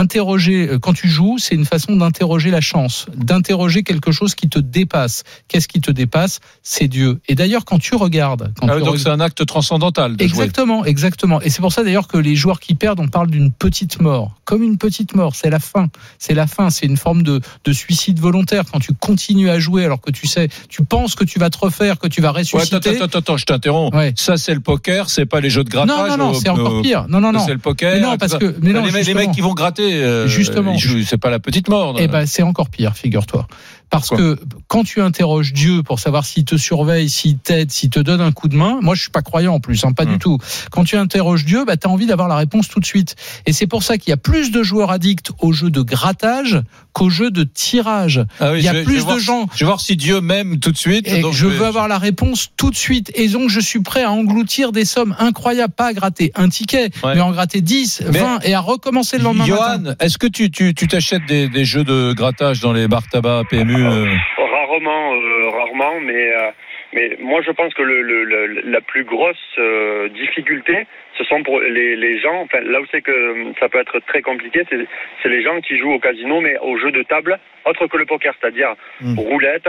Interroger, 0.00 0.68
euh, 0.68 0.78
quand 0.78 0.92
tu 0.92 1.08
joues, 1.08 1.38
c'est 1.38 1.54
une 1.54 1.64
façon 1.64 1.96
d'interroger 1.96 2.50
la 2.50 2.60
chance, 2.60 3.06
d'interroger 3.16 3.82
quelque 3.82 4.12
chose 4.12 4.34
qui 4.34 4.48
te 4.48 4.58
dépasse. 4.58 5.24
Qu'est-ce 5.48 5.68
qui 5.68 5.80
te 5.80 5.90
dépasse? 5.90 6.40
C'est 6.62 6.86
Dieu. 6.86 7.18
Et 7.28 7.34
d'ailleurs, 7.34 7.64
quand 7.64 7.78
tu 7.78 7.94
regardes, 7.96 8.52
quand 8.60 8.66
Ah, 8.68 8.74
tu 8.74 8.80
donc 8.80 8.88
regardes- 8.90 8.98
c'est 8.98 9.08
un 9.08 9.20
acte 9.20 9.46
transcendantal 9.46 10.16
de 10.16 10.18
jouer. 10.26 10.26
Exactement, 10.44 10.84
exactement. 10.84 11.40
Et 11.40 11.48
c'est 11.48 11.62
pour 11.62 11.72
ça 11.72 11.82
d'ailleurs 11.82 12.08
que 12.08 12.18
les 12.18 12.36
joueurs 12.36 12.60
qui 12.60 12.74
perdent, 12.74 13.00
on 13.00 13.08
parle 13.08 13.30
d'une 13.30 13.50
petite 13.50 14.00
mort. 14.00 14.34
Comme 14.44 14.62
une 14.62 14.76
petite 14.76 15.14
mort, 15.16 15.34
c'est 15.34 15.48
la 15.50 15.58
fin. 15.60 15.88
C'est 16.18 16.34
la 16.34 16.46
fin, 16.46 16.68
c'est 16.70 16.84
une 16.86 16.98
forme 16.98 17.22
de, 17.22 17.40
de 17.64 17.72
suicide 17.72 18.20
volontaire. 18.20 18.64
Quand 18.70 18.78
tu 18.80 18.92
continues 18.92 19.48
à 19.48 19.58
jouer 19.58 19.84
alors 19.86 20.02
que 20.02 20.10
tu 20.10 20.26
sais, 20.26 20.48
tu 20.68 20.84
penses 20.84 21.14
que 21.14 21.24
tu 21.24 21.38
vas 21.38 21.48
te 21.48 21.56
refaire, 21.58 21.98
que 21.98 22.06
tu 22.06 22.20
vas 22.20 22.32
Ouais, 22.32 22.40
ressusciter. 22.40 22.76
attends, 22.76 23.04
attends, 23.04 23.18
attends, 23.18 23.36
je 23.38 23.46
t'interromps. 23.46 23.96
Ça, 24.16 24.36
c'est 24.36 24.52
le 24.54 24.60
poker, 24.60 25.08
c'est 25.08 25.24
pas 25.26 25.40
les 25.40 25.48
jeux 25.48 25.64
de 25.64 25.70
grattage. 25.70 25.96
Non, 25.96 26.06
non, 26.06 26.16
non, 26.18 26.30
euh, 26.34 26.38
c'est 26.40 26.50
encore 26.50 26.74
euh, 26.76 26.82
pire. 26.82 27.06
Non, 27.08 27.20
non, 27.20 27.32
non. 27.32 27.40
C'est 27.46 27.52
le 27.54 27.58
poker. 27.58 27.94
Mais 27.94 28.00
non, 28.00 28.18
parce 28.18 28.36
que- 28.36 28.54
mais 28.60 28.72
non, 28.74 28.84
les, 28.84 29.14
mecs 29.14 29.32
qui 29.32 29.40
vont 29.40 29.54
gratter, 29.54 29.85
euh, 29.94 30.26
Justement. 30.26 30.76
c'est 30.78 31.18
pas 31.18 31.30
la 31.30 31.38
petite 31.38 31.68
mort. 31.68 31.96
Eh 31.98 32.08
ben, 32.08 32.26
c'est 32.26 32.42
encore 32.42 32.68
pire, 32.68 32.94
figure-toi. 32.94 33.46
Parce 33.88 34.08
Pourquoi 34.08 34.36
que 34.36 34.40
quand 34.66 34.84
tu 34.84 35.00
interroges 35.00 35.52
Dieu 35.52 35.82
pour 35.82 36.00
savoir 36.00 36.24
s'il 36.24 36.44
te 36.44 36.56
surveille, 36.56 37.08
s'il 37.08 37.38
t'aide, 37.38 37.70
s'il 37.70 37.88
te 37.90 38.00
donne 38.00 38.20
un 38.20 38.32
coup 38.32 38.48
de 38.48 38.56
main, 38.56 38.78
moi 38.82 38.94
je 38.94 39.02
suis 39.02 39.10
pas 39.10 39.22
croyant 39.22 39.54
en 39.54 39.60
plus, 39.60 39.84
hein, 39.84 39.92
pas 39.92 40.04
Hmm. 40.04 40.12
du 40.12 40.18
tout. 40.18 40.38
Quand 40.70 40.84
tu 40.84 40.96
interroges 40.96 41.44
Dieu, 41.44 41.64
bah, 41.64 41.76
tu 41.76 41.86
as 41.86 41.90
envie 41.90 42.06
d'avoir 42.06 42.28
la 42.28 42.36
réponse 42.36 42.68
tout 42.68 42.80
de 42.80 42.84
suite. 42.86 43.14
Et 43.46 43.52
c'est 43.52 43.66
pour 43.68 43.82
ça 43.82 43.96
qu'il 43.96 44.10
y 44.10 44.12
a 44.12 44.16
plus 44.16 44.50
de 44.50 44.62
joueurs 44.62 44.90
addicts 44.90 45.30
au 45.40 45.52
jeu 45.52 45.70
de 45.70 45.82
grattage 45.82 46.60
qu'au 46.92 47.10
jeu 47.10 47.30
de 47.30 47.44
tirage. 47.44 48.24
Ah 48.40 48.52
oui, 48.52 48.58
Il 48.60 48.64
y 48.64 48.68
a 48.68 48.72
vais- 48.72 48.82
plus 48.84 48.96
de 48.96 49.00
voir- 49.02 49.18
gens. 49.18 49.46
Je 49.54 49.60
vais 49.60 49.66
voir 49.66 49.80
si 49.80 49.96
Dieu 49.96 50.20
m'aime 50.20 50.58
tout 50.58 50.72
de 50.72 50.76
suite. 50.78 51.06
Et 51.08 51.20
donc 51.20 51.32
je 51.34 51.46
vais- 51.46 51.56
veux 51.58 51.66
avoir 51.66 51.86
la 51.88 51.98
réponse 51.98 52.48
tout 52.56 52.70
de 52.70 52.76
suite. 52.76 53.12
Et 53.14 53.28
donc, 53.28 53.50
je 53.50 53.60
suis 53.60 53.80
prêt 53.80 54.02
à 54.02 54.10
engloutir 54.10 54.72
des 54.72 54.84
sommes 54.84 55.14
incroyables, 55.18 55.72
pas 55.74 55.86
à 55.88 55.92
gratter 55.92 56.32
un 56.34 56.48
ticket, 56.48 56.90
Ouais. 57.04 57.14
mais 57.14 57.20
à 57.20 57.26
en 57.26 57.30
gratter 57.32 57.60
10, 57.60 58.02
Mais- 58.12 58.18
20 58.18 58.40
et 58.44 58.54
à 58.54 58.60
recommencer 58.60 59.18
le 59.18 59.24
lendemain. 59.24 59.44
Johan, 59.44 59.82
est-ce 60.00 60.18
que 60.18 60.26
tu 60.26 60.50
tu 60.50 60.74
tu 60.74 60.88
t'achètes 60.88 61.26
des, 61.28 61.48
des 61.48 61.64
jeux 61.64 61.84
de 61.84 62.12
grattage 62.14 62.60
dans 62.60 62.72
les 62.72 62.88
bars 62.88 63.06
tabac 63.10 63.42
PMU 63.50 63.75
euh 63.84 64.06
Rarement, 64.38 65.14
euh, 65.14 65.48
rarement, 65.50 66.00
mais 66.00 66.30
euh, 66.34 66.50
mais 66.92 67.16
moi 67.20 67.40
je 67.42 67.50
pense 67.50 67.72
que 67.74 67.82
le, 67.82 68.02
le- 68.02 68.24
le- 68.24 68.62
la 68.64 68.80
plus 68.80 69.04
grosse 69.04 69.36
euh, 69.58 70.08
difficulté, 70.08 70.86
ce 71.16 71.24
sont 71.24 71.42
pour 71.42 71.60
les, 71.60 71.96
les 71.96 72.18
gens. 72.18 72.40
Enfin, 72.42 72.60
là 72.62 72.80
où 72.80 72.86
c'est 72.90 73.00
que 73.02 73.52
ça 73.60 73.68
peut 73.68 73.78
être 73.78 74.00
très 74.00 74.22
compliqué, 74.22 74.62
c'est 74.70 75.28
les 75.28 75.42
gens 75.42 75.60
qui 75.60 75.78
jouent 75.78 75.92
au 75.92 75.98
casino, 75.98 76.40
mais 76.40 76.58
au 76.58 76.76
jeu 76.78 76.90
de 76.90 77.02
table, 77.02 77.38
autre 77.64 77.86
que 77.86 77.96
le 77.96 78.06
poker, 78.06 78.34
c'est-à-dire 78.40 78.74
Mm. 79.00 79.18
roulette, 79.18 79.68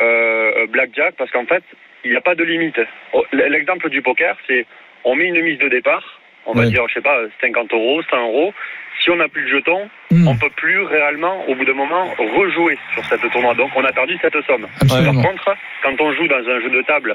euh, 0.00 0.66
blackjack, 0.66 1.14
parce 1.16 1.30
qu'en 1.30 1.46
fait, 1.46 1.62
il 2.04 2.10
n'y 2.10 2.16
a 2.16 2.20
pas 2.20 2.34
de 2.34 2.44
limite. 2.44 2.80
Oh, 3.12 3.24
L'exemple 3.32 3.88
du 3.90 4.02
poker, 4.02 4.36
c'est 4.46 4.66
on 5.04 5.14
met 5.14 5.26
une 5.26 5.40
mise 5.42 5.58
de 5.58 5.68
départ, 5.68 6.20
on 6.46 6.52
va 6.52 6.62
Ouais. 6.62 6.68
dire, 6.70 6.82
je 6.88 6.94
sais 6.94 7.00
pas, 7.00 7.16
50 7.40 7.72
euros, 7.72 8.00
100 8.10 8.16
euros. 8.28 8.52
Si 9.02 9.10
on 9.10 9.16
n'a 9.16 9.28
plus 9.28 9.42
de 9.44 9.48
jetons, 9.48 9.88
Hmm. 10.10 10.28
on 10.28 10.36
peut 10.36 10.50
plus 10.56 10.80
réellement, 10.82 11.44
au 11.48 11.54
bout 11.54 11.64
d'un 11.64 11.74
moment, 11.74 12.04
rejouer 12.38 12.78
sur 12.94 13.04
cette 13.06 13.20
tournoi. 13.32 13.54
Donc, 13.54 13.70
on 13.76 13.84
a 13.84 13.92
perdu 13.92 14.16
cette 14.22 14.36
somme. 14.46 14.66
Absolument. 14.80 15.14
Par 15.20 15.30
contre, 15.32 15.56
quand 15.82 16.00
on 16.00 16.12
joue 16.14 16.28
dans 16.28 16.36
un 16.48 16.60
jeu 16.60 16.70
de 16.70 16.82
table, 16.86 17.14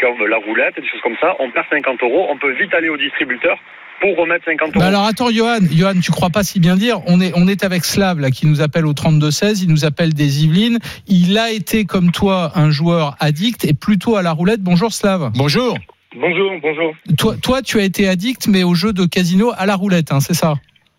comme 0.00 0.26
la 0.28 0.36
roulette, 0.36 0.76
des 0.76 0.86
choses 0.88 1.00
comme 1.02 1.16
ça, 1.20 1.34
on 1.40 1.50
perd 1.50 1.66
50 1.70 2.02
euros, 2.02 2.28
on 2.30 2.36
peut 2.38 2.52
vite 2.52 2.72
aller 2.74 2.88
au 2.88 2.96
distributeur 2.96 3.58
pour 4.00 4.14
remettre 4.16 4.44
50 4.44 4.68
euros. 4.76 4.78
Bah 4.80 4.86
alors 4.88 5.06
attends 5.06 5.30
Johan, 5.30 5.58
Johan, 5.72 5.98
tu 6.02 6.10
crois 6.12 6.28
pas 6.28 6.42
si 6.42 6.60
bien 6.60 6.76
dire 6.76 7.00
On 7.06 7.18
est 7.20 7.32
on 7.34 7.48
est 7.48 7.64
avec 7.64 7.82
Slav 7.84 8.20
là 8.20 8.30
qui 8.30 8.46
nous 8.46 8.60
appelle 8.60 8.84
au 8.86 8.92
32 8.92 9.30
16, 9.30 9.62
il 9.62 9.70
nous 9.70 9.86
appelle 9.86 10.12
des 10.12 10.44
Yvelines. 10.44 10.78
Il 11.08 11.38
a 11.38 11.50
été 11.50 11.86
comme 11.86 12.12
toi 12.12 12.52
un 12.56 12.70
joueur 12.70 13.16
addict 13.20 13.64
et 13.64 13.72
plutôt 13.72 14.16
à 14.16 14.22
la 14.22 14.32
roulette. 14.32 14.60
Bonjour 14.60 14.92
Slav. 14.92 15.30
Bonjour. 15.34 15.78
Bonjour, 16.18 16.52
bonjour. 16.62 16.94
Toi 17.18 17.34
toi 17.42 17.62
tu 17.62 17.78
as 17.78 17.84
été 17.84 18.08
addict 18.08 18.48
mais 18.48 18.62
au 18.62 18.74
jeu 18.74 18.92
de 18.92 19.04
casino 19.04 19.52
à 19.56 19.66
la 19.66 19.74
roulette, 19.74 20.12
hein, 20.12 20.20
c'est 20.20 20.34
ça 20.34 20.54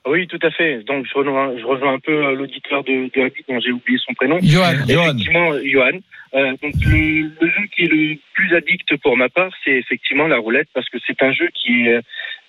Oui, 0.08 0.28
tout 0.28 0.40
à 0.44 0.52
fait. 0.52 0.84
Donc, 0.84 1.06
je 1.12 1.18
rejoins, 1.18 1.58
je 1.58 1.66
rejoins 1.66 1.94
un 1.94 2.00
peu 2.00 2.24
euh, 2.24 2.36
l'auditeur 2.36 2.84
de, 2.84 3.10
de 3.14 3.34
dont 3.50 3.60
j'ai 3.60 3.72
oublié 3.72 3.98
son 4.06 4.14
prénom. 4.14 4.38
Johan. 4.42 4.74
Effectivement, 4.88 5.50
Johan. 5.66 6.00
Euh, 6.34 6.52
donc, 6.62 6.74
le, 6.86 7.32
le 7.42 7.48
jeu 7.50 7.68
qui 7.76 7.84
est 7.84 7.88
le 7.88 8.18
plus 8.34 8.56
addict 8.56 8.96
pour 8.98 9.18
ma 9.18 9.30
part, 9.30 9.50
c'est 9.64 9.72
effectivement 9.72 10.28
la 10.28 10.38
roulette, 10.38 10.68
parce 10.74 10.88
que 10.90 10.98
c'est 11.08 11.22
un 11.24 11.32
jeu 11.32 11.48
qui 11.56 11.88
est, 11.88 12.02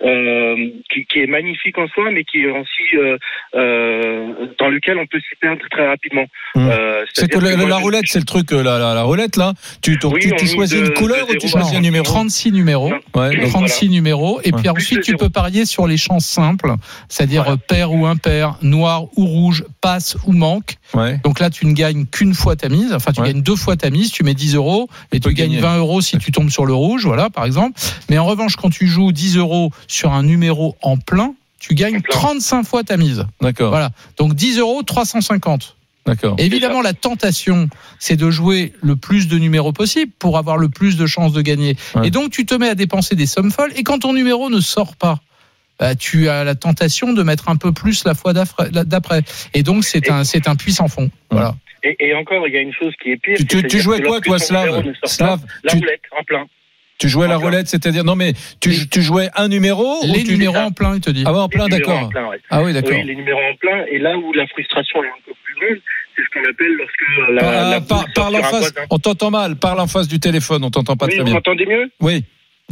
euh, 0.05 0.57
qui, 0.93 1.07
qui 1.07 1.21
est 1.21 1.27
magnifique 1.27 1.79
en 1.79 1.89
soi, 1.89 2.11
mais 2.13 2.25
qui 2.25 2.41
est 2.43 2.51
aussi 2.51 2.97
euh, 2.97 3.17
euh, 3.55 4.47
dans 4.59 4.69
lequel 4.69 4.99
on 4.99 5.07
peut 5.07 5.19
s'y 5.21 5.35
perdre 5.41 5.63
très 5.71 5.87
rapidement. 5.87 6.27
Mmh. 6.55 6.69
Euh, 6.71 7.05
C'est 7.15 7.29
que 7.31 7.39
la, 7.39 7.57
moi, 7.57 7.69
la 7.69 7.79
je- 7.79 7.83
roulette, 7.83 8.05
c'est 8.07 8.19
le 8.19 8.25
truc, 8.25 8.51
la, 8.51 8.63
la, 8.63 8.95
la 8.95 9.03
roulette 9.03 9.37
là. 9.37 9.53
Tu, 9.83 9.99
Oui, 10.05 10.21
choisis 10.47 10.79
de- 10.81 10.87
une 10.87 10.93
couleur 10.95 11.29
ou 11.29 11.35
tu 11.37 11.49
choisis 11.49 11.75
un 11.77 11.81
numéro 11.81 12.05
36 12.05 12.53
numéros. 12.53 12.93
Ouais. 13.15 13.37
Donc, 13.37 13.49
36 13.49 13.89
numéros 13.89 14.41
et 14.45 14.53
Ouais. 14.53 14.59
puis 14.61 14.69
ensuite 14.69 15.03
tu 15.03 15.17
peux 15.17 15.31
parier 15.31 15.65
sur 15.67 15.87
les 15.87 15.97
chances 15.97 16.27
simples, 16.27 16.71
c'est-à-dire 17.09 17.49
euh, 17.49 17.57
pair 17.57 17.93
ou 17.93 18.07
impair, 18.07 18.57
noir 18.63 19.05
ou 19.17 19.25
rouge, 19.27 19.65
passe 19.81 20.17
ou 20.27 20.33
manque. 20.33 20.75
Ouais. 20.95 21.19
Donc 21.25 21.41
là, 21.41 21.51
tu 21.51 21.67
ne 21.67 21.73
gagnes 21.73 22.07
qu'une 22.07 22.35
fois 22.35 22.57
ta 22.57 22.69
mise. 22.69 22.93
Enfin, 22.93 23.13
tu 23.13 23.21
Ouais. 23.21 23.29
gagnes 23.33 23.43
deux 23.43 23.57
fois 23.57 23.68
ta 23.77 23.91
mise. 23.91 24.11
Tu 24.11 24.23
mets 24.23 24.35
10 24.35 24.55
euros 24.55 24.89
et 25.13 25.21
tu 25.21 25.33
gagnes 25.35 25.51
gagner. 25.51 25.61
20 25.61 25.79
euros 25.79 26.01
si 26.01 26.19
tu 26.19 26.33
tombes 26.33 26.51
sur 26.51 26.67
le 26.67 26.75
rouge, 26.75 27.05
voilà, 27.07 27.31
par 27.31 27.45
exemple. 27.45 27.79
Mais 28.09 28.19
en 28.19 28.27
revanche, 28.27 28.57
quand 28.57 28.71
tu 28.71 28.87
joues 28.87 29.13
10 29.13 29.37
euros 29.37 29.71
sur 29.87 30.13
un 30.13 30.23
numéro 30.23 30.77
en 30.83 30.97
plein, 30.97 31.35
tu 31.59 31.75
gagnes 31.75 31.97
En 31.97 32.01
plein. 32.01 32.19
35 32.19 32.65
fois 32.65 32.85
ta 32.85 32.97
mise. 32.97 33.27
D'accord. 33.41 33.71
Voilà. 33.71 33.91
Donc 34.17 34.35
10 34.35 34.59
euros, 34.59 34.83
350. 34.83 35.77
D'accord. 36.07 36.37
Évidemment, 36.39 36.81
la 36.81 36.95
tentation, 36.95 37.69
c'est 37.99 38.17
de 38.17 38.31
jouer 38.31 38.73
le 38.81 38.97
plus 38.97 39.29
de 39.29 39.39
numéros 39.39 39.73
possible 39.73 40.11
pour 40.19 40.39
avoir 40.39 40.57
le 40.57 40.71
plus 40.71 40.97
de 40.97 41.07
chances 41.07 41.33
de 41.35 41.43
gagner. 41.43 41.77
Ouais. 41.95 42.09
Et 42.09 42.11
donc, 42.11 42.31
tu 42.31 42.47
te 42.47 42.55
mets 42.55 42.71
à 42.71 42.75
dépenser 42.75 43.15
des 43.15 43.27
sommes 43.27 43.51
folles. 43.51 43.73
Et 43.77 43.83
quand 43.83 43.99
ton 43.99 44.15
numéro 44.15 44.49
ne 44.49 44.61
sort 44.61 44.97
pas, 44.97 45.21
bah, 45.79 45.95
tu 45.95 46.31
as 46.31 46.45
la 46.45 46.55
tentation 46.55 47.13
de 47.13 47.23
mettre 47.23 47.51
un 47.51 47.57
peu 47.57 47.73
plus 47.73 48.05
la 48.05 48.15
fois 48.15 48.33
d'après. 48.33 49.23
Et 49.53 49.63
donc, 49.63 49.85
c'est 49.85 50.11
un, 50.11 50.25
c'est 50.25 50.49
un 50.49 50.57
puissant 50.57 50.89
fond. 50.89 51.11
Voilà. 51.31 51.57
Et, 51.83 51.97
et 52.09 52.15
encore, 52.15 52.47
il 52.49 52.55
y 52.55 52.57
a 52.59 52.61
une 52.61 52.73
chose 52.75 52.93
qui 53.03 53.11
est 53.13 53.17
pire. 53.17 53.37
Tu- 53.39 53.47
tu- 53.47 53.57
c'est-à-dire 53.59 53.71
tu 53.71 53.81
jouais 53.81 54.01
quoi, 54.03 54.21
toi, 54.21 54.39
Slav 54.39 54.83
Slav, 55.05 55.41
La 55.65 55.73
tu- 55.73 55.79
roulette, 55.79 56.01
en 56.19 56.25
plein. 56.25 56.47
Tu 56.99 57.09
jouais 57.09 57.29
la 57.29 57.37
plein. 57.39 57.47
roulette, 57.47 57.69
c'est-à-dire 57.69 58.03
non 58.03 58.17
mais 58.17 58.33
tu, 58.61 58.89
tu 58.89 59.03
jouais 59.03 59.29
un 59.37 59.47
numéro 59.47 59.85
ou 60.05 60.13
Les 60.13 60.25
tu- 60.25 60.33
numéros 60.33 60.57
en 60.57 60.73
plein, 60.73 60.97
il 60.97 61.01
te 61.01 61.11
dit. 61.11 61.23
Ah 61.27 61.33
ouais, 61.33 61.39
en 61.39 61.49
plein, 61.49 61.67
Les 61.67 61.75
numéros 61.77 61.91
d'accord. 61.93 62.07
en 62.07 62.09
plein, 62.09 62.29
ouais. 62.29 62.41
Ah 62.51 62.63
oui, 62.65 62.73
d'accord. 62.73 62.91
Oui, 62.93 63.05
les 63.05 63.15
numéros 63.15 63.39
en 63.41 63.55
plein. 63.57 63.85
Et 63.93 63.99
là 63.99 64.17
où 64.19 64.33
la 64.33 64.47
frustration 64.49 65.05
est 65.05 65.09
encore 65.09 65.37
plus 65.45 65.55
grande, 65.55 65.79
c'est 66.17 66.23
ce 66.25 66.29
qu'on 66.35 66.51
appelle 66.51 66.73
lorsque 66.77 67.31
la, 67.35 67.41
Par- 67.41 67.53
la 67.53 67.77
ah, 67.77 67.81
par- 67.81 68.07
parle 68.15 68.37
en 68.37 68.43
face. 68.43 68.75
On 68.91 68.99
t'entend 68.99 69.31
mal. 69.31 69.55
Parle 69.57 69.79
en 69.79 69.87
face 69.87 70.09
du 70.09 70.19
téléphone. 70.19 70.65
On 70.65 70.71
t'entend 70.71 70.97
pas 70.97 71.07
Oui, 71.07 71.13
très 71.13 71.19
vous 71.21 71.25
bien. 71.27 71.35
m'entendez 71.35 71.67
mieux? 71.67 71.89
Oui. 72.01 72.25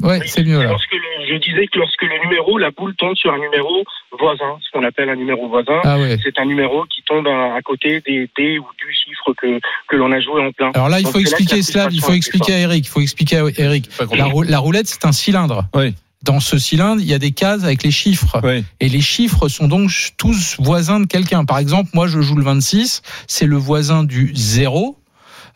Ouais, 0.02 0.20
c'est 0.26 0.44
mieux 0.44 0.58
là. 0.62 0.68
Lorsque 0.70 0.92
le- 0.92 1.26
je 1.28 1.36
disais 1.38 1.66
que 1.68 1.78
lorsque 1.78 2.02
le 2.02 2.18
numéro, 2.22 2.58
la 2.58 2.70
boule 2.70 2.94
tombe 2.96 3.16
sur 3.16 3.32
un 3.32 3.38
numéro 3.38 3.82
voisin, 4.18 4.58
ce 4.60 4.70
qu'on 4.72 4.84
appelle 4.84 5.08
un 5.08 5.16
numéro 5.16 5.48
voisin, 5.48 5.80
Ah 5.84 5.98
ouais. 5.98 6.18
c'est 6.22 6.38
un 6.38 6.44
numéro 6.44 6.84
qui 6.84 7.02
tombe 7.02 7.26
à, 7.26 7.54
à 7.54 7.62
côté 7.62 8.02
des, 8.06 8.28
des 8.36 8.58
ou 8.58 8.66
du 8.78 8.92
chiffre 8.92 9.32
que, 9.40 9.58
que 9.88 9.96
l'on 9.96 10.12
a 10.12 10.20
joué 10.20 10.42
en 10.46 10.52
plein. 10.52 10.70
Alors 10.74 10.88
là, 10.90 11.00
il 11.00 11.04
Donc 11.04 11.12
faut 11.14 11.18
expliquer 11.20 11.56
la 11.56 11.62
Slav, 11.62 11.88
il 11.92 12.00
faut 12.02 12.12
expliquer 12.12 12.54
à 12.54 12.58
Eric, 12.58 12.86
il 12.86 12.90
faut 12.90 13.00
expliquer 13.00 13.38
à 13.38 13.44
Eric. 13.56 13.88
La, 14.14 14.26
rou- 14.26 14.42
la 14.42 14.58
roulette, 14.58 14.86
c'est 14.86 15.04
un 15.06 15.12
cylindre. 15.12 15.64
Oui. 15.74 15.94
Dans 16.22 16.40
ce 16.40 16.58
cylindre, 16.58 17.00
il 17.00 17.08
y 17.08 17.14
a 17.14 17.18
des 17.18 17.30
cases 17.30 17.62
avec 17.64 17.82
les 17.82 17.90
chiffres. 17.90 18.40
Oui. 18.42 18.64
Et 18.80 18.88
les 18.88 19.00
chiffres 19.00 19.48
sont 19.48 19.68
donc 19.68 19.90
tous 20.18 20.56
voisins 20.58 20.98
de 21.00 21.06
quelqu'un. 21.06 21.44
Par 21.44 21.58
exemple, 21.58 21.90
moi, 21.94 22.06
je 22.06 22.20
joue 22.20 22.36
le 22.36 22.42
26, 22.44 23.02
c'est 23.28 23.46
le 23.46 23.56
voisin 23.56 24.02
du 24.04 24.32
0. 24.34 24.96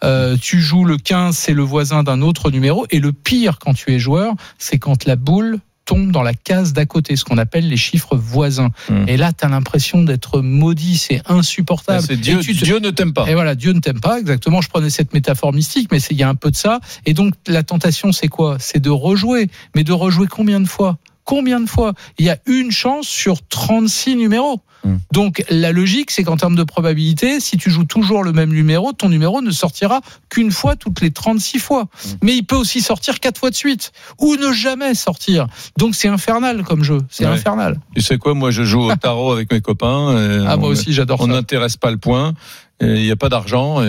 Euh, 0.04 0.36
tu 0.40 0.60
joues 0.60 0.84
le 0.84 0.96
15, 0.96 1.36
c'est 1.36 1.52
le 1.52 1.62
voisin 1.62 2.02
d'un 2.02 2.22
autre 2.22 2.50
numéro. 2.50 2.86
Et 2.90 3.00
le 3.00 3.12
pire 3.12 3.58
quand 3.58 3.74
tu 3.74 3.92
es 3.92 3.98
joueur, 3.98 4.34
c'est 4.58 4.78
quand 4.78 5.04
la 5.04 5.16
boule 5.16 5.58
tombe 5.86 6.12
dans 6.12 6.22
la 6.22 6.34
case 6.34 6.72
d'à 6.72 6.86
côté, 6.86 7.16
ce 7.16 7.24
qu'on 7.24 7.38
appelle 7.38 7.68
les 7.68 7.76
chiffres 7.76 8.16
voisins. 8.16 8.68
Hmm. 8.88 9.08
Et 9.08 9.16
là, 9.16 9.32
tu 9.32 9.44
as 9.44 9.48
l'impression 9.48 10.02
d'être 10.04 10.40
maudit, 10.40 10.96
c'est 10.96 11.20
insupportable. 11.26 11.98
Ah, 12.02 12.06
c'est 12.06 12.16
Dieu, 12.16 12.38
te- 12.38 12.52
Dieu 12.52 12.78
ne 12.78 12.90
t'aime 12.90 13.12
pas. 13.12 13.28
et 13.28 13.34
voilà, 13.34 13.54
Dieu 13.56 13.72
ne 13.72 13.80
t'aime 13.80 13.98
pas, 14.00 14.20
exactement. 14.20 14.60
Je 14.60 14.68
prenais 14.68 14.90
cette 14.90 15.12
métaphore 15.12 15.52
mystique, 15.52 15.88
mais 15.90 15.98
il 15.98 16.16
y 16.16 16.22
a 16.22 16.28
un 16.28 16.36
peu 16.36 16.50
de 16.52 16.56
ça. 16.56 16.78
Et 17.06 17.14
donc, 17.14 17.34
la 17.48 17.62
tentation, 17.64 18.12
c'est 18.12 18.28
quoi? 18.28 18.56
C'est 18.60 18.78
de 18.78 18.90
rejouer. 18.90 19.48
Mais 19.74 19.82
de 19.82 19.92
rejouer 19.92 20.28
combien 20.28 20.60
de 20.60 20.68
fois? 20.68 20.98
Combien 21.24 21.58
de 21.60 21.68
fois? 21.68 21.94
Il 22.18 22.24
y 22.24 22.30
a 22.30 22.38
une 22.46 22.70
chance 22.70 23.08
sur 23.08 23.44
36 23.48 24.14
numéros. 24.16 24.60
Hmm. 24.84 24.96
Donc, 25.12 25.44
la 25.50 25.72
logique, 25.72 26.10
c'est 26.10 26.24
qu'en 26.24 26.36
termes 26.36 26.56
de 26.56 26.64
probabilité, 26.64 27.38
si 27.40 27.56
tu 27.56 27.70
joues 27.70 27.84
toujours 27.84 28.24
le 28.24 28.32
même 28.32 28.50
numéro, 28.50 28.92
ton 28.92 29.08
numéro 29.08 29.42
ne 29.42 29.50
sortira 29.50 30.00
qu'une 30.30 30.50
fois 30.50 30.76
toutes 30.76 31.00
les 31.00 31.10
36 31.10 31.58
fois. 31.58 31.82
Hmm. 31.82 32.08
Mais 32.22 32.36
il 32.36 32.42
peut 32.44 32.56
aussi 32.56 32.80
sortir 32.80 33.20
quatre 33.20 33.38
fois 33.38 33.50
de 33.50 33.54
suite. 33.54 33.92
Ou 34.18 34.36
ne 34.36 34.52
jamais 34.52 34.94
sortir. 34.94 35.46
Donc, 35.78 35.94
c'est 35.94 36.08
infernal 36.08 36.62
comme 36.64 36.82
jeu. 36.84 36.98
C'est 37.10 37.24
Ouais. 37.26 37.32
infernal. 37.32 37.78
Tu 37.94 38.00
sais 38.02 38.16
quoi 38.18 38.34
Moi, 38.34 38.50
je 38.50 38.62
joue 38.62 38.82
au 38.90 38.96
tarot 38.96 39.32
avec 39.32 39.52
mes 39.52 39.60
copains. 39.60 40.16
et 40.16 40.44
Ah, 40.46 40.56
moi 40.56 40.68
on- 40.68 40.72
aussi, 40.72 40.92
j'adore 40.92 41.20
On 41.20 41.26
ça. 41.26 41.32
n'intéresse 41.32 41.76
pas 41.76 41.90
le 41.90 41.98
point. 41.98 42.34
Et 42.80 42.86
Il 42.86 43.02
n'y 43.04 43.10
a 43.10 43.16
pas 43.16 43.28
d'argent. 43.28 43.82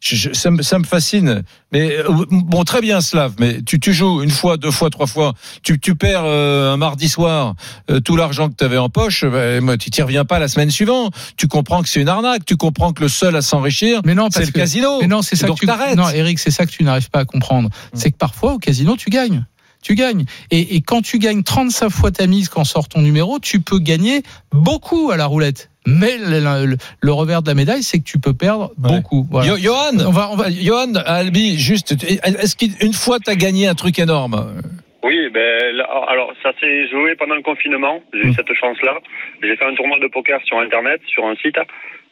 je- 0.00 0.32
ça, 0.32 0.50
me, 0.50 0.62
ça 0.62 0.78
me 0.78 0.84
fascine. 0.84 1.42
Mais 1.72 1.96
euh, 1.96 2.04
bon, 2.30 2.64
très 2.64 2.80
bien, 2.80 3.00
Slav. 3.00 3.34
Mais 3.40 3.62
tu, 3.62 3.80
tu 3.80 3.92
joues 3.92 4.22
une 4.22 4.30
fois, 4.30 4.56
deux 4.56 4.70
fois, 4.70 4.90
trois 4.90 5.06
fois. 5.06 5.34
Tu, 5.62 5.78
tu 5.80 5.94
perds 5.96 6.22
euh, 6.24 6.72
un 6.72 6.76
mardi 6.76 7.08
soir 7.08 7.54
euh, 7.90 8.00
tout 8.00 8.16
l'argent 8.16 8.48
que 8.48 8.54
tu 8.56 8.64
avais 8.64 8.78
en 8.78 8.88
poche. 8.88 9.24
Moi, 9.24 9.76
tu 9.76 9.90
t'y 9.90 10.02
reviens 10.02 10.24
pas 10.24 10.38
la 10.38 10.48
semaine 10.48 10.70
suivante. 10.70 11.14
Tu 11.36 11.48
comprends 11.48 11.82
que 11.82 11.88
c'est 11.88 12.00
une 12.00 12.08
arnaque. 12.08 12.44
Tu 12.44 12.56
comprends 12.56 12.92
que 12.92 13.02
le 13.02 13.08
seul 13.08 13.34
à 13.36 13.42
s'enrichir, 13.42 14.00
Mais 14.04 14.14
non, 14.14 14.28
c'est 14.30 14.40
le 14.46 14.52
que- 14.52 14.58
casino. 14.58 15.00
Mais 15.00 15.08
non, 15.08 15.22
c'est 15.22 15.36
ça 15.36 15.46
Donc 15.48 15.60
que 15.60 15.66
tu. 15.66 15.96
Non, 15.96 16.08
Eric, 16.10 16.38
c'est 16.38 16.50
ça 16.52 16.64
que 16.66 16.70
tu 16.70 16.84
n'arrives 16.84 17.10
pas 17.10 17.20
à 17.20 17.24
comprendre. 17.24 17.70
C'est 17.94 18.10
que 18.12 18.16
parfois 18.16 18.54
au 18.54 18.58
casino, 18.58 18.96
tu 18.96 19.10
gagnes. 19.10 19.44
Tu 19.86 19.94
gagnes. 19.94 20.24
Et, 20.50 20.74
et 20.76 20.80
quand 20.80 21.00
tu 21.02 21.18
gagnes 21.18 21.44
35 21.44 21.90
fois 21.90 22.10
ta 22.10 22.26
mise 22.26 22.48
quand 22.48 22.64
sort 22.64 22.88
ton 22.88 23.00
numéro, 23.02 23.38
tu 23.38 23.60
peux 23.60 23.78
gagner 23.78 24.22
beaucoup 24.52 25.10
à 25.12 25.16
la 25.16 25.26
roulette. 25.26 25.70
Mais 25.86 26.16
le, 26.18 26.40
le- 26.66 26.76
le 27.00 27.12
revers 27.12 27.42
de 27.42 27.48
la 27.48 27.54
médaille, 27.54 27.84
c'est 27.84 27.98
que 27.98 28.04
tu 28.04 28.18
peux 28.18 28.34
perdre 28.34 28.72
Ouais. 28.82 28.96
beaucoup. 28.96 29.24
Voilà. 29.30 29.46
Yo- 29.48 29.58
Johan, 29.58 30.04
On 30.04 30.10
va, 30.10 30.30
on 30.32 30.36
va, 30.36 30.50
Johan, 30.50 30.94
Albi, 31.06 31.56
juste, 31.56 31.92
est-ce 31.92 32.56
qu'une 32.56 32.92
fois 32.92 33.18
tu 33.20 33.30
as 33.30 33.36
gagné 33.36 33.68
un 33.68 33.74
truc 33.74 33.98
énorme? 34.00 34.60
Oui, 35.04 35.16
ben, 35.32 35.80
alors 36.08 36.32
ça 36.42 36.50
s'est 36.60 36.88
joué 36.88 37.14
pendant 37.14 37.36
le 37.36 37.42
confinement. 37.42 38.00
J'ai 38.12 38.28
eu 38.30 38.32
cette 38.34 38.52
chance-là. 38.54 38.98
J'ai 39.40 39.54
fait 39.56 39.64
un 39.64 39.74
tournoi 39.76 40.00
de 40.00 40.08
poker 40.08 40.40
sur 40.46 40.58
Internet, 40.58 41.00
sur 41.06 41.24
un 41.26 41.36
site. 41.36 41.58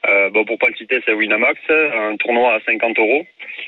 Euh, 0.07 0.31
bon, 0.31 0.45
pour 0.45 0.59
pas 0.59 0.68
le 0.68 0.77
citer, 0.77 1.01
c'est 1.05 1.12
Winamax, 1.14 1.59
un 1.70 2.14
tournoi 2.18 2.55
à 2.55 2.59
50 2.66 2.97
euros. 3.01 3.25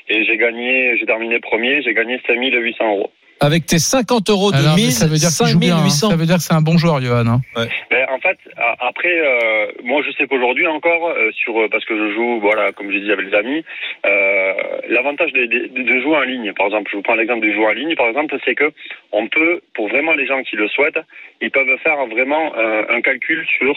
Et 0.07 0.23
j'ai 0.23 0.37
gagné, 0.37 0.95
j'ai 0.97 1.05
terminé 1.05 1.39
premier, 1.41 1.81
j'ai 1.81 1.93
gagné 1.93 2.21
5800 2.25 2.85
euros. 2.87 3.11
Avec 3.39 3.65
tes 3.67 3.77
50 3.77 4.29
euros 4.31 4.51
de 4.51 4.57
Alors, 4.57 4.75
mais 4.75 4.81
mise, 4.89 4.97
ça 4.97 5.05
veut 5.07 5.17
dire 5.17 5.29
qu'il 5.29 5.45
joue 5.47 5.59
bien, 5.59 5.75
hein. 5.75 5.85
5800. 5.89 6.09
Ça 6.09 6.15
veut 6.15 6.25
dire 6.25 6.35
que 6.37 6.41
c'est 6.41 6.53
un 6.55 6.61
bon 6.61 6.77
joueur, 6.77 6.99
Johan. 7.01 7.27
hein. 7.27 7.41
Ben, 7.55 8.05
en 8.09 8.19
fait, 8.19 8.37
a- 8.57 8.75
après, 8.87 9.13
euh, 9.13 9.67
moi 9.83 10.01
je 10.05 10.11
sais 10.17 10.25
qu'aujourd'hui 10.27 10.65
encore, 10.65 11.09
euh, 11.09 11.29
sur 11.33 11.55
euh, 11.59 11.67
parce 11.69 11.85
que 11.85 11.95
je 11.95 12.13
joue, 12.15 12.39
voilà, 12.39 12.71
comme 12.71 12.91
j'ai 12.91 12.99
dit 13.01 13.11
avec 13.11 13.27
les 13.29 13.37
amis, 13.37 13.63
euh, 14.07 14.53
l'avantage 14.89 15.31
de, 15.33 15.45
de, 15.45 15.83
de 15.83 16.01
jouer 16.01 16.17
en 16.17 16.21
ligne, 16.21 16.51
par 16.53 16.65
exemple, 16.67 16.89
je 16.91 16.97
vous 16.97 17.03
prends 17.03 17.15
l'exemple 17.15 17.41
du 17.41 17.53
jouer 17.53 17.67
en 17.67 17.73
ligne, 17.73 17.95
par 17.95 18.07
exemple, 18.07 18.35
c'est 18.43 18.55
que 18.55 18.71
on 19.11 19.27
peut, 19.27 19.61
pour 19.75 19.87
vraiment 19.87 20.13
les 20.13 20.25
gens 20.25 20.41
qui 20.41 20.55
le 20.55 20.67
souhaitent, 20.67 20.99
ils 21.41 21.51
peuvent 21.51 21.77
faire 21.83 22.03
vraiment 22.07 22.53
euh, 22.57 22.83
un 22.89 23.01
calcul 23.01 23.45
sur 23.59 23.75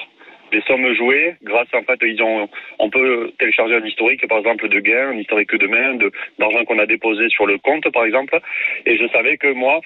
les 0.53 0.63
sommes 0.63 0.93
jouées 0.95 1.37
grâce 1.43 1.69
en 1.75 1.83
fait 1.83 1.99
ils 2.03 2.21
ont 2.23 2.49
on 2.79 2.91
peut 2.91 3.33
télécharger 3.39 3.77
un 3.77 3.85
historique 3.87 4.27
par 4.29 4.39
exemple 4.39 4.69
de 4.69 4.81
gains 4.81 5.11
un 5.11 5.19
historique 5.19 5.55
de 5.55 5.67
main 5.67 5.95
de 5.95 6.11
d'argent 6.39 6.65
qu'on 6.65 6.79
a 6.79 6.87
déposé 6.87 7.29
sur 7.31 7.47
le 7.47 7.59
compte 7.59 7.89
par 7.93 8.05
exemple 8.05 8.39
et 8.87 8.97
je 8.99 9.07
savais 9.13 9.37
que 9.37 9.53
moi 9.53 9.81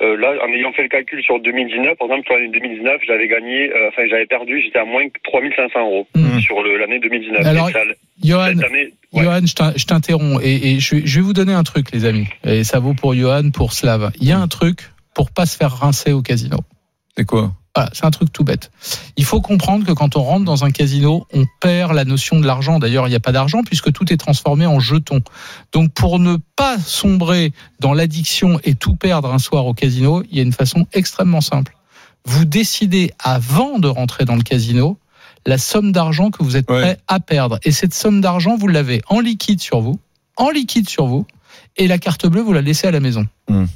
euh, 0.00 0.16
là, 0.16 0.32
en 0.42 0.48
ayant 0.48 0.72
fait 0.72 0.84
le 0.84 0.88
calcul 0.88 1.22
sur 1.22 1.38
2019, 1.38 1.98
par 1.98 2.06
exemple, 2.08 2.24
sur 2.26 2.34
l'année 2.34 2.48
2019, 2.48 3.02
j'avais 3.06 3.28
gagné, 3.28 3.70
euh, 3.70 3.88
enfin, 3.90 4.04
j'avais 4.08 4.24
perdu, 4.24 4.62
j'étais 4.62 4.78
à 4.78 4.86
moins 4.86 5.06
que 5.06 5.20
3500 5.24 5.80
euros 5.80 6.06
sur 6.40 6.62
le- 6.62 6.78
l'année 6.78 6.98
2019. 6.98 7.44
Alors, 7.46 7.68
ça- 7.68 7.80
Johan, 8.24 8.46
cette 8.56 8.64
année, 8.64 8.88
ouais. 9.12 9.22
Johan, 9.24 9.40
je 9.46 9.54
t'in- 9.54 9.72
je 9.76 9.84
t'interromps 9.84 10.42
et, 10.42 10.72
et 10.76 10.80
je, 10.80 10.94
vais- 10.96 11.02
je 11.04 11.16
vais 11.16 11.22
vous 11.22 11.34
donner 11.34 11.52
un 11.52 11.62
truc, 11.62 11.92
les 11.92 12.06
amis. 12.06 12.26
Et 12.42 12.64
ça 12.64 12.78
vaut 12.80 12.94
pour 12.94 13.14
Johan, 13.14 13.50
pour 13.54 13.74
Slav. 13.74 14.10
Il 14.18 14.26
y 14.26 14.32
a 14.32 14.38
un 14.38 14.48
truc 14.48 14.78
pour 15.14 15.30
pas 15.30 15.44
se 15.44 15.58
faire 15.58 15.72
rincer 15.72 16.12
au 16.12 16.22
casino. 16.22 16.56
C'est 17.14 17.26
quoi? 17.26 17.50
Voilà, 17.74 17.90
c'est 17.94 18.04
un 18.04 18.10
truc 18.10 18.30
tout 18.30 18.44
bête. 18.44 18.70
Il 19.16 19.24
faut 19.24 19.40
comprendre 19.40 19.86
que 19.86 19.92
quand 19.92 20.16
on 20.16 20.22
rentre 20.22 20.44
dans 20.44 20.64
un 20.64 20.70
casino, 20.70 21.26
on 21.32 21.46
perd 21.60 21.94
la 21.94 22.04
notion 22.04 22.38
de 22.38 22.46
l'argent. 22.46 22.78
D'ailleurs, 22.78 23.06
il 23.06 23.10
n'y 23.10 23.16
a 23.16 23.20
pas 23.20 23.32
d'argent 23.32 23.62
puisque 23.62 23.90
tout 23.92 24.12
est 24.12 24.18
transformé 24.18 24.66
en 24.66 24.78
jetons. 24.78 25.22
Donc, 25.72 25.92
pour 25.92 26.18
ne 26.18 26.36
pas 26.54 26.78
sombrer 26.78 27.52
dans 27.80 27.94
l'addiction 27.94 28.60
et 28.64 28.74
tout 28.74 28.94
perdre 28.94 29.32
un 29.32 29.38
soir 29.38 29.64
au 29.64 29.72
casino, 29.72 30.22
il 30.30 30.36
y 30.36 30.40
a 30.40 30.42
une 30.42 30.52
façon 30.52 30.86
extrêmement 30.92 31.40
simple. 31.40 31.74
Vous 32.26 32.44
décidez 32.44 33.10
avant 33.18 33.78
de 33.78 33.88
rentrer 33.88 34.26
dans 34.26 34.36
le 34.36 34.42
casino 34.42 34.98
la 35.46 35.56
somme 35.56 35.92
d'argent 35.92 36.30
que 36.30 36.42
vous 36.42 36.56
êtes 36.56 36.66
prêt 36.66 36.98
à 37.08 37.20
perdre. 37.20 37.58
Et 37.64 37.72
cette 37.72 37.94
somme 37.94 38.20
d'argent, 38.20 38.56
vous 38.56 38.68
l'avez 38.68 39.00
en 39.08 39.20
liquide 39.20 39.60
sur 39.60 39.80
vous, 39.80 39.98
en 40.36 40.50
liquide 40.50 40.88
sur 40.88 41.06
vous, 41.06 41.26
et 41.76 41.88
la 41.88 41.98
carte 41.98 42.26
bleue, 42.26 42.42
vous 42.42 42.52
la 42.52 42.60
laissez 42.60 42.86
à 42.86 42.90
la 42.90 43.00
maison. 43.00 43.26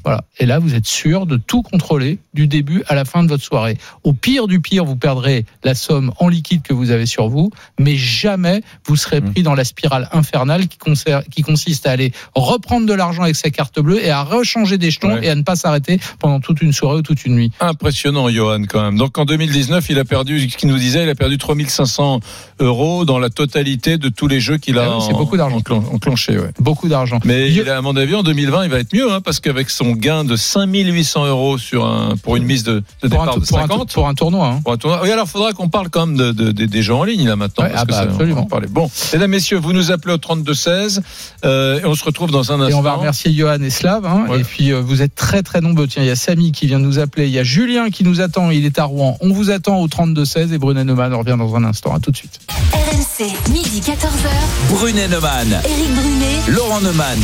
Voilà. 0.05 0.23
Et 0.39 0.47
là, 0.47 0.59
vous 0.59 0.75
êtes 0.75 0.87
sûr 0.87 1.27
de 1.27 1.37
tout 1.37 1.61
contrôler 1.62 2.19
du 2.33 2.47
début 2.49 2.83
à 2.89 2.95
la 2.95 3.05
fin 3.05 3.23
de 3.23 3.29
votre 3.29 3.43
soirée. 3.45 3.77
Au 4.05 4.12
pire 4.14 4.47
du 4.47 4.61
pire, 4.61 4.85
vous 4.87 4.97
perdrez 4.97 5.45
la 5.64 5.75
somme 5.75 6.12
en 6.19 6.29
liquide 6.29 6.62
que 6.62 6.73
vous 6.73 6.91
avez 6.93 7.05
sur 7.05 7.29
vous, 7.29 7.51
mais 7.79 7.97
jamais 7.97 8.62
vous 8.87 8.97
serez 8.97 9.21
pris 9.21 9.43
dans 9.43 9.55
la 9.55 9.64
spirale 9.64 10.09
infernale 10.12 10.67
qui, 10.69 11.43
consiste 11.43 11.87
à 11.87 11.91
aller 11.91 12.12
reprendre 12.35 12.87
de 12.87 12.95
l'argent 12.95 13.23
avec 13.25 13.37
sa 13.37 13.51
carte 13.51 13.79
bleue 13.81 14.03
et 14.03 14.09
à 14.11 14.23
rechanger 14.23 14.79
des 14.79 14.91
jetons 14.91 15.07
Ouais. 15.14 15.27
et 15.27 15.31
à 15.31 15.35
ne 15.35 15.43
pas 15.43 15.57
s'arrêter 15.57 16.01
pendant 16.21 16.41
toute 16.41 16.62
une 16.62 16.73
soirée 16.73 16.99
ou 16.99 17.03
toute 17.03 17.25
une 17.27 17.35
nuit. 17.35 17.53
Impressionnant, 17.61 18.29
Johan, 18.31 18.62
quand 18.69 18.83
même. 18.83 18.97
Donc 18.97 19.19
en 19.19 19.25
2019, 19.27 19.91
il 19.91 19.99
a 19.99 20.05
perdu, 20.05 20.49
ce 20.49 20.57
qu'il 20.57 20.69
nous 20.69 20.79
disait, 20.79 21.03
il 21.05 21.09
a 21.11 21.14
perdu 21.14 21.37
3500 21.39 22.21
euros 22.61 23.05
dans 23.05 23.19
la 23.19 23.29
totalité 23.31 23.99
de 23.99 24.09
tous 24.09 24.27
les 24.29 24.41
jeux 24.41 24.57
qu'il 24.59 24.79
a 24.79 24.85
Ah 24.87 24.97
oui, 24.99 25.05
c'est 25.07 25.12
beaucoup 25.12 25.37
d'argent. 25.37 25.59
enclen- 25.59 25.85
enclenché. 25.95 26.39
Ouais. 26.39 26.51
Beaucoup 26.61 26.89
d'argent. 26.89 27.21
Mais 27.25 27.53
il 27.53 27.69
a, 27.69 27.77
à 27.79 27.81
mon 27.83 27.95
avis, 27.97 28.14
en 28.14 28.23
2020, 28.23 28.64
il 28.64 28.71
va 28.71 28.79
être 28.79 28.95
mieux, 28.95 29.11
hein, 29.12 29.21
parce 29.21 29.41
qu'avec 29.57 29.71
son 29.71 29.93
gain 29.93 30.25
de 30.25 30.37
5800 30.37 31.27
euros 31.27 31.57
sur 31.57 31.87
un, 31.87 32.17
pour 32.23 32.37
une 32.37 32.45
mise 32.45 32.63
de, 32.63 32.83
de 33.03 33.09
Pour 33.09 33.23
un, 33.23 33.25
départ 33.27 33.41
de 33.41 33.47
pour 33.47 33.59
un- 33.59 33.63
50. 33.63 33.93
pour 33.95 34.09
un 34.09 34.15
tournoi. 34.15 34.49
hein. 34.49 34.61
Pour 34.63 34.73
un 34.75 34.77
tournoi. 34.77 35.01
Oui, 35.03 35.11
alors 35.11 35.27
faudra 35.27 35.53
qu'on 35.55 35.69
parle 35.71 35.89
quand 35.89 36.07
même 36.07 36.17
de, 36.17 36.33
de- 36.33 36.53
de- 36.53 36.67
des 36.67 36.83
jeux 36.83 36.95
en 36.95 37.05
ligne 37.05 37.27
là 37.27 37.37
maintenant. 37.37 37.65
Ouais, 37.65 37.71
parce 37.71 37.83
ah 37.83 37.87
que 37.87 37.91
bah, 37.91 37.97
ça, 37.97 38.03
on 38.03 38.07
va 38.07 38.13
absolument. 38.13 38.49
Bon, 38.71 38.91
mesdames, 39.15 39.31
messieurs, 39.31 39.57
vous 39.59 39.73
nous 39.73 39.91
appelez 39.91 40.13
au 40.13 40.19
32 40.19 40.53
16 40.53 41.03
euh, 41.47 41.81
et 41.81 41.87
on 41.87 41.95
se 41.95 42.05
retrouve 42.05 42.31
dans 42.31 42.53
un 42.53 42.61
Et 42.61 42.65
instant. 42.65 42.79
on 42.79 42.83
va 42.83 42.93
remercier 42.95 43.33
Johan 43.33 43.61
et 43.63 43.71
Slav. 43.71 44.05
hein. 44.05 44.27
Ouais. 44.29 44.41
Et 44.41 44.45
puis 44.45 44.73
euh, 44.73 44.81
vous 44.83 45.01
êtes 45.01 45.15
très 45.15 45.43
très 45.43 45.63
nombreux. 45.63 45.87
Tiens, 45.87 46.03
il 46.03 46.07
y 46.09 46.11
a 46.11 46.17
Samy 46.17 46.53
qui 46.53 46.67
vient 46.67 46.79
de 46.79 46.85
nous 46.85 46.99
appeler. 46.99 47.27
Il 47.27 47.33
y 47.33 47.39
a 47.39 47.45
Julien 47.45 47.89
qui 47.89 48.05
nous 48.05 48.21
attend. 48.21 48.51
Il 48.51 48.67
est 48.67 48.79
à 48.79 48.85
Rouen. 48.85 49.17
On 49.23 49.33
vous 49.33 49.51
attend 49.51 49.79
au 49.81 49.89
32-16 49.89 50.53
et 50.53 50.59
Brunet 50.59 50.85
Neumann 50.85 51.15
revient 51.15 51.37
dans 51.39 51.55
un 51.57 51.65
instant. 51.65 51.95
À 51.95 52.01
tout 52.01 52.11
de 52.11 52.17
suite. 52.17 52.41
RMC, 52.75 53.31
midi 53.51 53.81
14h. 53.81 54.71
Brunet 54.71 55.09
Neumann, 55.09 55.49
Éric 55.65 55.95
Brunet. 55.95 56.41
Laurent 56.49 56.81
Neumann. 56.83 57.19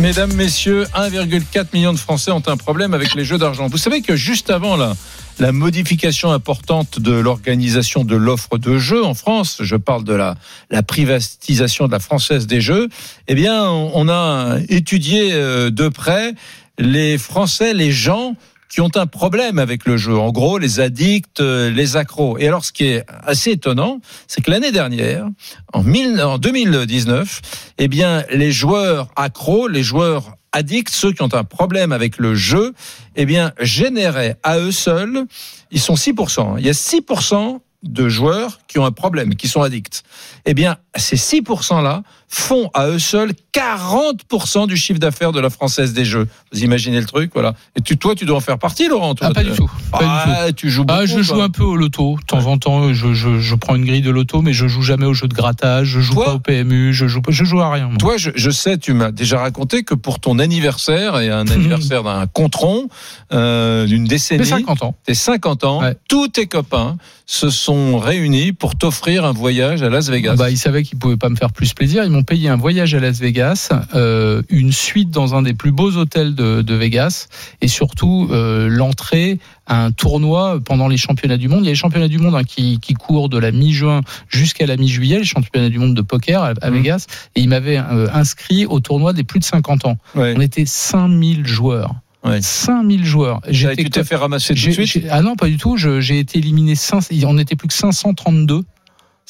Mesdames, 0.00 0.32
messieurs, 0.32 0.84
1,4 0.94 1.66
million 1.74 1.92
de 1.92 1.98
Français 1.98 2.30
ont 2.30 2.42
un 2.46 2.56
problème 2.56 2.94
avec 2.94 3.14
les 3.14 3.22
jeux 3.22 3.36
d'argent. 3.36 3.66
Vous 3.68 3.76
savez 3.76 4.00
que 4.00 4.16
juste 4.16 4.48
avant 4.48 4.78
la, 4.78 5.52
modification 5.52 6.32
importante 6.32 6.98
de 7.00 7.12
l'organisation 7.12 8.02
de 8.04 8.16
l'offre 8.16 8.56
de 8.56 8.78
jeux 8.78 9.04
en 9.04 9.12
France, 9.12 9.58
je 9.60 9.76
parle 9.76 10.04
de 10.04 10.14
la, 10.14 10.36
la 10.70 10.82
privatisation 10.82 11.86
de 11.86 11.92
la 11.92 11.98
française 11.98 12.46
des 12.46 12.62
jeux, 12.62 12.88
eh 13.28 13.34
bien, 13.34 13.68
on, 13.68 13.90
on 13.94 14.08
a 14.08 14.56
étudié 14.70 15.32
euh, 15.32 15.70
de 15.70 15.88
près 15.88 16.34
les 16.78 17.18
Français, 17.18 17.74
les 17.74 17.92
gens 17.92 18.36
qui 18.70 18.80
ont 18.80 18.90
un 18.94 19.06
problème 19.06 19.58
avec 19.58 19.84
le 19.84 19.96
jeu. 19.96 20.16
En 20.16 20.30
gros, 20.30 20.56
les 20.56 20.78
addicts, 20.80 21.40
euh, 21.40 21.70
les 21.70 21.96
accros. 21.96 22.38
Et 22.38 22.46
alors, 22.46 22.64
ce 22.64 22.72
qui 22.72 22.84
est 22.86 23.04
assez 23.26 23.50
étonnant, 23.50 24.00
c'est 24.28 24.42
que 24.42 24.50
l'année 24.50 24.70
dernière, 24.72 25.26
en, 25.72 25.82
mille- 25.82 26.22
en 26.22 26.38
2019, 26.38 27.40
eh 27.78 27.88
bien, 27.88 28.24
les 28.30 28.52
joueurs 28.52 29.08
accros, 29.16 29.66
les 29.66 29.82
joueurs 29.82 30.36
addicts, 30.52 30.90
ceux 30.94 31.12
qui 31.12 31.22
ont 31.22 31.34
un 31.34 31.44
problème 31.44 31.92
avec 31.92 32.16
le 32.18 32.34
jeu, 32.34 32.72
eh 33.16 33.26
bien, 33.26 33.52
généraient 33.60 34.36
à 34.44 34.58
eux 34.58 34.72
seuls, 34.72 35.26
ils 35.72 35.80
sont 35.80 35.94
6%. 35.94 36.54
Il 36.58 36.64
y 36.64 36.68
a 36.68 36.72
6% 36.72 37.58
de 37.82 38.08
joueurs 38.08 38.60
qui 38.68 38.78
ont 38.78 38.84
un 38.84 38.92
problème, 38.92 39.34
qui 39.34 39.48
sont 39.48 39.62
addicts. 39.62 40.02
Eh 40.44 40.54
bien, 40.54 40.76
ces 40.94 41.16
6%-là 41.16 42.02
font 42.32 42.70
à 42.74 42.86
eux 42.88 43.00
seuls 43.00 43.32
40% 43.52 44.68
du 44.68 44.76
chiffre 44.76 45.00
d'affaires 45.00 45.32
de 45.32 45.40
la 45.40 45.50
Française 45.50 45.92
des 45.92 46.04
Jeux. 46.04 46.28
Vous 46.52 46.62
imaginez 46.62 47.00
le 47.00 47.06
truc, 47.06 47.32
voilà. 47.34 47.54
Et 47.76 47.80
tu, 47.80 47.96
toi, 47.98 48.14
tu 48.14 48.24
dois 48.24 48.36
en 48.36 48.40
faire 48.40 48.58
partie, 48.58 48.86
Laurent. 48.88 49.14
Toi, 49.16 49.28
Ah, 49.30 49.34
pas 49.34 49.42
du 49.42 49.50
tout. 49.50 49.68
Pas 49.90 49.98
du 49.98 50.04
Ah, 50.06 50.44
tout. 50.48 50.52
tu 50.54 50.70
joues 50.70 50.84
Ah, 50.88 51.00
beaucoup, 51.00 51.08
je 51.08 51.22
joue 51.22 51.42
un 51.42 51.50
peu 51.50 51.64
au 51.64 51.74
loto. 51.76 52.16
De 52.20 52.24
temps 52.24 52.46
en 52.46 52.56
temps, 52.58 52.92
je, 52.94 53.12
je, 53.14 53.40
je 53.40 53.54
prends 53.56 53.74
une 53.74 53.84
grille 53.84 54.00
de 54.02 54.10
loto, 54.10 54.42
mais 54.42 54.52
je 54.52 54.68
joue 54.68 54.82
jamais 54.82 55.06
au 55.06 55.12
jeu 55.14 55.26
de 55.26 55.34
grattage. 55.34 55.88
Je 55.88 56.00
joue 56.00 56.14
Toi 56.14 56.24
pas 56.26 56.34
au 56.34 56.38
PMU. 56.38 56.92
Je 56.94 57.06
joue, 57.08 57.20
pas- 57.20 57.32
je 57.32 57.42
joue 57.44 57.60
à 57.60 57.70
rien. 57.72 57.88
moi. 57.88 57.96
Toi, 57.98 58.16
je, 58.16 58.30
je 58.36 58.50
sais, 58.50 58.78
tu 58.78 58.92
m'as 58.94 59.10
déjà 59.10 59.40
raconté 59.40 59.82
que 59.82 59.94
pour 59.94 60.20
ton 60.20 60.38
anniversaire, 60.38 61.18
et 61.18 61.30
un 61.30 61.46
anniversaire 61.48 62.04
d'un 62.04 62.26
contron, 62.28 62.88
euh, 63.32 63.86
d'une 63.86 64.04
décennie, 64.04 64.44
J'ai 64.44 64.50
50 64.50 64.82
ans. 64.84 64.94
tes 65.04 65.14
50 65.14 65.64
ans, 65.64 65.80
Ouais. 65.80 65.96
tous 66.08 66.28
tes 66.28 66.46
copains 66.46 66.96
se 67.26 67.48
sont 67.50 67.98
réunis 67.98 68.52
pour 68.52 68.74
t'offrir 68.76 69.24
un 69.24 69.32
voyage 69.32 69.82
à 69.82 69.88
Las 69.88 70.08
Vegas. 70.10 70.34
Bah, 70.36 70.50
ils 70.50 70.58
savaient 70.58 70.82
qu'ils 70.82 70.98
pouvaient 70.98 71.16
pas 71.16 71.28
me 71.28 71.36
faire 71.36 71.52
plus 71.52 71.72
plaisir. 71.74 72.02
Ils 72.04 72.10
m'ont 72.20 72.24
payé 72.24 72.48
un 72.50 72.56
voyage 72.56 72.94
à 72.94 73.00
Las 73.00 73.18
Vegas, 73.18 73.70
euh, 73.94 74.42
une 74.50 74.72
suite 74.72 75.10
dans 75.10 75.34
un 75.34 75.40
des 75.42 75.54
plus 75.54 75.72
beaux 75.72 75.96
hôtels 75.96 76.34
de, 76.34 76.60
de 76.60 76.74
Vegas, 76.74 77.28
et 77.62 77.68
surtout 77.68 78.28
euh, 78.30 78.68
l'entrée 78.68 79.38
à 79.66 79.84
un 79.84 79.90
tournoi 79.90 80.60
pendant 80.62 80.86
les 80.86 80.98
championnats 80.98 81.38
du 81.38 81.48
monde. 81.48 81.60
Il 81.60 81.64
y 81.64 81.68
a 81.68 81.70
les 81.70 81.74
championnats 81.76 82.08
du 82.08 82.18
monde 82.18 82.34
hein, 82.34 82.44
qui, 82.44 82.78
qui 82.80 82.92
courent 82.94 83.30
de 83.30 83.38
la 83.38 83.52
mi-juin 83.52 84.02
jusqu'à 84.28 84.66
la 84.66 84.76
mi-juillet, 84.76 85.18
les 85.20 85.24
championnats 85.24 85.70
du 85.70 85.78
monde 85.78 85.94
de 85.94 86.02
poker 86.02 86.42
à, 86.42 86.52
à 86.60 86.70
Mhm. 86.70 86.76
Vegas, 86.76 87.06
et 87.36 87.40
ils 87.40 87.48
m'avaient 87.48 87.78
euh, 87.78 88.08
inscrit 88.12 88.66
au 88.66 88.80
tournoi 88.80 89.12
des 89.14 89.24
plus 89.24 89.38
de 89.40 89.44
50 89.44 89.86
ans. 89.86 89.96
Ouais. 90.14 90.34
On 90.36 90.40
était 90.42 90.66
5000 90.66 91.46
joueurs. 91.46 91.94
Ouais. 92.22 92.42
5000 92.42 93.02
joueurs. 93.06 93.40
J'étais 93.48 93.84
tu 93.84 93.90
t'es 93.90 94.04
fait 94.04 94.16
ramasser 94.16 94.54
tout 94.54 94.66
de 94.66 94.84
suite 94.84 95.06
Ah 95.10 95.22
non, 95.22 95.36
pas 95.36 95.46
du 95.46 95.56
tout. 95.56 95.78
J'ai 95.78 96.18
été 96.18 96.38
éliminé. 96.38 96.74
5, 96.74 97.02
on 97.24 97.32
n'était 97.34 97.56
plus 97.56 97.68
que 97.68 97.72
532. 97.74 98.62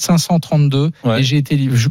532 0.00 0.90
Ouais. 1.04 1.20
et 1.20 1.22
j'ai 1.22 1.36
été 1.36 1.58
je, 1.72 1.88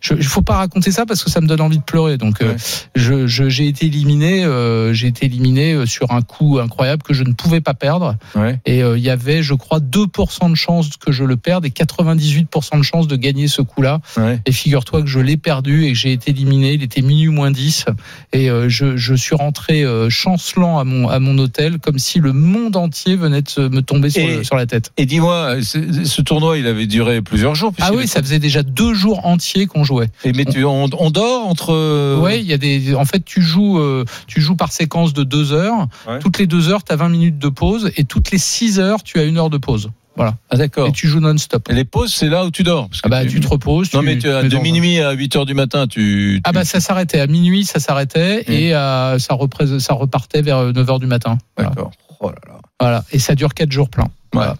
je, 0.00 0.28
faut 0.28 0.42
pas 0.42 0.56
raconter 0.56 0.90
ça 0.92 1.06
parce 1.06 1.22
que 1.24 1.30
ça 1.30 1.40
me 1.40 1.46
donne 1.46 1.60
envie 1.60 1.78
de 1.78 1.82
pleurer 1.82 2.16
donc 2.18 2.40
euh, 2.42 2.52
Ouais. 2.52 2.56
je 2.94 3.26
je- 3.26 3.48
j'ai 3.48 3.66
été 3.66 3.86
éliminé 3.86 4.44
euh, 4.44 4.92
j'ai 4.92 5.06
été 5.08 5.26
éliminé 5.26 5.72
euh, 5.72 5.86
sur 5.86 6.12
un 6.12 6.22
coup 6.22 6.58
incroyable 6.58 7.02
que 7.02 7.14
je 7.14 7.24
ne 7.24 7.32
pouvais 7.32 7.60
pas 7.60 7.74
perdre 7.74 8.16
Ouais. 8.34 8.58
et 8.66 8.82
euh, 8.82 8.98
il 8.98 9.04
y 9.04 9.10
avait 9.10 9.42
je 9.42 9.54
crois 9.54 9.80
2% 9.80 10.50
de 10.50 10.54
chance 10.54 10.90
que 10.96 11.12
je 11.12 11.24
le 11.24 11.36
perde 11.36 11.64
et 11.64 11.70
98% 11.70 12.78
de 12.78 12.82
chance 12.82 13.06
de 13.08 13.16
gagner 13.16 13.48
ce 13.48 13.62
coup-là 13.62 14.00
et 14.46 14.52
figure-toi 14.52 15.02
que 15.02 15.08
je 15.08 15.18
l'ai 15.18 15.36
perdu 15.36 15.84
et 15.84 15.92
que 15.92 15.98
j'ai 15.98 16.12
été 16.12 16.30
éliminé. 16.30 16.72
Il 16.74 16.82
était 16.82 17.02
minuit 17.02 17.28
moins 17.28 17.50
10 17.50 17.86
et 18.32 18.48
je, 18.68 18.96
je 18.96 19.14
suis 19.14 19.34
rentré 19.34 19.84
chancelant 20.10 20.78
à 20.78 20.84
mon, 20.84 21.08
à 21.08 21.18
mon 21.20 21.38
hôtel 21.38 21.78
comme 21.78 21.98
si 21.98 22.18
le 22.20 22.32
monde 22.32 22.76
entier 22.76 23.16
venait 23.16 23.42
de 23.42 23.68
me 23.68 23.80
tomber 23.82 24.10
sur, 24.10 24.22
Et- 24.22 24.36
le- 24.38 24.44
sur 24.44 24.56
la 24.56 24.66
tête. 24.66 24.92
Et 24.96 25.06
dis-moi, 25.06 25.56
ce 25.62 26.20
tournoi, 26.22 26.58
il 26.58 26.66
avait 26.66 26.86
duré 26.86 27.22
plusieurs 27.22 27.45
jours. 27.54 27.72
Ah 27.80 27.90
oui, 27.94 28.06
ça 28.08 28.20
faisait 28.20 28.38
déjà 28.38 28.62
deux 28.62 28.94
jours 28.94 29.24
entiers 29.26 29.66
qu'on 29.66 29.84
jouait. 29.84 30.08
Et 30.24 30.32
mais 30.32 30.44
tu, 30.44 30.64
on, 30.64 30.88
on 30.98 31.10
dort 31.10 31.46
entre. 31.46 32.18
Ouais, 32.20 32.40
il 32.40 32.46
y 32.46 32.52
a 32.52 32.58
des. 32.58 32.94
En 32.94 33.04
fait, 33.04 33.24
tu 33.24 33.42
joues, 33.42 33.78
euh, 33.78 34.04
tu 34.26 34.40
joues 34.40 34.56
par 34.56 34.72
séquence 34.72 35.12
de 35.12 35.22
deux 35.24 35.52
heures. 35.52 35.86
Ouais. 36.08 36.18
Toutes 36.18 36.38
les 36.38 36.46
deux 36.46 36.68
heures, 36.70 36.82
tu 36.84 36.92
as 36.92 36.96
20 36.96 37.08
minutes 37.10 37.38
de 37.38 37.48
pause 37.48 37.90
et 37.96 38.04
toutes 38.04 38.30
les 38.30 38.38
six 38.38 38.78
heures, 38.80 39.02
tu 39.02 39.18
as 39.18 39.24
une 39.24 39.38
heure 39.38 39.50
de 39.50 39.58
pause. 39.58 39.90
Voilà. 40.16 40.34
Ah 40.48 40.56
d'accord. 40.56 40.88
Et 40.88 40.92
tu 40.92 41.08
joues 41.08 41.20
non-stop. 41.20 41.68
Et 41.70 41.74
les 41.74 41.84
pauses, 41.84 42.10
c'est 42.10 42.30
là 42.30 42.46
où 42.46 42.50
tu 42.50 42.62
dors. 42.62 42.88
parce 42.88 43.02
que 43.02 43.06
Ah 43.06 43.10
bah, 43.10 43.26
tu 43.26 43.38
te 43.38 43.46
reposes. 43.48 43.92
Non 43.92 44.00
tu- 44.00 44.06
mais 44.06 44.16
tu 44.18 44.28
as 44.30 44.44
de 44.44 44.56
minuit 44.56 44.98
à 45.00 45.12
8 45.12 45.36
heures 45.36 45.44
du 45.44 45.52
matin, 45.52 45.86
tu. 45.86 46.40
Ah 46.44 46.52
bah 46.52 46.64
ça 46.64 46.80
s'arrêtait 46.80 47.20
à 47.20 47.26
minuit, 47.26 47.64
ça 47.66 47.80
s'arrêtait 47.80 48.38
Mmh. 48.48 48.52
et 48.52 48.74
euh, 48.74 49.18
ça, 49.18 49.36
ça 49.78 49.92
repartait 49.94 50.40
vers 50.40 50.72
9h 50.72 51.00
du 51.00 51.06
matin. 51.06 51.36
Voilà. 51.58 51.70
D'accord. 51.70 51.90
Oh 52.20 52.30
là 52.30 52.36
là. 52.48 52.54
Voilà, 52.80 53.04
et 53.12 53.18
ça 53.18 53.34
dure 53.34 53.52
4 53.52 53.70
jours 53.70 53.90
pleins. 53.90 54.08
Voilà. 54.32 54.56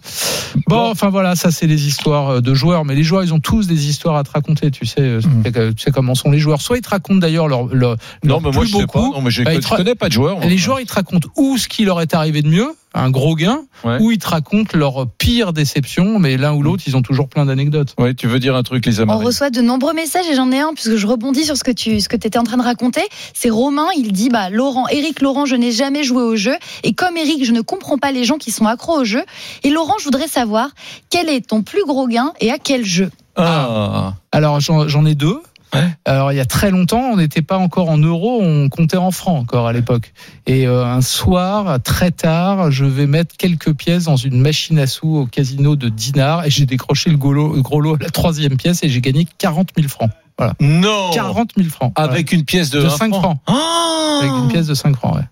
Bon, 0.67 0.89
enfin 0.89 1.09
voilà, 1.09 1.35
ça 1.35 1.51
c'est 1.51 1.67
les 1.67 1.87
histoires 1.87 2.29
euh, 2.29 2.41
de 2.41 2.53
joueurs, 2.53 2.83
mais 2.85 2.95
les 2.95 3.03
joueurs 3.03 3.23
ils 3.23 3.33
ont 3.33 3.39
tous 3.39 3.67
des 3.67 3.87
histoires 3.89 4.15
à 4.15 4.23
te 4.23 4.31
raconter, 4.31 4.71
tu 4.71 4.85
sais, 4.85 5.01
euh, 5.01 5.19
Mm. 5.21 5.73
tu 5.75 5.83
sais 5.83 5.91
comment 5.91 6.15
sont 6.15 6.31
les 6.31 6.39
joueurs. 6.39 6.61
Soit 6.61 6.77
ils 6.77 6.81
te 6.81 6.89
racontent 6.89 7.19
d'ailleurs 7.19 7.47
leur, 7.47 7.65
leur, 7.67 7.95
Non, 8.23 8.39
mais 8.41 8.51
moi, 8.51 8.61
plus 8.61 8.67
je 8.67 8.73
beau 8.73 8.79
sais 8.79 8.87
pas. 8.87 8.99
Non, 8.99 9.21
mais 9.21 9.29
je- 9.29 9.43
Bah, 9.43 9.51
connais 9.75 9.95
pas 9.95 10.07
de 10.07 10.13
joueurs, 10.13 10.37
moi. 10.37 10.45
Les 10.47 10.57
joueurs 10.57 10.79
ils 10.79 10.85
te 10.87 10.93
racontent 10.93 11.27
ou 11.35 11.57
ce 11.57 11.67
qui 11.67 11.85
leur 11.85 12.01
est 12.01 12.13
arrivé 12.13 12.41
de 12.41 12.47
mieux, 12.49 12.69
un 12.97 13.09
gros 13.09 13.35
gain, 13.35 13.61
ou 13.99 14.11
ils 14.11 14.17
te 14.17 14.27
racontent 14.27 14.77
leur 14.77 15.07
pire 15.17 15.53
déception, 15.53 16.19
mais 16.19 16.37
l'un 16.37 16.53
ou 16.53 16.63
l'autre 16.63 16.83
ils 16.87 16.97
ont 16.97 17.01
toujours 17.01 17.29
plein 17.29 17.45
d'anecdotes. 17.45 17.93
Ouais, 17.99 18.13
tu 18.13 18.27
veux 18.27 18.39
dire 18.39 18.55
un 18.55 18.63
truc, 18.63 18.85
Lisa 18.85 19.03
On 19.03 19.07
Marie 19.07 19.25
reçoit 19.25 19.49
de 19.49 19.61
nombreux 19.61 19.93
messages 19.93 20.27
et 20.27 20.35
j'en 20.35 20.51
ai 20.51 20.59
un 20.59 20.73
puisque 20.73 20.95
je 20.95 21.07
rebondis 21.07 21.45
sur 21.45 21.57
ce 21.57 21.63
que 21.63 21.71
tu 21.71 21.99
ce 21.99 22.09
que 22.09 22.15
étais 22.15 22.37
en 22.37 22.43
train 22.43 22.57
de 22.57 22.63
raconter. 22.63 23.01
C'est 23.33 23.49
Romain, 23.49 23.87
il 23.95 24.11
dit 24.11 24.29
bah 24.29 24.49
Laurent, 24.49 24.87
Eric 24.89 25.21
Laurent, 25.21 25.45
je 25.45 25.55
n'ai 25.55 25.71
jamais 25.71 26.03
joué 26.03 26.23
au 26.23 26.35
jeu 26.35 26.55
et 26.83 26.93
comme 26.93 27.17
Eric, 27.17 27.45
je 27.45 27.51
ne 27.51 27.61
comprends 27.61 27.97
pas 27.97 28.11
les 28.11 28.23
gens 28.23 28.37
qui 28.37 28.51
sont 28.51 28.65
accros 28.65 28.99
au 28.99 29.03
jeu. 29.03 29.23
Et 29.63 29.69
Laurent, 29.69 29.95
je 29.99 30.03
voudrais 30.03 30.27
savoir 30.27 30.69
quel 31.09 31.29
est 31.29 31.47
ton 31.47 31.61
plus 31.61 31.85
gros 31.85 32.07
gain 32.07 32.33
et 32.39 32.51
à 32.51 32.57
quel 32.57 32.85
jeu? 32.85 33.11
Ah. 33.35 34.13
Alors 34.31 34.59
j'en 34.59 35.05
ai 35.05 35.15
deux. 35.15 35.39
Alors 36.05 36.31
il 36.31 36.35
y 36.35 36.39
a 36.39 36.45
très 36.45 36.71
longtemps, 36.71 37.01
on 37.11 37.17
n'était 37.17 37.41
pas 37.41 37.57
encore 37.57 37.89
en 37.89 37.97
euros, 37.97 38.39
on 38.41 38.69
comptait 38.69 38.97
en 38.97 39.11
francs 39.11 39.39
encore 39.41 39.67
à 39.67 39.73
l'époque. 39.73 40.13
Et 40.45 40.67
euh, 40.67 40.85
un 40.85 41.01
soir, 41.01 41.81
très 41.81 42.11
tard, 42.11 42.71
je 42.71 42.85
vais 42.85 43.07
mettre 43.07 43.35
quelques 43.37 43.73
pièces 43.73 44.05
dans 44.05 44.15
une 44.15 44.39
machine 44.39 44.79
à 44.79 44.87
sous 44.87 45.15
au 45.15 45.25
casino 45.25 45.75
de 45.75 45.89
Dinard 45.89 46.45
et 46.45 46.49
j'ai 46.49 46.65
décroché 46.65 47.09
le 47.09 47.17
gros 47.17 47.33
lot, 47.33 47.55
le 47.55 47.61
gros 47.61 47.81
lot 47.81 47.95
à 47.95 48.03
la 48.03 48.09
troisième 48.09 48.57
pièce 48.57 48.83
et 48.83 48.89
j'ai 48.89 49.01
gagné 49.01 49.27
40 49.37 49.69
000 49.75 49.87
francs. 49.89 50.11
Voilà. 50.37 50.53
Non 50.59 51.11
40 51.13 51.51
000 51.57 51.69
francs. 51.69 51.91
Avec 51.95 52.31
une 52.31 52.45
pièce 52.45 52.69
de, 52.69 52.81
de 52.81 52.85
un 52.85 52.89
5 52.89 53.09
franc. 53.09 53.21
francs. 53.21 53.39
Ah 53.47 54.19
Avec 54.21 54.31
une 54.31 54.47
pièce 54.49 54.67
de 54.67 54.73
5 54.73 54.95
francs, 54.95 55.15
ouais. 55.15 55.23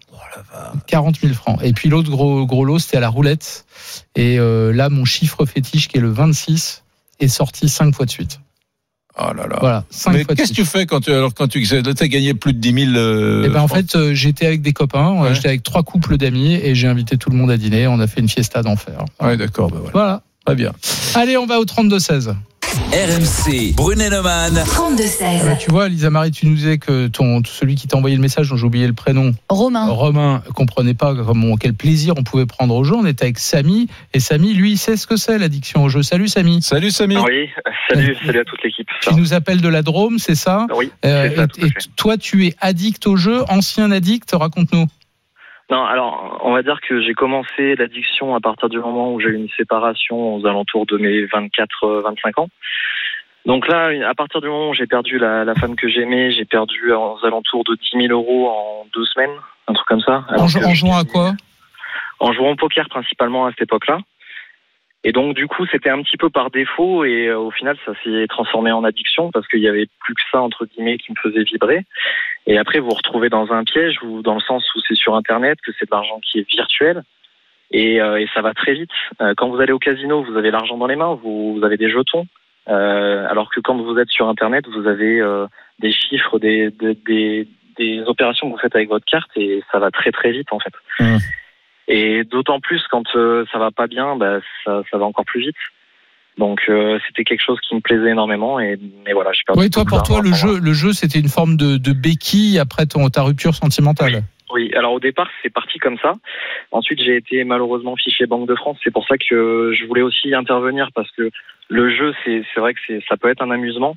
40 0.87 1.19
000 1.19 1.33
francs. 1.33 1.59
Et 1.61 1.73
puis 1.73 1.89
l'autre 1.89 2.09
gros, 2.09 2.45
gros 2.45 2.65
lot, 2.65 2.79
c'était 2.79 2.97
à 2.97 3.01
la 3.01 3.09
roulette. 3.09 3.65
Et 4.15 4.39
euh, 4.39 4.73
là, 4.73 4.89
mon 4.89 5.05
chiffre 5.05 5.45
fétiche, 5.45 5.87
qui 5.87 5.97
est 5.97 6.01
le 6.01 6.09
26, 6.09 6.83
est 7.19 7.27
sorti 7.27 7.69
5 7.69 7.93
fois 7.93 8.05
de 8.05 8.11
suite. 8.11 8.39
Oh 9.17 9.33
là 9.33 9.47
là. 9.47 9.57
Voilà, 9.59 9.83
5 9.89 10.11
Mais 10.11 10.25
qu'est-ce 10.25 10.51
que 10.51 10.55
tu 10.55 10.65
fais 10.65 10.85
quand 10.85 10.99
tu, 10.99 11.11
alors 11.11 11.33
quand 11.33 11.47
tu 11.47 11.63
as 11.65 12.07
gagné 12.07 12.33
plus 12.33 12.53
de 12.53 12.59
10 12.59 12.85
000 12.91 12.97
euh, 12.97 13.43
Eh 13.45 13.49
ben 13.49 13.61
en 13.61 13.67
fait, 13.67 13.95
euh, 13.95 14.13
j'étais 14.13 14.45
avec 14.45 14.61
des 14.61 14.73
copains, 14.73 15.23
euh, 15.23 15.33
j'étais 15.33 15.47
avec 15.47 15.63
trois 15.63 15.83
couples 15.83 16.17
d'amis 16.17 16.55
et 16.55 16.75
j'ai 16.75 16.87
invité 16.87 17.17
tout 17.17 17.29
le 17.29 17.37
monde 17.37 17.49
à 17.49 17.57
dîner. 17.57 17.87
On 17.87 17.99
a 17.99 18.07
fait 18.07 18.19
une 18.19 18.27
fiesta 18.27 18.61
d'enfer. 18.61 19.05
Ouais, 19.21 19.37
d'accord. 19.37 19.69
bah 19.69 19.77
voilà. 19.79 19.91
Voilà. 19.93 20.21
Très 20.45 20.55
bien. 20.55 20.73
Allez, 21.15 21.37
on 21.37 21.45
va 21.45 21.59
au 21.59 21.65
32-16. 21.65 22.35
RMC, 22.75 23.73
Brunet-Neumann. 23.75 24.53
32-16. 24.65 25.57
Tu 25.59 25.71
vois, 25.71 25.87
Lisa 25.87 26.09
Marie, 26.09 26.31
tu 26.31 26.45
nous 26.45 26.55
disais 26.55 26.77
que 26.77 27.07
ton, 27.07 27.41
celui 27.45 27.75
qui 27.75 27.87
t'a 27.87 27.95
envoyé 27.95 28.15
le 28.17 28.21
message, 28.21 28.49
dont 28.49 28.57
j'ai 28.57 28.65
oublié 28.65 28.85
le 28.85 28.93
prénom, 28.93 29.31
Romain. 29.49 29.87
Romain, 29.87 30.43
comprenait 30.53 30.93
pas 30.93 31.15
comment, 31.15 31.55
quel 31.55 31.73
plaisir 31.73 32.15
on 32.17 32.23
pouvait 32.23 32.45
prendre 32.45 32.75
au 32.75 32.83
jeu. 32.83 32.93
On 32.95 33.05
était 33.05 33.23
avec 33.25 33.39
Samy 33.39 33.87
et 34.13 34.19
Samy, 34.19 34.53
lui, 34.53 34.71
il 34.73 34.77
sait 34.77 34.97
ce 34.97 35.07
que 35.07 35.15
c'est 35.15 35.37
l'addiction 35.37 35.83
au 35.85 35.89
jeu. 35.89 36.03
Salut 36.03 36.27
Samy. 36.27 36.61
Salut 36.61 36.91
Samy. 36.91 37.15
Oui, 37.17 37.49
salut, 37.89 38.17
salut 38.25 38.39
à 38.39 38.43
toute 38.43 38.61
l'équipe. 38.63 38.87
Tu 39.01 39.13
nous 39.15 39.33
appelles 39.33 39.61
de 39.61 39.69
la 39.69 39.81
Drôme, 39.81 40.19
c'est 40.19 40.35
ça 40.35 40.67
Oui, 40.75 40.91
Euh, 41.05 41.33
ça, 41.35 41.43
et- 41.65 41.69
toi, 41.95 42.17
tu 42.17 42.45
es 42.45 42.55
addict 42.59 43.07
au 43.07 43.15
jeu, 43.15 43.43
ancien 43.49 43.89
addict, 43.91 44.29
raconte-nous. 44.33 44.85
Non, 45.71 45.83
alors, 45.83 46.39
on 46.43 46.53
va 46.53 46.61
dire 46.61 46.79
que 46.81 47.01
j'ai 47.01 47.13
commencé 47.13 47.75
l'addiction 47.75 48.35
à 48.35 48.39
partir 48.39 48.69
du 48.69 48.77
moment 48.77 49.13
où 49.13 49.19
j'ai 49.19 49.29
eu 49.29 49.35
une 49.35 49.49
séparation 49.57 50.35
aux 50.35 50.45
alentours 50.45 50.85
de 50.85 50.97
mes 50.97 51.25
24-25 51.25 52.39
ans. 52.41 52.49
Donc 53.45 53.67
là, 53.67 53.89
à 54.07 54.13
partir 54.13 54.41
du 54.41 54.47
moment 54.47 54.69
où 54.69 54.73
j'ai 54.73 54.87
perdu 54.87 55.17
la, 55.17 55.43
la 55.43 55.55
femme 55.55 55.75
que 55.75 55.87
j'aimais, 55.87 56.31
j'ai 56.31 56.45
perdu 56.45 56.91
aux 56.91 57.17
alentours 57.23 57.63
de 57.63 57.75
10 57.75 58.07
000 58.07 58.13
euros 58.13 58.49
en 58.49 58.85
deux 58.93 59.05
semaines, 59.05 59.35
un 59.67 59.73
truc 59.73 59.87
comme 59.87 60.01
ça. 60.01 60.23
En, 60.29 60.47
jou- 60.47 60.59
jouant 60.73 60.97
à 60.97 61.03
quoi? 61.03 61.33
En 62.19 62.31
jouant 62.31 62.51
au 62.51 62.55
poker 62.55 62.87
principalement 62.89 63.45
à 63.45 63.51
cette 63.51 63.61
époque-là. 63.63 63.99
Et 65.03 65.11
donc 65.11 65.35
du 65.35 65.47
coup, 65.47 65.65
c'était 65.71 65.91
un 65.91 66.01
petit 66.01 66.17
peu 66.17 66.31
par 66.31 66.49
défaut 66.49 67.05
et 67.05 67.27
euh, 67.27 67.37
au 67.37 67.51
final, 67.51 67.77
ça 67.85 67.91
s'est 68.03 68.25
transformé 68.27 68.71
en 68.71 68.83
addiction 68.83 69.29
parce 69.31 69.47
qu'il 69.47 69.59
y 69.59 69.67
avait 69.67 69.87
plus 69.99 70.15
que 70.15 70.21
ça 70.31 70.41
entre 70.41 70.65
guillemets 70.65 70.97
qui 70.97 71.11
me 71.11 71.17
faisait 71.17 71.43
vibrer. 71.43 71.81
Et 72.47 72.57
après, 72.57 72.79
vous 72.79 72.89
vous 72.89 72.93
retrouvez 72.95 73.29
dans 73.29 73.51
un 73.51 73.63
piège 73.63 73.97
ou 74.03 74.21
dans 74.21 74.35
le 74.35 74.39
sens 74.41 74.63
où 74.75 74.79
c'est 74.87 74.95
sur 74.95 75.15
Internet, 75.15 75.59
que 75.65 75.71
c'est 75.77 75.85
de 75.85 75.95
l'argent 75.95 76.19
qui 76.19 76.39
est 76.39 76.49
virtuel. 76.49 77.03
Et, 77.71 77.99
euh, 77.99 78.19
et 78.19 78.27
ça 78.33 78.41
va 78.41 78.53
très 78.53 78.73
vite. 78.73 78.91
Euh, 79.21 79.33
quand 79.35 79.49
vous 79.49 79.59
allez 79.59 79.73
au 79.73 79.79
casino, 79.79 80.23
vous 80.23 80.37
avez 80.37 80.51
l'argent 80.51 80.77
dans 80.77 80.85
les 80.85 80.95
mains, 80.95 81.15
vous, 81.15 81.55
vous 81.55 81.63
avez 81.63 81.77
des 81.77 81.89
jetons. 81.89 82.27
Euh, 82.67 83.27
alors 83.29 83.49
que 83.49 83.59
quand 83.59 83.75
vous 83.75 83.97
êtes 83.97 84.09
sur 84.09 84.27
Internet, 84.27 84.65
vous 84.67 84.87
avez 84.87 85.19
euh, 85.19 85.47
des 85.79 85.91
chiffres, 85.91 86.39
des, 86.39 86.71
des, 86.71 86.95
des, 86.95 87.47
des 87.77 88.01
opérations 88.01 88.47
que 88.47 88.53
vous 88.53 88.59
faites 88.59 88.75
avec 88.75 88.89
votre 88.89 89.05
carte 89.05 89.29
et 89.35 89.63
ça 89.71 89.79
va 89.79 89.91
très 89.91 90.11
très 90.11 90.31
vite 90.31 90.51
en 90.51 90.59
fait. 90.59 90.73
Et 91.87 92.23
d'autant 92.23 92.59
plus 92.59 92.83
quand 92.89 93.15
euh, 93.15 93.45
ça 93.51 93.59
va 93.59 93.69
pas 93.69 93.87
bien, 93.87 94.15
bah, 94.15 94.39
ça, 94.63 94.81
ça 94.89 94.97
va 94.97 95.05
encore 95.05 95.25
plus 95.25 95.41
vite. 95.41 95.55
Donc 96.37 96.61
euh, 96.67 96.99
c'était 97.07 97.23
quelque 97.23 97.43
chose 97.43 97.59
qui 97.61 97.75
me 97.75 97.79
plaisait 97.79 98.09
énormément 98.09 98.59
et 98.59 98.77
mais 99.05 99.13
voilà, 99.13 99.31
j'ai 99.31 99.43
perdu. 99.45 99.61
Oui, 99.61 99.69
toi, 99.69 99.85
pour 99.85 100.03
toi, 100.03 100.21
le 100.21 100.33
jeu, 100.33 100.59
le 100.59 100.73
jeu, 100.73 100.91
c'était 100.91 101.19
une 101.19 101.29
forme 101.29 101.55
de, 101.55 101.77
de 101.77 101.93
béquille 101.93 102.59
après 102.59 102.85
ton, 102.85 103.07
ta 103.09 103.21
rupture 103.21 103.55
sentimentale? 103.55 104.23
Oui, 104.51 104.71
alors 104.75 104.93
au 104.93 104.99
départ 104.99 105.29
c'est 105.41 105.49
parti 105.51 105.79
comme 105.79 105.97
ça. 105.97 106.13
Ensuite 106.71 107.01
j'ai 107.01 107.15
été 107.15 107.43
malheureusement 107.43 107.95
fiché 107.95 108.25
Banque 108.25 108.47
de 108.47 108.55
France. 108.55 108.77
C'est 108.83 108.91
pour 108.91 109.07
ça 109.07 109.15
que 109.17 109.73
je 109.73 109.85
voulais 109.85 110.01
aussi 110.01 110.33
intervenir 110.35 110.89
parce 110.93 111.09
que 111.11 111.31
le 111.69 111.89
jeu 111.89 112.13
c'est 112.23 112.43
c'est 112.53 112.59
vrai 112.59 112.73
que 112.73 112.79
c'est 112.85 113.01
ça 113.09 113.17
peut 113.17 113.29
être 113.29 113.41
un 113.41 113.51
amusement. 113.51 113.95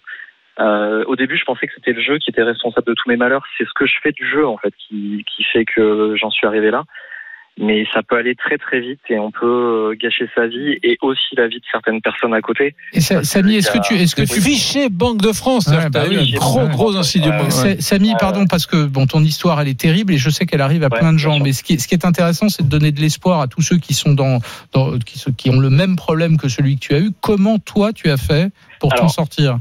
Euh, 0.59 1.05
au 1.07 1.17
début 1.17 1.37
je 1.37 1.45
pensais 1.45 1.67
que 1.67 1.73
c'était 1.75 1.93
le 1.93 2.01
jeu 2.01 2.19
qui 2.19 2.31
était 2.31 2.43
responsable 2.43 2.87
de 2.87 2.95
tous 2.95 3.09
mes 3.09 3.17
malheurs. 3.17 3.45
C'est 3.59 3.65
ce 3.65 3.75
que 3.75 3.87
je 3.87 3.95
fais 4.03 4.13
du 4.13 4.27
jeu 4.27 4.47
en 4.47 4.57
fait 4.57 4.73
qui 4.79 5.25
qui 5.27 5.45
fait 5.45 5.65
que 5.65 6.15
j'en 6.17 6.31
suis 6.31 6.47
arrivé 6.47 6.71
là. 6.71 6.85
Mais 7.61 7.85
ça 7.93 8.03
peut 8.05 8.17
aller 8.17 8.37
très 8.37 8.57
très 8.57 8.79
vite 8.79 9.01
et 9.09 9.19
on 9.19 9.33
peut 9.33 9.91
euh, 9.91 9.97
gâcher 10.01 10.29
sa 10.35 10.47
vie 10.47 10.79
et 10.85 10.97
aussi 11.03 11.35
la 11.37 11.49
vie 11.49 11.57
de 11.59 11.65
certaines 11.73 12.01
personnes 12.01 12.33
à 12.33 12.41
côté. 12.41 12.75
Et 12.93 13.01
ça- 13.01 13.25
Samy, 13.25 13.57
est-ce 13.57 13.73
que 13.73 13.79
tu, 13.85 13.95
est-ce 13.95 14.15
que 14.15 14.23
tu 14.23 14.41
fiché 14.41 14.89
Banque 14.89 15.19
de 15.21 15.33
France? 15.33 15.67
Ouais, 15.67 15.77
bah 15.91 16.05
t'as 16.05 16.07
eu 16.07 16.19
oui, 16.19 16.35
un 16.37 16.39
gros 16.39 16.61
ouais. 16.61 16.69
gros 16.71 16.97
incident. 16.97 17.33
Euh, 17.33 17.51
c'est- 17.51 17.81
Samy, 17.81 18.13
pardon, 18.21 18.47
parce 18.47 18.67
que 18.67 18.87
bon, 18.87 19.07
ton 19.07 19.21
histoire, 19.25 19.61
elle 19.61 19.67
est 19.69 19.79
terrible 19.81 20.13
et 20.13 20.19
je 20.19 20.31
sais 20.31 20.47
qu'elle 20.47 20.61
arrive 20.61 20.85
à 20.85 20.89
Ouais, 20.89 20.99
plein 21.01 21.13
de 21.13 21.19
gens. 21.19 21.41
Mais 21.41 21.53
ce 21.53 21.65
qui, 21.65 21.75
est- 21.75 21.79
ce 21.79 21.89
qui 21.89 21.95
est 21.95 22.05
intéressant, 22.05 22.49
c'est 22.49 22.63
de 22.63 22.69
donner 22.69 22.93
de 22.93 23.01
l'espoir 23.01 23.41
à 23.41 23.49
tous 23.49 23.63
ceux 23.63 23.79
qui 23.79 23.93
sont 23.93 24.13
dans, 24.13 24.39
dans 24.73 24.97
qui, 25.37 25.51
ont 25.51 25.59
le 25.59 25.71
même 25.71 25.97
problème 25.97 26.37
que 26.37 26.49
celui 26.49 26.77
que 26.77 26.81
tu 26.81 26.95
as 26.95 27.01
eu. 27.01 27.11
Comment 27.21 27.59
toi, 27.59 27.93
tu 27.93 28.09
as 28.09 28.17
fait 28.19 28.51
pour 28.79 28.95
t'en 28.95 29.09
sortir? 29.09 29.59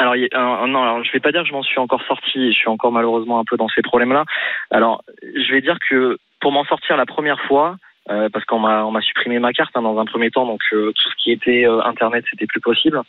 Alors, 0.00 0.12
a- 0.12 0.16
euh, 0.16 0.66
non, 0.68 0.82
alors 0.82 1.02
je 1.02 1.10
vais 1.12 1.18
pas 1.20 1.32
dire 1.32 1.42
que 1.42 1.48
je 1.48 1.52
m'en 1.54 1.62
suis 1.62 1.78
encore 1.80 2.02
sorti. 2.06 2.52
Je 2.52 2.56
suis 2.56 2.68
encore 2.68 2.92
malheureusement 2.92 3.40
un 3.40 3.44
peu 3.44 3.56
dans 3.56 3.68
ces 3.68 3.80
problèmes-là. 3.82 4.24
Alors, 4.70 5.02
je 5.22 5.50
vais 5.52 5.60
dire 5.62 5.78
que 5.88 6.18
pour 6.40 6.52
m'en 6.52 6.64
sortir 6.64 6.96
la 6.96 7.06
première 7.06 7.40
fois, 7.42 7.76
euh, 8.10 8.28
parce 8.32 8.44
qu'on 8.44 8.58
m'a 8.58 8.84
on 8.84 8.90
m'a 8.90 9.02
supprimé 9.02 9.38
ma 9.38 9.52
carte 9.52 9.72
hein, 9.74 9.82
dans 9.82 9.98
un 9.98 10.04
premier 10.04 10.30
temps, 10.30 10.46
donc 10.46 10.60
euh, 10.72 10.92
tout 10.92 11.10
ce 11.10 11.22
qui 11.22 11.30
était 11.30 11.66
euh, 11.66 11.82
internet, 11.84 12.24
c'était 12.30 12.46
plus 12.46 12.60
possible. 12.60 13.02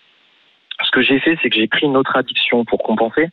Ce 0.86 0.92
que 0.92 1.02
j'ai 1.02 1.20
fait, 1.20 1.38
c'est 1.42 1.50
que 1.50 1.58
j'ai 1.58 1.68
pris 1.68 1.86
une 1.88 1.98
autre 1.98 2.16
addiction 2.16 2.64
pour 2.64 2.80
compenser, 2.80 3.28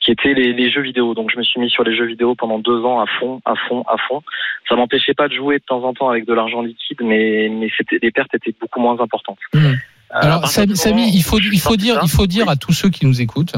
qui 0.00 0.12
était 0.12 0.32
les, 0.32 0.52
les 0.52 0.70
jeux 0.70 0.82
vidéo. 0.82 1.14
Donc, 1.14 1.30
je 1.32 1.38
me 1.38 1.42
suis 1.42 1.60
mis 1.60 1.68
sur 1.68 1.82
les 1.82 1.96
jeux 1.96 2.06
vidéo 2.06 2.36
pendant 2.36 2.60
deux 2.60 2.84
ans 2.84 3.00
à 3.00 3.06
fond, 3.18 3.40
à 3.44 3.54
fond, 3.56 3.82
à 3.88 3.96
fond. 4.06 4.22
Ça 4.68 4.76
m'empêchait 4.76 5.14
pas 5.14 5.26
de 5.26 5.34
jouer 5.34 5.58
de 5.58 5.64
temps 5.64 5.82
en 5.82 5.92
temps 5.92 6.08
avec 6.08 6.24
de 6.24 6.32
l'argent 6.32 6.62
liquide, 6.62 6.98
mais 7.02 7.48
mais 7.50 7.68
c'était 7.76 7.98
les 8.00 8.12
pertes 8.12 8.32
étaient 8.34 8.54
beaucoup 8.60 8.80
moins 8.80 9.00
importantes. 9.00 9.38
Euh, 9.56 9.72
à 10.10 10.20
Alors, 10.20 10.46
Samy, 10.46 11.10
il 11.12 11.22
faut, 11.22 11.40
il 11.40 11.58
faut 11.58 11.76
dire, 11.76 11.96
ça, 11.96 12.00
il 12.04 12.10
faut 12.10 12.28
dire 12.28 12.48
à 12.48 12.54
tous 12.54 12.72
ceux 12.72 12.90
qui 12.90 13.06
nous 13.06 13.20
écoutent, 13.20 13.56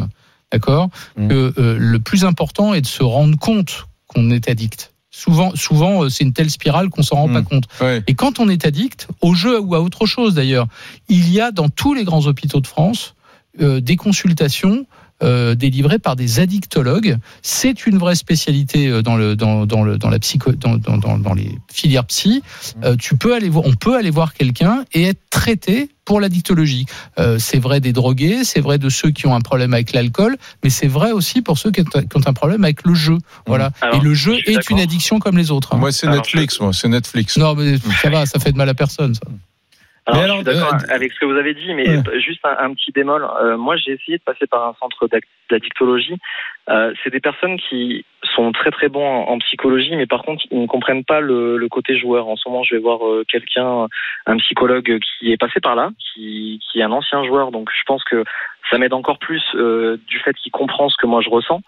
d'accord, 0.51 0.89
Mm. 1.17 1.29
que 1.29 1.61
euh, 1.61 1.77
le 1.79 1.99
plus 1.99 2.25
important 2.25 2.73
est 2.73 2.81
de 2.81 2.87
se 2.87 3.03
rendre 3.03 3.39
compte 3.39 3.87
qu'on 4.07 4.31
est 4.31 4.49
addict. 4.49 4.95
Souvent, 5.19 5.57
souvent, 5.57 6.05
euh, 6.05 6.09
c'est 6.11 6.25
une 6.25 6.35
telle 6.35 6.51
spirale 6.51 6.91
qu'on 6.91 7.03
s'en 7.03 7.17
rend 7.17 7.33
pas 7.33 7.41
compte. 7.41 7.65
Et 8.07 8.13
quand 8.13 8.39
on 8.39 8.51
est 8.51 8.67
addict, 8.67 9.09
au 9.23 9.35
jeu 9.35 9.59
ou 9.59 9.75
à 9.75 9.81
autre 9.81 10.05
chose 10.05 10.35
d'ailleurs, 10.35 10.67
il 11.09 11.33
y 11.33 11.41
a 11.41 11.53
dans 11.53 11.71
tous 11.71 11.95
les 11.95 12.05
grands 12.05 12.27
hôpitaux 12.27 12.61
de 12.61 12.67
France 12.67 13.15
euh, 13.63 13.81
des 13.81 13.97
consultations 13.97 14.85
euh, 15.23 15.55
délivrées 15.55 15.99
par 15.99 16.17
des 16.17 16.41
addictologues. 16.41 17.17
C'est 17.43 17.87
une 17.87 17.99
vraie 17.99 18.15
spécialité 18.15 18.89
euh, 18.89 19.03
dans 19.03 19.17
le 19.17 19.37
dans, 19.37 19.67
dans 19.67 19.83
le 19.83 19.99
dans 19.99 20.11
la 20.11 20.19
psycho 20.19 20.53
dans, 20.53 20.77
dans, 20.77 20.99
dans, 20.99 21.19
dans 21.19 21.35
les 21.35 21.59
filières 21.73 22.05
psy. 22.07 22.43
Euh, 22.85 22.97
tu 22.97 23.17
peux 23.17 23.35
aller 23.35 23.49
voir, 23.49 23.65
on 23.67 23.75
peut 23.75 23.97
aller 23.97 24.11
voir 24.11 24.35
quelqu'un 24.35 24.85
et 24.93 25.05
être 25.05 25.21
traité 25.31 25.91
pour 26.05 26.21
l'addictologie. 26.21 26.87
Euh, 27.19 27.39
c'est 27.39 27.59
vrai 27.59 27.81
des 27.81 27.93
drogués, 27.93 28.45
c'est 28.45 28.61
vrai 28.61 28.79
de 28.79 28.89
ceux 28.89 29.11
qui 29.11 29.27
ont 29.27 29.35
un 29.35 29.41
problème 29.41 29.75
avec 29.75 29.93
l'alcool, 29.93 30.37
mais 30.63 30.71
c'est 30.71 30.87
vrai 30.87 31.11
aussi 31.13 31.43
pour 31.43 31.59
ceux 31.59 31.71
qui 31.73 31.81
ont, 31.81 31.85
qui 31.85 32.17
ont 32.17 32.27
un 32.27 32.33
problème 32.33 32.63
avec 32.65 32.85
le 32.85 32.95
jeu. 32.95 33.19
Voilà. 33.47 33.71
Alors, 33.81 34.01
et 34.01 34.05
le 34.05 34.15
jeu 34.15 34.37
je 34.47 34.53
est 34.53 34.71
une 34.71 34.81
addiction 34.81 35.19
comme 35.19 35.37
les 35.37 35.51
autres. 35.51 35.75
hein. 35.75 35.79
Moi 35.79 35.93
c'est 35.93 36.09
Netflix, 36.09 36.61
moi 36.61 36.73
c'est 36.73 36.89
Netflix. 36.89 37.37
Non, 37.39 37.55
mais 37.55 37.79
ça 38.03 38.11
va, 38.11 38.27
ça 38.27 38.39
fait 38.39 38.53
de 38.53 38.57
mal 38.57 38.69
à 38.69 38.75
personne. 38.75 39.15
Ça. 39.15 39.23
Alors, 40.07 40.25
je 40.25 40.33
suis 40.35 40.45
d'accord 40.45 40.75
euh, 40.75 40.95
avec 40.95 41.13
ce 41.13 41.19
que 41.19 41.25
vous 41.27 41.37
avez 41.37 41.53
dit, 41.55 41.75
mais 41.75 41.89
Ouais. 41.99 42.21
juste 42.21 42.41
un, 42.45 42.57
un 42.59 42.75
petit 42.75 42.93
bémol. 42.93 43.27
Euh, 43.43 43.57
moi, 43.57 43.77
j'ai 43.77 43.93
essayé 43.93 44.19
de 44.19 44.23
passer 44.23 44.47
par 44.47 44.63
un 44.69 44.75
centre 44.81 45.09
d'addictologie. 45.51 46.17
Euh, 46.69 46.93
c'est 47.03 47.11
des 47.11 47.21
personnes 47.21 47.59
qui 47.59 48.05
sont 48.35 48.53
très 48.53 48.71
très 48.71 48.89
bons 48.89 49.05
en, 49.07 49.29
en 49.33 49.39
psychologie, 49.39 49.97
mais 49.97 50.07
par 50.07 50.23
contre, 50.23 50.45
ils 50.51 50.61
ne 50.63 50.67
comprennent 50.67 51.05
pas 51.05 51.21
le, 51.21 51.57
le 51.57 51.69
côté 51.69 51.99
joueur. 51.99 52.29
En 52.29 52.37
ce 52.37 52.49
moment, 52.49 52.63
je 52.63 52.77
vais 52.77 52.81
voir 52.81 53.05
euh, 53.07 53.25
quelqu'un, 53.29 53.89
un 54.27 54.37
psychologue 54.39 54.99
qui 55.19 55.33
est 55.33 55.37
passé 55.37 55.59
par 55.61 55.75
là, 55.75 55.91
qui, 55.99 56.61
qui 56.71 56.79
est 56.81 56.85
un 56.85 56.93
ancien 56.93 57.25
joueur. 57.25 57.51
Donc, 57.51 57.71
je 57.77 57.83
pense 57.85 58.05
que 58.05 58.23
ça 58.71 58.79
m'aide 58.79 58.93
encore 58.95 59.19
plus 59.19 59.43
euh, 59.55 59.97
du 60.07 60.19
fait 60.21 60.35
qu'il 60.35 60.53
comprend 60.53 60.89
ce 60.89 60.97
que 60.97 61.07
moi 61.07 61.21
je 61.21 61.31
ressens. 61.31 61.63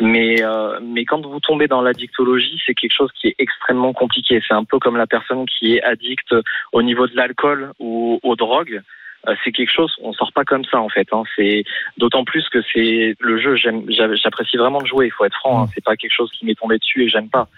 Mais, 0.00 0.42
euh, 0.42 0.78
mais 0.82 1.04
quand 1.04 1.24
vous 1.26 1.40
tombez 1.40 1.66
dans 1.66 1.82
l'addictologie, 1.82 2.60
c'est 2.64 2.74
quelque 2.74 2.94
chose 2.94 3.10
qui 3.20 3.28
est 3.28 3.34
extrêmement 3.38 3.92
compliqué. 3.92 4.40
C'est 4.46 4.54
un 4.54 4.64
peu 4.64 4.78
comme 4.78 4.96
la 4.96 5.06
personne 5.06 5.46
qui 5.46 5.76
est 5.76 5.82
addicte 5.82 6.34
au 6.72 6.82
niveau 6.82 7.06
de 7.06 7.16
l'alcool 7.16 7.72
ou 7.80 8.20
aux 8.22 8.36
drogues. 8.36 8.82
Euh, 9.28 9.34
c'est 9.44 9.52
quelque 9.52 9.72
chose, 9.72 9.92
on 10.02 10.12
sort 10.12 10.32
pas 10.32 10.44
comme 10.44 10.64
ça 10.64 10.80
en 10.80 10.88
fait. 10.88 11.08
Hein. 11.12 11.24
C'est 11.36 11.64
d'autant 11.98 12.24
plus 12.24 12.48
que 12.48 12.60
c'est 12.72 13.14
le 13.18 13.38
jeu. 13.40 13.56
J'apprécie 13.56 14.56
vraiment 14.56 14.80
de 14.80 14.86
jouer. 14.86 15.06
Il 15.06 15.12
faut 15.12 15.24
être 15.24 15.36
franc. 15.36 15.64
hein. 15.64 15.66
C'est 15.74 15.84
pas 15.84 15.96
quelque 15.96 16.14
chose 16.14 16.30
qui 16.38 16.46
m'est 16.46 16.54
tombé 16.54 16.78
dessus 16.78 17.04
et 17.04 17.08
j'aime 17.08 17.28
pas. 17.28 17.48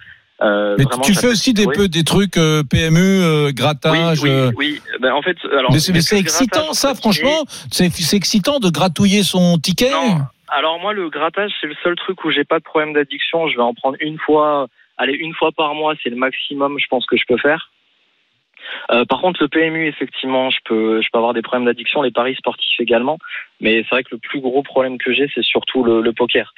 Euh, 0.40 0.74
Mais 0.76 0.84
vraiment, 0.84 1.02
tu 1.02 1.14
fais 1.14 1.28
aussi 1.28 1.54
des, 1.54 1.66
peu, 1.66 1.86
des 1.86 2.02
trucs 2.02 2.36
euh, 2.36 2.64
PMU, 2.64 2.98
euh, 2.98 3.52
grattage. 3.52 4.22
Oui, 4.22 4.30
oui. 4.56 4.82
Ben, 5.00 5.12
en 5.12 5.22
fait, 5.22 5.36
alors. 5.56 5.70
mais 5.70 5.78
c'est 5.78 5.92
grattage, 5.92 6.18
excitant 6.18 6.72
ça, 6.72 6.94
franchement. 6.94 7.44
C'est 7.70 7.90
c'est 7.90 8.16
excitant 8.16 8.58
de 8.58 8.68
gratouiller 8.68 9.22
son 9.22 9.58
ticket. 9.58 9.92
Alors 10.54 10.78
moi, 10.78 10.92
le 10.92 11.08
grattage, 11.08 11.50
c'est 11.60 11.66
le 11.66 11.74
seul 11.82 11.96
truc 11.96 12.22
où 12.24 12.30
j'ai 12.30 12.44
pas 12.44 12.58
de 12.58 12.64
problème 12.64 12.92
d'addiction. 12.92 13.48
Je 13.48 13.56
vais 13.56 13.62
en 13.62 13.72
prendre 13.72 13.96
une 14.00 14.18
fois, 14.18 14.66
allez, 14.98 15.14
une 15.14 15.32
fois 15.32 15.50
par 15.50 15.74
mois, 15.74 15.94
c'est 16.02 16.10
le 16.10 16.16
maximum, 16.16 16.78
je 16.78 16.86
pense 16.88 17.06
que 17.06 17.16
je 17.16 17.24
peux 17.26 17.38
faire. 17.38 17.70
Euh, 18.90 19.06
par 19.06 19.22
contre, 19.22 19.42
le 19.42 19.48
PMU, 19.48 19.88
effectivement, 19.88 20.50
je 20.50 20.58
peux, 20.66 21.00
je 21.00 21.08
peux 21.10 21.16
avoir 21.16 21.32
des 21.32 21.40
problèmes 21.40 21.64
d'addiction, 21.64 22.02
les 22.02 22.10
paris 22.10 22.34
sportifs 22.34 22.78
également. 22.80 23.18
Mais 23.60 23.82
c'est 23.82 23.90
vrai 23.90 24.04
que 24.04 24.10
le 24.12 24.18
plus 24.18 24.40
gros 24.40 24.62
problème 24.62 24.98
que 24.98 25.14
j'ai, 25.14 25.26
c'est 25.34 25.42
surtout 25.42 25.84
le, 25.84 26.12
poker. 26.12 26.52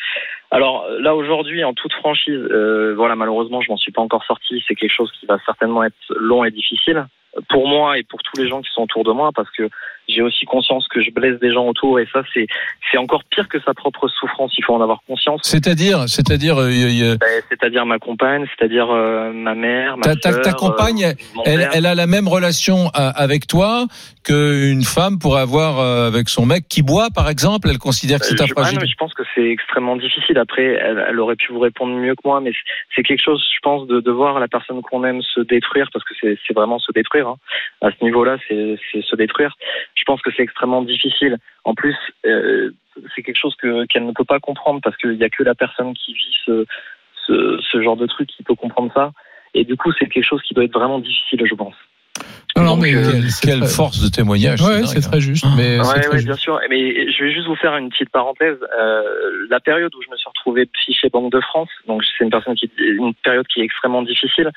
Alors 0.51 0.89
là, 0.99 1.15
aujourd'hui, 1.15 1.63
en 1.63 1.73
toute 1.73 1.93
franchise, 1.93 2.35
euh, 2.51 2.95
voilà, 2.97 3.15
malheureusement, 3.15 3.61
je 3.61 3.71
m'en 3.71 3.77
suis 3.77 3.93
pas 3.93 4.03
encore 4.03 4.25
sorti. 4.25 4.63
C'est 4.67 4.75
quelque 4.75 4.93
chose 4.93 5.13
qui 5.13 5.27
va 5.27 5.39
certainement 5.47 5.85
être 5.85 5.95
long 6.17 6.45
et 6.45 6.51
difficile 6.51 7.07
pour 7.49 7.69
moi 7.69 7.99
et 7.99 8.03
pour 8.03 8.21
tous 8.23 8.41
les 8.41 8.49
gens 8.49 8.61
qui 8.63 8.71
sont 8.73 8.83
autour 8.83 9.05
de 9.05 9.13
moi, 9.13 9.31
parce 9.35 9.51
que 9.51 9.69
j'ai 10.09 10.23
aussi 10.23 10.45
conscience 10.45 10.87
que 10.89 11.03
je 11.03 11.11
blesse 11.11 11.41
des 11.41 11.53
gens 11.53 11.67
autour, 11.67 11.99
et 11.99 12.07
ça, 12.13 12.23
c'est, 12.35 12.47
c'est 12.91 12.99
encore 12.99 13.23
pire 13.25 13.49
que 13.49 13.59
sa 13.61 13.73
propre 13.75 14.09
souffrance. 14.09 14.53
Il 14.59 14.65
faut 14.65 14.75
en 14.75 14.81
avoir 14.81 15.01
conscience. 15.07 15.41
C'est-à-dire, 15.45 16.09
c'est-à-dire, 16.09 16.59
euh, 16.59 17.17
Ben, 17.21 17.43
c'est-à-dire 17.49 17.87
ma 17.87 17.99
compagne, 17.99 18.45
c'est-à-dire 18.57 18.91
euh, 18.91 19.33
ma 19.33 19.55
mère, 19.55 19.97
ma 19.97 20.03
ta, 20.03 20.17
ta, 20.17 20.39
ta 20.41 20.53
compagne, 20.53 21.05
euh, 21.05 21.67
elle, 21.73 21.87
a 21.87 21.95
la 21.95 22.07
même 22.07 22.29
relation 22.29 22.91
avec 22.95 23.47
toi 23.47 23.87
qu'une 24.25 24.85
femme 24.85 25.19
pourrait 25.19 25.43
avoir 25.43 25.79
avec 25.79 26.29
son 26.29 26.47
mec 26.47 26.69
qui 26.69 26.83
boit, 26.83 27.09
par 27.15 27.29
exemple. 27.29 27.69
Elle 27.71 27.79
considère 27.79 28.21
que 28.21 28.27
c'est 28.27 28.37
ta 28.37 28.45
Euh, 28.45 28.87
je, 28.87 28.95
pense 28.97 29.15
que 29.15 29.23
c'est 29.35 29.49
extrêmement 29.49 29.97
difficile. 29.97 30.39
Après, 30.39 30.65
elle, 30.65 31.05
elle 31.09 31.21
aurait 31.21 31.37
pu 31.37 31.53
vous 31.53 31.61
répondre 31.61 31.95
mieux 31.95 32.15
que 32.15 32.23
moi, 32.25 32.41
mais 32.41 32.53
c'est- 32.95 33.03
quelque 33.03 33.23
chose, 33.23 33.45
je 33.55 33.59
pense, 33.63 33.87
de, 33.87 34.01
de 34.01 34.11
voir 34.11 34.41
la 34.41 34.49
personne 34.49 34.81
qu'on 34.83 35.05
aime 35.05 35.21
se 35.23 35.41
détruire, 35.41 35.89
parce 35.93 36.05
que 36.05 36.15
c'est 36.21 36.39
c'est 36.47 36.55
vraiment 36.55 36.79
se 36.79 36.91
détruire. 36.93 37.24
Hein. 37.25 37.37
À 37.81 37.91
ce 37.91 38.03
niveau-là, 38.05 38.39
c'est 38.49 38.77
se 39.03 39.17
détruire. 39.17 39.57
Je 39.95 40.03
pense 40.05 40.23
que 40.23 40.31
c'est 40.37 40.43
extrêmement 40.43 40.83
difficile. 40.83 41.39
En 41.65 41.75
plus, 41.75 41.97
euh, 42.27 42.71
c'est 43.15 43.23
quelque 43.23 43.39
chose 43.39 43.57
que 43.57 43.87
qu'elle 43.87 44.07
ne 44.07 44.13
peut 44.13 44.25
pas 44.25 44.41
comprendre, 44.41 44.81
parce 44.83 44.97
qu'il 44.97 45.17
n'y 45.19 45.25
a 45.25 45.31
que 45.31 45.43
la 45.43 45.55
personne 45.55 45.95
qui 45.95 46.15
vit 46.15 46.37
ce, 46.47 46.67
ce, 47.27 47.59
ce 47.61 47.83
genre 47.83 47.97
de 47.97 48.07
truc 48.07 48.29
qui 48.29 48.43
peut 48.43 48.55
comprendre 48.55 48.93
ça. 48.95 49.13
Et 49.55 49.65
du 49.65 49.77
coup, 49.77 49.93
c'est 49.93 50.09
quelque 50.09 50.25
chose 50.25 50.43
qui 50.43 50.55
doit 50.55 50.65
être 50.65 50.75
vraiment 50.75 50.99
difficile, 50.99 51.45
je 51.45 51.55
pense. 51.55 51.75
Non, 52.57 52.63
non, 52.63 52.77
mais 52.77 52.91
quelle, 52.93 52.99
euh, 53.25 53.29
quelle 53.43 53.59
très- 53.61 53.69
force 53.69 53.99
de 54.01 54.09
témoignage. 54.09 54.61
Ouais, 54.63 54.77
dingue, 54.77 54.87
c'est 54.87 54.99
hein. 55.05 55.11
très 55.11 55.21
juste. 55.21 55.45
Mais 55.57 55.79
c'est 55.79 55.81
Ouais, 55.81 56.01
très 56.01 56.09
ouais, 56.11 56.17
juste. 56.19 56.27
bien 56.27 56.37
sûr. 56.37 56.61
Mais 56.71 57.11
je 57.11 57.25
vais 57.25 57.33
juste 57.33 57.47
vous 57.49 57.57
faire 57.57 57.77
une 57.77 57.89
petite 57.91 58.11
parenthèse. 58.11 58.57
Euh, 58.79 59.03
la 59.51 59.59
période 59.59 59.93
où 59.97 60.03
je 60.03 60.09
me 60.11 60.17
suis 60.17 60.29
retrouvé 60.29 60.69
fiché 60.85 61.09
Banque 61.09 61.33
de 61.33 61.41
France, 61.41 61.69
donc 61.89 62.05
c'est 62.17 62.23
une 62.23 62.31
personne 62.31 62.55
qui, 62.55 62.71
une 62.79 63.13
période 63.15 63.47
qui 63.49 63.61
est 63.61 63.65
extrêmement 63.65 64.03
difficile. 64.03 64.51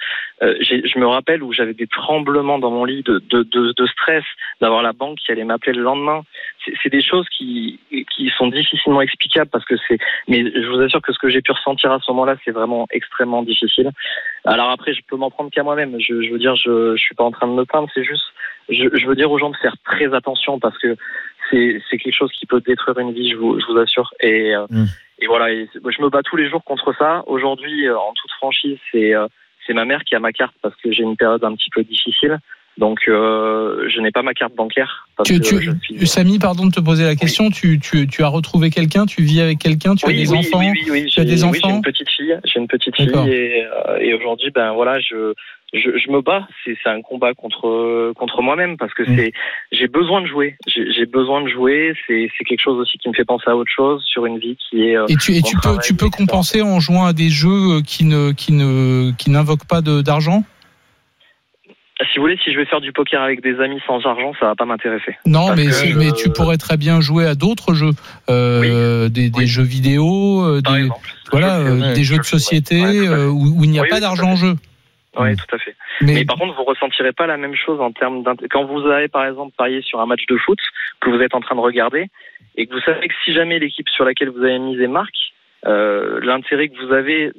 Euh, 0.44 0.54
je 0.62 1.00
me 1.00 1.08
rappelle 1.08 1.42
où 1.42 1.52
j'avais 1.54 1.74
des 1.74 1.88
tremblements 1.88 2.60
dans 2.60 2.70
mon 2.70 2.86
lit 2.86 3.02
de, 3.04 3.18
de, 3.32 3.42
de, 3.42 3.74
de 3.76 3.86
stress, 3.88 4.24
d'avoir 4.62 4.84
la 4.84 4.94
banque 4.94 5.18
qui 5.18 5.32
allait 5.32 5.44
m'appeler 5.44 5.74
le 5.74 5.82
lendemain. 5.82 6.22
C'est 6.66 6.74
c'est 6.84 6.90
des 6.90 7.02
choses 7.02 7.26
qui, 7.36 7.80
qui 8.16 8.30
sont 8.38 8.48
difficilement 8.48 9.02
explicables 9.02 9.50
parce 9.50 9.66
que 9.66 9.76
c'est. 9.88 9.98
Mais 10.28 10.44
je 10.44 10.68
vous 10.68 10.80
assure 10.82 11.02
que 11.02 11.14
ce 11.14 11.18
que 11.20 11.30
j'ai 11.30 11.42
pu 11.42 11.52
ressentir 11.52 11.92
à 11.92 12.00
ce 12.00 12.12
moment-là, 12.12 12.36
c'est 12.46 12.52
vraiment 12.52 12.86
extrêmement 12.92 13.42
difficile. 13.42 13.90
Alors 14.46 14.70
après, 14.70 14.94
je 14.94 15.02
peux 15.10 15.18
m'en 15.18 15.30
prendre 15.32 15.50
qu'à 15.50 15.64
moi-même. 15.64 15.96
Je, 16.00 16.22
je 16.22 16.32
veux 16.32 16.40
dire, 16.40 16.56
je, 16.56 16.96
je 16.96 17.02
suis 17.02 17.16
pas 17.16 17.24
en 17.24 17.32
train 17.32 17.48
de 17.48 17.54
me 17.58 17.66
plaindre. 17.66 17.90
C'est 17.94 18.04
juste, 18.04 18.24
je, 18.70 18.86
je 18.94 19.06
veux 19.08 19.16
dire 19.16 19.32
aux 19.32 19.38
gens 19.40 19.50
de 19.50 19.58
faire 19.58 19.76
très 19.86 20.14
attention 20.14 20.60
parce 20.60 20.78
que 20.78 20.96
c'est 21.52 21.80
quelque 21.98 22.12
chose 22.16 22.32
qui 22.38 22.46
peut 22.46 22.62
détruire 22.62 23.00
une 23.00 23.14
vie, 23.14 23.32
je 23.32 23.38
vous, 23.38 23.60
je 23.60 23.66
vous 23.72 23.78
assure. 23.78 24.14
Et, 24.22 24.54
euh, 24.56 24.66
Mm. 24.70 24.86
et 25.20 25.28
voilà, 25.28 25.52
et 25.52 25.70
je 25.74 26.02
me 26.02 26.10
bats 26.10 26.22
tous 26.24 26.36
les 26.36 26.50
jours 26.50 26.64
contre 26.64 26.94
ça. 26.98 27.24
Aujourd'hui, 27.28 27.88
euh, 27.88 27.98
en 27.98 28.14
toute 28.14 28.32
franchise, 28.32 28.78
c'est 28.92 29.14
euh, 29.16 29.28
c'est 29.66 29.74
ma 29.74 29.86
mère 29.86 30.04
qui 30.06 30.16
a 30.16 30.20
ma 30.20 30.32
carte 30.32 30.56
parce 30.62 30.76
que 30.82 30.92
j'ai 30.94 31.04
une 31.04 31.18
période 31.18 31.44
un 31.44 31.54
petit 31.56 31.70
peu 31.70 31.84
difficile. 31.84 32.38
Donc, 32.78 33.00
euh, 33.08 33.90
je 33.90 34.00
n'ai 34.02 34.12
pas 34.12 34.22
ma 34.22 34.34
carte 34.36 34.54
bancaire. 34.54 35.08
Parce 35.18 35.28
Tu, 35.28 35.40
que 35.40 35.44
tu- 35.44 35.62
je 35.62 35.72
suis... 35.82 36.06
Samy, 36.08 36.38
pardon 36.38 36.68
de 36.68 36.72
te 36.72 36.80
poser 36.80 37.04
la 37.06 37.16
question. 37.16 37.50
Tu, 37.50 37.80
tu, 37.80 38.08
tu 38.08 38.22
as 38.24 38.28
retrouvé 38.28 38.70
quelqu'un, 38.70 39.06
tu 39.08 39.24
vis 39.24 39.42
avec 39.42 39.58
quelqu'un, 39.58 39.96
tu 39.96 40.06
as 40.06 40.14
des 40.14 40.30
oui, 40.32 40.38
enfants, 40.38 40.60
oui, 40.60 40.72
oui, 40.92 41.10
j'ai- 41.10 41.24
une 41.24 41.82
petite 41.82 42.10
fille, 42.10 42.38
j'ai 42.46 42.60
une 42.60 42.68
petite 42.68 42.96
fille 42.96 43.10
et, 43.28 43.66
euh, 43.66 43.98
et 44.00 44.14
aujourd'hui, 44.14 44.52
ben 44.52 44.74
voilà, 44.74 45.00
je, 45.00 45.34
je, 45.74 45.98
je 45.98 46.12
me 46.12 46.22
bats. 46.22 46.48
C'est 46.64 46.78
un 46.86 47.02
combat 47.02 47.34
contre 47.34 48.14
contre 48.14 48.42
moi-même 48.42 48.78
parce 48.78 48.94
que 48.94 49.04
c'est 49.06 49.34
j'ai 49.72 49.88
besoin 49.88 50.22
de 50.22 50.28
jouer. 50.28 50.56
J'ai 50.68 51.06
besoin 51.06 51.42
de 51.42 51.50
jouer. 51.50 51.94
C'est 52.08 52.30
c'est 52.38 52.44
quelque 52.44 52.62
chose 52.62 52.80
aussi 52.80 52.98
qui 52.98 53.10
me 53.10 53.14
fait 53.14 53.26
penser 53.26 53.46
à 53.48 53.56
autre 53.56 53.72
chose 53.76 54.04
sur 54.06 54.26
une 54.26 54.40
vie 54.40 54.58
qui 54.70 54.84
est. 54.84 54.96
euh, 54.98 55.06
Et 55.10 55.16
tu, 55.18 55.34
et 55.36 55.42
tu 55.42 55.58
peux, 55.58 55.78
tu 55.84 55.94
peux 55.94 56.10
compenser 56.10 56.62
en 56.62 56.80
jouant 56.80 57.06
à 57.06 57.14
des 57.14 57.30
jeux 57.30 57.82
qui 57.86 58.06
ne, 58.06 58.32
qui 58.32 58.54
ne, 58.54 59.12
qui 59.18 59.30
n'invoquent 59.30 59.68
pas 59.68 59.82
de- 59.82 60.02
d'argent? 60.02 60.44
Si 62.14 62.20
vous 62.20 62.26
voulez, 62.26 62.38
si 62.44 62.54
je 62.54 62.58
vais 62.60 62.66
faire 62.66 62.80
du 62.80 62.92
poker 62.94 63.24
avec 63.24 63.42
des 63.42 63.60
amis 63.60 63.82
sans 63.88 64.06
argent, 64.06 64.32
ça 64.40 64.46
va 64.46 64.56
pas 64.56 64.66
m'intéresser. 64.66 65.16
Non, 65.26 65.56
mais, 65.56 65.72
si- 65.72 65.90
je- 65.94 65.98
mais 65.98 66.12
tu 66.12 66.30
pourrais 66.30 66.58
très 66.58 66.78
bien 66.78 67.02
jouer 67.02 67.26
à 67.26 67.34
d'autres 67.34 67.74
jeux, 67.74 67.90
euh, 68.30 69.10
des, 69.10 69.32
des 69.32 69.48
jeux 69.48 69.64
vidéo, 69.64 70.44
euh, 70.44 70.62
des, 70.62 70.90
voilà, 71.32 71.58
euh, 71.58 71.94
des 71.96 72.04
je 72.04 72.10
jeux 72.10 72.14
de 72.18 72.20
ouais. 72.20 72.24
société 72.24 72.82
Ouais, 72.84 73.08
euh, 73.08 73.28
où, 73.30 73.60
où 73.60 73.64
il 73.64 73.72
n'y 73.72 73.80
a 73.80 73.82
Oui, 73.82 73.90
pas 73.90 74.00
d'argent 74.00 74.34
en 74.34 74.36
jeu. 74.36 74.54
Oui, 75.20 75.36
tout 75.36 75.56
à 75.56 75.58
fait. 75.58 75.76
Mais- 76.02 76.14
Mais, 76.14 76.26
par 76.26 76.38
contre, 76.38 76.56
vous 76.56 76.64
ressentirez 76.64 77.12
pas 77.14 77.28
la 77.28 77.38
même 77.38 77.56
chose 77.56 77.80
en 77.82 77.92
termes 77.92 78.24
quand 78.52 78.66
vous 78.66 78.86
avez 78.88 79.08
par 79.08 79.26
exemple 79.26 79.54
parié 79.58 79.82
sur 79.82 80.00
un 80.00 80.06
match 80.06 80.26
de 80.28 80.38
foot 80.38 80.60
que 81.02 81.10
vous 81.10 81.22
êtes 81.22 81.34
en 81.36 81.42
train 81.42 81.56
de 81.56 81.62
regarder 81.62 82.08
et 82.56 82.68
que 82.68 82.74
vous 82.74 82.82
savez 82.82 83.08
que 83.08 83.14
si 83.26 83.34
jamais 83.34 83.60
l'équipe 83.60 83.88
sur 83.90 84.06
laquelle 84.06 84.30
vous 84.30 84.44
avez 84.44 84.60
misé 84.60 84.88
marque, 84.88 85.16
euh, 85.66 86.20
l'intérêt 86.24 86.70
que 86.70 86.78
vous 86.86 86.94
avez 86.94 87.32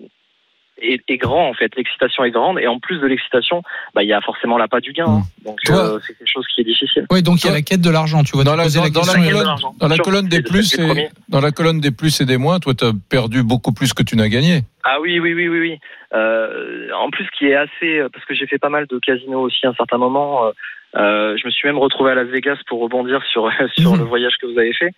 est, 0.80 1.02
est 1.09 1.16
grand 1.16 1.48
en 1.48 1.55
fait, 1.55 1.74
l'excitation 1.76 2.24
est 2.24 2.30
grande 2.30 2.59
et 2.59 2.66
en 2.66 2.78
plus 2.78 2.98
de 3.00 3.06
l'excitation, 3.06 3.62
bah 3.94 4.02
il 4.02 4.09
y 4.09 4.12
a 4.12 4.20
forcément 4.20 4.59
l'appât 4.59 4.80
du 4.80 4.92
gain. 4.92 5.06
hein. 5.06 5.22
Donc 5.44 5.59
Toi- 5.64 5.94
euh, 5.94 5.98
c'est 6.06 6.16
quelque 6.16 6.30
chose 6.32 6.46
qui 6.55 6.60
est 6.60 6.64
difficile. 6.64 7.06
Oui, 7.10 7.22
donc 7.22 7.42
il 7.42 7.46
y 7.46 7.50
a 7.50 7.52
la 7.52 7.62
quête 7.62 7.80
de 7.80 7.90
l'argent. 7.90 8.22
Tu 8.22 8.32
vois, 8.32 8.44
Dans 8.44 8.56
la, 8.56 8.68
dans, 8.68 8.82
la 8.84 8.90
dans 8.90 9.00
la 9.02 9.12
colonne, 9.14 9.44
l'argent. 9.46 9.74
dans 9.78 9.88
la 9.88 9.94
Sûr, 9.96 10.05
colonne 10.05 10.28
des 10.28 10.42
plus, 10.42 10.74
et, 10.78 10.86
premier. 10.86 11.09
dans 11.28 11.40
la 11.40 11.50
colonne 11.50 11.80
des 11.80 11.90
plus 11.90 12.20
et 12.20 12.24
des 12.24 12.36
moins, 12.36 12.59
toi, 12.60 12.74
tu 12.74 12.84
as 12.84 12.92
perdu 13.10 13.42
beaucoup 13.42 13.72
plus 13.72 13.92
que 13.92 14.02
tu 14.02 14.16
n'as 14.16 14.28
gagné. 14.28 14.60
Ah 14.84 15.00
oui, 15.00 15.18
oui, 15.20 15.34
oui, 15.34 15.48
oui, 15.48 15.60
oui. 15.60 15.78
Euh, 16.14 16.88
en 16.96 17.10
plus, 17.10 17.24
ce 17.24 17.30
qui 17.38 17.46
est 17.46 17.55
assez, 17.55 18.02
parce 18.12 18.24
que 18.24 18.34
j'ai 18.34 18.46
fait 18.46 18.59
pas 18.59 18.70
mal 18.70 18.86
de 18.86 18.98
casinos 18.98 19.40
aussi 19.40 19.66
à 19.66 19.70
un 19.70 19.74
certain 19.74 19.98
moment. 19.98 20.46
euh, 20.46 20.50
euh, 20.96 21.36
je 21.36 21.46
me 21.46 21.50
suis 21.50 21.68
même 21.68 21.76
retrouvé 21.78 22.12
à 22.12 22.14
Las 22.14 22.28
Vegas 22.28 22.56
pour 22.66 22.80
rebondir 22.80 23.22
sur 23.30 23.50
sur 23.76 23.92
Mhm. 23.92 23.98
le 23.98 24.05
voyage 24.05 24.36
que 24.40 24.46
vous 24.46 24.59
avez 24.59 24.72
fait. 24.72 24.90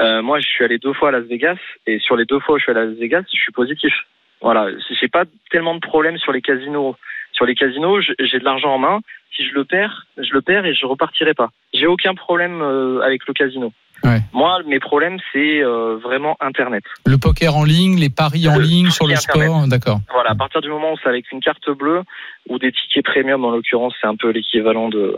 Euh, 0.00 0.22
moi, 0.22 0.40
je 0.40 0.46
suis 0.46 0.64
allé 0.64 0.78
deux 0.78 0.94
fois 0.94 1.08
à 1.10 1.12
Las 1.12 1.24
Vegas 1.26 1.58
et 1.86 1.98
sur 1.98 2.16
les 2.16 2.24
deux 2.24 2.40
fois 2.40 2.54
où 2.54 2.58
je 2.58 2.62
suis 2.62 2.72
allé 2.72 2.80
à 2.80 2.84
Las 2.86 2.96
Vegas, 2.98 3.22
je 3.32 3.38
suis 3.38 3.52
positif. 3.52 3.92
Voilà, 4.40 4.66
j'ai 5.00 5.08
pas 5.08 5.24
tellement 5.50 5.74
de 5.74 5.80
problèmes 5.80 6.18
sur 6.18 6.32
les 6.32 6.42
casinos. 6.42 6.96
Sur 7.32 7.46
les 7.46 7.54
casinos, 7.54 8.00
j'ai 8.00 8.38
de 8.38 8.44
l'argent 8.44 8.74
en 8.74 8.78
main. 8.78 9.00
Si 9.36 9.44
je 9.44 9.54
le 9.54 9.64
perds, 9.64 10.06
je 10.16 10.32
le 10.32 10.42
perds 10.42 10.64
et 10.64 10.74
je 10.74 10.86
repartirai 10.86 11.34
pas. 11.34 11.50
J'ai 11.72 11.86
aucun 11.86 12.14
problème 12.14 12.62
euh, 12.62 13.00
avec 13.00 13.26
le 13.26 13.34
casino. 13.34 13.72
Ouais. 14.04 14.20
Moi, 14.32 14.58
mes 14.66 14.80
problèmes, 14.80 15.18
c'est 15.32 15.62
euh, 15.62 15.96
vraiment 15.96 16.36
Internet. 16.40 16.84
Le 17.06 17.16
poker 17.16 17.56
en 17.56 17.64
ligne, 17.64 17.98
les 17.98 18.10
paris 18.10 18.48
en 18.48 18.56
Le 18.56 18.62
ligne 18.62 18.90
sur 18.90 19.06
le 19.06 19.14
Internet. 19.14 19.48
sport, 19.48 19.66
d'accord. 19.66 20.00
Voilà, 20.12 20.30
à 20.30 20.34
partir 20.34 20.60
du 20.60 20.68
moment 20.68 20.92
où 20.92 20.96
c'est 21.02 21.08
avec 21.08 21.32
une 21.32 21.40
carte 21.40 21.70
bleue 21.70 22.02
ou 22.48 22.58
des 22.58 22.70
tickets 22.70 23.04
premium, 23.04 23.44
en 23.44 23.50
l'occurrence, 23.50 23.94
c'est 24.00 24.06
un 24.06 24.16
peu 24.16 24.30
l'équivalent 24.30 24.88
de 24.88 25.16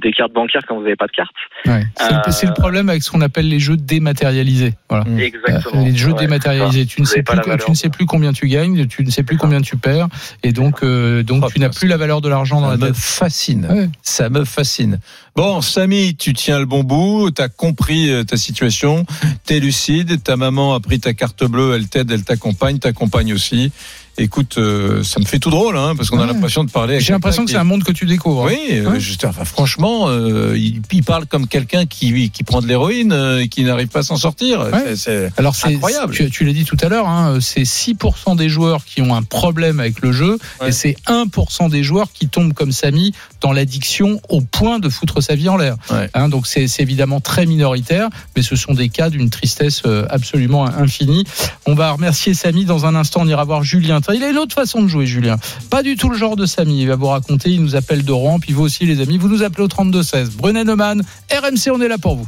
des 0.00 0.12
cartes 0.12 0.32
bancaires 0.32 0.62
quand 0.68 0.76
vous 0.76 0.82
n'avez 0.82 0.94
pas 0.96 1.06
de 1.06 1.12
carte. 1.12 1.32
Ouais. 1.66 1.84
C'est 1.96 2.10
le- 2.12 2.18
Euh, 2.18 2.48
le 2.50 2.60
problème 2.60 2.88
avec 2.88 3.02
ce 3.02 3.10
qu'on 3.10 3.20
appelle 3.20 3.48
les 3.48 3.58
jeux 3.58 3.76
dématérialisés. 3.76 4.74
Voilà. 4.88 5.04
Exactement. 5.18 5.82
Euh, 5.82 5.84
Les 5.84 5.96
jeux 5.96 6.12
Ouais, 6.12 6.20
dématérialisés, 6.20 6.84
ça. 6.84 6.90
tu 6.94 7.00
ne 7.00 7.06
sais 7.06 7.22
plus, 7.24 7.38
tu 7.64 7.70
ne 7.70 7.74
sais 7.74 7.88
plus 7.88 8.06
combien 8.06 8.32
tu 8.32 8.46
gagnes, 8.46 8.86
tu 8.86 9.02
ne 9.04 9.10
sais 9.10 9.24
plus 9.24 9.36
combien 9.36 9.60
tu 9.60 9.76
perds, 9.76 10.06
et 10.44 10.52
donc, 10.52 10.82
euh, 10.84 11.22
donc 11.24 11.42
Oh, 11.44 11.50
tu 11.52 11.58
n'as 11.58 11.68
plus 11.70 11.88
la 11.88 11.96
valeur 11.96 12.20
de 12.20 12.28
l'argent 12.28 12.60
dans 12.60 12.68
Ça 12.68 12.72
la 12.76 12.78
me 12.78 12.86
tête. 12.86 12.96
fascine. 12.96 13.66
Ouais. 13.68 13.88
Ça 14.02 14.28
me 14.28 14.44
fascine. 14.44 15.00
Bon, 15.34 15.60
Samy, 15.62 16.14
tu 16.16 16.32
tiens 16.32 16.58
le 16.60 16.66
bon 16.66 16.84
bout, 16.84 17.30
tu 17.32 17.42
as 17.42 17.48
compris 17.48 18.10
euh, 18.10 18.22
ta 18.24 18.36
situation, 18.36 19.04
tu 19.46 19.54
es 19.54 19.60
lucide, 19.60 20.22
ta 20.22 20.36
maman 20.36 20.74
a 20.74 20.80
pris 20.80 21.00
ta 21.00 21.12
carte 21.12 21.44
bleue, 21.44 21.74
elle 21.74 21.88
t'aide, 21.88 22.10
elle 22.12 22.22
t'accompagne, 22.24 22.78
t'accompagne 22.78 23.32
aussi. 23.32 23.72
Écoute, 24.18 24.56
euh, 24.58 25.02
ça 25.04 25.20
me 25.20 25.24
fait 25.24 25.38
tout 25.38 25.50
drôle, 25.50 25.76
hein, 25.76 25.94
parce 25.96 26.10
qu'on 26.10 26.20
a 26.20 26.26
l'impression 26.26 26.64
de 26.64 26.70
parler. 26.70 27.00
J'ai 27.00 27.12
l'impression 27.12 27.44
que 27.44 27.50
c'est 27.50 27.56
un 27.56 27.64
monde 27.64 27.84
que 27.84 27.92
tu 27.92 28.04
découvres. 28.04 28.46
hein. 28.46 28.50
Oui, 28.50 28.58
euh, 28.78 28.90
Ouais. 28.90 29.00
juste, 29.00 29.24
enfin, 29.24 29.44
franchement, 29.44 30.06
euh, 30.08 30.54
il, 30.56 30.82
il 30.92 31.04
parle 31.04 31.26
comme 31.26 31.46
quelqu'un 31.46 31.86
qui, 31.86 32.30
qui 32.30 32.42
prend 32.44 32.60
de 32.60 32.66
l'héroïne 32.66 33.12
euh, 33.12 33.40
et 33.42 33.48
qui 33.48 33.62
n'arrive 33.64 33.88
pas 33.88 34.00
à 34.00 34.02
s'en 34.02 34.16
sortir. 34.16 34.60
Ouais. 34.72 34.96
C'est- 34.96 35.30
Alors 35.36 35.54
c'est 35.54 35.68
incroyable. 35.74 36.12
Tu, 36.14 36.28
tu 36.30 36.44
l'as 36.44 36.52
dit 36.52 36.64
tout 36.64 36.76
à 36.80 36.88
l'heure, 36.88 37.06
hein, 37.08 37.38
c'est 37.40 37.62
6% 37.64 38.34
des 38.36 38.48
joueurs 38.48 38.84
qui 38.84 39.02
ont 39.02 39.14
un 39.14 39.22
problème 39.22 39.78
avec 39.80 40.00
le 40.00 40.12
jeu 40.12 40.38
et 40.66 40.72
c'est 40.72 40.96
1% 41.06 41.68
des 41.68 41.82
joueurs 41.84 42.10
qui 42.12 42.28
tombent 42.28 42.52
comme 42.54 42.72
Samy 42.72 43.12
dans 43.40 43.52
l'addiction 43.52 44.20
au 44.28 44.40
point 44.40 44.78
de 44.80 44.88
foutre 44.88 45.22
sa 45.22 45.34
vie 45.36 45.48
en 45.48 45.56
l'air. 45.56 45.76
Hein, 46.14 46.28
donc 46.28 46.46
c'est 46.46 46.66
évidemment 46.80 47.20
très 47.20 47.46
minoritaire, 47.46 48.08
mais 48.36 48.42
ce 48.42 48.56
sont 48.56 48.74
des 48.74 48.88
cas 48.88 49.10
d'une 49.10 49.30
tristesse 49.30 49.82
absolument 50.10 50.66
infinie. 50.66 51.24
On 51.66 51.74
va 51.74 51.92
remercier 51.92 52.34
Samy 52.34 52.64
dans 52.64 52.84
un 52.86 52.94
instant. 52.94 53.20
On 53.22 53.28
ira 53.28 53.44
voir 53.44 53.62
Julien. 53.62 54.00
Il 54.14 54.22
a 54.24 54.30
une 54.30 54.38
autre 54.38 54.54
façon 54.54 54.82
de 54.82 54.88
jouer, 54.88 55.06
Julien. 55.06 55.36
Pas 55.70 55.82
du 55.82 55.96
tout 55.96 56.08
le 56.08 56.16
genre 56.16 56.34
de 56.36 56.46
Samy. 56.46 56.80
Il 56.82 56.88
va 56.88 56.96
vous 56.96 57.08
raconter. 57.08 57.50
Il 57.50 57.62
nous 57.62 57.76
appelle 57.76 58.04
de 58.04 58.12
Rouen. 58.12 58.38
Puis 58.40 58.52
vous 58.54 58.62
aussi, 58.62 58.86
les 58.86 59.00
amis, 59.00 59.18
vous 59.18 59.28
nous 59.28 59.42
appelez 59.42 59.62
au 59.64 59.68
32 59.68 60.02
16. 60.02 60.30
Brunet 60.30 60.64
Neumann, 60.64 61.02
RMC, 61.30 61.70
on 61.72 61.80
est 61.82 61.88
là 61.88 61.98
pour 61.98 62.16
vous. 62.16 62.26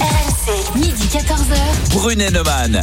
RMC, 0.00 0.78
midi 0.78 1.04
14h. 1.12 1.92
Brunet 1.92 2.30
Neumann. 2.30 2.80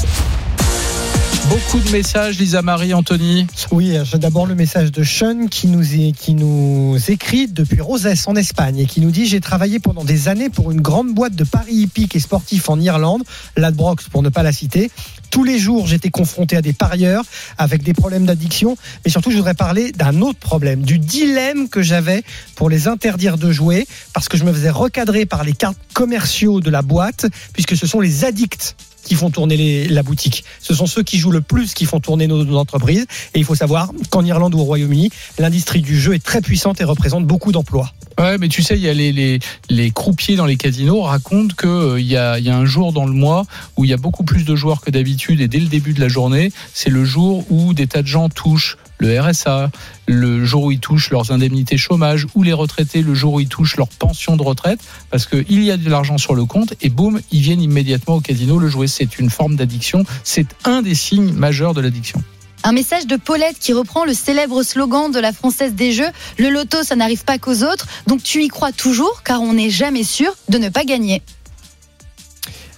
Beaucoup 1.49 1.79
de 1.79 1.89
messages, 1.89 2.37
Lisa 2.37 2.61
Marie, 2.61 2.93
Anthony. 2.93 3.47
Oui, 3.71 3.95
j'ai 4.03 4.19
d'abord 4.19 4.45
le 4.45 4.53
message 4.53 4.91
de 4.91 5.03
Sean 5.03 5.47
qui 5.49 5.65
nous, 5.65 5.95
est- 5.95 6.11
qui 6.15 6.35
nous 6.35 6.95
écrit 7.07 7.47
depuis 7.47 7.81
Rosès 7.81 8.27
en 8.27 8.35
Espagne 8.35 8.77
et 8.77 8.85
qui 8.85 9.01
nous 9.01 9.09
dit 9.09 9.25
J'ai 9.25 9.39
travaillé 9.41 9.79
pendant 9.79 10.03
des 10.03 10.27
années 10.27 10.49
pour 10.51 10.69
une 10.69 10.79
grande 10.81 11.11
boîte 11.15 11.33
de 11.33 11.43
paris 11.43 11.73
hippiques 11.73 12.15
et 12.15 12.19
sportifs 12.19 12.69
en 12.69 12.79
Irlande, 12.79 13.23
Ladbrokes 13.57 14.03
pour 14.11 14.21
ne 14.21 14.29
pas 14.29 14.43
la 14.43 14.51
citer. 14.51 14.91
Tous 15.31 15.43
les 15.43 15.59
jours, 15.59 15.87
j'étais 15.87 16.09
confronté 16.09 16.55
à 16.55 16.61
des 16.61 16.73
parieurs 16.73 17.23
avec 17.57 17.83
des 17.83 17.93
problèmes 17.93 18.25
d'addiction, 18.25 18.77
mais 19.05 19.11
surtout, 19.11 19.31
je 19.31 19.37
voudrais 19.37 19.53
parler 19.53 19.91
d'un 19.91 20.21
autre 20.21 20.39
problème, 20.39 20.81
du 20.81 20.99
dilemme 20.99 21.69
que 21.69 21.81
j'avais 21.81 22.23
pour 22.55 22.69
les 22.69 22.87
interdire 22.87 23.37
de 23.37 23.51
jouer, 23.51 23.87
parce 24.13 24.27
que 24.27 24.37
je 24.37 24.43
me 24.43 24.53
faisais 24.53 24.69
recadrer 24.69 25.25
par 25.25 25.43
les 25.43 25.53
cartes 25.53 25.77
commerciaux 25.93 26.61
de 26.61 26.69
la 26.69 26.81
boîte, 26.81 27.27
puisque 27.53 27.75
ce 27.75 27.87
sont 27.87 27.99
les 27.99 28.25
addicts 28.25 28.75
qui 29.03 29.15
font 29.15 29.29
tourner 29.29 29.87
la 29.87 30.03
boutique. 30.03 30.43
Ce 30.61 30.73
sont 30.73 30.85
ceux 30.85 31.03
qui 31.03 31.17
jouent 31.17 31.31
le 31.31 31.41
plus 31.41 31.73
qui 31.73 31.85
font 31.85 31.99
tourner 31.99 32.27
nos, 32.27 32.57
entreprises. 32.57 33.05
Et 33.33 33.39
il 33.39 33.45
faut 33.45 33.55
savoir 33.55 33.91
qu'en 34.09 34.25
Irlande 34.25 34.55
ou 34.55 34.59
au 34.59 34.63
Royaume-Uni, 34.63 35.09
l'industrie 35.37 35.81
du 35.81 35.99
jeu 35.99 36.13
est 36.13 36.23
très 36.23 36.41
puissante 36.41 36.81
et 36.81 36.83
représente 36.83 37.25
beaucoup 37.25 37.51
d'emplois. 37.51 37.91
Ouais, 38.19 38.37
mais 38.37 38.49
tu 38.49 38.61
sais, 38.61 38.75
il 38.75 38.81
y 38.81 38.89
a 38.89 38.93
les, 38.93 39.13
les, 39.13 39.39
les 39.69 39.91
croupiers 39.91 40.35
dans 40.35 40.45
les 40.45 40.57
casinos 40.57 41.01
racontent 41.01 41.53
que 41.55 41.67
euh, 41.67 42.01
y, 42.01 42.13
y 42.13 42.17
a 42.17 42.57
un 42.57 42.65
jour 42.65 42.91
dans 42.91 43.05
le 43.05 43.13
mois 43.13 43.45
où 43.77 43.85
il 43.85 43.91
y 43.91 43.93
a 43.93 43.97
beaucoup 43.97 44.23
plus 44.23 44.43
de 44.43 44.55
joueurs 44.55 44.81
que 44.81 44.91
d'habitude 44.91 45.39
et 45.39 45.47
dès 45.47 45.59
le 45.59 45.67
début 45.67 45.93
de 45.93 46.01
la 46.01 46.09
journée, 46.09 46.51
c'est 46.73 46.89
le 46.89 47.05
jour 47.05 47.45
où 47.49 47.73
des 47.73 47.87
tas 47.87 48.01
de 48.01 48.07
gens 48.07 48.27
touchent 48.29 48.77
le 48.99 49.19
RSA, 49.19 49.71
le 50.07 50.45
jour 50.45 50.65
où 50.65 50.71
ils 50.71 50.79
touchent 50.79 51.09
leurs 51.09 51.31
indemnités 51.31 51.77
chômage 51.77 52.27
ou 52.35 52.43
les 52.43 52.53
retraités 52.53 53.01
le 53.01 53.13
jour 53.13 53.33
où 53.33 53.39
ils 53.39 53.47
touchent 53.47 53.77
leur 53.77 53.87
pension 53.87 54.37
de 54.37 54.43
retraite 54.43 54.79
parce 55.09 55.25
qu'il 55.25 55.63
y 55.63 55.71
a 55.71 55.77
de 55.77 55.89
l'argent 55.89 56.17
sur 56.17 56.35
le 56.35 56.45
compte 56.45 56.73
et 56.81 56.89
boum, 56.89 57.19
ils 57.31 57.41
viennent 57.41 57.61
immédiatement 57.61 58.15
au 58.15 58.21
casino 58.21 58.59
le 58.59 58.69
jouer. 58.69 58.87
C'est 58.87 59.19
une 59.19 59.29
forme 59.29 59.55
d'addiction. 59.55 60.03
C'est 60.23 60.47
un 60.65 60.81
des 60.81 60.95
signes 60.95 61.33
majeurs 61.33 61.73
de 61.73 61.81
l'addiction. 61.81 62.21
Un 62.63 62.73
message 62.73 63.07
de 63.07 63.15
Paulette 63.15 63.57
qui 63.57 63.71
reprend 63.71 64.03
le 64.03 64.13
célèbre 64.13 64.63
slogan 64.63 65.11
de 65.11 65.19
la 65.19 65.31
Française 65.31 65.75
des 65.75 65.93
Jeux 65.93 66.09
Le 66.37 66.49
loto, 66.49 66.83
ça 66.83 66.97
n'arrive 66.97 67.23
pas 67.23 67.37
qu'aux 67.37 67.63
autres. 67.63 67.87
Donc 68.07 68.21
tu 68.21 68.43
y 68.43 68.49
crois 68.49 68.73
toujours, 68.73 69.23
car 69.23 69.41
on 69.41 69.53
n'est 69.53 69.69
jamais 69.69 70.03
sûr 70.03 70.35
de 70.49 70.57
ne 70.57 70.67
pas 70.67 70.83
gagner. 70.83 71.21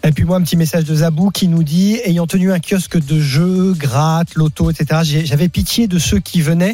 Et 0.04 0.12
puis 0.12 0.24
moi, 0.24 0.38
un 0.38 0.42
petit 0.42 0.58
message 0.58 0.86
de 0.86 0.96
Zabou 0.96 1.30
qui 1.30 1.48
nous 1.48 1.64
dit, 1.64 2.00
ayant 2.06 2.26
tenu 2.26 2.52
un 2.52 2.60
kiosque 2.60 2.98
de 3.04 3.20
jeux, 3.20 3.74
gratte, 3.78 4.34
loto, 4.36 4.72
etc., 4.72 5.02
j'avais 5.26 5.48
pitié 5.48 5.88
de 5.88 6.00
ceux 6.00 6.20
qui 6.20 6.42
venaient. 6.42 6.74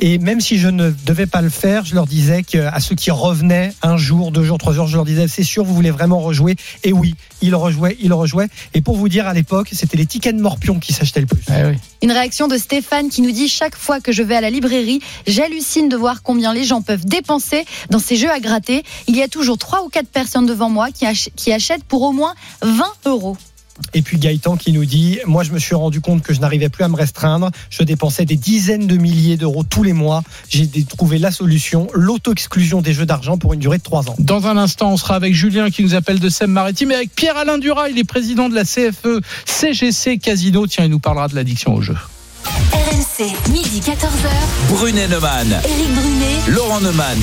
Et 0.00 0.18
même 0.18 0.40
si 0.40 0.58
je 0.58 0.68
ne 0.68 0.90
devais 1.06 1.26
pas 1.26 1.40
le 1.40 1.50
faire, 1.50 1.84
je 1.84 1.94
leur 1.94 2.06
disais 2.06 2.42
qu'à 2.42 2.80
ceux 2.80 2.96
qui 2.96 3.10
revenaient 3.12 3.72
un 3.82 3.96
jour, 3.96 4.32
deux 4.32 4.42
jours, 4.42 4.58
trois 4.58 4.72
jours, 4.72 4.88
je 4.88 4.96
leur 4.96 5.04
disais, 5.04 5.28
c'est 5.28 5.44
sûr, 5.44 5.64
vous 5.64 5.74
voulez 5.74 5.92
vraiment 5.92 6.18
rejouer? 6.18 6.56
Et 6.82 6.92
oui, 6.92 7.14
ils 7.42 7.54
rejouaient, 7.54 7.96
ils 8.00 8.12
rejouaient. 8.12 8.48
Et 8.74 8.80
pour 8.80 8.96
vous 8.96 9.08
dire, 9.08 9.28
à 9.28 9.34
l'époque, 9.34 9.68
c'était 9.72 9.96
les 9.96 10.06
tickets 10.06 10.36
de 10.36 10.42
morpion 10.42 10.80
qui 10.80 10.92
s'achetaient 10.92 11.20
le 11.20 11.26
plus. 11.26 11.42
Une 12.02 12.10
réaction 12.12 12.48
de 12.48 12.58
Stéphane 12.58 13.08
qui 13.08 13.22
nous 13.22 13.30
dit 13.30 13.48
Chaque 13.48 13.76
fois 13.76 14.00
que 14.00 14.10
je 14.12 14.22
vais 14.22 14.34
à 14.34 14.40
la 14.40 14.50
librairie, 14.50 15.00
j'hallucine 15.28 15.88
de 15.88 15.96
voir 15.96 16.22
combien 16.22 16.52
les 16.52 16.64
gens 16.64 16.82
peuvent 16.82 17.06
dépenser 17.06 17.64
dans 17.90 17.98
ces 17.98 18.16
jeux 18.16 18.30
à 18.30 18.40
gratter. 18.40 18.82
Il 19.06 19.16
y 19.16 19.22
a 19.22 19.28
toujours 19.28 19.58
trois 19.58 19.84
ou 19.84 19.88
quatre 19.88 20.08
personnes 20.08 20.44
devant 20.44 20.68
moi 20.68 20.90
qui, 20.90 21.06
ach- 21.06 21.30
qui 21.36 21.52
achètent 21.52 21.84
pour 21.84 22.02
au 22.02 22.12
moins 22.12 22.34
20 22.64 22.84
euros. 23.06 23.36
Et 23.92 24.02
puis 24.02 24.18
Gaëtan 24.18 24.56
qui 24.56 24.72
nous 24.72 24.84
dit 24.84 25.18
Moi, 25.26 25.42
je 25.42 25.52
me 25.52 25.58
suis 25.58 25.74
rendu 25.74 26.00
compte 26.00 26.22
que 26.22 26.32
je 26.32 26.40
n'arrivais 26.40 26.68
plus 26.68 26.84
à 26.84 26.88
me 26.88 26.96
restreindre. 26.96 27.50
Je 27.70 27.82
dépensais 27.82 28.24
des 28.24 28.36
dizaines 28.36 28.86
de 28.86 28.96
milliers 28.96 29.36
d'euros 29.36 29.64
tous 29.64 29.82
les 29.82 29.92
mois. 29.92 30.22
J'ai 30.48 30.68
trouvé 30.84 31.18
la 31.18 31.32
solution 31.32 31.88
l'auto-exclusion 31.92 32.82
des 32.82 32.92
jeux 32.92 33.06
d'argent 33.06 33.36
pour 33.36 33.52
une 33.52 33.60
durée 33.60 33.78
de 33.78 33.82
trois 33.82 34.08
ans. 34.08 34.14
Dans 34.18 34.46
un 34.46 34.56
instant, 34.56 34.92
on 34.92 34.96
sera 34.96 35.16
avec 35.16 35.34
Julien 35.34 35.70
qui 35.70 35.82
nous 35.82 35.94
appelle 35.94 36.20
de 36.20 36.28
Seine-Maritime 36.28 36.92
et 36.92 36.94
avec 36.94 37.14
Pierre-Alain 37.14 37.58
Dura, 37.58 37.90
il 37.90 37.98
est 37.98 38.04
président 38.04 38.48
de 38.48 38.54
la 38.54 38.64
CFE 38.64 39.20
CGC 39.44 40.18
Casino. 40.18 40.66
Tiens, 40.66 40.84
il 40.84 40.90
nous 40.90 41.00
parlera 41.00 41.28
de 41.28 41.34
l'addiction 41.34 41.74
au 41.74 41.82
jeu. 41.82 41.96
RMC, 42.44 43.50
midi 43.50 43.80
14h. 43.80 44.70
Brunet 44.70 45.08
Neumann. 45.08 45.48
Éric 45.64 45.94
Brunet. 45.94 46.54
Laurent 46.54 46.80
Neumann. 46.80 47.18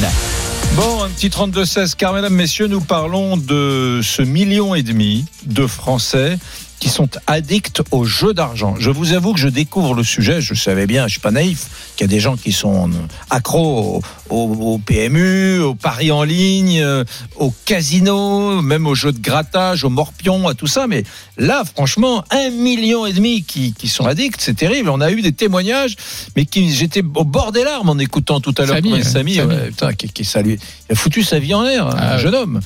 Bon, 0.75 1.03
un 1.03 1.09
petit 1.09 1.27
32-16, 1.27 1.95
car 1.95 2.13
mesdames, 2.13 2.33
messieurs, 2.33 2.67
nous 2.67 2.79
parlons 2.79 3.35
de 3.35 3.99
ce 4.01 4.21
million 4.21 4.73
et 4.73 4.83
demi 4.83 5.25
de 5.45 5.67
Français 5.67 6.39
qui 6.81 6.89
sont 6.89 7.07
addicts 7.27 7.81
aux 7.91 8.05
jeux 8.05 8.33
d'argent. 8.33 8.75
Je 8.79 8.89
vous 8.89 9.13
avoue 9.13 9.33
que 9.33 9.39
je 9.39 9.47
découvre 9.47 9.93
le 9.93 10.03
sujet, 10.03 10.41
je 10.41 10.55
savais 10.55 10.87
bien, 10.87 11.05
je 11.05 11.11
suis 11.11 11.19
pas 11.21 11.29
naïf, 11.29 11.67
qu'il 11.95 12.05
y 12.05 12.09
a 12.09 12.13
des 12.13 12.19
gens 12.19 12.35
qui 12.37 12.51
sont 12.51 12.89
accros 13.29 14.01
au, 14.29 14.35
au- 14.35 14.73
au 14.73 14.77
PMU, 14.79 15.59
au 15.59 15.75
paris 15.75 16.11
en 16.11 16.23
ligne, 16.23 16.81
euh, 16.81 17.03
au 17.35 17.53
casino, 17.65 18.61
même 18.63 18.87
aux 18.87 18.95
jeux 18.95 19.11
de 19.11 19.19
grattage, 19.19 19.83
au 19.83 19.89
morpion, 19.89 20.47
à 20.47 20.55
tout 20.55 20.65
ça, 20.65 20.87
mais 20.87 21.03
là, 21.37 21.63
franchement, 21.71 22.23
un 22.31 22.49
million 22.49 23.05
et 23.05 23.13
demi 23.13 23.43
qui, 23.43 23.73
qui 23.73 23.87
sont 23.87 24.05
addicts, 24.05 24.41
c'est 24.41 24.55
terrible. 24.57 24.89
On 24.89 25.01
a 25.01 25.11
eu 25.11 25.21
des 25.21 25.33
témoignages, 25.33 25.95
mais 26.35 26.45
qui 26.45 26.73
j'étais 26.73 27.03
au 27.15 27.23
bord 27.25 27.51
des 27.51 27.63
larmes 27.63 27.89
en 27.89 27.99
écoutant 27.99 28.39
tout 28.41 28.55
à 28.57 28.65
l'heure 28.65 28.77
Samy, 28.77 28.93
hein, 28.95 29.03
Samy, 29.03 29.35
Samy. 29.35 29.53
ouais, 29.53 29.67
putain, 29.67 29.93
qui, 29.93 30.09
qui 30.09 30.25
ça 30.25 30.41
lui- 30.41 30.57
il 30.89 30.93
a 30.93 30.95
foutu 30.95 31.21
sa 31.21 31.37
vie 31.37 31.53
en 31.53 31.61
l'air, 31.61 31.85
un 31.87 31.95
Ah 31.95 32.17
jeune 32.17 32.33
homme. 32.33 32.59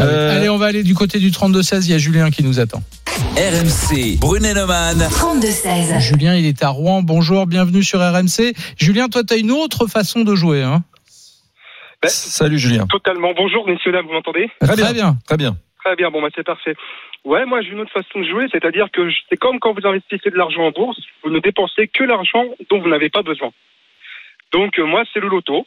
Euh, 0.00 0.36
Allez, 0.36 0.48
on 0.48 0.58
va 0.58 0.66
aller 0.66 0.82
du 0.82 0.94
côté 0.94 1.18
du 1.18 1.30
32-16. 1.30 1.86
Il 1.86 1.90
y 1.90 1.94
a 1.94 1.98
Julien 1.98 2.30
qui 2.30 2.44
nous 2.44 2.60
attend. 2.60 2.82
RMC. 3.36 4.18
Brunet 4.20 4.54
Neumann. 4.54 4.98
32-16. 4.98 6.00
Julien, 6.00 6.36
il 6.36 6.46
est 6.46 6.62
à 6.62 6.68
Rouen. 6.68 7.02
Bonjour, 7.02 7.46
bienvenue 7.46 7.82
sur 7.82 8.00
RMC. 8.00 8.54
Julien, 8.78 9.08
toi, 9.08 9.22
tu 9.24 9.34
as 9.34 9.36
une 9.36 9.50
autre 9.50 9.86
façon 9.86 10.22
de 10.22 10.34
jouer. 10.34 10.62
Hein 10.62 10.82
Ben, 12.02 12.08
Salut 12.08 12.58
Julien. 12.58 12.86
Totalement. 12.86 13.32
Bonjour, 13.36 13.66
messieurs, 13.66 13.90
là, 13.90 14.02
vous 14.02 14.12
m'entendez 14.12 14.50
Très 14.60 14.76
Très 14.76 14.92
bien. 14.94 15.16
Très 15.26 15.36
bien. 15.36 15.56
Très 15.84 15.96
bien, 15.96 16.10
bon, 16.10 16.20
bah, 16.20 16.28
c'est 16.34 16.44
parfait. 16.44 16.74
Ouais, 17.24 17.44
moi, 17.46 17.62
j'ai 17.62 17.70
une 17.70 17.80
autre 17.80 17.92
façon 17.92 18.20
de 18.20 18.24
jouer, 18.24 18.46
c'est-à-dire 18.52 18.88
que 18.92 19.08
c'est 19.28 19.36
comme 19.36 19.58
quand 19.58 19.72
vous 19.72 19.86
investissez 19.86 20.30
de 20.30 20.36
l'argent 20.36 20.62
en 20.62 20.70
bourse, 20.70 20.98
vous 21.24 21.30
ne 21.30 21.40
dépensez 21.40 21.88
que 21.88 22.04
l'argent 22.04 22.44
dont 22.70 22.80
vous 22.80 22.88
n'avez 22.88 23.08
pas 23.08 23.22
besoin. 23.22 23.50
Donc, 24.52 24.78
euh, 24.78 24.84
moi, 24.84 25.02
c'est 25.12 25.20
le 25.20 25.28
loto. 25.28 25.66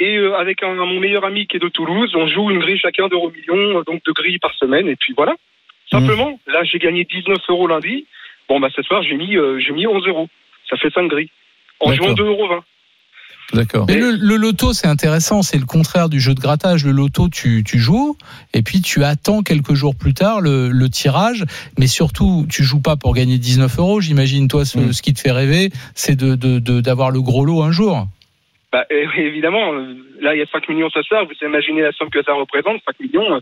Et 0.00 0.16
euh, 0.16 0.34
avec 0.38 0.62
un, 0.62 0.74
mon 0.74 0.98
meilleur 0.98 1.24
ami 1.24 1.46
qui 1.46 1.56
est 1.58 1.60
de 1.60 1.68
Toulouse, 1.68 2.10
on 2.16 2.26
joue 2.26 2.50
une 2.50 2.58
grille 2.58 2.78
chacun 2.78 3.06
d'euros 3.08 3.30
millions, 3.30 3.78
euh, 3.78 3.82
donc 3.86 4.02
de 4.06 4.12
grilles 4.12 4.38
par 4.38 4.54
semaine, 4.54 4.88
et 4.88 4.96
puis 4.96 5.12
voilà. 5.16 5.34
Simplement, 5.90 6.38
là, 6.46 6.62
j'ai 6.64 6.78
gagné 6.78 7.04
19 7.04 7.36
euros 7.50 7.66
lundi. 7.66 8.06
Bon, 8.48 8.60
bah, 8.60 8.68
ce 8.74 8.82
soir, 8.82 9.02
j'ai 9.02 9.16
mis, 9.16 9.36
euh, 9.36 9.58
j'ai 9.60 9.72
mis 9.72 9.86
11 9.86 10.06
euros. 10.06 10.28
Ça 10.68 10.76
fait 10.76 10.90
5 10.92 11.08
grilles. 11.08 11.30
En 11.80 11.92
jouant 11.92 12.12
2,20 12.14 12.26
euros. 12.26 12.48
D'accord. 13.52 13.86
Mais 13.88 13.96
le, 13.96 14.12
le 14.12 14.36
loto, 14.36 14.72
c'est 14.72 14.86
intéressant. 14.86 15.42
C'est 15.42 15.58
le 15.58 15.64
contraire 15.66 16.08
du 16.08 16.20
jeu 16.20 16.34
de 16.34 16.40
grattage. 16.40 16.84
Le 16.84 16.92
loto, 16.92 17.28
tu, 17.28 17.64
tu 17.64 17.80
joues 17.80 18.16
et 18.54 18.62
puis 18.62 18.80
tu 18.80 19.02
attends 19.02 19.42
quelques 19.42 19.74
jours 19.74 19.96
plus 19.96 20.14
tard 20.14 20.40
le, 20.40 20.68
le 20.68 20.88
tirage. 20.88 21.44
Mais 21.76 21.88
surtout, 21.88 22.46
tu 22.48 22.62
joues 22.62 22.80
pas 22.80 22.94
pour 22.96 23.12
gagner 23.12 23.38
19 23.38 23.78
euros. 23.80 24.00
J'imagine, 24.00 24.46
toi, 24.46 24.64
ce, 24.64 24.78
Mm. 24.78 24.92
ce 24.92 25.02
qui 25.02 25.12
te 25.14 25.20
fait 25.20 25.32
rêver, 25.32 25.70
c'est 25.96 26.14
de, 26.14 26.36
de, 26.36 26.60
de- 26.60 26.80
d'avoir 26.80 27.10
le 27.10 27.20
gros 27.22 27.44
lot 27.44 27.62
un 27.64 27.72
jour. 27.72 28.06
Bah, 28.72 28.84
euh, 28.92 29.04
évidemment, 29.18 29.72
euh, 29.74 29.94
là, 30.20 30.34
il 30.34 30.38
y 30.38 30.42
a 30.42 30.46
5 30.52 30.68
millions 30.68 30.90
ce 30.90 31.02
soir. 31.02 31.24
Vous 31.26 31.46
imaginez 31.46 31.82
la 31.82 31.92
somme 31.92 32.10
que 32.10 32.22
ça 32.22 32.32
représente. 32.32 32.80
5 32.86 33.00
millions, 33.00 33.34
euh, 33.34 33.40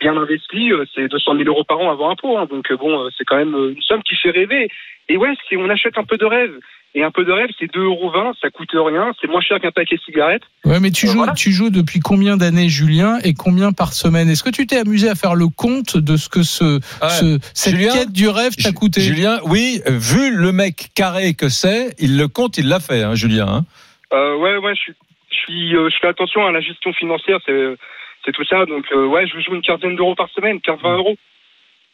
bien 0.00 0.16
investi, 0.16 0.70
c'est 0.94 1.08
200 1.08 1.36
000 1.36 1.44
euros 1.48 1.64
par 1.64 1.78
an 1.78 1.90
avant 1.90 2.10
impôt. 2.10 2.36
hein. 2.38 2.46
donc, 2.50 2.72
bon, 2.78 3.08
c'est 3.16 3.24
quand 3.24 3.36
même 3.36 3.54
une 3.54 3.82
somme 3.82 4.02
qui 4.02 4.16
fait 4.16 4.30
rêver. 4.30 4.68
Et 5.08 5.16
ouais, 5.16 5.32
si 5.48 5.56
on 5.56 5.68
achète 5.68 5.98
un 5.98 6.04
peu 6.04 6.16
de 6.16 6.24
rêve, 6.24 6.52
et 6.94 7.02
un 7.02 7.10
peu 7.10 7.24
de 7.24 7.32
rêve, 7.32 7.48
c'est 7.58 7.72
2,20 7.72 7.84
euros, 7.84 8.12
ça 8.42 8.50
coûte 8.50 8.68
rien. 8.74 9.12
C'est 9.20 9.26
moins 9.26 9.40
cher 9.40 9.58
qu'un 9.60 9.70
paquet 9.70 9.96
de 9.96 10.00
cigarettes. 10.02 10.42
Ouais, 10.66 10.78
mais 10.78 10.90
tu 10.90 11.06
Euh, 11.06 11.10
joues, 11.10 11.16
voilà. 11.18 11.32
tu 11.32 11.50
joues 11.50 11.70
depuis 11.70 12.00
combien 12.00 12.36
d'années, 12.36 12.68
Julien, 12.68 13.18
et 13.24 13.32
combien 13.32 13.72
par 13.72 13.94
semaine? 13.94 14.28
Est-ce 14.28 14.42
que 14.42 14.50
tu 14.50 14.66
t'es 14.66 14.76
amusé 14.76 15.08
à 15.08 15.14
faire 15.14 15.34
le 15.34 15.46
compte 15.48 15.96
de 15.96 16.16
ce 16.18 16.28
que 16.28 16.42
ce, 16.42 16.64
Ouais. 16.64 17.08
ce 17.08 17.38
cette 17.54 17.76
Julien, 17.76 17.92
quête 17.94 18.12
du 18.12 18.28
rêve 18.28 18.54
t'a 18.62 18.72
coûté? 18.72 19.00
Julien, 19.00 19.38
oui, 19.46 19.80
vu 19.86 20.36
le 20.36 20.52
mec 20.52 20.88
carré 20.94 21.32
que 21.32 21.48
c'est, 21.48 21.94
il 21.98 22.18
le 22.18 22.28
compte, 22.28 22.58
il 22.58 22.68
l'a 22.68 22.78
fait, 22.80 23.02
hein, 23.02 23.14
Julien. 23.14 23.46
hein. 23.48 23.64
Euh, 24.12 24.36
ouais, 24.36 24.56
ouais, 24.58 24.74
je 24.74 24.80
suis, 24.80 24.94
je 25.30 25.36
suis, 25.36 25.76
euh, 25.76 25.88
je 25.90 25.96
fais 26.00 26.08
attention 26.08 26.46
à 26.46 26.52
la 26.52 26.60
gestion 26.60 26.92
financière, 26.92 27.38
c'est, 27.46 27.76
c'est 28.24 28.32
tout 28.32 28.44
ça. 28.44 28.66
Donc, 28.66 28.84
euh, 28.92 29.06
ouais, 29.06 29.26
je 29.26 29.40
joue 29.40 29.54
une 29.54 29.62
quinzaine 29.62 29.96
d'euros 29.96 30.14
par 30.14 30.28
semaine, 30.30 30.58
15-20 30.58 30.96
euros. 30.96 31.16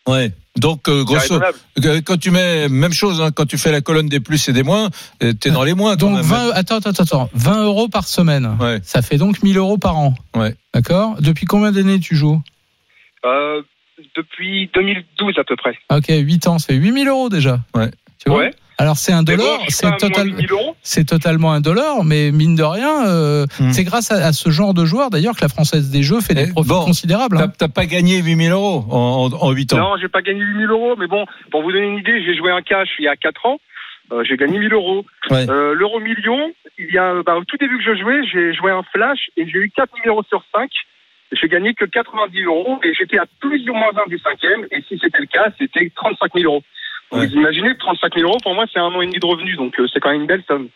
Ouais. 0.07 0.31
Donc, 0.57 0.89
euh, 0.89 1.05
grosso, 1.05 1.39
quand 2.07 2.17
tu 2.19 2.31
mets, 2.31 2.69
même 2.69 2.93
chose, 2.93 3.21
hein, 3.21 3.31
quand 3.31 3.47
tu 3.47 3.59
fais 3.59 3.71
la 3.71 3.81
colonne 3.81 4.09
des 4.09 4.21
plus 4.21 4.49
et 4.49 4.53
des 4.53 4.63
moins, 4.63 4.89
t'es 5.21 5.51
dans 5.51 5.63
les 5.63 5.75
moins. 5.75 5.97
Donc 5.97 6.15
même. 6.15 6.23
20, 6.23 6.51
attends, 6.55 6.77
attends, 6.79 6.91
attends, 6.91 7.31
20 7.35 7.65
euros 7.65 7.89
par 7.89 8.05
semaine. 8.05 8.57
Ouais. 8.59 8.81
Ça 8.83 9.03
fait 9.03 9.19
donc 9.19 9.43
1000 9.43 9.57
euros 9.59 9.77
par 9.79 9.97
an. 9.97 10.15
Ouais. 10.35 10.55
D'accord 10.73 11.17
Depuis 11.21 11.47
combien 11.47 11.73
d'années 11.73 12.01
tu 12.01 12.17
joues? 12.17 12.41
Euh, 13.25 13.63
depuis 14.17 14.71
2012 14.75 15.39
à 15.39 15.45
peu 15.45 15.57
près. 15.57 15.79
Ok, 15.91 16.07
8 16.09 16.47
ans, 16.47 16.59
ça 16.59 16.69
fait 16.69 16.75
8000 16.75 17.07
euros 17.09 17.29
déjà. 17.29 17.61
Ouais. 17.75 17.91
Tu 18.23 18.31
vois? 18.31 18.39
Ouais. 18.41 18.55
Alors 18.81 18.97
c'est 18.97 19.13
un 19.13 19.23
dollar, 19.25 19.59
c'est 19.69 19.83
pas 19.83 19.89
à 19.89 19.91
moins 19.91 19.99
total, 19.99 20.31
de 20.31 20.37
1000 20.37 20.53
euros. 20.53 20.77
c'est 20.83 21.05
totalement 21.05 21.53
un 21.53 21.61
dollar, 21.61 22.05
mais 22.05 22.31
mine 22.31 22.55
de 22.55 22.63
rien, 22.63 23.07
euh, 23.09 23.45
Hmm. 23.59 23.73
c'est 23.73 23.83
grâce 23.85 24.13
à, 24.13 24.25
à 24.27 24.33
ce 24.33 24.51
genre 24.51 24.73
de 24.75 24.85
joueur 24.85 25.11
d'ailleurs 25.11 25.35
que 25.35 25.43
la 25.43 25.49
Française 25.49 25.91
des 25.91 26.03
Jeux 26.05 26.21
fait 26.21 26.35
des 26.35 26.47
Eh, 26.49 26.53
profits 26.53 26.69
bon, 26.69 26.85
considérables. 26.85 27.37
T'as 27.39 27.45
hein. 27.45 27.53
t'as 27.59 27.69
pas 27.69 27.87
gagné 27.87 28.19
8000 28.23 28.53
euros 28.53 28.85
en, 28.91 29.29
en, 29.33 29.47
en 29.49 29.51
8 29.51 29.73
ans. 29.75 29.79
Non, 29.79 29.97
j'ai 30.01 30.09
pas 30.09 30.23
gagné 30.23 30.41
8000 30.43 30.71
euros, 30.71 30.95
mais 30.97 31.09
bon, 31.09 31.25
pour 31.51 31.63
vous 31.63 31.73
donner 31.73 31.87
une 31.89 31.99
idée, 31.99 32.23
j'ai 32.25 32.37
joué 32.37 32.53
un 32.53 32.63
cash 32.63 32.89
il 33.01 33.05
y 33.07 33.09
a 33.09 33.17
4 33.17 33.47
ans. 33.47 33.59
Euh, 34.13 34.23
j'ai 34.25 34.37
gagné 34.37 34.59
1000 34.59 34.73
euros. 34.73 35.05
Ouais. 35.31 35.45
Euh, 35.51 35.75
L'euro 35.75 35.99
million, 36.01 36.53
il 36.79 36.93
y 36.95 36.99
a, 36.99 37.23
bah, 37.27 37.37
au 37.37 37.45
tout 37.45 37.57
début 37.59 37.79
que 37.79 37.85
je 37.85 38.01
jouais, 38.01 38.21
j'ai 38.33 38.55
joué 38.55 38.71
un 38.71 38.83
flash 38.95 39.19
et 39.37 39.47
j'ai 39.49 39.59
eu 39.59 39.71
4000 39.75 40.09
euros 40.09 40.23
sur 40.29 40.43
5. 40.55 40.71
J'ai 41.33 41.49
gagné 41.49 41.75
que 41.75 41.85
90 41.85 42.43
euros 42.45 42.79
et 42.85 42.95
j'étais 42.95 43.19
à 43.19 43.27
plus 43.41 43.69
ou 43.69 43.75
moins 43.75 43.91
un 44.03 44.09
du 44.09 44.19
cinquième. 44.19 44.65
Et 44.71 44.81
si 44.89 44.99
c'était 45.03 45.19
le 45.19 45.27
cas, 45.27 45.51
c'était 45.59 45.91
35 45.95 46.33
000 46.35 46.45
euros. 46.51 46.63
Ouais. 47.13 47.27
Vous 47.27 47.35
imaginez, 47.35 47.77
35 47.79 48.15
000 48.15 48.29
euros, 48.29 48.39
pour 48.43 48.55
moi, 48.55 48.65
c'est 48.73 48.79
un 48.79 48.85
an 48.85 49.01
et 49.01 49.07
demi 49.07 49.19
de 49.19 49.27
revenus. 49.27 49.57
Donc, 49.57 49.79
euh, 49.79 49.87
c'est 49.93 50.01
quand 50.01 50.11
même 50.11 50.23
une 50.23 50.27
belle 50.27 50.45
somme. 50.47 50.69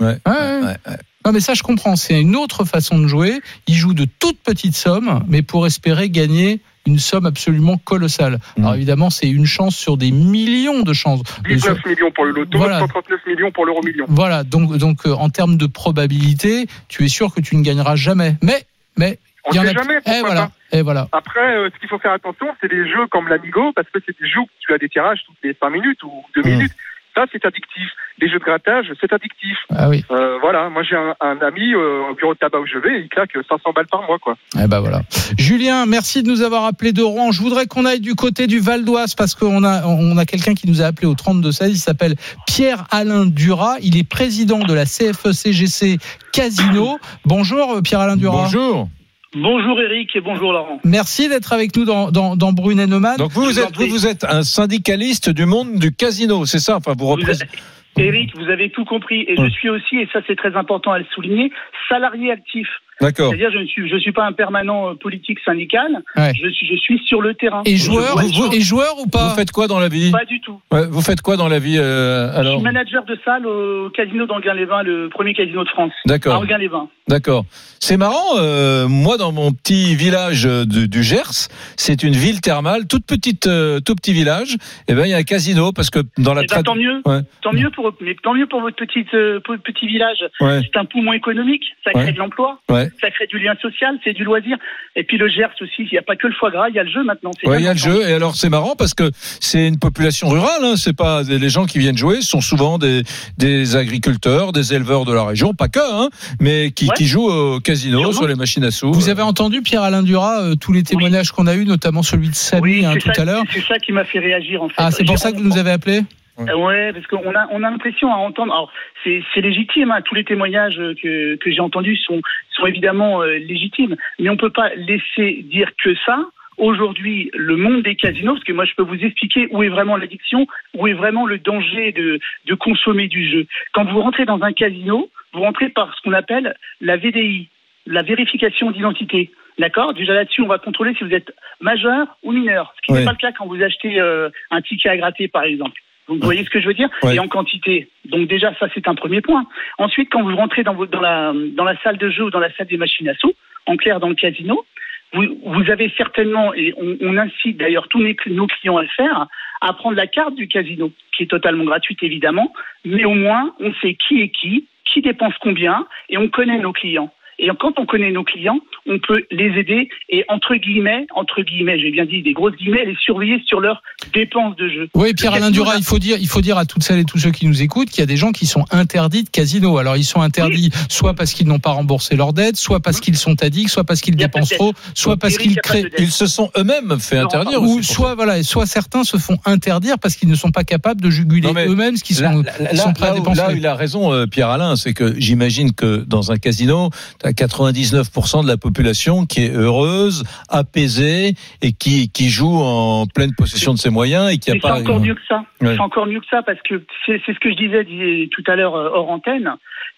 Ouais. 0.00 0.06
Ouais, 0.06 0.32
ouais. 0.32 0.60
Ouais, 0.62 0.76
ouais. 0.86 0.96
Non 1.24 1.32
mais 1.32 1.40
ça 1.40 1.52
je 1.52 1.62
comprends, 1.62 1.96
c'est 1.96 2.20
une 2.20 2.36
autre 2.36 2.64
façon 2.64 2.98
de 2.98 3.06
jouer. 3.06 3.40
Il 3.66 3.74
joue 3.74 3.92
de 3.92 4.06
toutes 4.18 4.38
petites 4.38 4.76
sommes, 4.76 5.22
mais 5.28 5.42
pour 5.42 5.66
espérer 5.66 6.08
gagner 6.08 6.60
une 6.86 6.98
somme 6.98 7.26
absolument 7.26 7.76
colossale. 7.76 8.38
Mm. 8.56 8.62
Alors 8.62 8.74
évidemment, 8.76 9.10
c'est 9.10 9.28
une 9.28 9.44
chance 9.44 9.76
sur 9.76 9.96
des 9.96 10.10
millions 10.10 10.82
de 10.82 10.92
chances. 10.94 11.20
Bien 11.44 11.58
sûr. 11.58 11.74
19 11.74 11.86
millions 11.86 12.10
pour 12.12 12.24
le 12.24 12.30
loto, 12.30 12.56
Voilà. 12.56 12.78
139 12.78 13.26
millions 13.26 13.50
pour 13.50 13.66
l'euro 13.66 13.82
million. 13.82 14.06
Voilà, 14.08 14.44
donc, 14.44 14.74
donc 14.78 15.06
euh, 15.06 15.12
en 15.12 15.28
termes 15.28 15.56
de 15.58 15.66
probabilité, 15.66 16.66
tu 16.88 17.04
es 17.04 17.08
sûr 17.08 17.34
que 17.34 17.40
tu 17.40 17.56
ne 17.56 17.62
gagneras 17.62 17.96
jamais. 17.96 18.36
Mais, 18.42 18.64
mais, 18.96 19.18
On 19.48 19.58
en 19.58 19.62
sait 19.62 19.68
a. 19.68 19.72
jamais, 19.72 19.94
et 19.96 20.00
pourquoi 20.04 20.20
voilà, 20.28 20.50
et 20.72 20.82
voilà. 20.82 21.08
Après, 21.12 21.56
euh, 21.56 21.70
ce 21.74 21.78
qu'il 21.80 21.88
faut 21.88 21.98
faire 21.98 22.12
attention, 22.12 22.46
c'est 22.60 22.70
les 22.72 22.88
jeux 22.88 23.06
comme 23.10 23.28
l'Amigo, 23.28 23.72
parce 23.74 23.88
que 23.90 23.98
c'est 24.06 24.16
des 24.20 24.28
jeux 24.28 24.40
où 24.40 24.48
tu 24.60 24.72
as 24.74 24.78
des 24.78 24.88
tirages 24.88 25.20
toutes 25.26 25.36
les 25.42 25.56
5 25.60 25.70
minutes 25.70 26.02
ou 26.02 26.12
2 26.36 26.42
Mm. 26.42 26.48
minutes. 26.50 26.72
Ça, 27.14 27.24
c'est 27.32 27.44
addictif. 27.44 27.88
Les 28.20 28.28
jeux 28.28 28.38
de 28.38 28.44
grattage, 28.44 28.86
c'est 29.00 29.12
addictif. 29.12 29.56
Ah 29.74 29.88
oui. 29.88 30.04
Euh, 30.12 30.38
voilà, 30.40 30.68
moi 30.68 30.82
j'ai 30.88 30.94
un, 30.94 31.16
un 31.20 31.38
ami 31.38 31.72
euh, 31.74 32.10
au 32.10 32.14
bureau 32.14 32.32
de 32.34 32.38
tabac 32.38 32.60
où 32.60 32.66
je 32.66 32.78
vais, 32.78 33.00
il 33.00 33.08
claque 33.08 33.30
500 33.48 33.72
balles 33.74 33.86
par 33.90 34.02
mois, 34.02 34.18
quoi. 34.20 34.36
Eh 34.62 34.68
ben 34.68 34.78
voilà. 34.78 35.00
Julien, 35.36 35.84
merci 35.86 36.22
de 36.22 36.28
nous 36.28 36.42
avoir 36.42 36.64
appelé 36.64 36.92
de 36.92 37.02
Rouen. 37.02 37.32
Je 37.32 37.40
voudrais 37.40 37.66
qu'on 37.66 37.86
aille 37.86 37.98
du 38.00 38.14
côté 38.14 38.46
du 38.46 38.60
Val 38.60 38.84
d'Oise 38.84 39.14
parce 39.16 39.34
qu'on 39.34 39.64
a 39.64 39.84
on 39.86 40.16
a 40.16 40.26
quelqu'un 40.26 40.54
qui 40.54 40.68
nous 40.68 40.80
a 40.80 40.84
appelé 40.86 41.08
au 41.08 41.14
32 41.14 41.50
16. 41.50 41.70
Il 41.72 41.78
s'appelle 41.78 42.14
Pierre 42.46 42.84
Alain 42.92 43.26
Duras. 43.26 43.76
Il 43.82 43.96
est 43.98 44.08
président 44.08 44.58
de 44.60 44.74
la 44.74 44.84
CFE-CGC 44.84 45.98
Casino. 46.32 46.98
Bonjour 47.24 47.74
euh, 47.76 47.82
Pierre 47.82 48.00
Alain 48.00 48.16
Duras. 48.16 48.42
Bonjour. 48.44 48.88
Bonjour 49.34 49.78
Eric 49.80 50.16
et 50.16 50.20
bonjour 50.22 50.52
Laurent. 50.52 50.80
Merci 50.84 51.28
d'être 51.28 51.52
avec 51.52 51.76
nous 51.76 51.84
dans 51.84 52.10
dans, 52.10 52.34
dans 52.34 52.52
Brunet-Neumann. 52.52 53.18
Donc 53.18 53.32
vous, 53.32 53.42
vous 53.44 53.60
êtes, 53.60 53.76
vous, 53.76 53.86
vous 53.86 54.06
êtes 54.06 54.24
un 54.24 54.42
syndicaliste 54.42 55.28
du 55.28 55.44
monde 55.44 55.74
du 55.78 55.92
casino, 55.94 56.46
c'est 56.46 56.60
ça? 56.60 56.76
Enfin, 56.76 56.94
vous 56.96 57.04
Vous 57.04 57.12
représentez. 57.12 57.58
Eric, 57.98 58.36
vous 58.36 58.48
avez 58.50 58.70
tout 58.70 58.84
compris 58.84 59.24
et 59.28 59.38
Ouais. 59.38 59.46
je 59.46 59.50
suis 59.50 59.68
aussi, 59.68 59.96
et 59.96 60.08
ça 60.12 60.20
c'est 60.26 60.36
très 60.36 60.56
important 60.56 60.92
à 60.92 60.98
le 60.98 61.04
souligner, 61.14 61.50
salarié 61.88 62.30
actif. 62.32 62.66
D'accord. 63.00 63.28
C'est-à-dire 63.28 63.50
je 63.52 63.58
ne 63.58 63.66
suis, 63.66 63.88
je 63.88 63.96
suis 63.96 64.10
pas 64.10 64.26
un 64.26 64.32
permanent 64.32 64.90
euh, 64.90 64.94
politique 64.94 65.38
syndical. 65.44 66.02
Ouais. 66.16 66.32
Je 66.34 66.48
suis, 66.50 66.66
je 66.66 66.74
suis 66.76 66.98
sur 67.06 67.20
le 67.22 67.32
terrain. 67.34 67.62
Et 67.64 67.76
Je 67.76 67.84
joueur, 67.84 68.18
vous, 68.18 68.52
et 68.52 68.60
joueur 68.60 68.98
ou 68.98 69.06
pas 69.06 69.28
Vous 69.28 69.34
faites 69.36 69.52
quoi 69.52 69.68
dans 69.68 69.78
la 69.78 69.88
vie? 69.88 70.10
Pas 70.10 70.24
du 70.24 70.40
tout. 70.40 70.60
Ouais, 70.72 70.84
Vous 70.88 71.00
faites 71.00 71.20
quoi 71.20 71.36
dans 71.36 71.46
la 71.46 71.60
vie 71.60 71.78
euh, 71.78 72.32
Je 72.32 72.38
alors 72.40 72.54
suis 72.56 72.64
manager 72.64 73.04
de 73.04 73.16
salle 73.24 73.46
au 73.46 73.88
casino 73.90 74.26
d'Anguin-les-Vins, 74.26 74.82
le 74.82 75.08
premier 75.10 75.32
casino 75.32 75.62
de 75.62 75.68
France. 75.68 75.92
D'accord. 76.06 76.34
À 76.34 76.38
Anguin-les-Vins. 76.40 76.88
D'accord. 77.06 77.44
C'est 77.78 77.96
marrant. 77.96 78.36
euh, 78.38 78.88
moi, 78.88 79.16
dans 79.16 79.30
mon 79.30 79.52
petit 79.52 79.94
village 79.94 80.42
du, 80.66 80.88
du 80.88 81.02
Gers, 81.04 81.46
c'est 81.76 82.02
une 82.02 82.14
ville 82.16 82.40
thermale, 82.40 82.88
toute 82.88 83.06
petite, 83.06 83.46
euh, 83.46 83.78
tout 83.78 83.94
petit 83.94 84.12
village. 84.12 84.56
Et 84.88 84.94
ben, 84.94 85.04
il 85.06 85.10
y 85.10 85.14
a 85.14 85.18
un 85.18 85.22
casino 85.22 85.70
parce 85.70 85.90
que 85.90 86.00
dans 86.18 86.34
la 86.34 86.42
Eh 86.42 86.46
ben, 86.46 86.62
tant 86.64 86.74
mieux. 86.74 87.00
Ouais. 87.06 87.20
Tant 87.42 87.52
mieux 87.52 87.70
pour, 87.70 87.87
mais 88.00 88.16
tant 88.22 88.34
mieux 88.34 88.46
pour 88.46 88.60
votre 88.60 88.76
petite, 88.76 89.12
euh, 89.14 89.40
petit 89.64 89.86
village. 89.86 90.18
Ouais. 90.40 90.60
C'est 90.62 90.78
un 90.78 90.84
poumon 90.84 91.12
économique. 91.12 91.62
Ça 91.84 91.92
crée 91.92 92.04
Ouais. 92.04 92.12
de 92.12 92.18
l'emploi. 92.18 92.60
Ouais. 92.68 92.88
Ça 93.00 93.10
crée 93.10 93.26
du 93.26 93.38
lien 93.38 93.54
social. 93.60 93.98
C'est 94.04 94.12
du 94.12 94.24
loisir. 94.24 94.56
Et 94.96 95.04
puis 95.04 95.18
le 95.18 95.28
Gers 95.28 95.46
aussi. 95.60 95.82
Il 95.82 95.88
n'y 95.92 95.98
a 95.98 96.02
pas 96.02 96.16
que 96.16 96.26
le 96.26 96.34
foie 96.34 96.50
gras. 96.50 96.68
Il 96.68 96.74
y 96.74 96.78
a 96.78 96.84
le 96.84 96.90
jeu 96.90 97.02
maintenant. 97.04 97.30
Ouais, 97.44 97.58
il 97.60 97.64
y 97.64 97.68
a 97.68 97.72
le 97.72 97.78
jeu. 97.78 98.08
Et 98.08 98.12
alors, 98.14 98.34
c'est 98.36 98.48
marrant 98.48 98.74
parce 98.76 98.94
que 98.94 99.10
c'est 99.40 99.66
une 99.68 99.78
population 99.78 100.28
rurale. 100.28 100.62
Hein, 100.64 100.74
c'est 100.76 100.96
pas 100.96 101.22
les 101.22 101.48
gens 101.48 101.66
qui 101.66 101.78
viennent 101.78 101.96
jouer 101.96 102.20
sont 102.20 102.40
souvent 102.40 102.78
des, 102.78 103.02
des 103.38 103.76
agriculteurs, 103.76 104.52
des 104.52 104.74
éleveurs 104.74 105.04
de 105.04 105.12
la 105.12 105.24
région, 105.24 105.54
pas 105.54 105.68
que, 105.68 105.78
hein, 105.80 106.08
mais 106.40 106.70
qui, 106.70 106.86
Ouais. 106.86 106.94
qui 106.96 107.06
jouent 107.06 107.28
au 107.30 107.60
casino 107.60 107.98
Sûrement. 108.00 108.12
sur 108.12 108.26
les 108.28 108.34
machines 108.34 108.64
à 108.64 108.70
sous. 108.70 108.92
Vous 108.92 109.08
avez 109.08 109.22
entendu 109.22 109.62
Pierre 109.62 109.82
Alain 109.82 110.02
Duras 110.02 110.42
euh, 110.42 110.54
tous 110.54 110.72
les 110.72 110.82
témoignages 110.82 111.30
qu'on 111.32 111.46
a 111.46 111.54
eu, 111.54 111.64
notamment 111.64 112.02
celui 112.02 112.28
de 112.28 112.34
Samy 112.34 112.62
Oui, 112.62 112.84
hein, 112.84 112.94
tout 113.00 113.10
ça, 113.14 113.22
à 113.22 113.24
l'heure. 113.24 113.42
C'est 113.52 113.62
ça 113.64 113.78
qui 113.78 113.92
m'a 113.92 114.04
fait 114.04 114.18
réagir 114.18 114.62
en 114.62 114.68
fait. 114.68 114.74
Ah, 114.78 114.90
c'est 114.90 115.04
pour 115.04 115.18
ça 115.18 115.32
que 115.32 115.36
vous 115.38 115.44
nous 115.44 115.58
avez 115.58 115.70
appelé. 115.70 116.02
Euh, 116.38 116.56
Ouais, 116.56 116.92
parce 116.92 117.06
qu'on 117.06 117.34
a 117.34 117.46
on 117.50 117.62
a 117.62 117.70
l'impression 117.70 118.12
à 118.12 118.16
entendre. 118.16 118.52
Alors 118.52 118.72
c'est 119.04 119.22
c'est 119.34 119.40
légitime. 119.40 119.90
Hein, 119.90 120.02
tous 120.02 120.14
les 120.14 120.24
témoignages 120.24 120.78
euh, 120.78 120.94
que 120.94 121.36
que 121.36 121.50
j'ai 121.50 121.60
entendus 121.60 121.96
sont 121.96 122.20
sont 122.50 122.66
évidemment 122.66 123.22
euh, 123.22 123.38
légitimes, 123.38 123.96
mais 124.18 124.28
on 124.28 124.36
peut 124.36 124.50
pas 124.50 124.74
laisser 124.74 125.42
dire 125.44 125.70
que 125.82 125.94
ça. 126.06 126.24
Aujourd'hui, 126.56 127.30
le 127.34 127.56
monde 127.56 127.82
des 127.82 127.94
casinos, 127.94 128.32
parce 128.32 128.44
que 128.44 128.52
moi 128.52 128.64
je 128.64 128.74
peux 128.74 128.82
vous 128.82 128.98
expliquer 129.04 129.46
où 129.52 129.62
est 129.62 129.68
vraiment 129.68 129.96
l'addiction, 129.96 130.48
où 130.74 130.88
est 130.88 130.92
vraiment 130.92 131.24
le 131.24 131.38
danger 131.38 131.92
de 131.92 132.18
de 132.46 132.54
consommer 132.54 133.06
du 133.06 133.28
jeu. 133.28 133.46
Quand 133.72 133.84
vous 133.84 134.00
rentrez 134.00 134.24
dans 134.24 134.42
un 134.42 134.52
casino, 134.52 135.08
vous 135.32 135.40
rentrez 135.40 135.68
par 135.68 135.94
ce 135.94 136.02
qu'on 136.02 136.12
appelle 136.12 136.56
la 136.80 136.96
VDI, 136.96 137.48
la 137.86 138.02
vérification 138.02 138.72
d'identité. 138.72 139.30
D'accord? 139.58 139.92
Déjà 139.92 140.14
là-dessus, 140.14 140.42
on 140.42 140.46
va 140.46 140.58
contrôler 140.58 140.94
si 140.94 141.04
vous 141.04 141.12
êtes 141.12 141.32
majeur 141.60 142.06
ou 142.22 142.32
mineur, 142.32 142.72
ce 142.76 142.82
qui 142.82 142.92
n'est 142.92 143.04
pas 143.04 143.10
le 143.10 143.16
cas 143.16 143.32
quand 143.32 143.46
vous 143.46 143.60
achetez 143.60 144.00
euh, 144.00 144.30
un 144.50 144.62
ticket 144.62 144.88
à 144.88 144.96
gratter, 144.96 145.26
par 145.26 145.42
exemple. 145.42 145.80
Vous 146.08 146.18
voyez 146.20 146.44
ce 146.44 146.50
que 146.50 146.60
je 146.60 146.66
veux 146.66 146.74
dire 146.74 146.88
Ouais. 147.02 147.16
Et 147.16 147.18
en 147.18 147.28
quantité. 147.28 147.88
Donc 148.06 148.28
déjà, 148.28 148.54
ça 148.58 148.66
c'est 148.74 148.88
un 148.88 148.94
premier 148.94 149.20
point. 149.20 149.46
Ensuite, 149.78 150.08
quand 150.10 150.22
vous 150.22 150.34
rentrez 150.34 150.64
dans, 150.64 150.76
la, 151.00 151.32
dans 151.54 151.64
la 151.64 151.78
salle 151.82 151.98
de 151.98 152.10
jeu 152.10 152.24
ou 152.24 152.30
dans 152.30 152.40
la 152.40 152.52
salle 152.54 152.66
des 152.66 152.76
machines 152.76 153.08
à 153.08 153.14
sous, 153.14 153.34
en 153.66 153.76
clair 153.76 154.00
dans 154.00 154.08
le 154.08 154.14
casino, 154.14 154.64
vous, 155.12 155.24
vous 155.44 155.70
avez 155.70 155.92
certainement, 155.96 156.52
et 156.54 156.74
on, 156.76 156.96
on 157.00 157.16
incite 157.16 157.56
d'ailleurs 157.58 157.88
tous 157.88 158.02
nos 158.26 158.46
clients 158.46 158.76
à 158.76 158.82
le 158.82 158.88
faire, 158.88 159.26
à 159.60 159.72
prendre 159.72 159.96
la 159.96 160.06
carte 160.06 160.34
du 160.34 160.48
casino, 160.48 160.92
qui 161.16 161.24
est 161.24 161.26
totalement 161.26 161.64
gratuite 161.64 162.02
évidemment, 162.02 162.52
mais 162.84 163.04
au 163.04 163.14
moins 163.14 163.54
on 163.60 163.72
sait 163.74 163.94
qui 163.94 164.22
est 164.22 164.28
qui, 164.28 164.66
qui 164.84 165.02
dépense 165.02 165.34
combien, 165.40 165.86
et 166.08 166.18
on 166.18 166.28
connaît 166.28 166.58
nos 166.58 166.72
clients. 166.72 167.12
Et 167.40 167.48
quand 167.60 167.72
on 167.78 167.86
connaît 167.86 168.10
nos 168.10 168.24
clients, 168.24 168.58
on 168.86 168.98
peut 168.98 169.22
les 169.30 169.58
aider 169.60 169.88
et 170.08 170.24
entre 170.28 170.56
guillemets, 170.56 171.06
entre 171.14 171.42
guillemets, 171.42 171.78
j'ai 171.78 171.90
bien 171.90 172.04
dit 172.04 172.22
des 172.22 172.32
grosses 172.32 172.56
guillemets, 172.56 172.84
les 172.84 172.96
surveiller 173.00 173.40
sur 173.46 173.60
leurs 173.60 173.82
dépenses 174.12 174.56
de 174.56 174.68
jeu. 174.68 174.88
Oui, 174.94 175.14
Pierre 175.14 175.34
Alain 175.34 175.50
Duras, 175.50 175.72
n'a- 175.74 175.78
il 175.78 175.84
faut 175.84 175.98
dire, 175.98 176.16
il 176.20 176.26
faut 176.26 176.40
dire 176.40 176.58
à 176.58 176.64
toutes 176.66 176.82
celles 176.82 176.98
et 176.98 177.04
tous 177.04 177.18
ceux 177.18 177.30
qui 177.30 177.46
nous 177.46 177.62
écoutent 177.62 177.90
qu'il 177.90 178.00
y 178.00 178.02
a 178.02 178.06
des 178.06 178.16
gens 178.16 178.32
qui 178.32 178.46
sont 178.46 178.64
interdits 178.72 179.22
de 179.24 179.28
casino. 179.30 179.78
Alors 179.78 179.96
ils 179.96 180.04
sont 180.04 180.20
interdits 180.20 180.70
soit 180.88 181.14
parce 181.14 181.32
qu'ils 181.32 181.46
n'ont 181.46 181.58
pas 181.60 181.70
remboursé 181.70 182.16
leurs 182.16 182.32
dettes, 182.32 182.56
soit 182.56 182.80
parce 182.80 183.00
qu'ils 183.00 183.16
sont 183.16 183.40
addicts, 183.42 183.68
soit 183.70 183.84
parce 183.84 184.00
qu'ils 184.00 184.16
dépensent 184.16 184.54
trop, 184.56 184.72
soit 184.94 185.16
parce 185.16 185.38
qu'ils 185.38 185.56
créent. 185.60 185.84
Ils 185.98 186.10
se 186.10 186.26
sont 186.26 186.50
eux-mêmes 186.56 186.98
fait 186.98 187.16
Non, 187.20 187.26
interdire. 187.26 187.62
Ou 187.62 187.78
aussi, 187.78 187.92
soit 187.92 188.14
voilà, 188.14 188.42
soit 188.42 188.66
certains 188.66 189.04
se 189.04 189.16
font 189.16 189.38
interdire 189.44 189.98
parce 190.00 190.16
qu'ils 190.16 190.28
ne 190.28 190.34
sont 190.34 190.50
pas 190.50 190.64
capables 190.64 191.00
de 191.00 191.10
juguler 191.10 191.48
eux-mêmes 191.68 191.96
ce 191.96 192.02
qu'ils 192.04 192.16
sont, 192.16 192.42
là, 192.42 192.52
ils 192.72 192.78
sont 192.78 192.92
prêts 192.92 193.06
là 193.06 193.12
à 193.12 193.14
dépenser. 193.14 193.40
là 193.40 193.48
où 193.52 193.56
il 193.56 193.66
a 193.66 193.74
raison, 193.76 194.12
euh, 194.12 194.26
Pierre 194.26 194.48
Alain, 194.50 194.74
c'est 194.76 194.92
que 194.94 195.14
j'imagine 195.20 195.72
que 195.72 195.98
dans 196.06 196.32
un 196.32 196.36
casino, 196.38 196.90
tu 197.20 197.26
as 197.26 197.27
99% 197.30 198.42
de 198.42 198.48
la 198.48 198.56
population 198.56 199.26
qui 199.26 199.44
est 199.44 199.54
heureuse, 199.54 200.24
apaisée 200.48 201.34
et 201.62 201.72
qui, 201.72 202.10
qui 202.10 202.28
joue 202.28 202.56
en 202.60 203.06
pleine 203.06 203.34
possession 203.36 203.72
de 203.72 203.78
ses 203.78 203.90
moyens 203.90 204.32
et 204.32 204.38
qui 204.38 204.50
a 204.50 204.54
Mais 204.54 204.60
c'est 204.62 204.68
pas. 204.68 204.80
encore 204.80 205.00
mieux 205.00 205.14
que 205.14 205.26
ça. 205.28 205.44
Ouais. 205.60 205.74
C'est 205.74 205.80
encore 205.80 206.06
mieux 206.06 206.20
que 206.20 206.26
ça 206.30 206.42
parce 206.42 206.60
que 206.62 206.82
c'est 207.06 207.20
ce 207.26 207.38
que 207.40 207.50
je 207.50 207.56
disais 207.56 207.84
dis- 207.84 208.28
tout 208.30 208.44
à 208.46 208.56
l'heure 208.56 208.74
euh, 208.76 208.90
hors 208.92 209.10
antenne. 209.10 209.52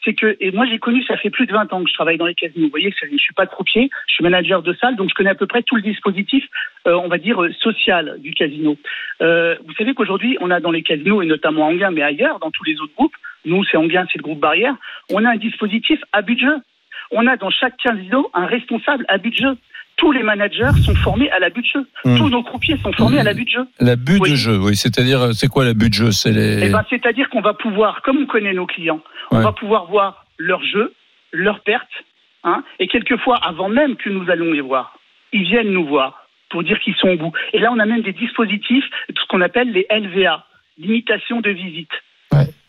C'est 0.05 0.15
que, 0.15 0.36
et 0.40 0.51
moi 0.51 0.65
j'ai 0.66 0.78
connu, 0.78 1.02
ça 1.05 1.16
fait 1.19 1.28
plus 1.28 1.47
de 1.47 1.52
20 1.52 1.73
ans 1.73 1.82
que 1.82 1.89
je 1.89 1.94
travaille 1.94 2.16
dans 2.16 2.27
les 2.27 2.35
casinos. 2.35 2.66
Vous 2.66 2.70
voyez, 2.70 2.90
je 2.90 3.16
suis 3.19 3.35
pas 3.35 3.44
de 3.44 3.51
croupier, 3.51 3.90
je 4.07 4.15
suis 4.15 4.24
manager 4.24 4.62
de 4.62 4.73
salle, 4.81 4.97
donc 4.97 5.11
je 5.11 5.15
connais 5.15 5.31
à 5.31 5.35
peu 5.35 5.47
près 5.47 5.62
tout 5.62 5.77
le 5.77 5.82
dispositif, 5.82 6.43
euh, 6.86 6.94
on 6.94 7.09
va 7.09 7.19
dire, 7.19 7.43
euh, 7.43 7.52
social 7.61 8.16
du 8.20 8.32
casino. 8.32 8.77
Euh, 9.20 9.57
vous 9.66 9.74
savez 9.74 9.93
qu'aujourd'hui, 9.93 10.39
on 10.40 10.51
a 10.51 10.61
dans 10.61 10.70
les 10.70 10.82
casinos, 10.82 11.20
et 11.20 11.27
notamment 11.27 11.66
à 11.66 11.70
Anguin, 11.70 11.90
mais 11.90 12.02
ailleurs, 12.02 12.39
dans 12.39 12.51
tous 12.51 12.65
les 12.65 12.81
autres 12.81 12.94
groupes, 12.97 13.15
nous 13.44 13.62
c'est 13.65 13.77
Anguin, 13.77 14.07
c'est 14.11 14.19
le 14.19 14.23
groupe 14.23 14.40
Barrière, 14.40 14.74
on 15.11 15.24
a 15.24 15.31
un 15.32 15.36
dispositif 15.36 16.01
à 16.12 16.20
jeu. 16.27 16.57
On 17.11 17.27
a 17.27 17.37
dans 17.37 17.51
chaque 17.51 17.77
casino 17.77 18.31
un 18.35 18.47
responsable 18.47 19.05
à 19.09 19.19
but 19.19 19.31
de 19.31 19.37
jeu. 19.37 19.57
Tous 19.97 20.12
les 20.12 20.23
managers 20.23 20.70
sont 20.85 20.95
formés 20.95 21.31
à 21.31 21.39
l'abus 21.39 21.61
de 21.61 21.66
jeu. 21.66 21.87
Hmm. 22.05 22.16
Tous 22.16 22.28
nos 22.31 22.43
croupiers 22.43 22.77
sont 22.78 22.93
formés 22.93 23.19
à 23.19 23.23
l'abus 23.23 23.45
de 23.45 23.51
jeu. 23.51 23.66
L'abus 23.81 24.19
Oui. 24.20 24.31
de 24.31 24.37
jeu, 24.37 24.57
oui. 24.59 24.74
C'est-à-dire, 24.77 25.20
euh, 25.20 25.32
c'est 25.32 25.49
quoi 25.49 25.65
l'abus 25.65 25.89
de 25.91 25.95
jeu? 25.95 26.11
C'est 26.12 26.32
les. 26.32 26.66
Eh 26.66 26.70
ben, 26.70 26.82
c'est-à-dire 26.89 27.28
qu'on 27.28 27.43
va 27.43 27.53
pouvoir, 27.53 28.01
comme 28.03 28.19
on 28.19 28.27
connaît 28.27 28.55
nos 28.55 28.66
clients, 28.66 29.01
on 29.31 29.41
va 29.41 29.53
pouvoir 29.53 29.87
voir 29.87 30.24
leurs 30.39 30.65
jeux, 30.65 30.95
leurs 31.32 31.61
pertes, 31.61 31.91
hein, 32.45 32.62
et 32.78 32.87
quelquefois, 32.89 33.37
avant 33.45 33.69
même 33.69 33.97
que 33.97 34.09
nous 34.09 34.31
allons 34.31 34.53
les 34.53 34.62
voir, 34.62 34.99
ils 35.32 35.43
viennent 35.45 35.70
nous 35.73 35.87
voir. 35.87 36.16
pour 36.49 36.65
dire 36.65 36.81
qu'ils 36.81 36.97
sont 36.97 37.09
au 37.11 37.16
bout. 37.16 37.32
Et 37.53 37.61
là, 37.61 37.70
on 37.73 37.78
a 37.78 37.87
même 37.87 38.03
des 38.03 38.12
dispositifs, 38.12 38.85
ce 39.09 39.24
qu'on 39.28 39.41
appelle 39.41 39.70
les 39.70 39.87
LVA, 39.89 40.45
limitation 40.78 41.41
de 41.41 41.51
visite. 41.51 41.93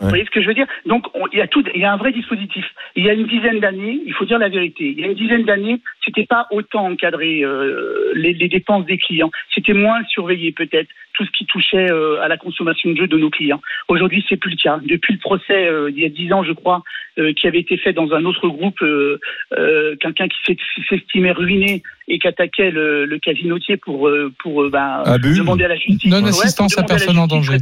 Vous 0.01 0.09
voyez 0.09 0.25
ce 0.25 0.31
que 0.31 0.41
je 0.41 0.47
veux 0.47 0.53
dire 0.53 0.67
Donc, 0.85 1.05
on- 1.15 1.27
il 1.31 1.37
y 1.37 1.41
a 1.41 1.47
tout, 1.47 1.63
il 1.75 1.79
y 1.81 1.85
a 1.85 1.93
un 1.93 1.97
vrai 1.97 2.11
dispositif. 2.11 2.65
Il 2.95 3.05
y 3.05 3.09
a 3.09 3.13
une 3.13 3.27
dizaine 3.27 3.59
d'années, 3.59 4.01
il 4.05 4.13
faut 4.13 4.25
dire 4.25 4.39
la 4.39 4.49
vérité. 4.49 4.89
Il 4.89 4.99
y 4.99 5.03
a 5.03 5.07
une 5.07 5.13
dizaine 5.13 5.43
d'années, 5.43 5.79
c'était 6.05 6.25
pas 6.25 6.47
autant 6.51 6.87
encadré 6.91 7.41
euh, 7.43 8.11
les, 8.15 8.33
les 8.33 8.47
dépenses 8.47 8.85
des 8.85 8.97
clients. 8.97 9.31
C'était 9.53 9.73
moins 9.73 9.99
surveillé 10.09 10.51
peut-être 10.51 10.89
tout 11.13 11.25
ce 11.25 11.31
qui 11.37 11.45
touchait 11.45 11.91
euh, 11.91 12.21
à 12.21 12.27
la 12.29 12.37
consommation 12.37 12.89
de 12.91 12.95
jeux 12.97 13.07
de 13.07 13.17
nos 13.17 13.29
clients. 13.29 13.61
Aujourd'hui, 13.89 14.23
c'est 14.29 14.37
plus 14.37 14.51
le 14.51 14.55
cas. 14.57 14.79
Depuis 14.83 15.13
le 15.13 15.19
procès 15.19 15.67
euh, 15.67 15.89
il 15.91 15.99
y 15.99 16.05
a 16.05 16.09
dix 16.09 16.31
ans, 16.33 16.43
je 16.43 16.53
crois, 16.53 16.83
euh, 17.19 17.33
qui 17.33 17.47
avait 17.47 17.59
été 17.59 17.77
fait 17.77 17.91
dans 17.93 18.11
un 18.13 18.23
autre 18.25 18.47
groupe, 18.47 18.81
euh, 18.81 19.19
euh, 19.57 19.95
quelqu'un 19.99 20.27
qui 20.29 20.37
s'est- 20.45 20.57
s'estimait 20.89 21.33
ruiné 21.33 21.83
et 22.07 22.17
qui 22.19 22.27
attaquait 22.27 22.71
le, 22.71 23.05
le 23.05 23.19
casinotier 23.19 23.77
pour 23.77 24.09
pour 24.39 24.63
euh, 24.63 24.69
ben, 24.69 25.03
demander 25.37 25.65
à 25.65 25.67
la 25.69 25.75
justice. 25.75 26.09
Non 26.09 26.23
assistance 26.25 26.77
à 26.77 26.83
personne 26.83 27.17
en 27.17 27.27
danger. 27.27 27.57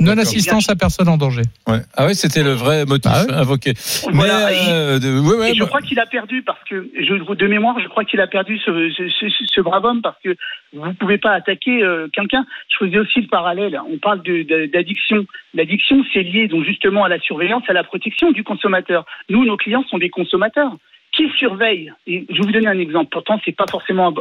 Non 0.00 0.18
assistance 0.18 0.68
à 0.68 0.76
personne 0.76 1.08
en 1.08 1.16
danger. 1.16 1.42
Ouais. 1.68 1.78
Ah 1.96 2.06
ouais, 2.06 2.14
c'était 2.14 2.42
le 2.42 2.52
vrai 2.52 2.84
motif 2.86 3.12
invoqué. 3.30 3.72
Voilà, 4.12 4.46
Mais, 4.50 4.54
et- 4.56 4.70
euh, 4.70 4.98
de- 4.98 5.20
ouais, 5.20 5.36
ouais, 5.38 5.52
et 5.52 5.54
je 5.54 5.64
crois 5.64 5.80
qu'il 5.80 5.98
a 5.98 6.06
perdu 6.06 6.42
parce 6.42 6.62
que, 6.68 6.88
je, 6.98 7.34
de 7.34 7.46
mémoire, 7.46 7.69
je 7.78 7.88
crois 7.88 8.04
qu'il 8.04 8.20
a 8.20 8.26
perdu 8.26 8.58
ce, 8.58 8.90
ce, 8.90 9.08
ce- 9.08 9.44
ce 9.46 9.60
brave 9.60 9.84
homme 9.84 10.02
parce 10.02 10.18
que 10.22 10.34
vous 10.72 10.86
ne 10.86 10.92
pouvez 10.92 11.18
pas 11.18 11.32
attaquer 11.32 11.82
euh, 11.82 12.08
quelqu'un. 12.12 12.44
Je 12.68 12.84
faisais 12.84 12.98
aussi 12.98 13.20
le 13.20 13.28
parallèle. 13.28 13.80
On 13.88 13.98
parle 13.98 14.22
d'addiction. 14.22 15.26
L'addiction, 15.54 16.04
c'est 16.12 16.22
lié 16.22 16.48
donc 16.48 16.64
justement 16.64 17.04
à 17.04 17.08
la 17.08 17.18
surveillance, 17.20 17.62
à 17.68 17.72
la 17.72 17.84
protection 17.84 18.30
du 18.32 18.42
consommateur. 18.44 19.04
Nous, 19.28 19.44
nos 19.44 19.56
clients 19.56 19.84
sont 19.88 19.98
des 19.98 20.10
consommateurs. 20.10 20.72
Qui 21.12 21.28
surveille 21.30 21.92
je 22.06 22.12
vais 22.20 22.26
vous 22.38 22.52
donner 22.52 22.68
un 22.68 22.78
exemple. 22.78 23.08
Pourtant, 23.10 23.40
c'est 23.44 23.56
pas 23.56 23.66
forcément 23.68 24.14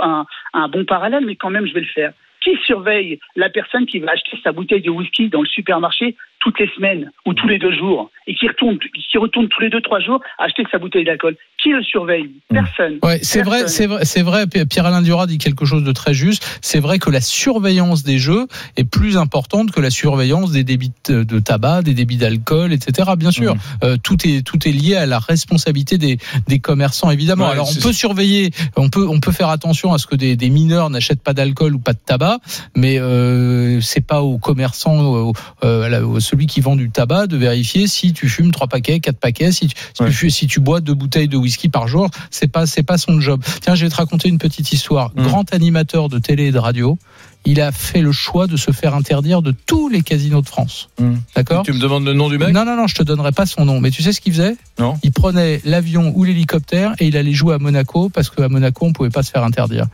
un 0.54 0.68
bon 0.70 0.86
parallèle, 0.86 1.24
mais 1.26 1.36
quand 1.36 1.52
même, 1.52 1.68
je 1.68 1.74
vais 1.74 1.82
le 1.82 1.86
faire. 1.86 2.14
Qui 2.42 2.56
surveille 2.66 3.20
la 3.36 3.50
personne 3.50 3.86
qui 3.86 4.00
va 4.00 4.12
acheter 4.14 4.40
sa 4.44 4.52
bouteille 4.54 4.82
de 4.82 4.90
whisky 4.90 5.30
dans 5.30 5.42
le 5.42 5.48
supermarché 5.48 6.16
toutes 6.40 6.60
les 6.60 6.70
semaines 6.76 7.12
ou 7.26 7.34
tous 7.34 7.48
les 7.48 7.60
deux 7.60 7.76
jours 7.78 8.10
et 8.28 8.34
qui 8.36 8.48
retourne, 8.48 8.78
qui 8.80 9.18
retourne 9.18 9.48
tous 9.50 9.62
les 9.62 9.70
deux 9.70 9.82
trois 9.82 10.00
jours 10.00 10.22
acheter 10.38 10.64
sa 10.72 10.78
bouteille 10.78 11.04
d'alcool 11.04 11.36
Qui 11.62 11.70
le 11.72 11.82
surveille? 11.84 12.30
Personne. 12.50 13.00
Ouais, 13.04 13.20
c'est 13.24 13.42
vrai, 13.42 13.68
c'est 13.68 13.88
vrai, 13.88 14.06
c'est 14.06 14.22
vrai. 14.22 14.46
Pierre-Alain 14.48 15.02
Dura 15.02 15.26
dit 15.28 15.38
quelque 15.38 15.66
chose 15.66 15.84
de 15.84 15.92
très 15.92 16.14
juste. 16.14 16.60
C'est 16.62 16.80
vrai 16.80 17.00
que 17.00 17.10
la 17.10 17.22
surveillance 17.22 18.04
des 18.04 18.20
jeux 18.20 18.48
est 18.78 18.84
plus 18.90 19.18
importante 19.18 19.72
que 19.72 19.82
la 19.82 19.90
surveillance 19.90 20.52
des 20.52 20.64
débits 20.64 20.92
de 21.08 21.40
tabac, 21.40 21.82
des 21.82 21.94
débits 21.94 22.18
d'alcool, 22.18 22.72
etc. 22.74 23.12
Bien 23.18 23.32
sûr, 23.32 23.56
Mmh. 23.56 23.60
Euh, 23.84 23.98
tout 24.02 24.18
est 24.28 24.46
tout 24.46 24.68
est 24.68 24.72
lié 24.72 24.96
à 24.96 25.06
la 25.06 25.18
responsabilité 25.20 25.98
des, 25.98 26.18
des 26.48 26.60
commerçants, 26.60 27.10
évidemment. 27.10 27.46
Ouais, 27.46 27.52
Alors 27.54 27.70
on 27.70 27.82
peut 27.82 27.94
surveiller, 27.94 28.52
on 28.78 28.90
peut 28.90 29.08
on 29.10 29.20
peut 29.20 29.32
faire 29.32 29.50
attention 29.50 29.92
à 29.94 29.98
ce 29.98 30.06
que 30.08 30.16
des, 30.16 30.36
des 30.36 30.50
mineurs 30.50 30.90
n'achètent 30.90 31.24
pas 31.24 31.34
d'alcool 31.34 31.74
ou 31.76 31.80
pas 31.80 31.94
de 31.94 32.00
tabac, 32.06 32.38
mais 32.76 33.00
euh, 33.00 33.82
c'est 33.82 34.06
pas 34.06 34.22
aux 34.22 34.38
commerçants, 34.38 35.32
euh, 35.64 35.84
à 35.84 35.90
la- 35.90 36.06
au- 36.06 36.20
celui 36.30 36.48
qui 36.48 36.62
vend 36.62 36.76
du 36.76 36.90
tabac, 36.90 37.28
de 37.28 37.38
vérifier 37.38 37.88
si 37.88 38.14
tu 38.14 38.30
fumes 38.30 38.52
trois 38.52 38.68
paquets, 38.68 39.00
quatre 39.00 39.20
paquets, 39.20 39.52
si 39.52 39.68
tu, 39.68 39.76
si, 39.94 40.04
tu, 40.04 40.12
fu- 40.12 40.30
si 40.30 40.48
tu 40.48 40.60
bois 40.60 40.80
deux 40.82 40.94
bouteilles 40.94 41.28
de 41.28 41.38
whisky 41.38 41.70
par 41.70 41.88
jour, 41.88 42.10
c'est 42.30 42.48
pas 42.52 42.66
c'est 42.66 42.84
pas 42.84 42.98
son 42.98 43.20
job. 43.20 43.44
Tiens, 43.62 43.76
je 43.76 43.86
vais 43.86 43.90
te 43.90 43.96
raconter 43.96 44.30
une 44.30 44.38
petite 44.38 44.72
histoire. 44.72 45.12
Mmh. 45.16 45.24
Grand 45.24 45.54
animateur 45.54 46.10
de 46.10 46.20
télé 46.20 46.46
et 46.48 46.52
de 46.52 46.60
radio, 46.60 46.98
il 47.46 47.62
a 47.62 47.72
fait 47.72 48.02
le 48.02 48.12
choix 48.12 48.48
de 48.48 48.58
se 48.58 48.72
faire 48.72 48.94
interdire 48.96 49.42
de 49.42 49.54
tous 49.66 49.90
les 49.90 50.02
casinos 50.02 50.42
de 50.42 50.48
France. 50.48 50.90
D'accord? 51.36 51.62
Mmh. 51.62 51.66
Tu 51.66 51.74
me 51.74 51.80
demandes 51.80 52.06
le 52.06 52.14
nom 52.14 52.30
du 52.30 52.38
mec? 52.38 52.54
Non, 52.54 52.66
non, 52.66 52.76
non, 52.76 52.88
je 52.88 52.96
te 52.96 53.04
donnerai 53.04 53.32
pas 53.32 53.46
son 53.46 53.66
nom. 53.66 53.80
Mais 53.80 53.92
tu 53.92 54.04
sais 54.04 54.12
ce 54.12 54.22
qu'il 54.22 54.34
faisait? 54.34 54.56
Non. 54.78 54.98
Il 55.04 55.12
prenait 55.12 55.62
l'avion 55.64 56.12
ou 56.16 56.24
l'hélicoptère 56.26 56.94
et 57.00 57.08
il 57.08 57.18
allait 57.18 57.34
jouer 57.34 57.56
à 57.56 57.58
Monaco 57.58 58.10
parce 58.10 58.30
qu'à 58.30 58.50
Monaco, 58.50 58.86
on 58.86 58.94
pouvait 58.94 59.10
pas 59.10 59.24
se 59.24 59.32
faire 59.32 59.44
interdire. 59.44 59.86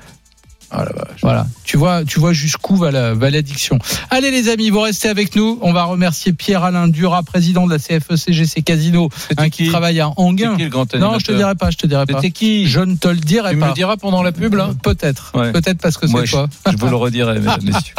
Voilà, 1.21 1.47
tu 1.63 1.77
vois, 1.77 2.03
tu 2.03 2.19
vois 2.19 2.33
jusqu'où 2.33 2.75
va 2.75 2.91
la- 2.91 3.13
va 3.13 3.29
l'addiction. 3.29 3.79
Allez 4.09 4.29
les 4.31 4.49
amis, 4.49 4.69
vous 4.69 4.81
restez 4.81 5.07
avec 5.09 5.35
nous. 5.35 5.57
On 5.61 5.71
va 5.73 5.85
remercier 5.85 6.33
Pierre-Alain 6.33 6.87
Dura, 6.87 7.23
président 7.23 7.65
de 7.65 7.71
la 7.71 7.79
CFE-CGC 7.79 8.61
Casino, 8.61 9.09
hein, 9.37 9.49
qui 9.49 9.69
travaille 9.69 9.99
à 10.01 10.09
Anguin. 10.17 10.51
C'est 10.51 10.57
qui 10.57 10.63
le 10.63 10.69
grand 10.69 10.93
non, 10.95 11.17
je 11.19 11.25
te 11.25 11.31
dirai 11.31 11.55
pas, 11.55 11.69
je 11.71 11.77
te 11.77 11.87
dirai 11.87 12.05
pas. 12.05 12.15
C'était 12.15 12.31
qui 12.31 12.67
Je 12.67 12.79
ne 12.81 12.95
te 12.95 13.07
le 13.07 13.15
dirai 13.17 13.51
Tu 13.51 13.55
me 13.55 13.61
pas. 13.61 13.67
le 13.69 13.73
diras 13.73 13.97
pendant 13.97 14.21
la 14.23 14.31
pub 14.31 14.53
là 14.55 14.69
Peut-être, 14.83 15.31
Ouais. 15.35 15.51
peut-être 15.51 15.79
parce 15.79 15.97
que 15.97 16.05
Moi, 16.07 16.21
c'est 16.21 16.27
je- 16.27 16.31
toi. 16.33 16.49
Je 16.71 16.77
vous 16.77 16.87
le 16.89 16.95
redirai, 16.95 17.39
mesdames, 17.39 17.59
messieurs. 17.63 17.95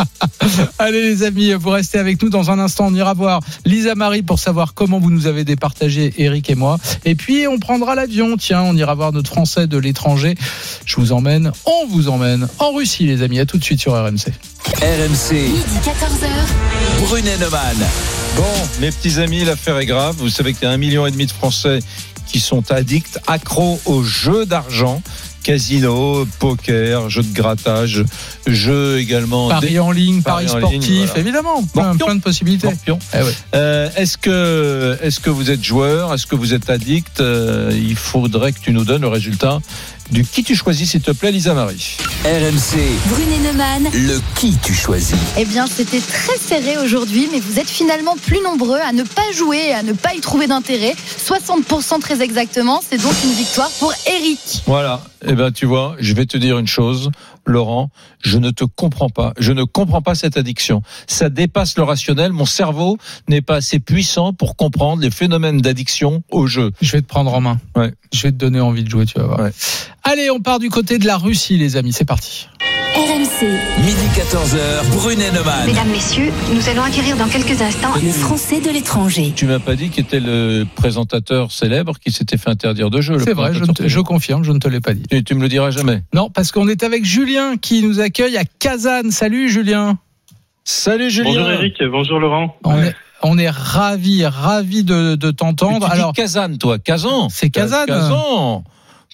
Allez 0.78 1.02
les 1.02 1.22
amis, 1.22 1.52
vous 1.54 1.70
restez 1.70 1.98
avec 1.98 2.22
nous 2.22 2.28
dans 2.28 2.50
un 2.50 2.58
instant. 2.58 2.86
On 2.86 2.94
ira 2.94 3.14
voir 3.14 3.40
Lisa 3.64 3.94
Marie 3.94 4.22
pour 4.22 4.38
savoir 4.38 4.74
comment 4.74 4.98
vous 4.98 5.10
nous 5.10 5.26
avez 5.26 5.44
départagé 5.44 6.12
Eric 6.18 6.50
et 6.50 6.54
moi. 6.54 6.78
Et 7.04 7.14
puis 7.14 7.46
on 7.48 7.58
prendra 7.58 7.94
l'avion. 7.94 8.36
Tiens, 8.36 8.62
on 8.62 8.76
ira 8.76 8.94
voir 8.94 9.12
notre 9.12 9.30
Français 9.30 9.66
de 9.66 9.78
l'étranger. 9.78 10.34
Je 10.84 10.96
vous 10.96 11.12
emmène, 11.12 11.52
on 11.64 11.86
vous 11.88 12.08
emmène 12.08 12.48
en 12.58 12.72
Russie, 12.72 13.06
les 13.06 13.22
amis. 13.22 13.38
À 13.40 13.46
tout 13.46 13.58
de 13.58 13.64
suite 13.64 13.80
sur 13.80 13.92
RMC. 13.92 14.32
RMC, 14.80 15.32
Midi 15.32 15.78
14h. 15.84 17.06
Brunet 17.06 17.36
Neumann. 17.38 17.76
Bon, 18.36 18.42
mes 18.80 18.90
petits 18.90 19.18
amis, 19.20 19.44
l'affaire 19.44 19.78
est 19.78 19.86
grave. 19.86 20.16
Vous 20.18 20.28
savez 20.28 20.52
qu'il 20.54 20.64
y 20.64 20.66
a 20.66 20.70
un 20.70 20.76
million 20.76 21.06
et 21.06 21.10
demi 21.10 21.26
de 21.26 21.32
Français 21.32 21.78
qui 22.26 22.40
sont 22.40 22.70
addicts, 22.72 23.18
accros 23.26 23.80
aux 23.86 24.02
jeux 24.02 24.46
d'argent. 24.46 25.02
Casino, 25.44 26.26
poker, 26.40 27.08
jeux 27.08 27.22
de 27.22 27.32
grattage, 27.32 28.02
jeux 28.48 28.98
également. 28.98 29.48
Paris 29.48 29.68
des- 29.74 29.78
en 29.78 29.92
ligne, 29.92 30.20
paris, 30.20 30.46
paris 30.46 30.60
ligne, 30.60 30.82
sportif, 30.82 31.06
voilà. 31.06 31.20
évidemment. 31.20 31.62
Plein, 31.72 31.96
plein 31.96 32.14
de 32.16 32.20
possibilités. 32.20 32.66
Eh 32.88 32.90
ouais. 32.90 33.32
Euh, 33.54 33.88
est-ce 33.96 34.18
que 34.18 34.98
est-ce 35.02 35.20
que 35.20 35.30
vous 35.30 35.52
êtes 35.52 35.62
joueur? 35.62 36.12
Est-ce 36.12 36.26
que 36.26 36.34
vous 36.34 36.52
êtes 36.52 36.68
addict? 36.68 37.20
Euh, 37.20 37.70
Il 37.72 37.94
faudrait 37.94 38.50
que 38.52 38.58
tu 38.58 38.72
nous 38.72 38.84
donnes 38.84 39.02
le 39.02 39.08
résultat 39.08 39.60
du 40.10 40.24
qui 40.24 40.42
tu 40.44 40.54
choisis, 40.54 40.90
s'il 40.90 41.00
te 41.00 41.10
plaît, 41.10 41.32
Lisa 41.32 41.54
Marie. 41.54 41.96
RMC, 42.24 42.78
Brunet 43.08 43.38
Neumann. 43.38 43.84
le 43.92 44.20
qui 44.34 44.56
tu 44.62 44.74
choisis. 44.74 45.16
Eh 45.36 45.44
bien, 45.44 45.66
c'était 45.66 46.00
très 46.00 46.36
serré 46.38 46.78
aujourd'hui, 46.78 47.28
mais 47.32 47.40
vous 47.40 47.58
êtes 47.58 47.68
finalement 47.68 48.16
plus 48.16 48.40
nombreux 48.42 48.78
à 48.78 48.92
ne 48.92 49.02
pas 49.02 49.32
jouer 49.34 49.68
et 49.68 49.74
à 49.74 49.82
ne 49.82 49.92
pas 49.92 50.14
y 50.14 50.20
trouver 50.20 50.46
d'intérêt. 50.46 50.94
60% 51.26 52.00
très 52.00 52.22
exactement. 52.22 52.80
C'est 52.88 53.00
donc 53.00 53.14
une 53.24 53.32
victoire 53.32 53.70
pour 53.78 53.92
Eric. 54.06 54.62
Voilà. 54.66 55.02
Eh 55.26 55.32
ben, 55.32 55.50
tu 55.50 55.66
vois, 55.66 55.96
je 55.98 56.14
vais 56.14 56.26
te 56.26 56.36
dire 56.36 56.58
une 56.58 56.68
chose, 56.68 57.10
Laurent. 57.46 57.90
Je 58.22 58.38
ne 58.38 58.50
te 58.50 58.64
comprends 58.64 59.08
pas. 59.08 59.32
Je 59.38 59.52
ne 59.52 59.64
comprends 59.64 60.02
pas 60.02 60.14
cette 60.14 60.36
addiction. 60.36 60.82
Ça 61.06 61.28
dépasse 61.28 61.76
le 61.76 61.84
rationnel. 61.84 62.32
Mon 62.32 62.44
cerveau 62.44 62.98
n'est 63.28 63.42
pas 63.42 63.56
assez 63.56 63.78
puissant 63.78 64.32
pour 64.32 64.56
comprendre 64.56 65.02
les 65.02 65.10
phénomènes 65.10 65.60
d'addiction 65.60 66.22
au 66.30 66.46
jeu. 66.46 66.72
Je 66.80 66.92
vais 66.92 67.02
te 67.02 67.06
prendre 67.06 67.32
en 67.32 67.40
main. 67.40 67.58
Ouais. 67.76 67.94
Je 68.12 68.22
vais 68.22 68.32
te 68.32 68.36
donner 68.36 68.60
envie 68.60 68.84
de 68.84 68.90
jouer, 68.90 69.06
tu 69.06 69.18
vas 69.18 69.26
voir. 69.26 69.40
Ouais. 69.40 69.52
Allez, 70.02 70.30
on 70.30 70.40
part 70.40 70.58
du 70.58 70.70
côté 70.70 70.98
de 70.98 71.06
la 71.06 71.16
Russie, 71.16 71.56
les 71.56 71.76
amis. 71.76 71.92
C'est 71.92 72.04
parti. 72.04 72.48
RMC. 72.94 73.42
Midi 73.84 74.06
14h, 74.14 74.90
Brunet 74.94 75.30
Neumann. 75.32 75.66
Mesdames, 75.66 75.88
Messieurs, 75.90 76.32
nous 76.54 76.68
allons 76.68 76.82
acquérir 76.82 77.16
dans 77.16 77.26
quelques 77.28 77.60
instants 77.60 77.92
Le 78.02 78.10
Français 78.12 78.60
de 78.60 78.70
l'étranger. 78.70 79.32
Tu 79.34 79.44
m'as 79.46 79.58
pas 79.58 79.74
dit 79.74 79.90
qui 79.90 80.00
était 80.00 80.20
le 80.20 80.64
présentateur 80.76 81.50
célèbre 81.52 81.98
qui 81.98 82.10
s'était 82.12 82.38
fait 82.38 82.48
interdire 82.48 82.88
de 82.90 83.00
jeu. 83.00 83.14
le 83.14 83.18
C'est 83.24 83.32
vrai, 83.34 83.52
je, 83.52 83.64
te- 83.64 84.00
confirme, 84.00 84.44
je 84.44 84.52
ne 84.52 84.58
te 84.58 84.68
l'ai 84.68 84.80
pas 84.80 84.94
dit. 84.94 85.02
Tu, 85.10 85.22
tu 85.24 85.34
me 85.34 85.42
le 85.42 85.48
diras 85.48 85.70
jamais. 85.70 86.02
Non, 86.14 86.30
parce 86.30 86.52
qu'on 86.52 86.68
est 86.68 86.84
avec 86.84 87.04
Julien 87.04 87.56
qui 87.56 87.82
nous 87.82 88.00
accueille 88.00 88.36
à 88.38 88.44
Kazan. 88.44 89.10
Salut 89.10 89.50
Julien. 89.50 89.98
Salut 90.64 91.10
Julien. 91.10 91.30
Bonjour 91.32 91.50
Eric, 91.50 91.74
bonjour 91.90 92.18
Laurent. 92.20 92.56
On 92.64 92.80
est 92.82 92.94
on 93.22 93.38
est 93.38 93.50
ravi, 93.50 94.24
ravi 94.26 94.84
de, 94.84 95.16
de 95.16 95.30
t'entendre. 95.30 95.88
Alors, 95.90 96.12
Kazan, 96.12 96.56
toi, 96.56 96.78
Kazan. 96.78 97.28
C'est 97.30 97.50
Kazan. 97.50 97.86
Kazan. 97.86 98.62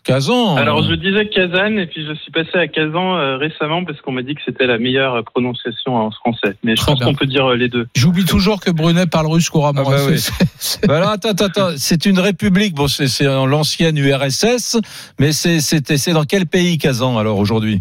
Kazan. 0.04 0.56
Alors 0.56 0.82
je 0.82 0.94
disais 0.94 1.26
Kazan 1.28 1.76
et 1.78 1.86
puis 1.86 2.04
je 2.04 2.12
suis 2.14 2.32
passé 2.32 2.50
à 2.54 2.66
Kazan 2.66 3.16
euh, 3.16 3.36
récemment 3.36 3.84
parce 3.84 4.00
qu'on 4.00 4.12
m'a 4.12 4.22
dit 4.22 4.34
que 4.34 4.40
c'était 4.44 4.66
la 4.66 4.78
meilleure 4.78 5.14
euh, 5.14 5.22
prononciation 5.22 5.94
en 5.96 6.10
français. 6.10 6.56
Mais 6.64 6.74
je 6.74 6.80
Très 6.82 6.92
pense 6.92 7.04
qu'on 7.04 7.14
peut 7.14 7.26
dire 7.26 7.46
euh, 7.52 7.56
les 7.56 7.68
deux. 7.68 7.86
j'oublie 7.96 8.24
toujours 8.24 8.60
que 8.60 8.70
Brunet 8.70 9.06
parle 9.06 9.28
russe 9.28 9.48
couramment. 9.48 9.82
Ah 9.86 9.90
bah 9.90 9.96
oui. 10.08 10.16
Bah 10.88 10.96
alors, 10.98 11.10
attends, 11.10 11.30
attends, 11.30 11.44
attends. 11.46 11.68
C'est 11.76 12.06
une 12.06 12.18
république. 12.18 12.74
Bon, 12.74 12.88
c'est 12.88 13.06
c'est 13.06 13.28
en 13.28 13.46
l'ancienne 13.46 13.96
URSS, 13.96 14.78
mais 15.20 15.32
c'est 15.32 15.60
c'était 15.60 15.96
c'est 15.96 16.12
dans 16.12 16.24
quel 16.24 16.46
pays 16.46 16.78
Kazan 16.78 17.18
alors 17.18 17.38
aujourd'hui? 17.38 17.80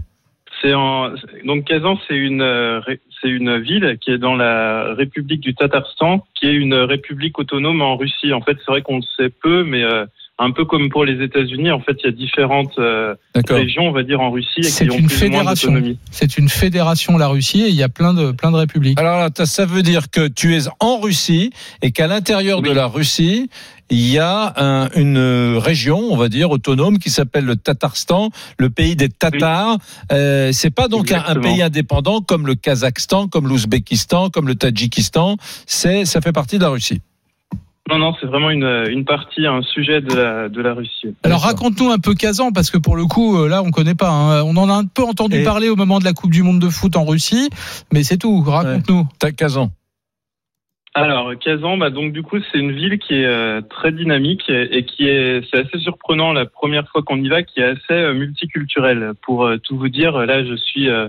C'est 0.61 0.73
en 0.75 1.11
donc 1.45 1.65
Kazan 1.65 1.97
c'est 2.07 2.15
une 2.15 2.41
euh, 2.41 2.79
ré- 2.81 2.99
c'est 3.21 3.29
une 3.29 3.57
ville 3.59 3.97
qui 4.01 4.11
est 4.11 4.17
dans 4.19 4.35
la 4.35 4.93
République 4.95 5.41
du 5.41 5.53
Tatarstan, 5.55 6.23
qui 6.35 6.47
est 6.47 6.53
une 6.53 6.73
république 6.75 7.37
autonome 7.39 7.81
en 7.81 7.95
Russie. 7.97 8.33
En 8.33 8.41
fait, 8.41 8.57
c'est 8.59 8.71
vrai 8.71 8.81
qu'on 8.81 8.97
le 8.97 9.03
sait 9.17 9.29
peu, 9.29 9.63
mais 9.63 9.83
euh, 9.83 10.05
un 10.39 10.51
peu 10.51 10.65
comme 10.65 10.89
pour 10.89 11.05
les 11.05 11.23
États-Unis, 11.23 11.71
en 11.71 11.79
fait, 11.81 11.97
il 12.03 12.05
y 12.05 12.09
a 12.09 12.11
différentes 12.11 12.79
euh, 12.79 13.13
régions, 13.47 13.83
on 13.83 13.91
va 13.91 14.01
dire, 14.01 14.21
en 14.21 14.31
Russie, 14.31 14.63
C'est 14.63 14.85
qui 14.87 14.91
ont 14.91 14.97
une 14.97 15.05
plus 15.07 15.27
ou 15.27 15.29
moins 15.29 15.39
fédération. 15.39 15.71
d'autonomie. 15.71 15.97
C'est 16.09 16.37
une 16.39 16.49
fédération, 16.49 17.17
la 17.17 17.27
Russie, 17.27 17.61
et 17.61 17.69
il 17.69 17.75
y 17.75 17.83
a 17.83 17.89
plein 17.89 18.13
de, 18.15 18.31
plein 18.31 18.49
de 18.51 18.55
républiques. 18.55 18.99
Alors 18.99 19.19
là, 19.19 19.29
ça 19.45 19.65
veut 19.67 19.83
dire 19.83 20.09
que 20.09 20.27
tu 20.27 20.55
es 20.55 20.61
en 20.79 20.99
Russie 20.99 21.51
et 21.83 21.91
qu'à 21.91 22.07
l'intérieur 22.07 22.61
de 22.63 22.71
la 22.71 22.87
Russie, 22.87 23.49
il 23.91 24.07
y 24.09 24.17
a 24.17 24.53
un- 24.55 24.89
une 24.95 25.57
région, 25.57 25.99
on 25.99 26.15
va 26.15 26.27
dire, 26.29 26.49
autonome 26.49 26.97
qui 26.97 27.09
s'appelle 27.11 27.45
le 27.45 27.55
Tatarstan, 27.57 28.29
le 28.57 28.69
pays 28.71 28.95
des 28.95 29.09
Tatars. 29.09 29.77
Euh, 30.11 30.51
c'est 30.53 30.71
pas 30.71 30.87
donc 30.87 31.11
un, 31.11 31.23
un 31.27 31.35
pays 31.35 31.61
indépendant 31.61 32.21
comme 32.21 32.47
le 32.47 32.55
Kazakhstan, 32.55 33.27
comme 33.27 33.47
l'Ouzbékistan, 33.47 34.29
comme 34.29 34.47
le 34.47 34.55
Tadjikistan. 34.55 35.35
C'est, 35.67 36.05
ça 36.05 36.19
fait 36.21 36.31
partie 36.31 36.57
de 36.57 36.63
la 36.63 36.69
Russie. 36.69 37.01
Non, 37.91 37.97
non, 37.99 38.13
c'est 38.21 38.25
vraiment 38.27 38.49
une, 38.51 38.85
une 38.89 39.03
partie, 39.03 39.45
un 39.45 39.61
sujet 39.61 39.99
de 39.99 40.13
la, 40.15 40.47
de 40.47 40.61
la 40.61 40.73
Russie. 40.73 41.13
Alors 41.23 41.41
raconte-nous 41.41 41.89
un 41.91 41.99
peu 41.99 42.13
Kazan, 42.13 42.51
parce 42.53 42.71
que 42.71 42.77
pour 42.77 42.95
le 42.95 43.03
coup, 43.05 43.37
euh, 43.37 43.49
là, 43.49 43.61
on 43.63 43.71
connaît 43.71 43.95
pas. 43.95 44.09
hein. 44.09 44.43
On 44.43 44.55
en 44.55 44.69
a 44.69 44.73
un 44.73 44.85
peu 44.85 45.03
entendu 45.03 45.37
Et- 45.39 45.43
parler 45.43 45.67
au 45.67 45.75
moment 45.75 45.99
de 45.99 46.05
la 46.05 46.13
Coupe 46.13 46.31
du 46.31 46.41
Monde 46.41 46.59
de 46.59 46.69
foot 46.69 46.95
en 46.95 47.03
Russie, 47.03 47.49
mais 47.91 48.03
c'est 48.03 48.17
tout. 48.17 48.41
Raconte-nous. 48.41 49.07
T'as 49.19 49.31
Kazan. 49.31 49.71
Alors, 50.93 51.31
Kazan, 51.39 51.77
bah, 51.77 51.89
donc 51.89 52.11
du 52.11 52.21
coup, 52.21 52.37
c'est 52.51 52.57
une 52.59 52.73
ville 52.73 52.99
qui 52.99 53.13
est 53.15 53.25
euh, 53.25 53.61
très 53.61 53.91
dynamique 53.93 54.43
et, 54.49 54.77
et 54.77 54.83
qui 54.85 55.07
est, 55.07 55.41
c'est 55.49 55.59
assez 55.59 55.79
surprenant 55.79 56.33
la 56.33 56.45
première 56.45 56.87
fois 56.89 57.01
qu'on 57.01 57.21
y 57.21 57.29
va, 57.29 57.43
qui 57.43 57.61
est 57.61 57.63
assez 57.63 57.91
euh, 57.93 58.13
multiculturelle. 58.13 59.13
Pour 59.21 59.45
euh, 59.45 59.57
tout 59.57 59.77
vous 59.77 59.87
dire, 59.89 60.17
là, 60.25 60.43
je 60.43 60.53
suis 60.55 60.89
euh, 60.89 61.07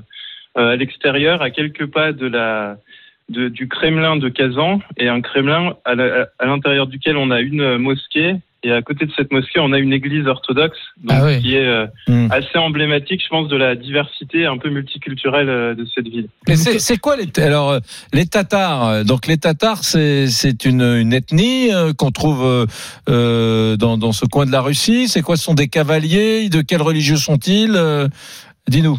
euh, 0.56 0.70
à 0.72 0.76
l'extérieur, 0.76 1.42
à 1.42 1.50
quelques 1.50 1.86
pas 1.86 2.12
de 2.12 2.26
la 2.26 2.76
de- 3.32 3.48
du 3.48 3.66
Kremlin 3.68 4.16
de 4.16 4.28
Kazan, 4.28 4.80
et 4.96 5.08
un 5.08 5.20
Kremlin 5.20 5.74
à 5.84 6.46
l'intérieur 6.46 6.86
duquel 6.86 7.16
on 7.16 7.30
a 7.30 7.40
une 7.40 7.78
mosquée. 7.78 8.36
Et 8.64 8.70
à 8.70 8.80
côté 8.80 9.06
de 9.06 9.12
cette 9.16 9.32
mosquée, 9.32 9.58
on 9.58 9.72
a 9.72 9.78
une 9.80 9.92
église 9.92 10.28
orthodoxe, 10.28 10.78
donc, 11.02 11.18
Ah 11.20 11.34
qui 11.40 11.56
est 11.56 11.66
euh, 11.66 11.86
Hmm. 12.06 12.28
assez 12.30 12.56
emblématique, 12.58 13.20
je 13.20 13.28
pense, 13.28 13.48
de 13.48 13.56
la 13.56 13.74
diversité 13.74 14.46
un 14.46 14.56
peu 14.56 14.68
multiculturelle 14.70 15.48
euh, 15.48 15.74
de 15.74 15.84
cette 15.92 16.06
ville. 16.06 16.28
Mais 16.46 16.54
c'est 16.54 16.98
quoi 16.98 17.16
les 17.16 17.26
alors 17.42 17.70
euh, 17.72 17.80
les 18.12 18.24
Tatars 18.26 19.04
Donc 19.04 19.26
les 19.26 19.36
Tatars, 19.36 19.82
c'est 19.82 20.28
c'est 20.28 20.64
une, 20.64 20.82
une 20.82 21.12
ethnie 21.12 21.74
euh, 21.74 21.92
qu'on 21.92 22.12
trouve 22.12 22.68
dans, 23.08 23.98
dans 23.98 24.12
ce 24.12 24.26
coin 24.26 24.46
de 24.46 24.52
la 24.52 24.60
Russie. 24.60 25.08
C'est 25.08 25.22
quoi 25.22 25.36
Ce 25.36 25.42
sont 25.42 25.54
des 25.54 25.66
cavaliers 25.68 26.48
De 26.48 26.60
quelle 26.62 26.82
religion 26.82 27.16
sont-ils 27.16 27.72
Euh, 27.74 28.06
Dis-nous. 28.68 28.96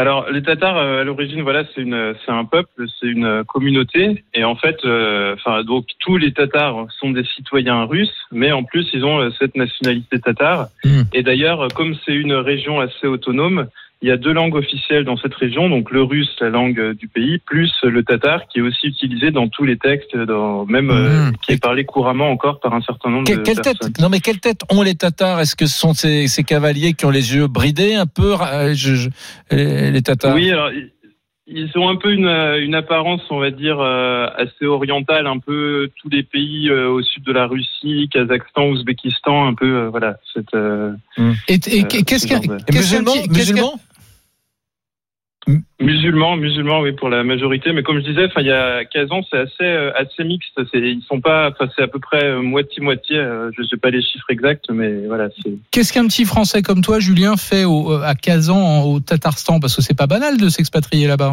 Alors, 0.00 0.30
les 0.30 0.40
Tatars, 0.40 0.78
euh, 0.78 1.02
à 1.02 1.04
l'origine, 1.04 1.42
voilà, 1.42 1.64
c'est 1.74 1.82
une, 1.82 2.14
c'est 2.24 2.32
un 2.32 2.46
peuple, 2.46 2.86
c'est 2.98 3.06
une 3.06 3.44
communauté, 3.44 4.24
et 4.32 4.44
en 4.44 4.56
fait, 4.56 4.78
euh, 4.86 5.34
enfin, 5.34 5.62
donc 5.62 5.88
tous 5.98 6.16
les 6.16 6.32
Tatars 6.32 6.86
sont 6.98 7.10
des 7.10 7.24
citoyens 7.36 7.84
russes, 7.84 8.16
mais 8.32 8.50
en 8.50 8.62
plus, 8.64 8.88
ils 8.94 9.04
ont 9.04 9.20
euh, 9.20 9.28
cette 9.38 9.56
nationalité 9.56 10.18
tatare. 10.18 10.68
Hmm. 10.84 11.02
Et 11.12 11.22
d'ailleurs, 11.22 11.68
comme 11.74 11.94
c'est 12.06 12.14
une 12.14 12.32
région 12.32 12.80
assez 12.80 13.06
autonome, 13.06 13.66
il 14.02 14.08
y 14.08 14.12
a 14.12 14.16
deux 14.16 14.32
langues 14.32 14.54
officielles 14.54 15.04
dans 15.04 15.18
cette 15.18 15.34
région, 15.34 15.68
donc 15.68 15.90
le 15.90 16.02
russe, 16.02 16.34
la 16.40 16.48
langue 16.48 16.78
euh, 16.80 16.94
du 16.94 17.06
pays, 17.06 17.38
plus 17.38 17.70
le 17.82 18.02
tatar, 18.02 18.46
qui 18.48 18.58
est 18.58 18.62
aussi 18.62 18.86
utilisé 18.86 19.30
dans 19.30 19.48
tous 19.48 19.64
les 19.64 19.76
textes, 19.76 20.16
dans, 20.16 20.64
même 20.64 20.90
euh, 20.90 21.26
Mhm. 21.26 21.32
qui 21.42 21.52
est 21.52 21.62
parlé 21.62 21.84
couramment 21.84 22.30
encore 22.30 22.60
par 22.60 22.72
un 22.72 22.80
certain 22.80 23.10
nombre 23.10 23.26
Que- 23.26 23.36
de 23.36 23.42
quelle 23.42 23.56
personnes. 23.56 23.92
tête 23.92 24.00
Non, 24.00 24.08
mais 24.08 24.20
quelle 24.20 24.40
tête 24.40 24.62
ont 24.70 24.82
les 24.82 24.94
Tatars? 24.94 25.40
Est-ce 25.40 25.54
que 25.54 25.66
ce 25.66 25.78
sont 25.78 25.92
ces, 25.92 26.28
ces 26.28 26.44
cavaliers 26.44 26.94
qui 26.94 27.04
ont 27.04 27.10
les 27.10 27.34
yeux 27.34 27.46
bridés 27.46 27.94
un 27.94 28.06
peu 28.06 28.36
euh, 28.40 28.72
je- 28.74 28.94
je- 28.94 29.10
les 29.50 30.00
Tatars? 30.02 30.34
Oui, 30.34 30.50
alors 30.50 30.70
ils- 30.72 30.90
ont 31.76 31.88
un 31.90 31.96
peu 31.96 32.12
une, 32.12 32.28
une 32.28 32.74
apparence, 32.76 33.20
on 33.28 33.38
va 33.40 33.50
dire, 33.50 33.80
euh, 33.80 34.28
assez 34.36 34.64
orientale, 34.66 35.26
un 35.26 35.38
peu 35.38 35.90
tous 36.00 36.08
les 36.08 36.22
pays 36.22 36.70
euh, 36.70 36.88
au 36.88 37.02
sud 37.02 37.24
de 37.24 37.32
la 37.32 37.46
Russie, 37.46 38.08
Kazakhstan, 38.10 38.68
Ouzbékistan, 38.68 39.46
un 39.48 39.54
peu, 39.54 39.66
euh, 39.66 39.88
voilà. 39.90 40.16
Cette, 40.32 40.54
euh, 40.54 40.92
Et, 41.48 41.54
et 41.54 41.82
euh, 41.84 41.86
qu'est-ce 42.06 42.20
ce 42.20 42.26
qu'un 42.28 42.40
genre 42.40 42.56
de- 42.56 42.64
qu'est-ce 42.72 42.94
qu'un 42.94 43.04
petit- 43.04 43.28
qu'est-ce 43.28 43.52
qu'un- 43.52 43.62
Musulmans, 45.80 46.36
musulmans, 46.36 46.80
oui, 46.80 46.92
pour 46.92 47.08
la 47.08 47.24
majorité. 47.24 47.72
Mais 47.72 47.82
comme 47.82 47.98
je 48.00 48.04
disais, 48.06 48.28
il 48.38 48.46
y 48.46 48.50
a 48.50 48.84
Kazan, 48.84 49.22
c'est 49.30 49.38
assez, 49.38 49.62
euh, 49.62 49.90
assez 49.96 50.22
mixte. 50.24 50.52
C'est, 50.70 50.78
ils 50.78 51.02
sont 51.08 51.20
pas, 51.20 51.52
c'est 51.74 51.82
à 51.82 51.88
peu 51.88 51.98
près 51.98 52.22
euh, 52.24 52.42
moitié-moitié. 52.42 53.16
euh, 53.16 53.50
je 53.56 53.62
sais 53.64 53.78
pas 53.78 53.90
les 53.90 54.02
chiffres 54.02 54.30
exacts, 54.30 54.66
mais 54.70 55.06
voilà, 55.06 55.28
c'est. 55.42 55.52
Qu'est-ce 55.70 55.92
qu'un 55.92 56.06
petit 56.06 56.26
Français 56.26 56.62
comme 56.62 56.82
toi, 56.82 57.00
Julien, 57.00 57.36
fait 57.36 57.64
au- 57.64 57.92
à 57.92 58.14
Kazan, 58.14 58.84
au 58.84 59.00
Tatarstan? 59.00 59.58
Parce 59.58 59.74
que 59.74 59.82
c'est 59.82 59.96
pas 59.96 60.06
banal 60.06 60.36
de 60.36 60.48
s'expatrier 60.48 61.06
là-bas. 61.06 61.32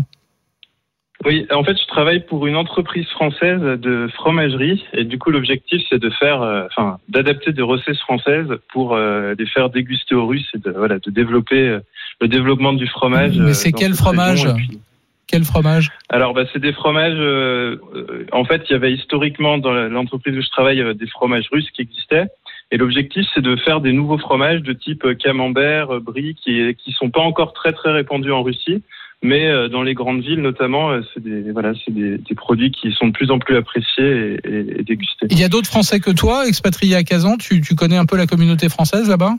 Oui, 1.25 1.47
en 1.51 1.63
fait, 1.63 1.75
je 1.77 1.87
travaille 1.87 2.23
pour 2.25 2.45
une 2.45 2.55
entreprise 2.55 3.07
française 3.07 3.59
de 3.59 4.07
fromagerie 4.13 4.85
et 4.93 5.03
du 5.03 5.17
coup, 5.17 5.31
l'objectif, 5.31 5.81
c'est 5.89 5.97
de 5.99 6.11
faire, 6.11 6.43
euh, 6.43 6.65
enfin, 6.67 6.99
d'adapter 7.09 7.51
des 7.53 7.63
recettes 7.63 7.97
françaises 7.97 8.47
pour 8.71 8.95
euh, 8.95 9.33
les 9.37 9.47
faire 9.47 9.69
déguster 9.71 10.13
aux 10.13 10.27
Russes 10.27 10.47
et 10.53 10.59
de, 10.59 10.69
voilà, 10.71 10.99
de 10.99 11.09
développer 11.09 11.79
le 12.21 12.27
développement 12.27 12.73
du 12.73 12.87
fromage. 12.87 13.37
Mais 13.37 13.49
euh, 13.49 13.53
c'est 13.53 13.71
quel 13.71 13.93
fromage 13.93 14.45
puis- 14.55 14.79
Quel 15.27 15.43
fromage 15.43 15.91
Alors, 16.09 16.33
bah, 16.33 16.43
c'est 16.53 16.59
des 16.59 16.73
fromages. 16.73 17.17
euh, 17.17 17.77
euh, 17.95 18.25
en 18.31 18.45
fait, 18.45 18.63
il 18.69 18.73
y 18.73 18.75
avait 18.75 18.93
historiquement 18.93 19.57
dans 19.57 19.71
l'entreprise 19.73 20.37
où 20.37 20.41
je 20.41 20.49
travaille 20.49 20.81
euh, 20.81 20.93
des 20.93 21.07
fromages 21.07 21.47
russes 21.51 21.69
qui 21.75 21.81
existaient. 21.81 22.27
Et 22.71 22.77
l'objectif, 22.77 23.25
c'est 23.33 23.41
de 23.41 23.55
faire 23.57 23.79
des 23.81 23.93
nouveaux 23.93 24.17
fromages 24.17 24.61
de 24.61 24.73
type 24.73 25.05
camembert, 25.17 26.01
brie, 26.01 26.35
qui 26.35 26.75
qui 26.75 26.91
sont 26.91 27.09
pas 27.09 27.21
encore 27.21 27.53
très 27.53 27.71
très 27.71 27.91
répandus 27.91 28.31
en 28.33 28.43
Russie, 28.43 28.83
mais 29.23 29.69
dans 29.69 29.83
les 29.83 29.93
grandes 29.93 30.21
villes 30.21 30.41
notamment, 30.41 30.91
c'est 31.13 31.23
des 31.23 31.49
voilà, 31.53 31.71
c'est 31.85 31.93
des, 31.93 32.17
des 32.17 32.35
produits 32.35 32.71
qui 32.71 32.91
sont 32.91 33.07
de 33.07 33.13
plus 33.13 33.31
en 33.31 33.39
plus 33.39 33.55
appréciés 33.55 34.37
et, 34.43 34.49
et- 34.49 34.79
et 34.79 34.83
dégustés. 34.83 35.27
Il 35.31 35.39
y 35.39 35.45
a 35.45 35.47
d'autres 35.49 35.69
Français 35.69 36.01
que 36.01 36.11
toi, 36.11 36.45
expatriés 36.45 36.95
à 36.95 37.03
Kazan. 37.03 37.37
Tu, 37.37 37.61
tu 37.61 37.73
connais 37.73 37.95
un 37.95 38.05
peu 38.05 38.17
la 38.17 38.27
communauté 38.27 38.67
française 38.67 39.07
là-bas? 39.07 39.35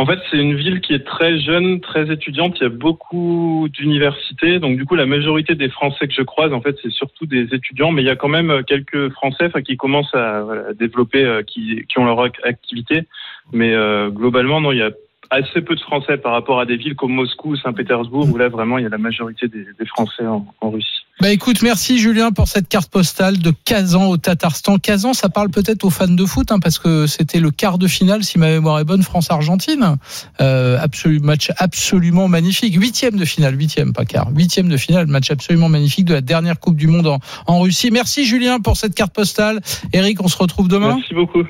En 0.00 0.06
fait, 0.06 0.20
c'est 0.30 0.38
une 0.38 0.54
ville 0.54 0.80
qui 0.80 0.94
est 0.94 1.04
très 1.04 1.40
jeune, 1.40 1.80
très 1.80 2.08
étudiante. 2.12 2.56
Il 2.60 2.62
y 2.62 2.66
a 2.66 2.68
beaucoup 2.68 3.66
d'universités. 3.72 4.60
Donc, 4.60 4.76
du 4.76 4.84
coup, 4.84 4.94
la 4.94 5.06
majorité 5.06 5.56
des 5.56 5.68
Français 5.68 6.06
que 6.06 6.14
je 6.14 6.22
croise, 6.22 6.52
en 6.52 6.60
fait, 6.60 6.76
c'est 6.80 6.92
surtout 6.92 7.26
des 7.26 7.52
étudiants. 7.52 7.90
Mais 7.90 8.02
il 8.02 8.06
y 8.06 8.10
a 8.10 8.14
quand 8.14 8.28
même 8.28 8.50
euh, 8.50 8.62
quelques 8.62 9.10
Français 9.10 9.50
qui 9.66 9.76
commencent 9.76 10.14
à, 10.14 10.46
développer, 10.78 11.24
euh, 11.24 11.42
qui, 11.42 11.84
ont 11.96 12.04
leur 12.04 12.24
ac- 12.24 12.40
activité. 12.44 13.08
Mais 13.52 13.74
euh, 13.74 14.08
globalement, 14.08 14.60
non, 14.60 14.70
il 14.70 14.78
y 14.78 14.82
a 14.82 14.92
assez 15.30 15.62
peu 15.62 15.74
de 15.74 15.80
Français 15.80 16.16
par 16.16 16.30
rapport 16.30 16.60
à 16.60 16.64
des 16.64 16.76
villes 16.76 16.94
comme 16.94 17.12
Moscou 17.12 17.50
ou 17.50 17.56
Saint-Pétersbourg, 17.56 18.28
où 18.32 18.36
là, 18.38 18.48
vraiment, 18.48 18.78
il 18.78 18.84
y 18.84 18.86
a 18.86 18.90
la 18.90 18.98
majorité 18.98 19.48
des, 19.48 19.66
Français 19.84 20.24
en 20.24 20.70
Russie. 20.70 21.07
Bah 21.20 21.32
écoute, 21.32 21.62
merci 21.62 21.98
Julien 21.98 22.30
pour 22.30 22.46
cette 22.46 22.68
carte 22.68 22.92
postale 22.92 23.38
de 23.38 23.52
Kazan 23.64 24.06
au 24.06 24.16
Tatarstan. 24.18 24.78
Kazan, 24.78 25.14
ça 25.14 25.28
parle 25.28 25.50
peut-être 25.50 25.82
aux 25.82 25.90
fans 25.90 26.06
de 26.06 26.24
foot, 26.24 26.52
hein, 26.52 26.60
parce 26.60 26.78
que 26.78 27.08
c'était 27.08 27.40
le 27.40 27.50
quart 27.50 27.76
de 27.76 27.88
finale, 27.88 28.22
si 28.22 28.38
ma 28.38 28.46
mémoire 28.46 28.78
est 28.78 28.84
bonne, 28.84 29.02
France-Argentine. 29.02 29.96
Euh, 30.40 30.78
absolu, 30.80 31.18
match 31.18 31.50
absolument 31.56 32.28
magnifique. 32.28 32.76
Huitième 32.76 33.16
de 33.16 33.24
finale, 33.24 33.58
huitième, 33.58 33.92
pas 33.92 34.04
quart. 34.04 34.30
Huitième 34.32 34.68
de 34.68 34.76
finale, 34.76 35.08
match 35.08 35.32
absolument 35.32 35.68
magnifique 35.68 36.04
de 36.04 36.14
la 36.14 36.20
dernière 36.20 36.60
Coupe 36.60 36.76
du 36.76 36.86
Monde 36.86 37.08
en, 37.08 37.18
en 37.48 37.60
Russie. 37.62 37.90
Merci 37.90 38.24
Julien 38.24 38.60
pour 38.60 38.76
cette 38.76 38.94
carte 38.94 39.12
postale. 39.12 39.60
Eric, 39.92 40.22
on 40.22 40.28
se 40.28 40.38
retrouve 40.38 40.68
demain. 40.68 40.94
Merci 40.94 41.14
beaucoup. 41.14 41.42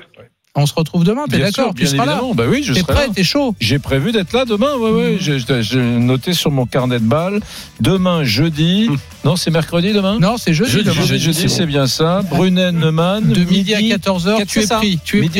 On 0.55 0.65
se 0.65 0.73
retrouve 0.73 1.03
demain, 1.03 1.25
t'es 1.29 1.37
d'accord 1.37 1.73
Tu 1.75 1.85
seras 1.85 2.05
là. 2.05 2.21
Bah 2.33 2.45
oui, 2.49 2.63
je 2.63 2.73
T'es 2.73 2.81
prêt, 2.81 3.07
t'es 3.13 3.23
chaud 3.23 3.53
J'ai 3.59 3.77
prévu 3.77 4.11
d'être 4.11 4.33
là 4.33 4.45
demain. 4.45 4.75
Ouais, 4.77 4.91
ouais. 4.91 5.17
J'ai 5.19 5.37
j'ai 5.61 5.79
noté 5.79 6.33
sur 6.33 6.49
mon 6.49 6.65
carnet 6.65 6.99
de 6.99 7.05
balles. 7.05 7.39
Demain, 7.79 8.23
jeudi. 8.23 8.89
Non, 9.23 9.35
c'est 9.35 9.51
mercredi 9.51 9.93
demain? 9.93 10.17
Non, 10.19 10.37
c'est 10.37 10.55
jeudi. 10.55 10.71
Jeudi, 10.71 10.89
demain. 10.89 11.05
jeudi, 11.05 11.23
jeudi, 11.23 11.49
c'est 11.49 11.67
bien 11.67 11.85
ça. 11.85 12.23
Brunet 12.29 12.71
Neumann. 12.71 13.31
De 13.31 13.43
midi 13.43 13.75
à 13.75 13.79
14h, 13.79 14.45
tu 14.47 14.61
es 14.61 14.67
pris. 14.67 14.99
Tu 15.03 15.17
es 15.17 15.21
Midi 15.21 15.29
pris. 15.29 15.37